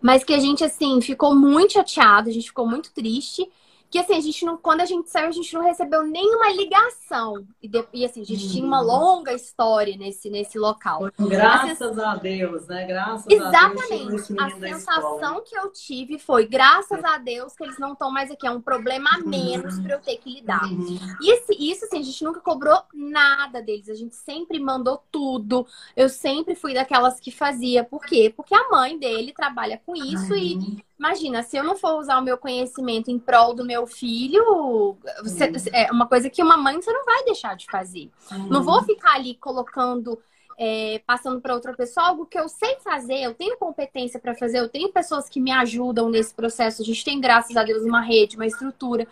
Mas 0.00 0.24
que 0.24 0.34
a 0.34 0.38
gente, 0.38 0.64
assim, 0.64 1.00
ficou 1.00 1.34
muito 1.34 1.74
chateado, 1.74 2.28
a 2.28 2.32
gente 2.32 2.48
ficou 2.48 2.66
muito 2.66 2.92
triste 2.92 3.48
que 3.92 3.98
assim, 3.98 4.16
a 4.16 4.20
gente 4.22 4.42
não, 4.46 4.56
quando 4.56 4.80
a 4.80 4.86
gente 4.86 5.10
saiu, 5.10 5.28
a 5.28 5.32
gente 5.32 5.52
não 5.52 5.62
recebeu 5.62 6.02
nenhuma 6.02 6.50
ligação. 6.50 7.46
E, 7.62 7.68
de, 7.68 7.84
e 7.92 8.06
assim, 8.06 8.22
a 8.22 8.24
gente 8.24 8.46
hum. 8.46 8.48
tinha 8.48 8.64
uma 8.64 8.80
uhum. 8.80 8.86
longa 8.86 9.34
história 9.34 9.94
nesse, 9.98 10.30
nesse 10.30 10.58
local. 10.58 11.10
Graças 11.18 11.98
a, 11.98 12.12
a 12.12 12.16
Deus, 12.16 12.66
né? 12.66 12.86
Graças 12.86 13.26
Exatamente. 13.28 13.82
a 13.92 13.96
Deus. 13.98 14.30
A 14.30 14.50
sensação 14.58 15.42
que 15.44 15.54
eu 15.54 15.70
tive 15.70 16.18
foi, 16.18 16.46
graças 16.46 17.04
a 17.04 17.18
Deus, 17.18 17.54
que 17.54 17.64
eles 17.64 17.78
não 17.78 17.92
estão 17.92 18.10
mais 18.10 18.30
aqui. 18.30 18.46
É 18.46 18.50
um 18.50 18.62
problema 18.62 19.10
a 19.10 19.18
menos 19.18 19.76
uhum. 19.76 19.82
para 19.82 19.96
eu 19.96 20.00
ter 20.00 20.16
que 20.16 20.36
lidar. 20.36 20.64
Uhum. 20.64 20.98
E 21.20 21.30
esse, 21.30 21.52
isso, 21.52 21.84
assim, 21.84 21.98
a 21.98 22.02
gente 22.02 22.24
nunca 22.24 22.40
cobrou 22.40 22.82
nada 22.94 23.60
deles. 23.60 23.90
A 23.90 23.94
gente 23.94 24.16
sempre 24.16 24.58
mandou 24.58 25.02
tudo. 25.12 25.66
Eu 25.94 26.08
sempre 26.08 26.54
fui 26.54 26.72
daquelas 26.72 27.20
que 27.20 27.30
fazia. 27.30 27.84
Por 27.84 28.06
quê? 28.06 28.32
Porque 28.34 28.54
a 28.54 28.70
mãe 28.70 28.98
dele 28.98 29.34
trabalha 29.34 29.78
com 29.84 29.94
isso 29.94 30.32
uhum. 30.32 30.38
e 30.38 30.82
Imagina, 31.02 31.42
se 31.42 31.56
eu 31.56 31.64
não 31.64 31.74
for 31.74 31.98
usar 31.98 32.16
o 32.18 32.22
meu 32.22 32.38
conhecimento 32.38 33.10
em 33.10 33.18
prol 33.18 33.54
do 33.54 33.64
meu 33.64 33.88
filho, 33.88 34.96
você, 35.20 35.46
uhum. 35.46 35.56
é 35.72 35.90
uma 35.90 36.06
coisa 36.06 36.30
que 36.30 36.40
uma 36.40 36.56
mãe 36.56 36.80
você 36.80 36.92
não 36.92 37.04
vai 37.04 37.24
deixar 37.24 37.56
de 37.56 37.66
fazer. 37.66 38.08
Não 38.48 38.62
vou 38.62 38.84
ficar 38.84 39.16
ali 39.16 39.34
colocando, 39.34 40.16
é, 40.56 41.02
passando 41.04 41.40
para 41.40 41.54
outra 41.54 41.74
pessoa 41.74 42.06
algo 42.06 42.24
que 42.24 42.38
eu 42.38 42.48
sei 42.48 42.76
fazer, 42.84 43.20
eu 43.20 43.34
tenho 43.34 43.56
competência 43.56 44.20
para 44.20 44.32
fazer, 44.32 44.60
eu 44.60 44.68
tenho 44.68 44.92
pessoas 44.92 45.28
que 45.28 45.40
me 45.40 45.50
ajudam 45.50 46.08
nesse 46.08 46.32
processo. 46.32 46.82
A 46.82 46.84
gente 46.84 47.04
tem, 47.04 47.20
graças 47.20 47.56
a 47.56 47.64
Deus, 47.64 47.82
uma 47.82 48.00
rede, 48.00 48.36
uma 48.36 48.46
estrutura 48.46 49.04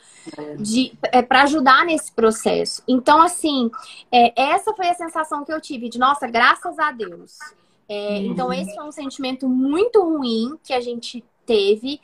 de 0.60 0.92
é, 1.10 1.22
para 1.22 1.42
ajudar 1.42 1.84
nesse 1.84 2.12
processo. 2.12 2.84
Então, 2.86 3.20
assim, 3.20 3.68
é, 4.12 4.32
essa 4.40 4.72
foi 4.74 4.86
a 4.86 4.94
sensação 4.94 5.44
que 5.44 5.52
eu 5.52 5.60
tive 5.60 5.88
de, 5.88 5.98
nossa, 5.98 6.28
graças 6.28 6.78
a 6.78 6.92
Deus. 6.92 7.36
É, 7.88 8.10
uhum. 8.10 8.26
Então, 8.26 8.52
esse 8.52 8.72
foi 8.76 8.84
um 8.84 8.92
sentimento 8.92 9.48
muito 9.48 10.00
ruim 10.00 10.56
que 10.62 10.72
a 10.72 10.80
gente 10.80 11.24
teve. 11.50 12.00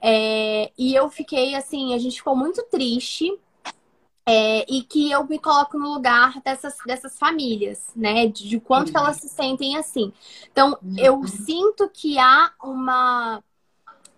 É, 0.00 0.72
e 0.76 0.94
eu 0.94 1.08
fiquei 1.08 1.54
assim, 1.54 1.94
a 1.94 1.98
gente 1.98 2.16
ficou 2.16 2.34
muito 2.34 2.62
triste. 2.64 3.32
É, 4.30 4.66
e 4.70 4.82
que 4.82 5.10
eu 5.10 5.24
me 5.26 5.38
coloco 5.38 5.78
no 5.78 5.94
lugar 5.94 6.38
dessas, 6.42 6.76
dessas 6.84 7.18
famílias, 7.18 7.82
né? 7.96 8.26
De, 8.26 8.46
de 8.46 8.60
quanto 8.60 8.90
uhum. 8.90 8.98
elas 8.98 9.16
se 9.16 9.28
sentem 9.28 9.76
assim. 9.76 10.12
Então, 10.52 10.76
uhum. 10.82 10.96
eu 10.98 11.26
sinto 11.26 11.88
que 11.88 12.18
há 12.18 12.52
uma 12.62 13.42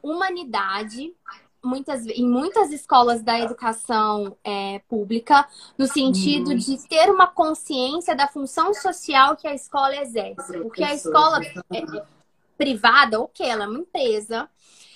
humanidade 0.02 1.14
muitas, 1.62 2.06
em 2.06 2.28
muitas 2.28 2.72
escolas 2.72 3.22
da 3.22 3.38
educação 3.38 4.36
é, 4.42 4.80
pública, 4.88 5.46
no 5.78 5.86
sentido 5.86 6.50
uhum. 6.50 6.56
de 6.56 6.88
ter 6.88 7.08
uma 7.08 7.28
consciência 7.28 8.16
da 8.16 8.26
função 8.26 8.74
social 8.74 9.36
que 9.36 9.46
a 9.46 9.54
escola 9.54 9.94
exerce. 9.96 10.58
Porque 10.58 10.82
a 10.82 10.94
escola 10.94 11.40
é, 11.72 11.82
privada, 12.60 13.18
ok, 13.18 13.46
ela 13.46 13.64
é 13.64 13.66
uma 13.66 13.78
empresa, 13.78 14.46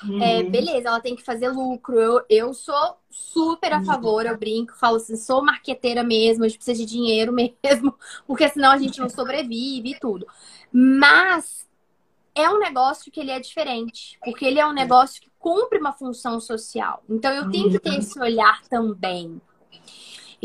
é, 0.02 0.06
uhum. 0.06 0.22
É, 0.22 0.42
beleza, 0.42 0.88
ela 0.88 1.00
tem 1.00 1.16
que 1.16 1.22
fazer 1.22 1.48
lucro. 1.48 1.98
Eu, 1.98 2.22
eu 2.28 2.52
sou 2.52 2.98
super 3.08 3.72
a 3.72 3.82
favor, 3.82 4.26
eu 4.26 4.36
brinco, 4.36 4.76
falo 4.76 4.96
assim, 4.96 5.16
sou 5.16 5.42
marqueteira 5.42 6.04
mesmo, 6.04 6.44
a 6.44 6.48
gente 6.48 6.58
precisa 6.58 6.78
de 6.78 6.84
dinheiro 6.84 7.32
mesmo, 7.32 7.94
porque 8.26 8.46
senão 8.50 8.70
a 8.70 8.76
gente 8.76 9.00
não 9.00 9.08
sobrevive 9.08 9.92
e 9.92 9.98
tudo. 9.98 10.26
Mas 10.70 11.66
é 12.34 12.50
um 12.50 12.58
negócio 12.58 13.10
que 13.10 13.18
ele 13.18 13.30
é 13.30 13.40
diferente, 13.40 14.18
porque 14.22 14.44
ele 14.44 14.60
é 14.60 14.66
um 14.66 14.74
negócio 14.74 15.22
que 15.22 15.30
cumpre 15.38 15.78
uma 15.78 15.94
função 15.94 16.38
social. 16.38 17.02
Então 17.08 17.32
eu 17.32 17.50
tenho 17.50 17.70
que 17.70 17.78
ter 17.78 17.92
uhum. 17.92 17.98
esse 17.98 18.20
olhar 18.20 18.60
também. 18.68 19.40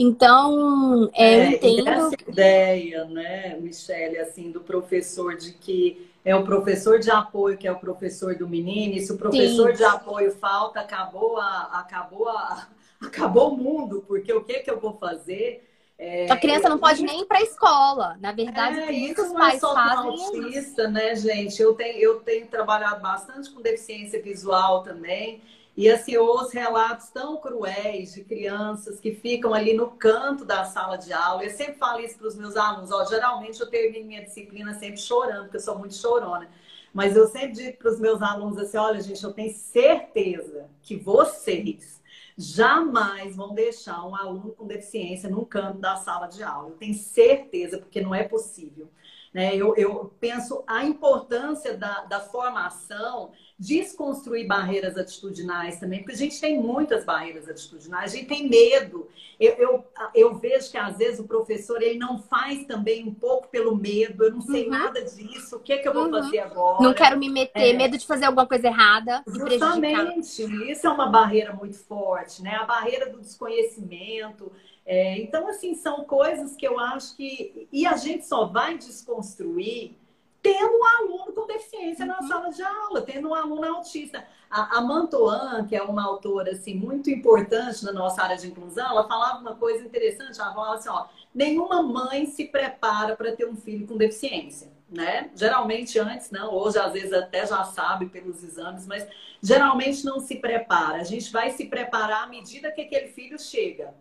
Então, 0.01 1.11
é, 1.13 1.35
eu 1.35 1.51
entendo. 1.51 1.89
Essa 1.89 2.15
ideia, 2.25 3.03
né, 3.03 3.57
Michele, 3.59 4.17
assim, 4.17 4.49
do 4.49 4.61
professor 4.61 5.35
de 5.35 5.51
que 5.51 6.09
é 6.23 6.33
o 6.33 6.45
professor 6.45 6.99
de 6.99 7.11
apoio 7.11 7.57
que 7.57 7.67
é 7.67 7.71
o 7.71 7.79
professor 7.79 8.33
do 8.33 8.47
menino, 8.47 8.95
e 8.95 9.01
se 9.01 9.11
o 9.11 9.17
professor 9.17 9.71
Sim. 9.71 9.75
de 9.75 9.83
apoio 9.83 10.31
falta, 10.31 10.79
acabou, 10.79 11.37
a, 11.37 11.81
acabou, 11.81 12.29
a, 12.29 12.69
acabou 13.01 13.53
o 13.53 13.57
mundo, 13.57 14.01
porque 14.07 14.31
o 14.31 14.41
que, 14.41 14.59
que 14.59 14.71
eu 14.71 14.79
vou 14.79 14.93
fazer? 14.93 15.67
É, 15.97 16.31
a 16.31 16.37
criança 16.37 16.69
não 16.69 16.77
pode 16.77 17.03
nem 17.03 17.23
ir 17.23 17.25
para 17.25 17.39
a 17.39 17.41
escola. 17.41 18.17
Na 18.21 18.31
verdade, 18.31 18.79
é, 18.79 18.93
isso 18.93 19.15
pais 19.15 19.33
não 19.33 19.45
é 19.47 19.59
só 19.59 19.73
fazem 19.73 20.11
autista, 20.11 20.87
né, 20.87 21.13
gente? 21.13 21.61
Eu 21.61 21.73
tenho, 21.73 21.99
eu 21.99 22.21
tenho 22.21 22.47
trabalhado 22.47 23.01
bastante 23.01 23.49
com 23.49 23.61
deficiência 23.61 24.21
visual 24.21 24.81
também. 24.81 25.41
E 25.77 25.89
assim, 25.89 26.17
os 26.17 26.51
relatos 26.51 27.09
tão 27.09 27.37
cruéis 27.37 28.13
de 28.13 28.23
crianças 28.23 28.99
que 28.99 29.13
ficam 29.13 29.53
ali 29.53 29.73
no 29.73 29.91
canto 29.91 30.43
da 30.43 30.65
sala 30.65 30.97
de 30.97 31.13
aula. 31.13 31.43
Eu 31.43 31.51
sempre 31.51 31.75
falo 31.75 32.01
isso 32.01 32.17
para 32.17 32.27
os 32.27 32.35
meus 32.35 32.57
alunos. 32.57 32.91
Ó, 32.91 33.05
geralmente 33.05 33.59
eu 33.61 33.69
termino 33.69 34.05
minha 34.05 34.23
disciplina 34.23 34.73
sempre 34.73 34.99
chorando, 34.99 35.43
porque 35.43 35.57
eu 35.57 35.61
sou 35.61 35.77
muito 35.77 35.95
chorona. 35.95 36.49
Mas 36.93 37.15
eu 37.15 37.27
sempre 37.27 37.51
digo 37.51 37.77
para 37.77 37.91
os 37.91 37.99
meus 37.99 38.21
alunos 38.21 38.57
assim: 38.57 38.77
olha, 38.77 38.99
gente, 39.01 39.23
eu 39.23 39.31
tenho 39.31 39.53
certeza 39.53 40.69
que 40.81 40.95
vocês 40.95 42.01
jamais 42.37 43.35
vão 43.35 43.53
deixar 43.53 44.05
um 44.05 44.15
aluno 44.15 44.51
com 44.51 44.65
deficiência 44.65 45.29
no 45.29 45.45
canto 45.45 45.77
da 45.79 45.97
sala 45.97 46.27
de 46.27 46.41
aula. 46.41 46.69
Eu 46.69 46.77
tenho 46.77 46.93
certeza, 46.93 47.77
porque 47.77 48.01
não 48.01 48.15
é 48.15 48.23
possível. 48.23 48.89
Né? 49.33 49.55
Eu, 49.55 49.75
eu 49.75 50.13
penso 50.19 50.63
a 50.65 50.83
importância 50.83 51.77
da, 51.77 52.05
da 52.05 52.19
formação 52.19 53.31
desconstruir 53.59 54.47
barreiras 54.47 54.97
atitudinais 54.97 55.77
também, 55.77 55.99
porque 55.99 56.13
a 56.13 56.17
gente 56.17 56.39
tem 56.39 56.57
muitas 56.57 57.03
barreiras 57.03 57.49
atitudinais, 57.49 58.13
a 58.13 58.15
gente 58.15 58.27
tem 58.27 58.47
medo. 58.47 59.09
Eu, 59.37 59.53
eu, 59.55 59.85
eu, 60.15 60.35
vejo 60.35 60.71
que 60.71 60.77
às 60.77 60.97
vezes 60.97 61.19
o 61.19 61.25
professor 61.25 61.81
ele 61.81 61.99
não 61.99 62.17
faz 62.17 62.65
também 62.65 63.05
um 63.05 63.13
pouco 63.13 63.49
pelo 63.49 63.75
medo, 63.75 64.23
eu 64.23 64.31
não 64.31 64.41
sei 64.41 64.63
uhum. 64.63 64.69
nada 64.69 65.03
disso, 65.03 65.57
o 65.57 65.59
que, 65.59 65.73
é 65.73 65.77
que 65.77 65.87
eu 65.87 65.93
vou 65.93 66.05
uhum. 66.05 66.11
fazer 66.11 66.39
agora? 66.39 66.81
Não 66.81 66.93
quero 66.93 67.19
me 67.19 67.29
meter, 67.29 67.73
é. 67.75 67.77
medo 67.77 67.97
de 67.97 68.07
fazer 68.07 68.25
alguma 68.25 68.47
coisa 68.47 68.67
errada. 68.67 69.21
Justamente, 69.27 70.71
isso 70.71 70.87
é 70.87 70.89
uma 70.89 71.07
barreira 71.07 71.53
muito 71.53 71.77
forte, 71.77 72.41
né? 72.41 72.55
A 72.55 72.63
barreira 72.63 73.09
do 73.09 73.19
desconhecimento. 73.19 74.49
É, 74.85 75.19
então, 75.19 75.47
assim, 75.49 75.75
são 75.75 76.05
coisas 76.05 76.55
que 76.55 76.65
eu 76.65 76.79
acho 76.79 77.15
que. 77.17 77.67
E 77.71 77.85
a 77.85 77.97
gente 77.97 78.25
só 78.25 78.45
vai 78.45 78.77
desconstruir 78.77 79.98
tendo 80.41 80.77
um 80.77 80.85
aluno 80.85 81.33
com 81.33 81.45
deficiência 81.45 82.05
na 82.05 82.19
uhum. 82.19 82.27
sala 82.27 82.49
de 82.49 82.63
aula, 82.63 83.01
tendo 83.01 83.29
um 83.29 83.33
aluno 83.33 83.75
autista. 83.75 84.25
A, 84.49 84.77
a 84.77 84.81
Mantoan, 84.81 85.65
que 85.67 85.75
é 85.75 85.81
uma 85.83 86.03
autora 86.03 86.51
assim, 86.51 86.73
muito 86.73 87.09
importante 87.09 87.83
na 87.83 87.91
nossa 87.91 88.23
área 88.23 88.37
de 88.37 88.47
inclusão, 88.47 88.89
ela 88.89 89.07
falava 89.07 89.39
uma 89.39 89.55
coisa 89.55 89.83
interessante, 89.83 90.39
ela 90.39 90.53
falava 90.53 90.75
assim, 90.75 90.89
ó, 90.89 91.07
nenhuma 91.33 91.83
mãe 91.83 92.25
se 92.25 92.45
prepara 92.45 93.15
para 93.15 93.35
ter 93.35 93.47
um 93.47 93.55
filho 93.55 93.85
com 93.85 93.97
deficiência. 93.97 94.71
Né? 94.89 95.29
Geralmente 95.35 95.99
antes, 95.99 96.31
não, 96.31 96.51
hoje 96.51 96.79
às 96.79 96.93
vezes 96.93 97.13
até 97.13 97.45
já 97.45 97.63
sabe 97.63 98.07
pelos 98.07 98.43
exames, 98.43 98.87
mas 98.87 99.07
geralmente 99.39 100.03
não 100.03 100.19
se 100.19 100.37
prepara. 100.37 100.97
A 100.97 101.03
gente 101.03 101.31
vai 101.31 101.51
se 101.51 101.65
preparar 101.65 102.23
à 102.23 102.27
medida 102.27 102.71
que 102.71 102.81
aquele 102.81 103.07
filho 103.09 103.37
chega. 103.37 103.93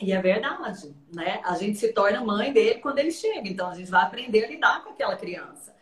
E 0.00 0.12
é 0.12 0.20
verdade, 0.20 0.94
né? 1.14 1.40
A 1.44 1.54
gente 1.56 1.78
se 1.78 1.92
torna 1.92 2.24
mãe 2.24 2.52
dele 2.52 2.80
quando 2.80 2.98
ele 2.98 3.12
chega, 3.12 3.48
então 3.48 3.68
a 3.68 3.74
gente 3.74 3.90
vai 3.90 4.02
aprender 4.02 4.44
a 4.44 4.48
lidar 4.48 4.82
com 4.82 4.90
aquela 4.90 5.16
criança. 5.16 5.74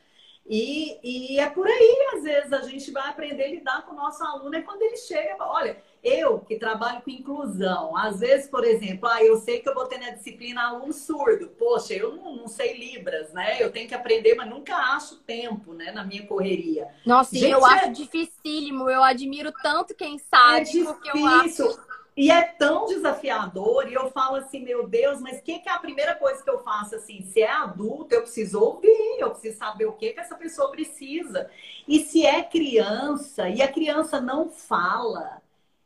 E, 0.45 0.99
e 1.03 1.39
é 1.39 1.49
por 1.49 1.67
aí, 1.67 2.09
às 2.15 2.25
vezes, 2.25 2.53
a 2.53 2.63
gente 2.63 2.91
vai 2.91 3.09
aprender 3.09 3.45
a 3.45 3.49
lidar 3.49 3.87
com 3.87 3.93
o 3.93 3.97
nosso 3.97 4.23
aluno, 4.25 4.55
é 4.57 4.61
quando 4.61 4.83
ele 4.83 4.97
chega, 4.97 5.37
olha, 5.41 5.81
eu 6.03 6.41
que 6.41 6.57
trabalho 6.57 7.01
com 7.01 7.11
inclusão, 7.11 7.97
às 7.97 8.19
vezes, 8.19 8.49
por 8.49 8.65
exemplo, 8.65 9.09
ah, 9.09 9.23
eu 9.23 9.37
sei 9.37 9.61
que 9.61 9.69
eu 9.69 9.75
vou 9.75 9.87
ter 9.87 9.99
na 9.99 10.11
disciplina 10.11 10.65
aluno 10.69 10.93
surdo, 10.93 11.49
poxa, 11.57 11.95
eu 11.95 12.17
não, 12.17 12.37
não 12.37 12.49
sei 12.49 12.77
Libras, 12.77 13.33
né? 13.33 13.63
Eu 13.63 13.71
tenho 13.71 13.89
que 13.89 13.95
aprender, 13.95 14.35
mas 14.35 14.51
nunca 14.51 14.75
acho 14.75 15.17
tempo, 15.19 15.73
né, 15.73 15.93
na 15.93 16.05
minha 16.05 16.27
correria. 16.27 16.89
Nossa, 17.07 17.37
gente, 17.37 17.51
eu 17.51 17.65
é... 17.65 17.71
acho 17.71 17.93
dificílimo, 17.93 18.91
eu 18.91 19.03
admiro 19.05 19.53
tanto 19.63 19.95
quem 19.95 20.19
sabe, 20.19 20.57
é 20.57 20.65
difícil. 20.65 20.87
porque 20.87 21.17
eu 21.17 21.25
acho 21.25 21.92
e 22.17 22.31
é 22.31 22.43
tão 22.43 22.87
desafiador, 22.87 23.89
e 23.89 23.95
eu 23.95 24.11
falo 24.11 24.37
assim, 24.37 24.63
meu 24.63 24.87
Deus, 24.87 25.21
mas 25.21 25.39
o 25.39 25.43
que, 25.43 25.59
que 25.61 25.69
é 25.69 25.73
a 25.73 25.79
primeira 25.79 26.15
coisa 26.15 26.43
que 26.43 26.51
eu 26.51 26.59
faço 26.63 26.95
assim? 26.95 27.23
Se 27.23 27.41
é 27.43 27.51
adulto, 27.51 28.15
eu 28.15 28.23
preciso 28.23 28.61
ouvir, 28.61 29.17
eu 29.19 29.31
preciso 29.31 29.57
saber 29.59 29.87
o 29.87 29.93
que, 29.93 30.13
que 30.13 30.21
essa 30.21 30.35
pessoa 30.35 30.71
precisa. 30.71 31.51
E 31.89 32.01
se 32.01 32.27
é 32.27 32.43
criança, 32.43 33.49
e 33.49 33.63
a 33.63 33.73
criança 33.73 34.21
não 34.21 34.51
fala, 34.51 35.41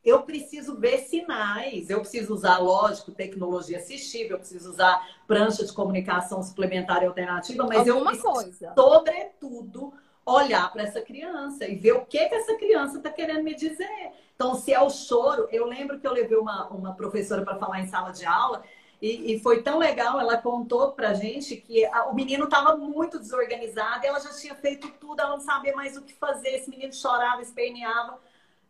eu 0.06 0.22
preciso 0.22 0.76
ver 0.78 0.98
sinais. 0.98 1.90
Eu 1.90 2.00
preciso 2.00 2.32
usar, 2.32 2.58
lógico, 2.58 3.10
tecnologia 3.10 3.78
assistível, 3.78 4.32
eu 4.32 4.38
preciso 4.38 4.70
usar 4.70 5.04
prancha 5.26 5.64
de 5.64 5.72
comunicação 5.72 6.42
suplementar 6.42 7.02
e 7.02 7.06
alternativa, 7.06 7.64
mas 7.66 7.88
Alguma 7.88 8.12
eu 8.12 8.20
preciso, 8.20 8.32
coisa. 8.32 8.72
sobretudo, 8.78 9.92
olhar 10.24 10.72
para 10.72 10.82
essa 10.82 11.00
criança 11.00 11.66
e 11.66 11.74
ver 11.74 11.92
o 11.92 12.04
que, 12.06 12.24
que 12.28 12.34
essa 12.34 12.56
criança 12.56 12.98
está 12.98 13.10
querendo 13.10 13.42
me 13.42 13.54
dizer. 13.54 14.12
Então, 14.36 14.54
se 14.54 14.72
é 14.72 14.80
o 14.80 14.90
choro, 14.90 15.48
eu 15.50 15.66
lembro 15.66 15.98
que 15.98 16.06
eu 16.06 16.12
levei 16.12 16.36
uma, 16.36 16.68
uma 16.68 16.94
professora 16.94 17.42
para 17.42 17.58
falar 17.58 17.80
em 17.80 17.88
sala 17.88 18.12
de 18.12 18.24
aula 18.24 18.62
e, 19.00 19.34
e, 19.34 19.40
foi 19.40 19.62
tão 19.62 19.78
legal, 19.78 20.20
ela 20.20 20.38
contou 20.38 20.92
pra 20.92 21.14
gente 21.14 21.56
que 21.56 21.84
a, 21.86 22.06
o 22.06 22.14
menino 22.14 22.44
estava 22.44 22.76
muito 22.76 23.18
desorganizado, 23.18 24.06
ela 24.06 24.20
já 24.20 24.30
tinha 24.30 24.54
feito 24.54 24.90
tudo, 25.00 25.20
ela 25.20 25.30
não 25.30 25.40
sabia 25.40 25.74
mais 25.74 25.96
o 25.96 26.02
que 26.02 26.14
fazer, 26.14 26.48
esse 26.50 26.70
menino 26.70 26.92
chorava, 26.92 27.42
esperneava. 27.42 28.18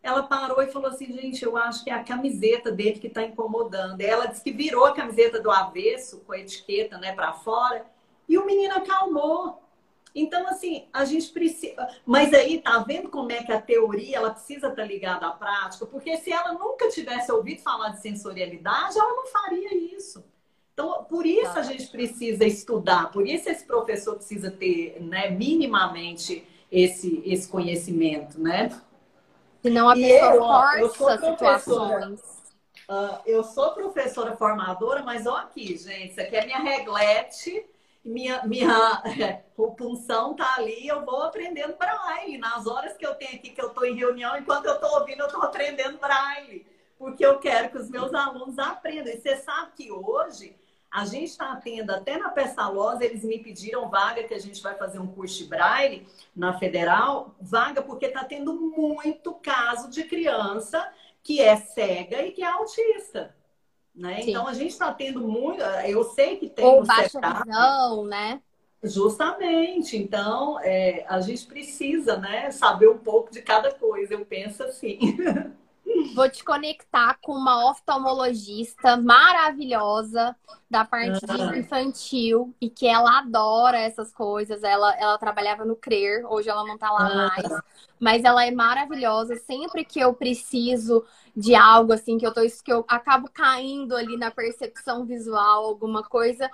Ela 0.03 0.23
parou 0.23 0.63
e 0.63 0.69
falou 0.69 0.89
assim, 0.89 1.07
gente, 1.13 1.45
eu 1.45 1.57
acho 1.57 1.83
que 1.83 1.91
é 1.91 1.95
a 1.95 2.05
camiseta 2.05 2.71
dele 2.71 3.01
que 3.01 3.09
está 3.09 3.23
incomodando. 3.23 4.01
Ela 4.01 4.27
disse 4.27 4.43
que 4.43 4.53
virou 4.53 4.85
a 4.85 4.95
camiseta 4.95 5.41
do 5.41 5.51
avesso, 5.51 6.21
com 6.21 6.33
a 6.33 6.39
etiqueta 6.39 6.97
né, 6.99 7.13
para 7.13 7.33
fora, 7.33 7.85
e 8.29 8.39
o 8.39 8.47
menino 8.47 8.77
acalmou. 8.77 9.63
Então, 10.19 10.49
assim, 10.49 10.89
a 10.95 11.05
gente 11.05 11.29
precisa. 11.29 11.87
Mas 12.07 12.33
aí, 12.33 12.59
tá 12.63 12.79
vendo 12.79 13.11
como 13.11 13.31
é 13.31 13.43
que 13.43 13.53
a 13.53 13.61
teoria 13.61 14.17
ela 14.17 14.31
precisa 14.31 14.69
estar 14.69 14.83
tá 14.83 14.85
ligada 14.85 15.27
à 15.27 15.31
prática? 15.31 15.85
Porque 15.85 16.17
se 16.17 16.33
ela 16.33 16.55
nunca 16.55 16.89
tivesse 16.89 17.31
ouvido 17.31 17.61
falar 17.61 17.91
de 17.91 18.01
sensorialidade, 18.01 18.99
ela 18.99 19.13
não 19.13 19.27
faria 19.27 19.77
isso. 19.95 20.25
Então, 20.73 21.05
por 21.05 21.27
isso 21.27 21.59
a 21.59 21.63
gente 21.63 21.87
precisa 21.89 22.45
estudar, 22.45 23.11
por 23.11 23.27
isso 23.27 23.49
esse 23.49 23.65
professor 23.65 24.17
precisa 24.17 24.51
ter, 24.51 25.01
né, 25.01 25.31
minimamente 25.31 26.47
esse, 26.71 27.23
esse 27.25 27.49
conhecimento, 27.49 28.39
né? 28.41 28.71
Senão 29.63 29.89
a 29.89 29.95
pessoa 29.95 30.79
eu, 30.79 30.89
força 30.91 31.27
eu 31.27 31.33
situações. 31.33 32.21
Uh, 32.89 33.19
eu 33.27 33.43
sou 33.43 33.73
professora 33.73 34.37
formadora, 34.37 35.03
mas 35.03 35.27
olha 35.27 35.45
aqui, 35.45 35.77
gente, 35.77 36.11
isso 36.11 36.21
aqui 36.21 36.37
é 36.37 36.45
minha 36.45 36.59
reglete 36.59 37.67
minha, 38.07 38.43
minha 38.45 39.03
é, 39.21 39.43
punção 39.77 40.35
tá 40.35 40.55
ali, 40.57 40.87
eu 40.87 41.05
vou 41.05 41.23
aprendendo 41.23 41.77
braille. 41.77 42.39
Nas 42.39 42.67
horas 42.67 42.97
que 42.97 43.07
eu 43.07 43.15
tenho 43.15 43.35
aqui, 43.35 43.51
que 43.51 43.61
eu 43.61 43.69
estou 43.69 43.85
em 43.85 43.97
reunião, 43.97 44.37
enquanto 44.37 44.67
eu 44.67 44.75
estou 44.75 44.91
ouvindo, 45.01 45.21
eu 45.21 45.27
estou 45.27 45.43
aprendendo 45.43 45.99
braille. 45.99 46.65
Porque 46.99 47.25
eu 47.27 47.39
quero 47.39 47.71
que 47.71 47.79
os 47.79 47.91
meus 47.91 48.15
alunos 48.15 48.59
aprendam. 48.59 49.13
E 49.13 49.21
você 49.21 49.37
sabe 49.37 49.73
que 49.77 49.93
hoje 49.93 50.57
a 50.91 51.05
gente 51.05 51.31
está 51.31 51.55
tendo, 51.57 51.91
até 51.91 52.17
na 52.17 52.31
Pestalozzi, 52.31 53.05
eles 53.05 53.23
me 53.23 53.39
pediram 53.39 53.91
vaga, 53.91 54.25
que 54.25 54.33
a 54.33 54.39
gente 54.39 54.63
vai 54.63 54.75
fazer 54.77 54.99
um 54.99 55.07
curso 55.07 55.37
de 55.37 55.45
braille 55.45 56.09
na 56.35 56.59
Federal, 56.59 57.35
vaga 57.39 57.83
porque 57.83 58.07
está 58.07 58.25
tendo 58.25 58.55
muito 58.55 59.35
caso 59.35 59.91
de 59.91 60.05
criança 60.05 60.91
que 61.23 61.43
é 61.43 61.57
cega 61.57 62.23
e 62.23 62.33
que 62.33 62.43
é 62.43 62.47
autista. 62.47 63.36
Né? 63.97 64.21
Então 64.23 64.47
a 64.47 64.53
gente 64.53 64.73
está 64.73 64.93
tendo 64.93 65.27
muito. 65.27 65.63
Eu 65.63 66.05
sei 66.05 66.37
que 66.37 66.51
tem. 66.51 66.65
Ou 66.65 66.85
baixa 66.85 67.09
setup, 67.09 67.45
visão, 67.45 68.05
né? 68.05 68.43
Justamente. 68.83 69.97
Então 69.97 70.61
é, 70.61 71.05
a 71.09 71.21
gente 71.21 71.47
precisa 71.47 72.19
né, 72.19 72.51
saber 72.51 72.89
um 72.89 72.99
pouco 72.99 73.33
de 73.33 73.41
cada 73.41 73.73
coisa. 73.73 74.13
Eu 74.13 74.27
penso 74.27 74.63
assim. 74.63 74.99
Vou 76.15 76.29
te 76.29 76.45
conectar 76.45 77.19
com 77.21 77.33
uma 77.33 77.71
oftalmologista 77.71 78.97
maravilhosa 78.97 80.35
da 80.69 80.85
parte 80.85 81.25
uhum. 81.25 81.55
infantil 81.55 82.55
e 82.61 82.69
que 82.69 82.87
ela 82.87 83.19
adora 83.19 83.79
essas 83.79 84.13
coisas. 84.13 84.63
Ela, 84.63 84.95
ela 84.99 85.19
trabalhava 85.19 85.65
no 85.65 85.77
CRER, 85.77 86.25
hoje 86.31 86.49
ela 86.49 86.65
não 86.65 86.77
tá 86.77 86.91
lá 86.91 87.09
uhum. 87.09 87.17
mais, 87.17 87.63
mas 88.01 88.25
ela 88.25 88.45
é 88.45 88.51
maravilhosa. 88.51 89.37
Sempre 89.37 89.85
que 89.85 90.01
eu 90.01 90.13
preciso 90.15 91.05
de 91.37 91.55
algo 91.55 91.93
assim 91.93 92.19
que 92.19 92.27
eu 92.27 92.33
tô 92.33 92.41
que 92.41 92.73
eu 92.73 92.85
acabo 92.89 93.29
caindo 93.33 93.95
ali 93.95 94.17
na 94.17 94.31
percepção 94.31 95.05
visual, 95.05 95.65
alguma 95.65 96.03
coisa, 96.03 96.51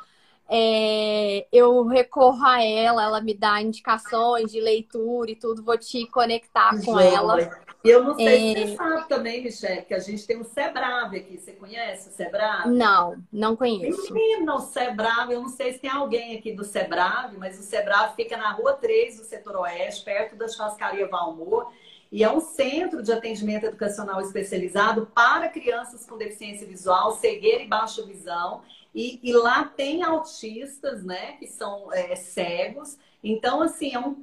é, 0.49 1.47
eu 1.53 1.85
recorro 1.87 2.45
a 2.45 2.63
ela, 2.63 3.03
ela 3.05 3.21
me 3.21 3.35
dá 3.35 3.61
indicações 3.63 4.51
de 4.51 4.61
leitura 4.61 5.31
e 5.31 5.37
tudo, 5.37 5.63
vou 5.63 5.79
te 5.79 6.07
conectar 6.07 6.71
com 6.71 6.93
Joia. 6.93 7.15
ela. 7.15 7.63
E 7.85 7.91
eu 7.91 8.05
não 8.05 8.15
sei 8.15 8.53
é... 8.53 8.55
se 8.55 8.67
você 8.67 8.77
sabe 8.77 9.09
também, 9.09 9.43
Michelle, 9.43 9.83
que 9.83 9.95
a 9.95 9.99
gente 9.99 10.25
tem 10.25 10.37
um 10.37 10.45
Sebrave 10.45 11.17
aqui. 11.17 11.37
Você 11.37 11.53
conhece 11.53 12.09
o 12.09 12.13
Sebrave? 12.13 12.69
Não, 12.69 13.17
não 13.33 13.57
conheço. 13.57 14.13
Menino, 14.15 14.55
o 14.55 14.61
Sebrave, 14.61 15.33
eu 15.33 15.43
não 15.43 15.49
sei 15.49 15.73
se 15.73 15.81
tem 15.81 15.91
alguém 15.91 16.37
aqui 16.37 16.53
do 16.53 16.65
Sebrave, 16.65 17.37
mas 17.39 17.59
o 17.59 17.63
Sebrave 17.63 18.15
fica 18.15 18.37
na 18.37 18.53
Rua 18.53 18.75
3 18.75 19.19
do 19.19 19.25
setor 19.25 19.57
oeste, 19.57 20.05
perto 20.05 20.37
da 20.37 20.47
churrascaria 20.47 21.09
Valmor. 21.09 21.73
E 22.13 22.23
é 22.23 22.31
um 22.31 22.41
centro 22.41 23.03
de 23.03 23.11
atendimento 23.11 23.65
educacional 23.65 24.21
especializado 24.21 25.09
para 25.15 25.49
crianças 25.49 26.05
com 26.05 26.19
deficiência 26.19 26.67
visual, 26.67 27.13
cegueira 27.13 27.63
e 27.63 27.67
baixa 27.67 28.05
visão. 28.05 28.61
E, 28.95 29.19
e 29.23 29.33
lá 29.33 29.65
tem 29.65 30.03
autistas, 30.03 31.03
né, 31.03 31.33
que 31.39 31.47
são 31.47 31.93
é, 31.93 32.15
cegos. 32.15 32.99
Então, 33.23 33.63
assim, 33.63 33.95
é 33.95 33.99
um, 33.99 34.23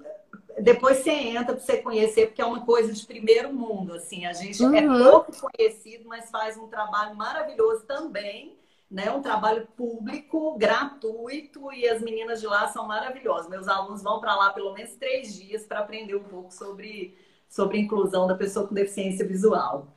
depois 0.62 0.98
você 0.98 1.12
entra 1.12 1.56
para 1.56 1.60
você 1.60 1.78
conhecer, 1.78 2.28
porque 2.28 2.42
é 2.42 2.46
uma 2.46 2.66
coisa 2.66 2.94
de 2.94 3.06
primeiro 3.06 3.54
mundo. 3.54 3.94
Assim, 3.94 4.26
a 4.26 4.34
gente 4.34 4.62
é 4.62 4.66
uhum. 4.66 4.76
é 4.76 5.10
pouco 5.10 5.32
conhecido, 5.40 6.08
mas 6.08 6.30
faz 6.30 6.58
um 6.58 6.68
trabalho 6.68 7.16
maravilhoso 7.16 7.86
também. 7.86 8.58
Né, 8.92 9.12
um 9.12 9.22
trabalho 9.22 9.68
público, 9.78 10.58
gratuito, 10.58 11.72
e 11.72 11.88
as 11.88 12.02
meninas 12.02 12.42
de 12.42 12.48
lá 12.48 12.68
são 12.70 12.88
maravilhosas. 12.88 13.48
Meus 13.48 13.68
alunos 13.68 14.02
vão 14.02 14.20
para 14.20 14.36
lá 14.36 14.52
pelo 14.52 14.74
menos 14.74 14.96
três 14.96 15.36
dias 15.36 15.64
para 15.64 15.82
aprender 15.82 16.16
um 16.16 16.24
pouco 16.24 16.52
sobre, 16.52 17.16
sobre 17.48 17.78
a 17.78 17.82
inclusão 17.82 18.26
da 18.26 18.34
pessoa 18.34 18.68
com 18.68 18.74
deficiência 18.74 19.28
visual. 19.28 19.88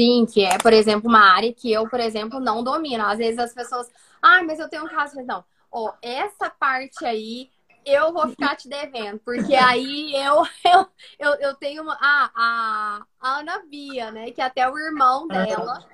Sim, 0.00 0.24
que 0.24 0.42
é, 0.42 0.56
por 0.56 0.72
exemplo, 0.72 1.10
uma 1.10 1.20
área 1.20 1.52
que 1.52 1.70
eu, 1.70 1.86
por 1.86 2.00
exemplo, 2.00 2.40
não 2.40 2.64
domino. 2.64 3.04
Às 3.04 3.18
vezes 3.18 3.38
as 3.38 3.52
pessoas, 3.52 3.86
ah, 4.22 4.42
mas 4.42 4.58
eu 4.58 4.66
tenho 4.66 4.84
um 4.84 4.88
caso, 4.88 5.20
não. 5.26 5.44
Ó, 5.70 5.92
essa 6.00 6.48
parte 6.48 7.04
aí 7.04 7.50
eu 7.84 8.10
vou 8.10 8.26
ficar 8.28 8.56
te 8.56 8.66
devendo, 8.66 9.18
porque 9.18 9.54
aí 9.54 10.14
eu, 10.16 10.42
eu, 10.64 10.86
eu, 11.18 11.34
eu 11.34 11.54
tenho 11.54 11.82
uma, 11.82 11.98
a, 12.00 13.02
a 13.20 13.38
Ana 13.40 13.62
Bia, 13.68 14.10
né, 14.10 14.30
que 14.30 14.40
é 14.40 14.44
até 14.44 14.66
o 14.70 14.78
irmão 14.78 15.28
dela, 15.28 15.84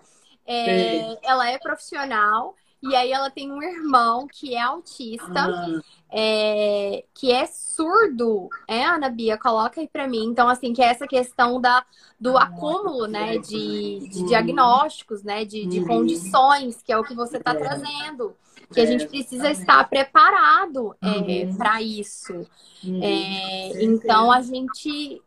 é, 0.46 1.18
ela 1.28 1.50
é 1.50 1.58
profissional 1.58 2.54
E 2.82 2.94
aí 2.94 3.10
ela 3.10 3.30
tem 3.30 3.50
um 3.50 3.62
irmão 3.62 4.26
que 4.30 4.54
é 4.54 4.60
autista, 4.60 5.32
ah. 5.34 5.80
é, 6.10 7.04
que 7.14 7.32
é 7.32 7.46
surdo. 7.46 8.48
É, 8.68 8.84
Ana 8.84 9.08
Bia, 9.08 9.38
coloca 9.38 9.80
aí 9.80 9.88
para 9.88 10.06
mim. 10.06 10.24
Então, 10.24 10.48
assim, 10.48 10.72
que 10.72 10.82
é 10.82 10.86
essa 10.86 11.06
questão 11.06 11.60
da, 11.60 11.84
do 12.20 12.36
ah, 12.36 12.44
acúmulo, 12.44 13.06
né, 13.06 13.38
de, 13.38 14.08
de 14.08 14.26
diagnósticos, 14.26 15.22
né, 15.22 15.44
de, 15.44 15.66
de 15.66 15.80
uhum. 15.80 15.86
condições, 15.86 16.82
que 16.82 16.92
é 16.92 16.98
o 16.98 17.04
que 17.04 17.14
você 17.14 17.38
está 17.38 17.52
é. 17.52 17.56
trazendo. 17.56 18.36
Que 18.72 18.80
a 18.80 18.86
gente 18.86 19.06
precisa 19.06 19.50
estar 19.50 19.88
preparado 19.88 20.94
é, 21.00 21.44
uhum. 21.44 21.56
para 21.56 21.80
isso. 21.80 22.46
Uhum. 22.84 23.00
É, 23.02 23.84
então, 23.84 24.30
a 24.30 24.42
gente. 24.42 25.22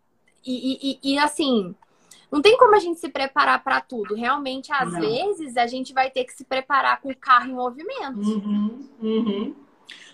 e, 0.46 1.00
e, 1.04 1.14
e 1.14 1.18
assim, 1.18 1.74
não 2.32 2.42
tem 2.42 2.58
como 2.58 2.76
a 2.76 2.80
gente 2.80 3.00
se 3.00 3.10
preparar 3.10 3.64
para 3.64 3.82
tudo. 3.82 4.16
Realmente, 4.16 4.72
às 4.72 4.92
não. 4.92 5.00
vezes, 5.00 5.58
a 5.58 5.66
gente 5.66 5.94
vai 5.94 6.12
ter 6.12 6.24
que 6.26 6.34
se 6.34 6.44
preparar 6.44 7.02
com 7.02 7.10
o 7.10 7.16
carro 7.16 7.50
em 7.50 7.54
movimento. 7.54 8.20
Uhum, 8.20 8.90
uhum. 9.02 9.56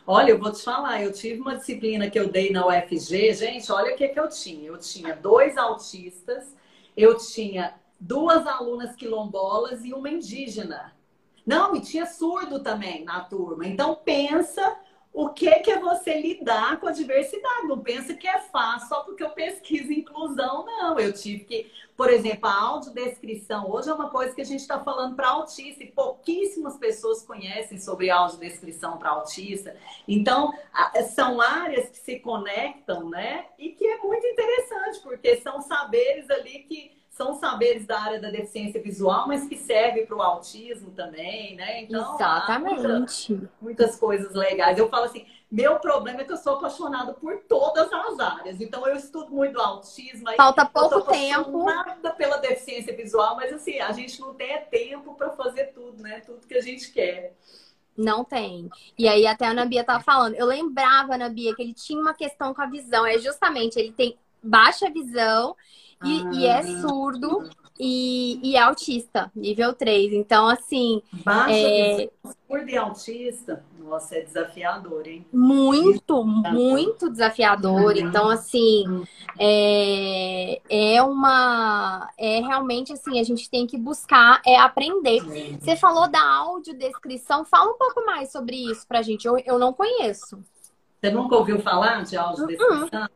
Olha, 0.08 0.32
eu 0.32 0.40
vou 0.40 0.52
te 0.52 0.64
falar, 0.64 1.02
eu 1.02 1.12
tive 1.12 1.42
uma 1.42 1.56
disciplina 1.56 2.10
que 2.10 2.20
eu 2.20 2.30
dei 2.30 2.52
na 2.52 2.66
UFG, 2.68 3.34
gente, 3.34 3.72
olha 3.72 3.94
o 3.94 3.98
que, 3.98 4.08
que 4.08 4.20
eu 4.20 4.30
tinha. 4.30 4.68
Eu 4.68 4.78
tinha 4.78 5.16
dois 5.16 5.58
autistas, 5.58 6.56
eu 6.96 7.18
tinha 7.18 7.74
duas 8.00 8.46
alunas 8.46 8.96
quilombolas 8.96 9.84
e 9.84 9.94
uma 9.94 10.10
indígena. 10.10 10.94
Não, 11.46 11.76
e 11.76 11.82
tinha 11.82 12.06
surdo 12.06 12.60
também 12.60 13.04
na 13.04 13.22
turma. 13.22 13.68
Então 13.68 13.96
pensa 13.96 14.78
o 15.16 15.30
que, 15.30 15.50
que 15.60 15.72
é 15.72 15.80
você 15.80 16.20
lidar 16.20 16.78
com 16.78 16.88
a 16.88 16.92
diversidade. 16.92 17.68
Não 17.68 17.80
pensa 17.80 18.14
que 18.14 18.28
é 18.28 18.38
fácil 18.38 18.90
só 18.90 19.02
porque 19.02 19.24
eu 19.24 19.30
pesquiso 19.30 19.94
inclusão, 19.94 20.66
não. 20.66 21.00
Eu 21.00 21.14
tive 21.14 21.46
que, 21.46 21.72
por 21.96 22.10
exemplo, 22.10 22.50
a 22.50 22.54
audiodescrição. 22.54 23.72
Hoje 23.72 23.90
é 23.90 23.94
uma 23.94 24.10
coisa 24.10 24.36
que 24.36 24.42
a 24.42 24.46
gente 24.46 24.60
está 24.60 24.84
falando 24.84 25.16
para 25.16 25.30
autista 25.30 25.86
e 25.86 25.92
pouquíssimas 25.92 26.78
pessoas 26.78 27.24
conhecem 27.24 27.80
sobre 27.80 28.10
audiodescrição 28.10 28.98
para 28.98 29.12
autista. 29.12 29.78
Então, 30.06 30.54
são 31.14 31.40
áreas 31.40 31.90
que 31.90 31.98
se 31.98 32.20
conectam, 32.20 33.10
né? 33.10 33.46
E 33.58 33.70
que 33.70 33.88
é 33.88 33.98
muito 34.00 34.28
interessante, 34.28 35.00
porque 35.00 35.38
são 35.38 35.62
saberes 35.62 36.30
ali 36.30 36.60
que 36.68 36.92
são 37.16 37.34
saberes 37.34 37.86
da 37.86 37.98
área 37.98 38.20
da 38.20 38.30
deficiência 38.30 38.82
visual, 38.82 39.26
mas 39.26 39.48
que 39.48 39.56
servem 39.56 40.06
para 40.06 40.18
o 40.18 40.22
autismo 40.22 40.92
também, 40.92 41.56
né? 41.56 41.84
Então, 41.84 42.14
Exatamente. 42.14 42.82
Muitas, 42.82 43.30
muitas 43.62 43.96
coisas 43.96 44.34
legais. 44.34 44.78
Eu 44.78 44.90
falo 44.90 45.06
assim, 45.06 45.26
meu 45.50 45.80
problema 45.80 46.20
é 46.20 46.24
que 46.26 46.34
eu 46.34 46.38
sou 46.38 46.58
apaixonada 46.58 47.14
por 47.14 47.38
todas 47.48 47.88
as 47.94 48.20
áreas. 48.20 48.60
Então, 48.60 48.86
eu 48.86 48.98
estudo 48.98 49.32
muito 49.32 49.62
autismo. 49.62 50.26
Falta 50.36 50.66
pouco 50.66 51.04
tempo. 51.04 51.64
Nada 51.64 52.12
pela 52.12 52.36
deficiência 52.36 52.94
visual, 52.94 53.38
mas 53.38 53.54
assim, 53.54 53.80
a 53.80 53.94
gente 53.94 54.20
não 54.20 54.34
tem 54.34 54.66
tempo 54.66 55.16
para 55.16 55.30
fazer 55.30 55.68
tudo, 55.68 56.04
né? 56.04 56.20
Tudo 56.20 56.46
que 56.46 56.56
a 56.56 56.62
gente 56.62 56.92
quer. 56.92 57.34
Não 57.96 58.26
tem. 58.26 58.70
E 58.98 59.08
aí 59.08 59.26
até 59.26 59.46
a 59.46 59.52
Ana 59.52 59.66
Bia 59.66 59.86
tava 59.86 60.04
falando. 60.04 60.36
Eu 60.36 60.48
lembrava, 60.48 61.16
Ana 61.16 61.30
Bia, 61.30 61.56
que 61.56 61.62
ele 61.62 61.74
tinha 61.74 61.98
uma 61.98 62.14
questão 62.14 62.54
com 62.54 62.62
a 62.62 62.66
visão. 62.66 63.06
É 63.06 63.18
justamente, 63.20 63.80
ele 63.80 63.94
tem 63.94 64.18
baixa 64.44 64.90
visão 64.90 65.56
e, 66.06 66.24
ah, 66.26 66.32
e 66.34 66.46
é 66.46 66.64
surdo 66.82 67.50
e, 67.80 68.40
e, 68.42 68.58
autista, 68.58 69.30
nível 69.36 69.74
3. 69.74 70.14
Então, 70.14 70.48
assim. 70.48 71.02
Baixa 71.12 71.52
é... 71.52 72.10
surdo 72.48 72.70
e 72.70 72.78
autista, 72.78 73.64
nossa, 73.78 74.16
é 74.16 74.22
desafiador, 74.22 75.06
hein? 75.06 75.26
Muito, 75.32 76.24
muito 76.24 77.10
desafiador. 77.10 77.96
Uhum. 77.96 77.98
Então, 77.98 78.30
assim, 78.30 78.88
uhum. 78.88 79.04
é, 79.38 80.62
é 80.70 81.04
uma. 81.04 82.10
É 82.18 82.40
realmente 82.40 82.94
assim, 82.94 83.20
a 83.20 83.24
gente 83.24 83.50
tem 83.50 83.68
que 83.68 83.78
buscar 83.78 84.42
é 84.46 84.58
aprender. 84.58 85.22
Uhum. 85.22 85.60
Você 85.60 85.76
falou 85.76 86.10
da 86.10 86.24
audiodescrição, 86.24 87.44
fala 87.44 87.72
um 87.72 87.78
pouco 87.78 88.06
mais 88.06 88.32
sobre 88.32 88.56
isso 88.56 88.88
pra 88.88 89.02
gente. 89.02 89.28
Eu, 89.28 89.38
eu 89.46 89.60
não 89.60 89.74
conheço. 89.74 90.40
Você 91.02 91.12
nunca 91.12 91.36
ouviu 91.36 91.60
falar 91.60 92.04
de 92.04 92.16
audiodescrição? 92.16 93.02
Uhum. 93.02 93.08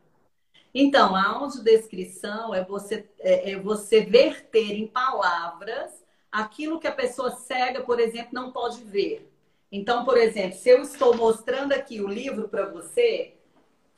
Então, 0.74 1.16
a 1.16 1.26
audiodescrição 1.26 2.54
é 2.54 2.64
você, 2.64 3.08
é, 3.18 3.52
é 3.52 3.56
você 3.58 4.02
verter 4.02 4.72
em 4.72 4.86
palavras 4.86 6.04
aquilo 6.30 6.78
que 6.78 6.86
a 6.86 6.92
pessoa 6.92 7.30
cega, 7.30 7.82
por 7.82 7.98
exemplo, 7.98 8.30
não 8.32 8.52
pode 8.52 8.82
ver. 8.84 9.28
Então, 9.72 10.04
por 10.04 10.16
exemplo, 10.16 10.56
se 10.56 10.68
eu 10.68 10.82
estou 10.82 11.16
mostrando 11.16 11.72
aqui 11.72 12.00
o 12.00 12.08
livro 12.08 12.48
para 12.48 12.66
você, 12.66 13.34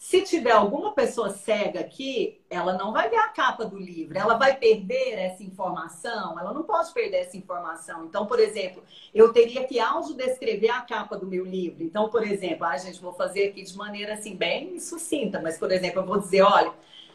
se 0.03 0.21
tiver 0.23 0.51
alguma 0.51 0.91
pessoa 0.91 1.31
cega 1.31 1.79
aqui, 1.79 2.41
ela 2.51 2.73
não 2.73 2.93
vai 2.93 3.09
ver 3.09 3.19
a 3.19 3.29
capa 3.29 3.65
do 3.65 3.79
livro, 3.79 4.19
ela 4.19 4.35
vai 4.35 4.57
perder 4.57 5.13
essa 5.13 5.45
informação, 5.45 6.37
ela 6.41 6.53
não 6.53 6.65
pode 6.65 6.93
perder 6.93 7.19
essa 7.19 7.37
informação. 7.37 8.07
Então, 8.07 8.27
por 8.27 8.41
exemplo, 8.41 8.83
eu 9.15 9.33
teria 9.33 9.63
que 9.65 9.79
audiodescrever 9.79 10.75
a 10.75 10.81
capa 10.81 11.17
do 11.17 11.25
meu 11.25 11.45
livro. 11.45 11.85
Então, 11.85 12.09
por 12.09 12.27
exemplo, 12.27 12.65
a 12.65 12.71
ah, 12.71 12.77
gente, 12.79 13.01
vou 13.01 13.13
fazer 13.13 13.51
aqui 13.51 13.63
de 13.63 13.77
maneira 13.77 14.15
assim, 14.15 14.35
bem 14.35 14.81
sucinta, 14.81 15.41
mas, 15.41 15.57
por 15.57 15.71
exemplo, 15.71 16.01
eu 16.01 16.07
vou 16.07 16.19
dizer, 16.19 16.43
olha, 16.43 16.73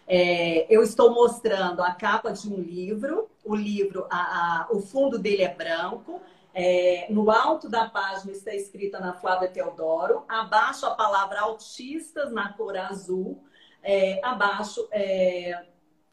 é, 0.08 0.66
eu 0.74 0.82
estou 0.82 1.14
mostrando 1.14 1.84
a 1.84 1.92
capa 1.92 2.32
de 2.32 2.48
um 2.48 2.56
livro, 2.56 3.28
o 3.44 3.54
livro, 3.54 4.08
a, 4.10 4.62
a, 4.62 4.68
o 4.72 4.80
fundo 4.80 5.20
dele 5.20 5.44
é 5.44 5.54
branco, 5.54 6.22
é, 6.60 7.06
no 7.12 7.30
alto 7.30 7.70
da 7.70 7.88
página 7.88 8.32
está 8.32 8.52
escrita 8.52 9.00
na 9.00 9.14
Flávia 9.14 9.48
Teodoro, 9.48 10.26
abaixo 10.28 10.88
a 10.88 10.96
palavra 10.96 11.42
autistas 11.42 12.32
na 12.32 12.52
cor 12.52 12.76
azul, 12.76 13.44
é, 13.84 14.20
abaixo 14.26 14.88
é, 14.92 15.68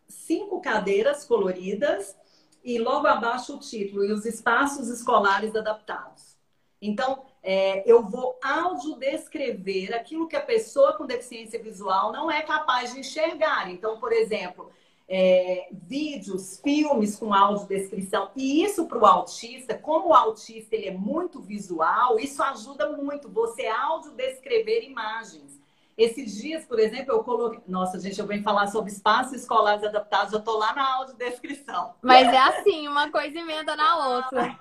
cinco 0.07 0.61
cadeiras 0.61 1.25
coloridas 1.25 2.15
e 2.62 2.79
logo 2.79 3.07
abaixo 3.07 3.57
o 3.57 3.59
título 3.59 4.05
e 4.05 4.12
os 4.12 4.27
espaços 4.27 4.89
escolares 4.89 5.57
adaptados. 5.57 6.37
Então, 6.79 7.25
é, 7.43 7.83
eu 7.91 8.03
vou 8.03 8.39
audiodescrever 8.45 9.97
aquilo 9.97 10.29
que 10.29 10.37
a 10.37 10.45
pessoa 10.45 10.93
com 10.93 11.07
deficiência 11.07 11.62
visual 11.62 12.12
não 12.12 12.31
é 12.31 12.43
capaz 12.43 12.93
de 12.93 13.01
enxergar. 13.01 13.71
Então, 13.71 13.99
por 13.99 14.12
exemplo, 14.12 14.71
é, 15.09 15.68
vídeos, 15.72 16.60
filmes 16.62 17.16
com 17.16 17.35
audiodescrição. 17.35 18.31
E 18.35 18.64
isso 18.64 18.86
para 18.86 18.98
o 18.98 19.06
autista, 19.06 19.76
como 19.76 20.09
o 20.09 20.14
autista 20.14 20.74
ele 20.74 20.89
é 20.89 20.94
muito 20.94 21.40
visual, 21.40 22.18
isso 22.18 22.43
ajuda 22.43 22.90
muito 22.93 23.28
você 23.28 23.66
audiodescrever 23.66 24.85
imagens. 24.85 25.62
Esses 25.97 26.43
dias, 26.43 26.64
por 26.64 26.81
exemplo, 26.81 27.14
eu 27.14 27.22
coloquei. 27.22 27.60
Nossa, 27.68 28.01
gente, 28.01 28.18
eu 28.18 28.26
venho 28.26 28.43
falar 28.43 28.66
sobre 28.66 28.90
espaços 28.90 29.35
escolares 29.35 29.85
adaptados, 29.85 30.32
eu 30.32 30.40
tô 30.43 30.59
lá 30.59 30.74
na 30.74 30.97
audiodescrição. 30.97 31.94
Mas 32.02 32.26
é 32.26 32.39
assim, 32.39 32.89
uma 32.89 33.10
coisa 33.10 33.39
emenda 33.39 33.76
na 33.76 34.16
outra. 34.16 34.59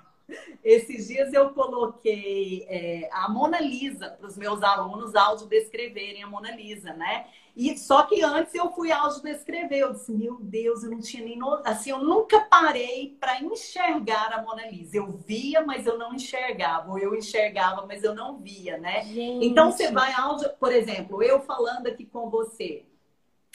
Esses 0.64 1.08
dias 1.08 1.34
eu 1.34 1.50
coloquei 1.50 2.66
é, 2.70 3.10
a 3.12 3.30
Mona 3.30 3.60
Lisa 3.60 4.10
para 4.10 4.28
os 4.28 4.38
meus 4.38 4.64
alunos 4.64 5.16
audiodescreverem 5.16 6.24
a 6.24 6.28
Mona 6.28 6.52
Lisa, 6.52 6.94
né? 6.94 7.28
E 7.56 7.78
só 7.78 8.04
que 8.04 8.24
antes 8.24 8.56
eu 8.56 8.72
fui 8.72 8.92
audiodescrever, 8.92 9.78
eu 9.78 9.94
disse, 9.94 10.12
meu 10.12 10.38
Deus, 10.40 10.84
eu 10.84 10.90
não 10.90 11.00
tinha 11.00 11.24
nem 11.24 11.38
no... 11.38 11.62
assim, 11.64 11.92
eu 11.92 12.00
nunca 12.00 12.40
parei 12.42 13.16
para 13.20 13.42
enxergar 13.42 14.34
a 14.34 14.42
Mona 14.42 14.66
Lisa. 14.68 14.98
Eu 14.98 15.12
via, 15.12 15.62
mas 15.62 15.86
eu 15.86 15.98
não 15.98 16.16
enxergava, 16.16 16.90
ou 16.90 16.98
eu 16.98 17.14
enxergava, 17.14 17.86
mas 17.86 18.04
eu 18.04 18.16
não 18.16 18.40
via, 18.40 18.78
né? 18.78 19.04
Gente. 19.04 19.46
Então 19.46 19.72
você 19.72 19.92
vai 19.92 20.14
áudio, 20.14 20.50
por 20.60 20.72
exemplo, 20.72 21.22
eu 21.22 21.42
falando 21.42 21.88
aqui 21.88 22.06
com 22.06 22.30
você, 22.30 22.86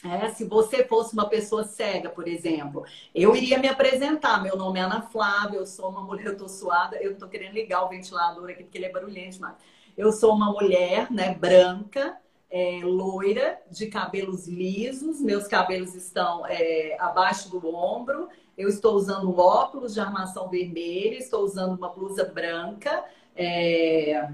é, 0.03 0.29
se 0.29 0.45
você 0.45 0.85
fosse 0.85 1.13
uma 1.13 1.27
pessoa 1.27 1.65
cega, 1.65 2.09
por 2.09 2.27
exemplo, 2.27 2.85
eu 3.13 3.35
iria 3.35 3.57
me 3.59 3.67
apresentar. 3.67 4.41
Meu 4.41 4.55
nome 4.55 4.79
é 4.79 4.83
Ana 4.83 5.01
Flávia, 5.01 5.57
eu 5.57 5.65
sou 5.65 5.89
uma 5.89 6.01
mulher, 6.01 6.27
eu 6.27 6.37
tô 6.37 6.47
suada, 6.47 6.97
eu 6.97 7.11
não 7.11 7.17
tô 7.19 7.27
querendo 7.27 7.53
ligar 7.53 7.83
o 7.83 7.89
ventilador 7.89 8.49
aqui 8.49 8.63
porque 8.63 8.77
ele 8.77 8.85
é 8.85 8.91
barulhento, 8.91 9.41
mas 9.41 9.55
eu 9.97 10.11
sou 10.13 10.33
uma 10.33 10.51
mulher, 10.53 11.11
né, 11.11 11.35
branca, 11.35 12.17
é, 12.49 12.79
loira, 12.83 13.59
de 13.69 13.87
cabelos 13.87 14.47
lisos, 14.47 15.19
meus 15.19 15.47
cabelos 15.47 15.93
estão 15.93 16.45
é, 16.47 16.95
abaixo 16.99 17.49
do 17.49 17.67
ombro, 17.67 18.29
eu 18.57 18.69
estou 18.69 18.95
usando 18.95 19.37
óculos 19.37 19.93
de 19.93 19.99
armação 19.99 20.49
vermelha, 20.49 21.17
estou 21.17 21.43
usando 21.43 21.77
uma 21.77 21.89
blusa 21.89 22.23
branca, 22.25 23.05
é... 23.35 24.29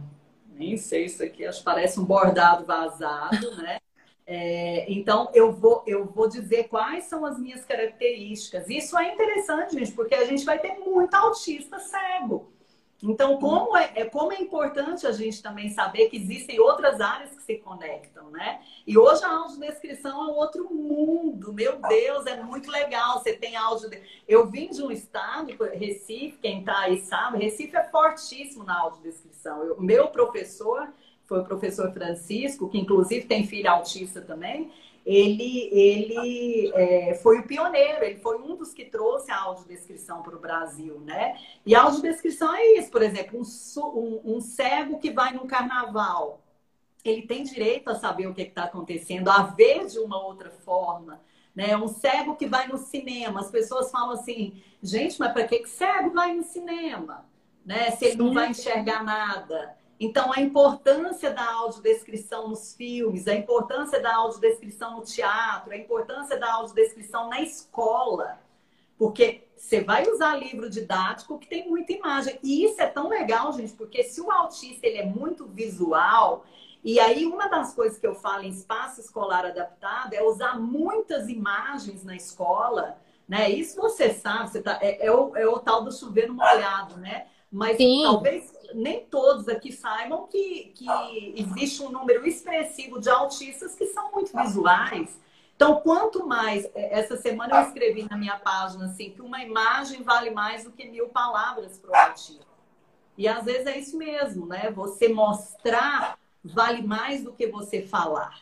nem 0.54 0.78
sei 0.78 1.06
isso 1.06 1.24
aqui, 1.24 1.46
acho 1.46 1.60
que 1.60 1.66
parece 1.66 2.00
um 2.00 2.06
bordado 2.06 2.66
vazado, 2.66 3.56
né? 3.58 3.80
É, 4.28 4.92
então, 4.92 5.30
eu 5.34 5.52
vou, 5.52 5.84
eu 5.86 6.06
vou 6.06 6.28
dizer 6.28 6.68
quais 6.68 7.04
são 7.04 7.26
as 7.26 7.38
minhas 7.38 7.64
características. 7.64 8.68
Isso 8.70 8.98
é 8.98 9.14
interessante, 9.14 9.78
gente, 9.78 9.92
porque 9.92 10.16
a 10.16 10.26
gente 10.26 10.44
vai 10.44 10.58
ter 10.58 10.80
muito 10.80 11.14
autista 11.14 11.80
cego. 11.80 12.52
Então, 13.04 13.38
como 13.38 13.78
é, 13.78 13.92
é, 13.94 14.06
como 14.06 14.32
é 14.32 14.42
importante 14.42 15.06
a 15.06 15.12
gente 15.12 15.44
também 15.44 15.70
saber 15.70 16.10
que 16.10 16.18
existem 16.18 16.60
outras 16.60 17.00
áreas 17.00 17.36
que 17.36 17.44
se 17.44 17.58
conectam, 17.58 18.32
né? 18.32 18.62
E 18.88 18.98
hoje 18.98 19.24
a 19.24 19.30
audiodescrição 19.30 20.30
é 20.30 20.34
outro 20.34 20.74
mundo. 20.74 21.54
Meu 21.54 21.78
Deus, 21.80 22.26
é 22.26 22.42
muito 22.42 22.72
legal. 22.72 23.20
Você 23.20 23.34
tem 23.34 23.56
áudio. 23.56 23.90
Eu 24.28 24.48
vim 24.50 24.70
de 24.70 24.82
um 24.82 24.90
estado, 24.90 25.54
Recife, 25.74 26.40
quem 26.42 26.64
tá 26.64 26.80
aí 26.80 27.02
sabe, 27.02 27.44
Recife 27.44 27.76
é 27.76 27.84
fortíssimo 27.84 28.64
na 28.64 28.80
audiodescrição. 28.80 29.74
O 29.74 29.84
meu 29.84 30.08
professor 30.08 30.92
foi 31.26 31.40
o 31.40 31.44
professor 31.44 31.92
Francisco, 31.92 32.70
que 32.70 32.78
inclusive 32.78 33.26
tem 33.26 33.46
filho 33.46 33.70
autista 33.70 34.22
também, 34.22 34.72
ele, 35.06 35.70
ele 35.72 36.72
é, 36.74 37.14
foi 37.22 37.40
o 37.40 37.44
pioneiro, 37.44 38.04
ele 38.04 38.18
foi 38.18 38.42
um 38.42 38.56
dos 38.56 38.74
que 38.74 38.86
trouxe 38.86 39.30
a 39.32 39.40
audiodescrição 39.40 40.24
para 40.24 40.36
o 40.36 40.40
Brasil, 40.40 41.00
né? 41.02 41.38
E 41.64 41.76
a 41.76 41.84
audiodescrição 41.84 42.56
é 42.56 42.80
isso, 42.80 42.90
por 42.90 43.04
exemplo, 43.04 43.40
um, 43.40 44.00
um, 44.00 44.38
um 44.38 44.42
cego 44.42 44.98
que 44.98 45.12
vai 45.12 45.32
num 45.32 45.46
carnaval, 45.46 46.42
ele 47.04 47.22
tem 47.22 47.44
direito 47.44 47.88
a 47.90 47.96
saber 47.96 48.26
o 48.26 48.34
que 48.34 48.42
está 48.42 48.64
acontecendo, 48.64 49.30
a 49.30 49.44
ver 49.44 49.86
de 49.86 50.00
uma 50.00 50.20
outra 50.26 50.50
forma. 50.50 51.22
Né? 51.56 51.78
Um 51.78 51.88
cego 51.88 52.36
que 52.36 52.48
vai 52.48 52.68
no 52.68 52.78
cinema, 52.78 53.40
as 53.40 53.52
pessoas 53.52 53.92
falam 53.92 54.12
assim, 54.12 54.62
gente, 54.82 55.20
mas 55.20 55.32
para 55.32 55.48
que, 55.48 55.60
que 55.60 55.70
cego 55.70 56.10
vai 56.12 56.34
no 56.34 56.44
cinema? 56.44 57.26
Né? 57.64 57.92
Se 57.92 58.06
ele 58.06 58.18
não 58.18 58.34
vai 58.34 58.50
enxergar 58.50 59.04
nada. 59.04 59.78
Então, 60.00 60.34
a 60.34 60.42
importância 60.42 61.32
da 61.32 61.50
audiodescrição 61.54 62.50
nos 62.50 62.74
filmes, 62.74 63.28
a 63.28 63.34
importância 63.34 64.02
da 64.02 64.16
audiodescrição 64.16 64.98
no 64.98 65.06
teatro, 65.06 65.72
a 65.72 65.78
importância 65.78 66.38
da 66.38 66.52
audiodescrição 66.54 67.30
na 67.30 67.42
escola. 67.42 68.40
Porque 68.98 69.48
você 69.56 69.82
vai 69.82 70.08
usar 70.08 70.36
livro 70.36 70.70
didático 70.70 71.40
que 71.40 71.48
tem 71.48 71.68
muita 71.68 71.94
imagem. 71.94 72.38
E 72.44 72.66
isso 72.66 72.82
é 72.82 72.88
tão 72.88 73.08
legal, 73.08 73.52
gente, 73.54 73.74
porque 73.74 74.04
se 74.04 74.22
o 74.22 74.32
autista 74.32 74.86
ele 74.86 74.98
é 74.98 75.06
muito 75.06 75.46
visual, 75.46 76.46
e 76.84 77.00
aí 77.00 77.26
uma 77.26 77.48
das 77.48 77.74
coisas 77.74 77.98
que 77.98 78.06
eu 78.06 78.16
falo 78.16 78.44
em 78.44 78.50
espaço 78.50 79.02
escolar 79.02 79.46
adaptado 79.46 80.14
é 80.14 80.22
usar 80.22 80.60
muitas 80.60 81.28
imagens 81.30 82.04
na 82.04 82.16
escola, 82.16 82.98
né? 83.28 83.50
Isso 83.50 83.82
você 83.82 84.14
sabe, 84.14 84.52
você 84.52 84.62
tá, 84.62 84.78
é, 84.82 85.08
é, 85.08 85.12
o, 85.12 85.36
é 85.36 85.48
o 85.48 85.58
tal 85.58 85.84
do 85.84 85.92
chover 85.92 86.28
no 86.28 86.36
molhado, 86.36 86.98
né? 86.98 87.28
Mas 87.52 87.78
Sim. 87.78 88.04
talvez 88.04 88.54
nem 88.76 89.06
todos 89.06 89.48
aqui 89.48 89.72
saibam 89.72 90.28
que, 90.28 90.74
que 90.76 90.86
existe 91.36 91.82
um 91.82 91.90
número 91.90 92.28
expressivo 92.28 93.00
de 93.00 93.10
autistas 93.10 93.76
que 93.76 93.88
são 93.88 94.12
muito 94.12 94.36
visuais. 94.38 95.20
Então, 95.56 95.78
quanto 95.82 96.28
mais. 96.28 96.66
É, 96.76 97.00
essa 97.00 97.16
semana 97.16 97.56
eu 97.56 97.68
escrevi 97.68 98.08
na 98.10 98.18
minha 98.18 98.38
página 98.38 98.86
assim, 98.86 99.12
que 99.12 99.22
uma 99.22 99.42
imagem 99.42 100.04
vale 100.04 100.30
mais 100.32 100.66
do 100.66 100.72
que 100.72 100.86
mil 100.86 101.08
palavras 101.08 101.78
para 101.78 101.92
o 101.92 101.96
autista. 101.96 102.46
E 103.18 103.28
às 103.28 103.46
vezes 103.46 103.66
é 103.66 103.78
isso 103.78 103.98
mesmo, 103.98 104.46
né? 104.46 104.70
Você 104.72 105.08
mostrar 105.08 106.18
vale 106.44 106.82
mais 106.82 107.24
do 107.24 107.32
que 107.32 107.48
você 107.48 107.82
falar. 107.82 108.42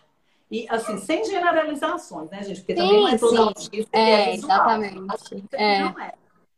E 0.50 0.68
assim, 0.70 0.98
sem 0.98 1.24
generalizações, 1.26 2.30
né, 2.30 2.44
gente? 2.44 2.62
Porque 2.62 2.76
sim, 2.76 2.82
também 2.82 3.02
não 3.02 3.08
é 3.08 3.18
todo 3.18 3.42
autista 3.42 3.98
é, 3.98 4.12
é 4.12 4.32
visual. 4.32 4.52
Exatamente. 4.52 5.46
É. 5.54 5.80
Não 5.80 6.00
é. 6.00 6.14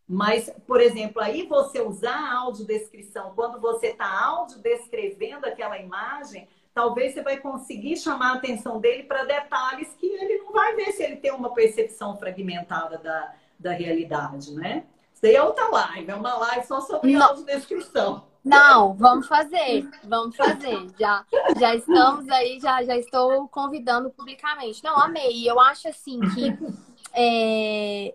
Mas, 0.08 0.52
por 0.68 0.80
exemplo, 0.80 1.22
aí 1.22 1.48
você 1.48 1.82
usar 1.82 2.16
a 2.16 2.38
audiodescrição, 2.40 3.34
quando 3.36 3.60
você 3.60 3.88
está 3.88 4.26
audiodescrevendo 4.26 5.48
aquela 5.48 5.80
imagem, 5.80 6.48
talvez 6.74 7.14
você 7.14 7.24
vai 7.24 7.38
conseguir 7.38 7.98
chamar 7.98 8.34
a 8.34 8.36
atenção 8.36 8.80
dele 8.80 9.04
para 9.04 9.24
detalhes 9.24 9.96
que 10.00 10.06
ele 10.06 10.44
não 10.44 10.52
vai 10.52 10.76
ver 10.76 10.92
se 10.92 11.02
ele 11.02 11.16
tem 11.16 11.32
uma 11.32 11.54
percepção 11.54 12.18
fragmentada 12.18 12.98
da, 13.00 13.34
da 13.58 13.72
realidade, 13.72 14.54
né? 14.54 14.86
Isso 15.14 15.26
aí 15.26 15.36
é 15.36 15.42
outra 15.42 15.68
live, 15.70 16.12
é 16.12 16.16
uma 16.16 16.36
live 16.36 16.68
só 16.68 16.82
sobre 16.82 17.14
não. 17.14 17.28
audiodescrição. 17.28 18.26
Não, 18.44 18.94
vamos 18.94 19.28
fazer, 19.28 19.90
vamos 20.04 20.36
fazer. 20.36 20.88
Já, 21.00 21.26
já 21.58 21.74
estamos 21.74 22.30
aí, 22.30 22.60
já, 22.60 22.84
já 22.84 22.96
estou 22.96 23.48
convidando 23.48 24.12
publicamente. 24.12 24.84
Não, 24.84 24.96
amei. 25.00 25.50
Eu 25.50 25.60
acho 25.60 25.88
assim 25.88 26.20
que 26.20 26.56
é, 27.12 28.14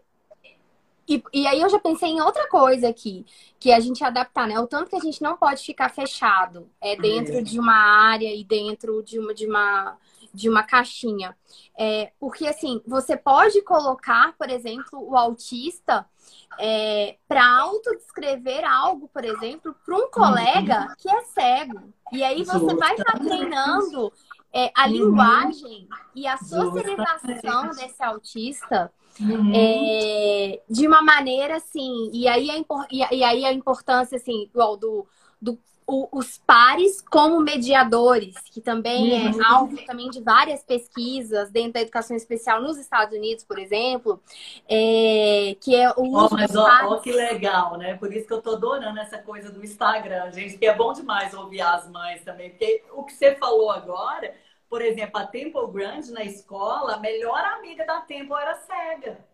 e, 1.11 1.23
e 1.33 1.47
aí 1.49 1.61
eu 1.61 1.69
já 1.69 1.81
pensei 1.81 2.11
em 2.11 2.21
outra 2.21 2.49
coisa 2.49 2.89
aqui, 2.89 3.27
que 3.59 3.73
é 3.73 3.75
a 3.75 3.81
gente 3.81 4.05
adaptar, 4.05 4.47
né? 4.47 4.61
O 4.61 4.67
tanto 4.69 4.91
que 4.91 4.97
a 4.97 5.01
gente 5.01 5.21
não 5.21 5.37
pode 5.37 5.65
ficar 5.65 5.89
fechado 5.89 6.71
é 6.81 6.95
dentro 6.95 7.39
é. 7.39 7.43
de 7.43 7.59
uma 7.59 7.75
área 7.75 8.33
e 8.33 8.45
dentro 8.45 9.03
de 9.03 9.19
uma, 9.19 9.35
de 9.35 9.45
uma, 9.45 9.99
de 10.33 10.49
uma 10.49 10.63
caixinha. 10.63 11.37
É, 11.77 12.13
porque 12.21 12.47
assim, 12.47 12.81
você 12.87 13.17
pode 13.17 13.61
colocar, 13.63 14.37
por 14.39 14.49
exemplo, 14.49 15.05
o 15.05 15.17
autista 15.17 16.07
é, 16.61 17.17
para 17.27 17.45
autodescrever 17.59 18.65
algo, 18.65 19.09
por 19.13 19.25
exemplo, 19.25 19.75
para 19.85 19.97
um 19.97 20.09
colega 20.13 20.83
uhum. 20.83 20.95
que 20.97 21.11
é 21.11 21.23
cego. 21.25 21.93
E 22.13 22.23
aí 22.23 22.45
você 22.45 22.73
vai 22.77 22.95
estar 22.95 23.13
tá 23.15 23.19
treinando 23.19 24.13
é, 24.53 24.71
a 24.77 24.87
uhum. 24.87 24.93
linguagem 24.93 25.89
e 26.15 26.29
a 26.29 26.37
socialização 26.37 27.71
desse 27.71 28.01
autista 28.01 28.93
uhum. 29.19 29.53
é, 29.55 30.61
de 30.69 30.87
uma 30.87 31.03
maneira 31.03 31.57
assim, 31.57 32.11
e 32.13 32.29
aí 32.29 32.51
a, 32.51 32.89
e 32.91 33.25
aí 33.25 33.45
a 33.45 33.53
importância 33.53 34.17
assim, 34.17 34.45
igual 34.45 34.77
do, 34.77 35.07
do 35.41 35.59
o, 35.91 36.09
os 36.13 36.39
pares 36.39 37.01
como 37.01 37.41
mediadores, 37.41 38.37
que 38.53 38.61
também 38.61 39.13
é 39.13 39.31
uhum. 39.31 39.41
é 39.41 39.45
alvo 39.45 39.85
também 39.85 40.09
de 40.09 40.21
várias 40.21 40.63
pesquisas 40.63 41.51
dentro 41.51 41.73
da 41.73 41.81
educação 41.81 42.17
especial 42.17 42.63
nos 42.63 42.79
Estados 42.79 43.17
Unidos, 43.17 43.43
por 43.43 43.59
exemplo, 43.59 44.23
é, 44.69 45.57
que 45.61 45.75
é 45.75 45.91
o 45.91 46.03
uso 46.03 46.29
oh, 46.31 46.35
mas 46.37 46.55
ó, 46.55 46.65
pares... 46.65 46.91
ó, 46.93 46.97
que 46.99 47.13
legal, 47.13 47.77
né? 47.77 47.95
Por 47.95 48.13
isso 48.13 48.27
que 48.27 48.33
eu 48.33 48.41
tô 48.41 48.53
adorando 48.53 49.01
essa 49.01 49.19
coisa 49.19 49.51
do 49.51 49.65
Instagram, 49.65 50.31
gente, 50.31 50.57
que 50.57 50.67
é 50.67 50.75
bom 50.75 50.93
demais 50.93 51.35
ouvir 51.35 51.61
as 51.61 51.91
mães 51.91 52.23
também, 52.23 52.51
porque 52.51 52.85
o 52.93 53.03
que 53.03 53.13
você 53.13 53.35
falou 53.35 53.71
agora 53.71 54.33
por 54.71 54.81
exemplo, 54.81 55.21
a 55.21 55.27
Temple 55.27 55.67
Grande 55.73 56.13
na 56.13 56.23
escola, 56.23 56.95
a 56.95 57.01
melhor 57.01 57.45
amiga 57.45 57.85
da 57.85 58.01
Temple 58.03 58.41
era 58.41 58.55
cega. 58.55 59.27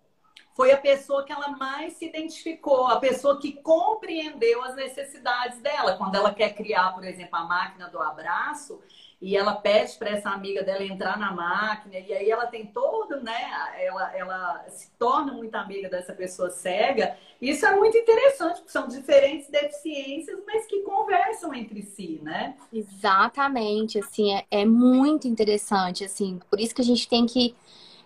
Foi 0.54 0.72
a 0.72 0.78
pessoa 0.78 1.22
que 1.26 1.30
ela 1.30 1.48
mais 1.50 1.92
se 1.92 2.06
identificou, 2.06 2.86
a 2.86 2.98
pessoa 2.98 3.38
que 3.38 3.52
compreendeu 3.60 4.64
as 4.64 4.74
necessidades 4.74 5.60
dela. 5.60 5.98
Quando 5.98 6.14
ela 6.14 6.32
quer 6.32 6.54
criar, 6.54 6.94
por 6.94 7.04
exemplo, 7.04 7.36
a 7.36 7.44
máquina 7.44 7.90
do 7.90 8.00
abraço, 8.00 8.82
e 9.20 9.34
ela 9.34 9.54
pede 9.54 9.94
para 9.96 10.10
essa 10.10 10.28
amiga 10.28 10.62
dela 10.62 10.84
entrar 10.84 11.18
na 11.18 11.32
máquina, 11.32 11.98
e 11.98 12.12
aí 12.12 12.30
ela 12.30 12.46
tem 12.46 12.66
todo, 12.66 13.22
né? 13.22 13.72
Ela, 13.78 14.16
ela 14.16 14.64
se 14.68 14.90
torna 14.98 15.32
muito 15.32 15.54
amiga 15.54 15.88
dessa 15.88 16.12
pessoa 16.12 16.50
cega. 16.50 17.16
Isso 17.40 17.64
é 17.64 17.74
muito 17.74 17.96
interessante, 17.96 18.56
porque 18.58 18.70
são 18.70 18.86
diferentes 18.86 19.48
deficiências, 19.48 20.38
mas 20.46 20.66
que 20.66 20.82
conversam 20.82 21.54
entre 21.54 21.82
si, 21.82 22.20
né? 22.22 22.56
Exatamente, 22.70 23.98
assim, 23.98 24.34
é, 24.34 24.44
é 24.50 24.64
muito 24.66 25.26
interessante, 25.26 26.04
assim, 26.04 26.38
por 26.50 26.60
isso 26.60 26.74
que 26.74 26.82
a 26.82 26.84
gente 26.84 27.08
tem 27.08 27.24
que. 27.24 27.54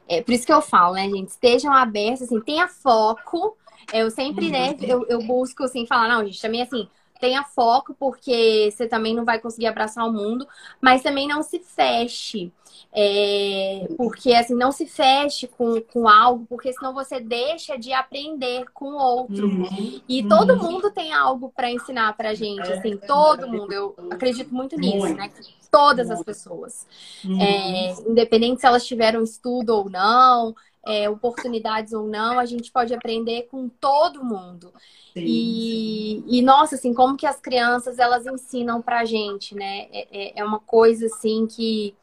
É, 0.09 0.23
por 0.23 0.32
isso 0.32 0.47
que 0.47 0.53
eu 0.53 0.62
falo, 0.62 0.95
né, 0.95 1.09
gente? 1.09 1.28
Estejam 1.28 1.73
abertos, 1.73 2.23
assim, 2.23 2.41
tenha 2.41 2.69
foco. 2.69 3.57
Eu 3.93 4.11
sempre, 4.11 4.51
né, 4.51 4.70
uhum. 4.70 4.77
né, 4.77 4.87
eu, 4.87 5.07
eu 5.09 5.23
busco, 5.23 5.65
assim, 5.65 5.87
falar, 5.87 6.09
não, 6.09 6.24
gente, 6.24 6.41
também, 6.41 6.62
assim, 6.62 6.89
tenha 7.20 7.44
foco, 7.44 7.94
porque 7.98 8.70
você 8.72 8.86
também 8.86 9.14
não 9.14 9.24
vai 9.24 9.38
conseguir 9.38 9.66
abraçar 9.66 10.06
o 10.06 10.12
mundo, 10.12 10.47
mas 10.80 11.02
também 11.02 11.28
não 11.28 11.42
se 11.42 11.59
feche. 11.59 12.52
É, 12.92 13.86
porque 13.97 14.32
assim, 14.32 14.55
não 14.55 14.72
se 14.72 14.84
feche 14.84 15.47
com, 15.47 15.80
com 15.80 16.09
algo, 16.09 16.44
porque 16.48 16.72
senão 16.72 16.92
você 16.92 17.20
deixa 17.20 17.76
de 17.76 17.92
aprender 17.92 18.64
com 18.74 18.86
o 18.86 18.97
outro. 18.97 19.47
Uhum. 19.47 20.01
E 20.09 20.26
todo 20.26 20.55
uhum. 20.55 20.72
mundo 20.72 20.90
tem 20.90 21.12
algo 21.12 21.52
para 21.55 21.70
ensinar 21.70 22.16
pra 22.16 22.34
gente, 22.34 22.68
é, 22.68 22.78
assim, 22.78 22.97
todo 22.97 23.47
mundo. 23.47 23.72
Eu 23.72 23.94
acredito 24.10 24.52
muito 24.52 24.76
nisso, 24.76 24.98
muito. 24.98 25.16
né? 25.16 25.30
Todas 25.70 26.10
as 26.10 26.22
pessoas. 26.24 26.84
Uhum. 27.24 27.40
É, 27.40 27.92
independente 28.09 28.60
se 28.60 28.66
elas 28.66 28.84
tiveram 28.84 29.22
estudo 29.22 29.70
ou 29.70 29.88
não, 29.88 30.55
é, 30.86 31.09
oportunidades 31.09 31.93
ou 31.93 32.07
não, 32.07 32.39
a 32.39 32.47
gente 32.47 32.70
pode 32.73 32.94
aprender 32.94 33.48
com 33.51 33.69
todo 33.69 34.24
mundo. 34.24 34.73
Sim, 35.12 35.24
e, 35.24 36.23
sim. 36.23 36.24
e, 36.28 36.43
nossa, 36.43 36.77
assim, 36.77 36.94
como 36.94 37.16
que 37.16 37.27
as 37.27 37.40
crianças, 37.40 37.98
elas 37.98 38.27
ensinam 38.27 38.81
pra 38.81 39.05
gente, 39.05 39.55
né? 39.55 39.89
É, 39.93 40.09
é, 40.11 40.32
é 40.40 40.44
uma 40.44 40.61
coisa, 40.61 41.07
assim, 41.07 41.47
que 41.47 41.94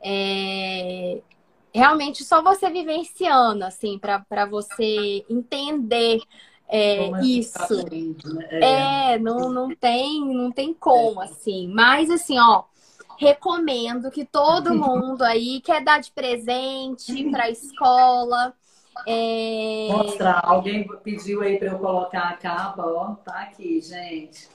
é, 0.00 1.20
realmente 1.72 2.24
só 2.24 2.42
você 2.42 2.70
vivenciando, 2.70 3.64
assim, 3.64 3.98
para 3.98 4.46
você 4.46 5.24
entender 5.28 6.20
é, 6.68 7.10
isso. 7.22 7.84
Né? 7.84 8.14
É, 8.50 9.12
é, 9.12 9.18
não, 9.18 9.50
não 9.50 9.74
tem, 9.74 10.24
não 10.34 10.50
tem 10.50 10.74
como, 10.74 11.20
assim. 11.20 11.68
Mas, 11.68 12.10
assim, 12.10 12.38
ó 12.38 12.64
recomendo 13.18 14.10
que 14.10 14.24
todo 14.24 14.72
mundo 14.74 15.22
aí 15.22 15.60
quer 15.60 15.82
dar 15.82 16.00
de 16.00 16.10
presente 16.12 17.28
para 17.30 17.44
a 17.44 17.50
escola. 17.50 18.54
É... 19.06 19.88
Mostrar, 19.90 20.40
alguém 20.44 20.86
pediu 21.04 21.42
aí 21.42 21.58
para 21.58 21.68
eu 21.68 21.78
colocar 21.78 22.30
a 22.30 22.36
capa, 22.36 22.84
ó, 22.84 23.14
tá 23.16 23.42
aqui, 23.42 23.80
gente. 23.80 24.48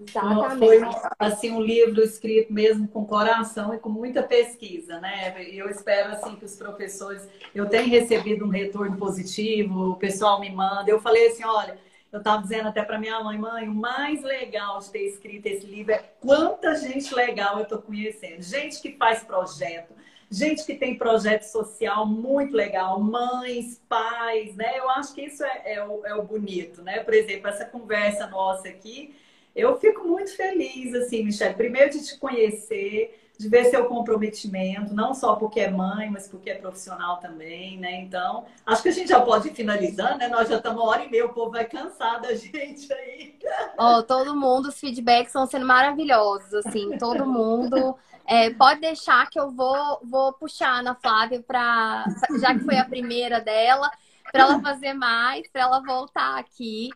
Exatamente. 0.00 0.58
Foi 0.58 0.80
assim 1.18 1.50
um 1.50 1.60
livro 1.60 2.02
escrito 2.02 2.52
mesmo 2.52 2.86
com 2.86 3.04
coração 3.04 3.74
e 3.74 3.78
com 3.78 3.88
muita 3.88 4.22
pesquisa, 4.22 5.00
né? 5.00 5.34
Eu 5.52 5.68
espero 5.68 6.12
assim 6.12 6.36
que 6.36 6.44
os 6.44 6.54
professores, 6.54 7.28
eu 7.52 7.68
tenho 7.68 7.88
recebido 7.88 8.44
um 8.44 8.48
retorno 8.48 8.96
positivo, 8.96 9.90
o 9.90 9.96
pessoal 9.96 10.38
me 10.38 10.50
manda. 10.50 10.88
Eu 10.88 11.00
falei 11.00 11.28
assim, 11.28 11.44
olha, 11.44 11.76
eu 12.10 12.18
estava 12.18 12.42
dizendo 12.42 12.68
até 12.68 12.82
para 12.82 12.98
minha 12.98 13.22
mãe, 13.22 13.36
mãe, 13.38 13.68
o 13.68 13.74
mais 13.74 14.22
legal 14.22 14.78
de 14.78 14.90
ter 14.90 15.06
escrito 15.06 15.46
esse 15.46 15.66
livro 15.66 15.92
é 15.92 15.98
quanta 16.20 16.74
gente 16.74 17.14
legal 17.14 17.58
eu 17.58 17.64
estou 17.64 17.82
conhecendo. 17.82 18.42
Gente 18.42 18.80
que 18.80 18.92
faz 18.96 19.22
projeto, 19.22 19.92
gente 20.30 20.64
que 20.64 20.74
tem 20.74 20.96
projeto 20.96 21.42
social 21.42 22.06
muito 22.06 22.56
legal, 22.56 22.98
mães, 22.98 23.82
pais, 23.88 24.56
né? 24.56 24.78
Eu 24.78 24.88
acho 24.90 25.14
que 25.14 25.22
isso 25.22 25.44
é, 25.44 25.74
é, 25.74 25.84
o, 25.84 26.06
é 26.06 26.14
o 26.14 26.22
bonito, 26.22 26.82
né? 26.82 27.00
Por 27.00 27.12
exemplo, 27.12 27.48
essa 27.48 27.66
conversa 27.66 28.26
nossa 28.26 28.68
aqui, 28.68 29.14
Eu 29.54 29.78
fico 29.78 30.06
muito 30.06 30.34
feliz, 30.36 30.94
assim, 30.94 31.24
Michelle, 31.24 31.54
primeiro 31.54 31.90
de 31.90 32.06
te 32.06 32.16
conhecer, 32.18 33.27
de 33.38 33.48
ver 33.48 33.66
seu 33.66 33.86
comprometimento, 33.86 34.92
não 34.92 35.14
só 35.14 35.36
porque 35.36 35.60
é 35.60 35.70
mãe, 35.70 36.10
mas 36.10 36.26
porque 36.26 36.50
é 36.50 36.56
profissional 36.56 37.18
também, 37.18 37.78
né? 37.78 38.00
Então, 38.00 38.44
acho 38.66 38.82
que 38.82 38.88
a 38.88 38.92
gente 38.92 39.08
já 39.08 39.20
pode 39.20 39.48
ir 39.48 39.54
finalizando, 39.54 40.18
né? 40.18 40.26
Nós 40.26 40.48
já 40.48 40.56
estamos 40.56 40.82
uma 40.82 40.90
hora 40.90 41.04
e 41.04 41.10
meia, 41.10 41.24
o 41.24 41.32
povo 41.32 41.52
vai 41.52 41.64
cansar 41.64 42.20
da 42.20 42.34
gente 42.36 42.92
aí. 42.92 43.38
Ó, 43.78 43.98
oh, 43.98 44.02
todo 44.02 44.34
mundo, 44.34 44.68
os 44.68 44.80
feedbacks 44.80 45.28
estão 45.28 45.46
sendo 45.46 45.64
maravilhosos, 45.64 46.52
assim, 46.52 46.98
todo 46.98 47.24
mundo. 47.24 47.96
É, 48.26 48.50
pode 48.50 48.80
deixar 48.80 49.30
que 49.30 49.38
eu 49.38 49.52
vou, 49.52 50.00
vou 50.02 50.32
puxar 50.32 50.82
na 50.82 50.96
Flávia 50.96 51.40
para, 51.40 52.06
já 52.40 52.52
que 52.52 52.64
foi 52.64 52.76
a 52.76 52.84
primeira 52.84 53.40
dela, 53.40 53.88
para 54.32 54.42
ela 54.42 54.60
fazer 54.60 54.94
mais, 54.94 55.48
para 55.48 55.62
ela 55.62 55.80
voltar 55.80 56.38
aqui. 56.38 56.90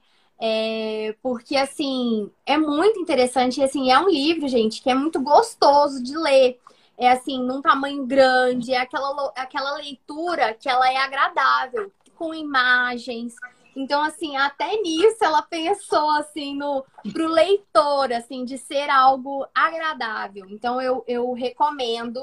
É, 0.45 1.15
porque, 1.23 1.57
assim, 1.57 2.29
é 2.45 2.59
muito 2.59 2.99
interessante. 2.99 3.61
E, 3.61 3.63
assim, 3.63 3.93
é 3.93 3.99
um 4.01 4.09
livro, 4.09 4.49
gente, 4.49 4.83
que 4.83 4.91
é 4.91 4.95
muito 4.95 5.21
gostoso 5.21 6.03
de 6.03 6.17
ler. 6.17 6.59
É, 6.99 7.13
assim, 7.13 7.41
num 7.41 7.63
tamanho 7.63 8.05
grande. 8.05 8.75
É 8.75 8.79
aquela, 8.79 9.33
aquela 9.37 9.77
leitura 9.77 10.53
que 10.55 10.69
ela 10.69 10.93
é 10.93 10.97
agradável, 10.97 11.93
com 12.17 12.35
imagens. 12.35 13.37
Então, 13.77 14.03
assim, 14.03 14.37
até 14.37 14.77
nisso 14.83 15.19
ela 15.23 15.43
pensou, 15.43 16.11
assim, 16.11 16.57
no, 16.57 16.85
pro 17.13 17.29
leitor, 17.29 18.13
assim, 18.13 18.45
de 18.45 18.59
ser 18.59 18.91
algo 18.91 19.47
agradável. 19.55 20.47
Então, 20.51 20.83
eu, 20.83 21.05
eu 21.07 21.33
recomendo 21.35 22.21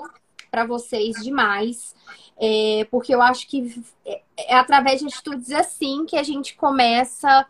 para 0.51 0.65
vocês 0.65 1.15
demais, 1.23 1.95
é, 2.37 2.85
porque 2.91 3.15
eu 3.15 3.21
acho 3.21 3.47
que 3.47 3.81
é, 4.05 4.21
é 4.37 4.55
através 4.55 4.99
de 4.99 5.07
atitudes 5.07 5.51
assim 5.51 6.05
que 6.05 6.17
a 6.17 6.23
gente 6.23 6.55
começa 6.55 7.45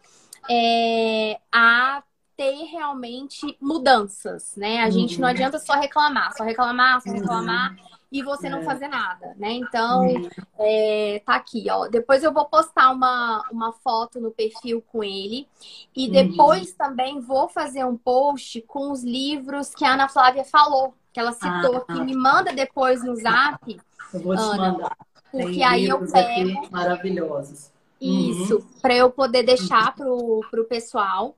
é, 0.50 1.40
a 1.52 2.04
ter 2.40 2.64
realmente 2.72 3.58
mudanças, 3.60 4.56
né? 4.56 4.82
A 4.82 4.90
gente 4.90 5.20
não 5.20 5.28
uhum. 5.28 5.34
adianta 5.34 5.60
só 5.60 5.74
reclamar, 5.74 6.32
só 6.38 6.46
reclamar, 6.46 7.02
só 7.02 7.12
reclamar 7.12 7.72
uhum. 7.72 7.78
e 8.10 8.24
você 8.24 8.50
não 8.50 8.60
é. 8.60 8.64
fazer 8.64 8.88
nada, 8.88 9.36
né? 9.38 9.52
Então, 9.52 10.08
uhum. 10.08 10.30
é, 10.58 11.22
tá 11.26 11.36
aqui, 11.36 11.66
ó. 11.70 11.90
Depois 11.90 12.24
eu 12.24 12.32
vou 12.32 12.46
postar 12.46 12.92
uma, 12.92 13.46
uma 13.52 13.74
foto 13.74 14.22
no 14.22 14.32
perfil 14.32 14.82
com 14.90 15.04
ele 15.04 15.50
e 15.94 16.10
depois 16.10 16.72
também 16.72 17.20
vou 17.20 17.50
fazer 17.50 17.84
um 17.84 17.98
post 17.98 18.62
com 18.62 18.90
os 18.90 19.04
livros 19.04 19.76
que 19.76 19.84
a 19.84 19.96
Ana 19.96 20.08
Flávia 20.08 20.46
falou, 20.46 20.96
que 21.12 21.20
ela 21.20 21.34
citou, 21.34 21.86
ah, 21.90 21.94
que 21.94 22.00
me 22.00 22.16
manda 22.16 22.54
depois 22.54 23.04
no 23.04 23.18
zap. 23.18 23.80
Eu 24.14 24.20
vou 24.22 24.34
te 24.34 24.42
Ana, 24.42 24.72
mandar. 24.72 24.98
Porque 25.30 25.46
Tem 25.56 25.64
aí 25.66 25.88
eu 25.90 26.08
pego. 26.10 26.72
maravilhosos. 26.72 27.70
Isso, 28.02 28.58
uhum. 28.58 28.80
para 28.82 28.96
eu 28.96 29.10
poder 29.10 29.44
deixar 29.44 29.94
pro, 29.94 30.42
pro 30.50 30.66
pessoal. 30.66 31.36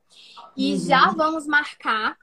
E 0.56 0.72
uhum. 0.72 0.78
já 0.78 1.10
vamos 1.10 1.46
marcar. 1.46 2.16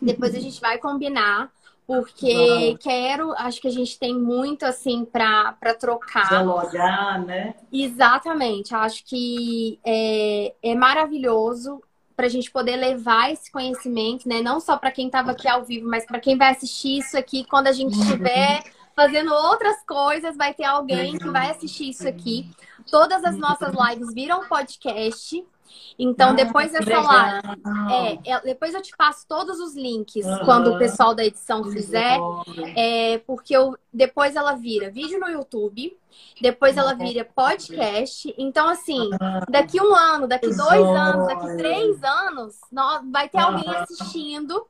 Depois 0.00 0.34
a 0.34 0.40
gente 0.40 0.60
vai 0.60 0.78
combinar. 0.78 1.50
Porque 1.86 2.76
quero, 2.80 3.32
acho 3.38 3.62
que 3.62 3.68
a 3.68 3.72
gente 3.72 3.98
tem 3.98 4.14
muito 4.14 4.66
assim 4.66 5.06
para 5.06 5.54
trocar. 5.80 6.28
Dialogar, 6.28 7.24
né? 7.24 7.54
Exatamente. 7.72 8.74
Acho 8.74 9.02
que 9.06 9.80
é, 9.82 10.54
é 10.62 10.74
maravilhoso 10.74 11.82
para 12.14 12.26
a 12.26 12.28
gente 12.28 12.50
poder 12.50 12.76
levar 12.76 13.32
esse 13.32 13.50
conhecimento, 13.50 14.28
né? 14.28 14.42
Não 14.42 14.60
só 14.60 14.76
para 14.76 14.90
quem 14.90 15.06
estava 15.06 15.30
aqui 15.30 15.48
ao 15.48 15.64
vivo, 15.64 15.88
mas 15.88 16.04
para 16.04 16.20
quem 16.20 16.36
vai 16.36 16.50
assistir 16.50 16.98
isso 16.98 17.16
aqui 17.16 17.44
quando 17.44 17.68
a 17.68 17.72
gente 17.72 17.96
uhum. 17.96 18.02
estiver 18.02 18.64
fazendo 18.94 19.32
outras 19.32 19.76
coisas, 19.86 20.36
vai 20.36 20.52
ter 20.52 20.64
alguém 20.64 21.16
que 21.16 21.30
vai 21.30 21.52
assistir 21.52 21.88
isso 21.90 22.06
aqui. 22.06 22.50
Todas 22.90 23.24
as 23.24 23.36
nossas 23.36 23.72
lives 23.74 24.12
viram 24.14 24.46
podcast. 24.48 25.44
Então, 25.98 26.30
ah, 26.30 26.32
depois 26.32 26.72
dessa 26.72 27.00
live, 27.00 27.48
é, 27.90 28.30
é, 28.30 28.40
depois 28.40 28.72
eu 28.72 28.80
te 28.80 28.96
passo 28.96 29.26
todos 29.28 29.58
os 29.60 29.74
links 29.74 30.24
uhum. 30.24 30.44
quando 30.44 30.72
o 30.72 30.78
pessoal 30.78 31.14
da 31.14 31.24
edição 31.24 31.64
fizer, 31.64 32.18
é, 32.76 33.18
porque 33.18 33.54
eu, 33.54 33.76
depois 33.92 34.36
ela 34.36 34.54
vira 34.54 34.90
vídeo 34.90 35.18
no 35.20 35.28
YouTube, 35.28 35.96
depois 36.40 36.76
ela 36.76 36.94
vira 36.94 37.24
podcast. 37.24 38.32
Então, 38.38 38.68
assim, 38.68 39.10
daqui 39.48 39.80
um 39.80 39.94
ano, 39.94 40.26
daqui 40.26 40.48
dois 40.48 40.86
anos, 40.86 41.26
daqui 41.26 41.56
três 41.56 42.02
anos, 42.02 42.56
vai 43.10 43.28
ter 43.28 43.38
alguém 43.38 43.68
assistindo. 43.76 44.66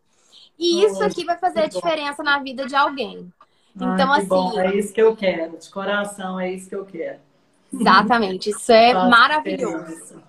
E 0.58 0.84
isso 0.84 1.02
aqui 1.04 1.24
vai 1.24 1.38
fazer 1.38 1.60
a 1.60 1.68
diferença 1.68 2.22
na 2.22 2.40
vida 2.40 2.66
de 2.66 2.74
alguém. 2.74 3.32
Então, 3.76 4.12
assim. 4.12 4.26
Bom, 4.26 4.58
é 4.58 4.74
isso 4.74 4.92
que 4.92 5.00
eu 5.00 5.14
quero, 5.14 5.56
de 5.56 5.70
coração, 5.70 6.40
é 6.40 6.52
isso 6.52 6.68
que 6.68 6.74
eu 6.74 6.84
quero. 6.84 7.27
Exatamente, 7.72 8.50
isso 8.50 8.72
é 8.72 8.94
maravilhoso. 8.94 10.22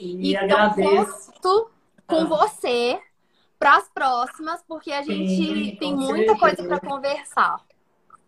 E 0.00 0.34
então, 0.34 0.44
agradeço. 0.44 1.32
Conto 1.32 1.70
com 2.06 2.20
ah. 2.20 2.24
você 2.24 2.98
para 3.58 3.76
as 3.76 3.88
próximas, 3.88 4.62
porque 4.66 4.92
a 4.92 5.02
gente 5.02 5.28
Sim, 5.28 5.76
tem 5.78 5.94
muita 5.94 6.34
certeza. 6.34 6.38
coisa 6.38 6.64
para 6.64 6.80
conversar. 6.80 7.60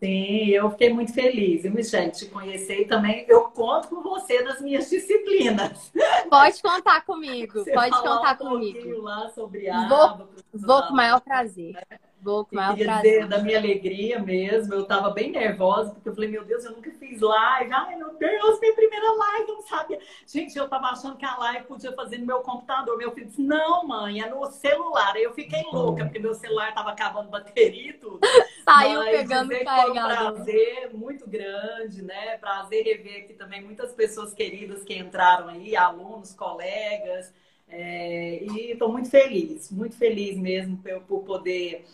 Sim, 0.01 0.49
eu 0.49 0.71
fiquei 0.71 0.93
muito 0.93 1.13
feliz, 1.13 1.63
viu, 1.63 1.73
Michelle, 1.73 2.11
te 2.11 2.25
conhecer 2.27 2.81
e 2.81 2.85
também 2.87 3.27
eu 3.29 3.43
conto 3.43 3.89
com 3.89 4.03
você 4.03 4.43
nas 4.43 4.61
minhas 4.61 4.89
disciplinas. 4.89 5.93
Pode 6.29 6.63
contar 6.63 7.05
comigo, 7.05 7.53
você 7.63 7.73
pode 7.73 7.91
contar 7.91 8.35
um 8.41 8.49
comigo. 8.49 9.03
lá 9.03 9.29
sobre 9.29 9.69
água. 9.69 10.27
Vou, 10.53 10.67
vou 10.67 10.83
com 10.85 10.95
o 10.95 10.97
maior 10.97 11.21
prazer. 11.21 11.77
Vou 12.23 12.45
com 12.45 12.57
dizer 12.75 13.27
da 13.27 13.39
minha 13.39 13.59
alegria 13.59 14.19
mesmo. 14.19 14.75
Eu 14.75 14.83
estava 14.83 15.11
bem 15.11 15.31
nervosa, 15.31 15.91
porque 15.91 16.09
eu 16.09 16.15
falei, 16.15 16.31
meu 16.31 16.45
Deus, 16.45 16.65
eu 16.65 16.73
nunca 16.73 16.91
fiz 16.93 17.21
live. 17.21 17.73
Ai, 17.73 17.97
meu 17.97 18.15
Deus, 18.15 18.61
minha 18.61 18.75
primeira 18.75 19.13
live, 19.13 19.49
eu 19.49 19.55
não 19.55 19.63
sabia. 19.63 19.99
Gente, 20.27 20.57
eu 20.57 20.65
estava 20.65 20.89
achando 20.89 21.17
que 21.17 21.25
a 21.25 21.37
live 21.39 21.67
podia 21.67 21.93
fazer 21.93 22.19
no 22.19 22.27
meu 22.27 22.41
computador. 22.41 22.97
Meu 22.99 23.13
filho 23.13 23.27
disse, 23.27 23.41
não, 23.41 23.87
mãe, 23.87 24.21
é 24.21 24.29
no 24.29 24.45
celular. 24.47 25.15
Aí 25.15 25.23
eu 25.23 25.33
fiquei 25.33 25.63
louca, 25.73 26.05
porque 26.05 26.19
meu 26.19 26.35
celular 26.35 26.69
estava 26.69 26.91
acabando 26.91 27.31
bateria 27.31 27.91
e 27.91 27.95
tudo. 27.95 28.21
Saiu 28.65 29.01
Mas, 29.01 29.17
pegando 29.17 29.55
o 29.55 29.65
carregador. 29.65 30.33
um 30.33 30.35
prazer 30.35 30.91
muito 30.93 31.29
grande, 31.29 32.03
né? 32.03 32.37
Prazer 32.39 32.85
rever 32.85 33.25
aqui 33.25 33.33
também 33.33 33.63
muitas 33.63 33.93
pessoas 33.93 34.35
queridas 34.35 34.85
que 34.85 34.97
entraram 34.97 35.49
aí, 35.49 35.75
alunos, 35.75 36.35
colegas. 36.35 37.33
É, 37.73 38.43
e 38.43 38.73
estou 38.73 38.91
muito 38.91 39.09
feliz, 39.09 39.71
muito 39.71 39.97
feliz 39.97 40.37
mesmo 40.37 40.77
por, 40.79 41.01
por 41.03 41.23
poder 41.23 41.87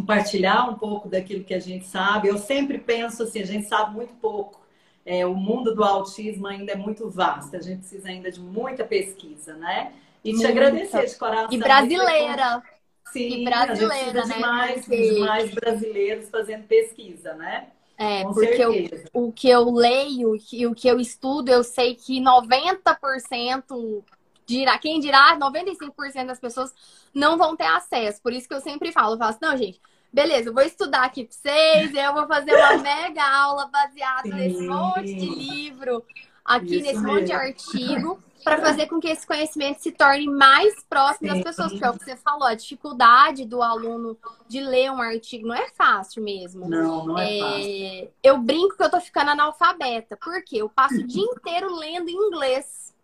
compartilhar 0.00 0.68
um 0.68 0.74
pouco 0.74 1.08
daquilo 1.08 1.44
que 1.44 1.54
a 1.54 1.60
gente 1.60 1.86
sabe. 1.86 2.28
Eu 2.28 2.38
sempre 2.38 2.78
penso 2.78 3.22
assim, 3.22 3.40
a 3.40 3.46
gente 3.46 3.66
sabe 3.66 3.94
muito 3.94 4.14
pouco. 4.14 4.60
É, 5.04 5.26
o 5.26 5.34
mundo 5.34 5.74
do 5.74 5.82
autismo 5.82 6.46
ainda 6.46 6.72
é 6.72 6.76
muito 6.76 7.08
vasto, 7.08 7.56
a 7.56 7.60
gente 7.60 7.80
precisa 7.80 8.08
ainda 8.08 8.30
de 8.30 8.40
muita 8.40 8.84
pesquisa, 8.84 9.54
né? 9.54 9.92
E 10.22 10.34
te 10.34 10.46
agradecer 10.46 11.06
de 11.06 11.16
coração. 11.16 11.52
E 11.52 11.58
brasileira. 11.58 12.62
Sim, 13.10 13.40
e 13.40 13.44
brasileira, 13.44 14.24
né? 14.26 14.38
mais, 14.38 14.86
Porque... 14.86 15.18
mais 15.18 15.50
brasileiros 15.52 16.28
fazendo 16.28 16.64
pesquisa, 16.64 17.34
né? 17.34 17.68
É, 17.98 18.22
Com 18.22 18.32
porque 18.32 18.62
eu, 18.62 18.72
o 19.12 19.32
que 19.32 19.48
eu 19.48 19.70
leio 19.70 20.36
e 20.52 20.66
o 20.66 20.74
que 20.74 20.88
eu 20.88 21.00
estudo, 21.00 21.50
eu 21.50 21.62
sei 21.64 21.94
que 21.94 22.20
90% 22.20 24.04
dirá, 24.46 24.78
quem 24.78 25.00
dirá, 25.00 25.38
95% 25.38 26.26
das 26.26 26.40
pessoas 26.40 26.74
não 27.14 27.36
vão 27.36 27.56
ter 27.56 27.66
acesso. 27.66 28.20
Por 28.22 28.32
isso 28.32 28.48
que 28.48 28.54
eu 28.54 28.60
sempre 28.60 28.92
falo, 28.92 29.14
eu 29.14 29.18
falo 29.18 29.30
assim, 29.30 29.38
não, 29.42 29.56
gente, 29.56 29.80
beleza, 30.12 30.48
eu 30.48 30.54
vou 30.54 30.62
estudar 30.62 31.04
aqui 31.04 31.24
para 31.24 31.34
vocês, 31.34 31.94
eu 31.94 32.14
vou 32.14 32.26
fazer 32.26 32.54
uma 32.54 32.78
mega 32.82 33.24
aula 33.24 33.66
baseada 33.66 34.22
Sim. 34.22 34.34
nesse 34.34 34.66
monte 34.66 35.14
de 35.14 35.26
livro, 35.26 36.04
aqui 36.44 36.76
isso 36.76 36.82
nesse 36.82 37.00
mesmo. 37.00 37.12
monte 37.12 37.26
de 37.26 37.32
artigo, 37.32 38.22
para 38.42 38.60
fazer 38.60 38.86
com 38.86 38.98
que 38.98 39.08
esse 39.08 39.26
conhecimento 39.26 39.82
se 39.82 39.92
torne 39.92 40.26
mais 40.26 40.82
próximo 40.88 41.28
Sim. 41.28 41.34
das 41.34 41.44
pessoas. 41.44 41.72
Porque 41.72 41.84
é 41.84 41.90
o 41.90 41.98
que 41.98 42.04
você 42.04 42.16
falou, 42.16 42.44
a 42.44 42.54
dificuldade 42.54 43.44
do 43.44 43.62
aluno 43.62 44.16
de 44.48 44.60
ler 44.60 44.90
um 44.90 45.00
artigo 45.00 45.48
não 45.48 45.54
é 45.54 45.68
fácil 45.70 46.22
mesmo. 46.22 46.68
Não, 46.68 47.06
não 47.06 47.18
é, 47.18 47.36
é 47.36 47.40
fácil. 47.40 48.12
Eu 48.22 48.38
brinco 48.38 48.76
que 48.76 48.82
eu 48.82 48.90
tô 48.90 49.00
ficando 49.00 49.30
analfabeta, 49.30 50.16
porque 50.16 50.56
eu 50.56 50.68
passo 50.68 50.96
o 50.96 51.06
dia 51.06 51.22
inteiro 51.22 51.74
lendo 51.74 52.08
em 52.08 52.16
inglês. 52.16 52.94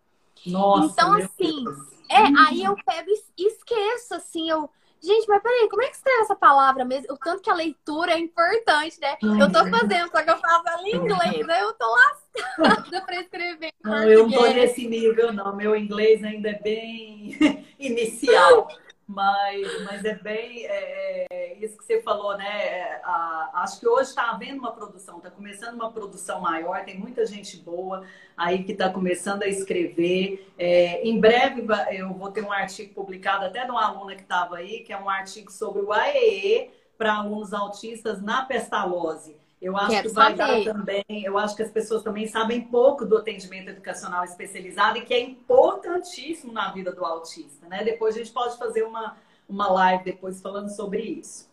Nossa, 0.45 0.93
então, 0.93 1.13
assim, 1.13 1.65
é, 2.09 2.21
aí 2.47 2.63
eu 2.63 2.75
pego 2.85 3.09
e 3.37 3.47
esqueço, 3.47 4.15
assim, 4.15 4.49
eu. 4.49 4.69
Gente, 5.01 5.27
mas 5.27 5.41
peraí, 5.41 5.69
como 5.69 5.83
é 5.83 5.87
que 5.87 5.95
escreve 5.95 6.21
essa 6.21 6.35
palavra 6.35 6.83
mesmo? 6.83 7.13
O 7.13 7.17
tanto 7.17 7.41
que 7.41 7.49
a 7.49 7.55
leitura 7.55 8.13
é 8.13 8.19
importante, 8.19 8.99
né? 8.99 9.17
Uhum. 9.23 9.39
Eu 9.39 9.51
tô 9.51 9.59
fazendo, 9.67 10.11
só 10.11 10.23
que 10.23 10.29
eu 10.29 10.37
falo 10.37 10.63
ela 10.67 10.87
em 10.87 10.95
inglês, 10.95 11.49
aí 11.49 11.61
eu 11.61 11.73
tô 11.73 11.85
lascada 11.85 13.01
pra 13.05 13.21
escrever 13.21 13.71
não, 13.83 14.03
Eu 14.03 14.27
não 14.27 14.31
tô 14.31 14.47
nesse 14.47 14.87
nível, 14.87 15.31
não. 15.31 15.55
Meu 15.55 15.75
inglês 15.75 16.23
ainda 16.23 16.49
é 16.49 16.59
bem 16.59 17.37
inicial. 17.79 18.67
Mas, 19.07 19.85
mas 19.85 20.03
é 20.03 20.15
bem 20.15 20.65
é, 20.65 21.25
é, 21.31 21.57
isso 21.63 21.77
que 21.77 21.85
você 21.85 22.01
falou, 22.01 22.37
né? 22.37 22.45
É, 22.45 23.01
a, 23.05 23.51
acho 23.63 23.79
que 23.79 23.87
hoje 23.87 24.09
está 24.09 24.31
havendo 24.31 24.59
uma 24.59 24.73
produção, 24.73 25.17
está 25.17 25.31
começando 25.31 25.75
uma 25.75 25.89
produção 25.89 26.41
maior, 26.41 26.83
tem 26.83 26.99
muita 26.99 27.25
gente 27.25 27.55
boa 27.55 28.05
aí 28.35 28.65
que 28.65 28.73
está 28.73 28.89
começando 28.89 29.43
a 29.43 29.47
escrever. 29.47 30.51
É, 30.57 31.07
em 31.07 31.21
breve 31.21 31.65
eu 31.91 32.13
vou 32.13 32.31
ter 32.31 32.43
um 32.43 32.51
artigo 32.51 32.93
publicado 32.93 33.45
até 33.45 33.63
de 33.63 33.71
uma 33.71 33.85
aluna 33.85 34.13
que 34.13 34.23
estava 34.23 34.57
aí, 34.57 34.81
que 34.81 34.91
é 34.91 34.99
um 34.99 35.09
artigo 35.09 35.49
sobre 35.53 35.81
o 35.81 35.93
AEE 35.93 36.69
para 36.97 37.15
alunos 37.15 37.53
autistas 37.53 38.21
na 38.21 38.43
pestalose. 38.43 39.37
Eu 39.61 39.75
acho 39.75 39.89
Quero 39.89 40.09
que 40.09 40.13
vai 40.13 40.37
saber. 40.37 40.65
dar 40.65 40.73
também, 40.73 41.03
eu 41.09 41.37
acho 41.37 41.55
que 41.55 41.63
as 41.63 41.71
pessoas 41.71 42.03
também 42.03 42.27
sabem 42.27 42.61
pouco 42.61 43.05
do 43.05 43.17
atendimento 43.17 43.69
educacional 43.69 44.23
especializado 44.23 44.99
e 44.99 45.01
que 45.01 45.13
é 45.13 45.19
importantíssimo 45.19 46.53
na 46.53 46.71
vida 46.71 46.91
do 46.91 47.03
autista, 47.03 47.67
né? 47.67 47.83
Depois 47.83 48.15
a 48.15 48.19
gente 48.19 48.31
pode 48.31 48.55
fazer 48.57 48.83
uma, 48.83 49.17
uma 49.49 49.67
live 49.67 50.03
depois 50.03 50.39
falando 50.41 50.69
sobre 50.69 51.01
isso. 51.01 51.49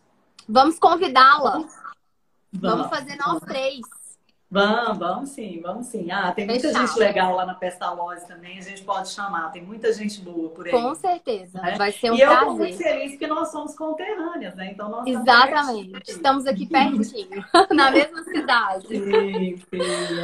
Vamos 0.47 0.77
convidá-la. 0.77 1.51
Vamos. 1.51 1.75
Vamos 2.53 2.89
fazer 2.89 3.15
nós 3.15 3.41
três. 3.41 3.81
Vamos, 4.49 4.97
vamos 4.99 5.29
sim, 5.31 5.59
vamos 5.61 5.87
sim. 5.87 6.09
Ah, 6.11 6.31
tem 6.31 6.45
muita 6.45 6.67
Fechado. 6.67 6.87
gente 6.87 6.99
legal 6.99 7.35
lá 7.35 7.45
na 7.45 7.55
Pestalozzi 7.55 8.27
também, 8.27 8.57
a 8.57 8.61
gente 8.61 8.83
pode 8.83 9.09
chamar, 9.09 9.51
tem 9.51 9.63
muita 9.63 9.91
gente 9.91 10.21
boa 10.21 10.49
por 10.51 10.65
aí. 10.67 10.71
Com 10.71 10.95
certeza, 10.95 11.59
né? 11.61 11.77
vai 11.77 11.91
ser 11.91 12.11
um 12.11 12.15
e 12.15 12.19
prazer. 12.19 12.39
E 12.39 12.41
eu 12.41 12.47
tô 12.49 12.55
muito 12.57 12.77
feliz 12.77 13.11
porque 13.11 13.27
nós 13.27 13.51
somos 13.51 13.75
conterrâneas, 13.75 14.55
né? 14.55 14.71
Então 14.71 14.89
nós 14.89 15.07
Exatamente, 15.07 16.01
estamos 16.11 16.45
aqui 16.45 16.65
pertinho, 16.67 17.43
na 17.75 17.91
mesma 17.91 18.23
cidade. 18.23 18.87
Sim, 18.87 19.57
sim. 19.69 20.07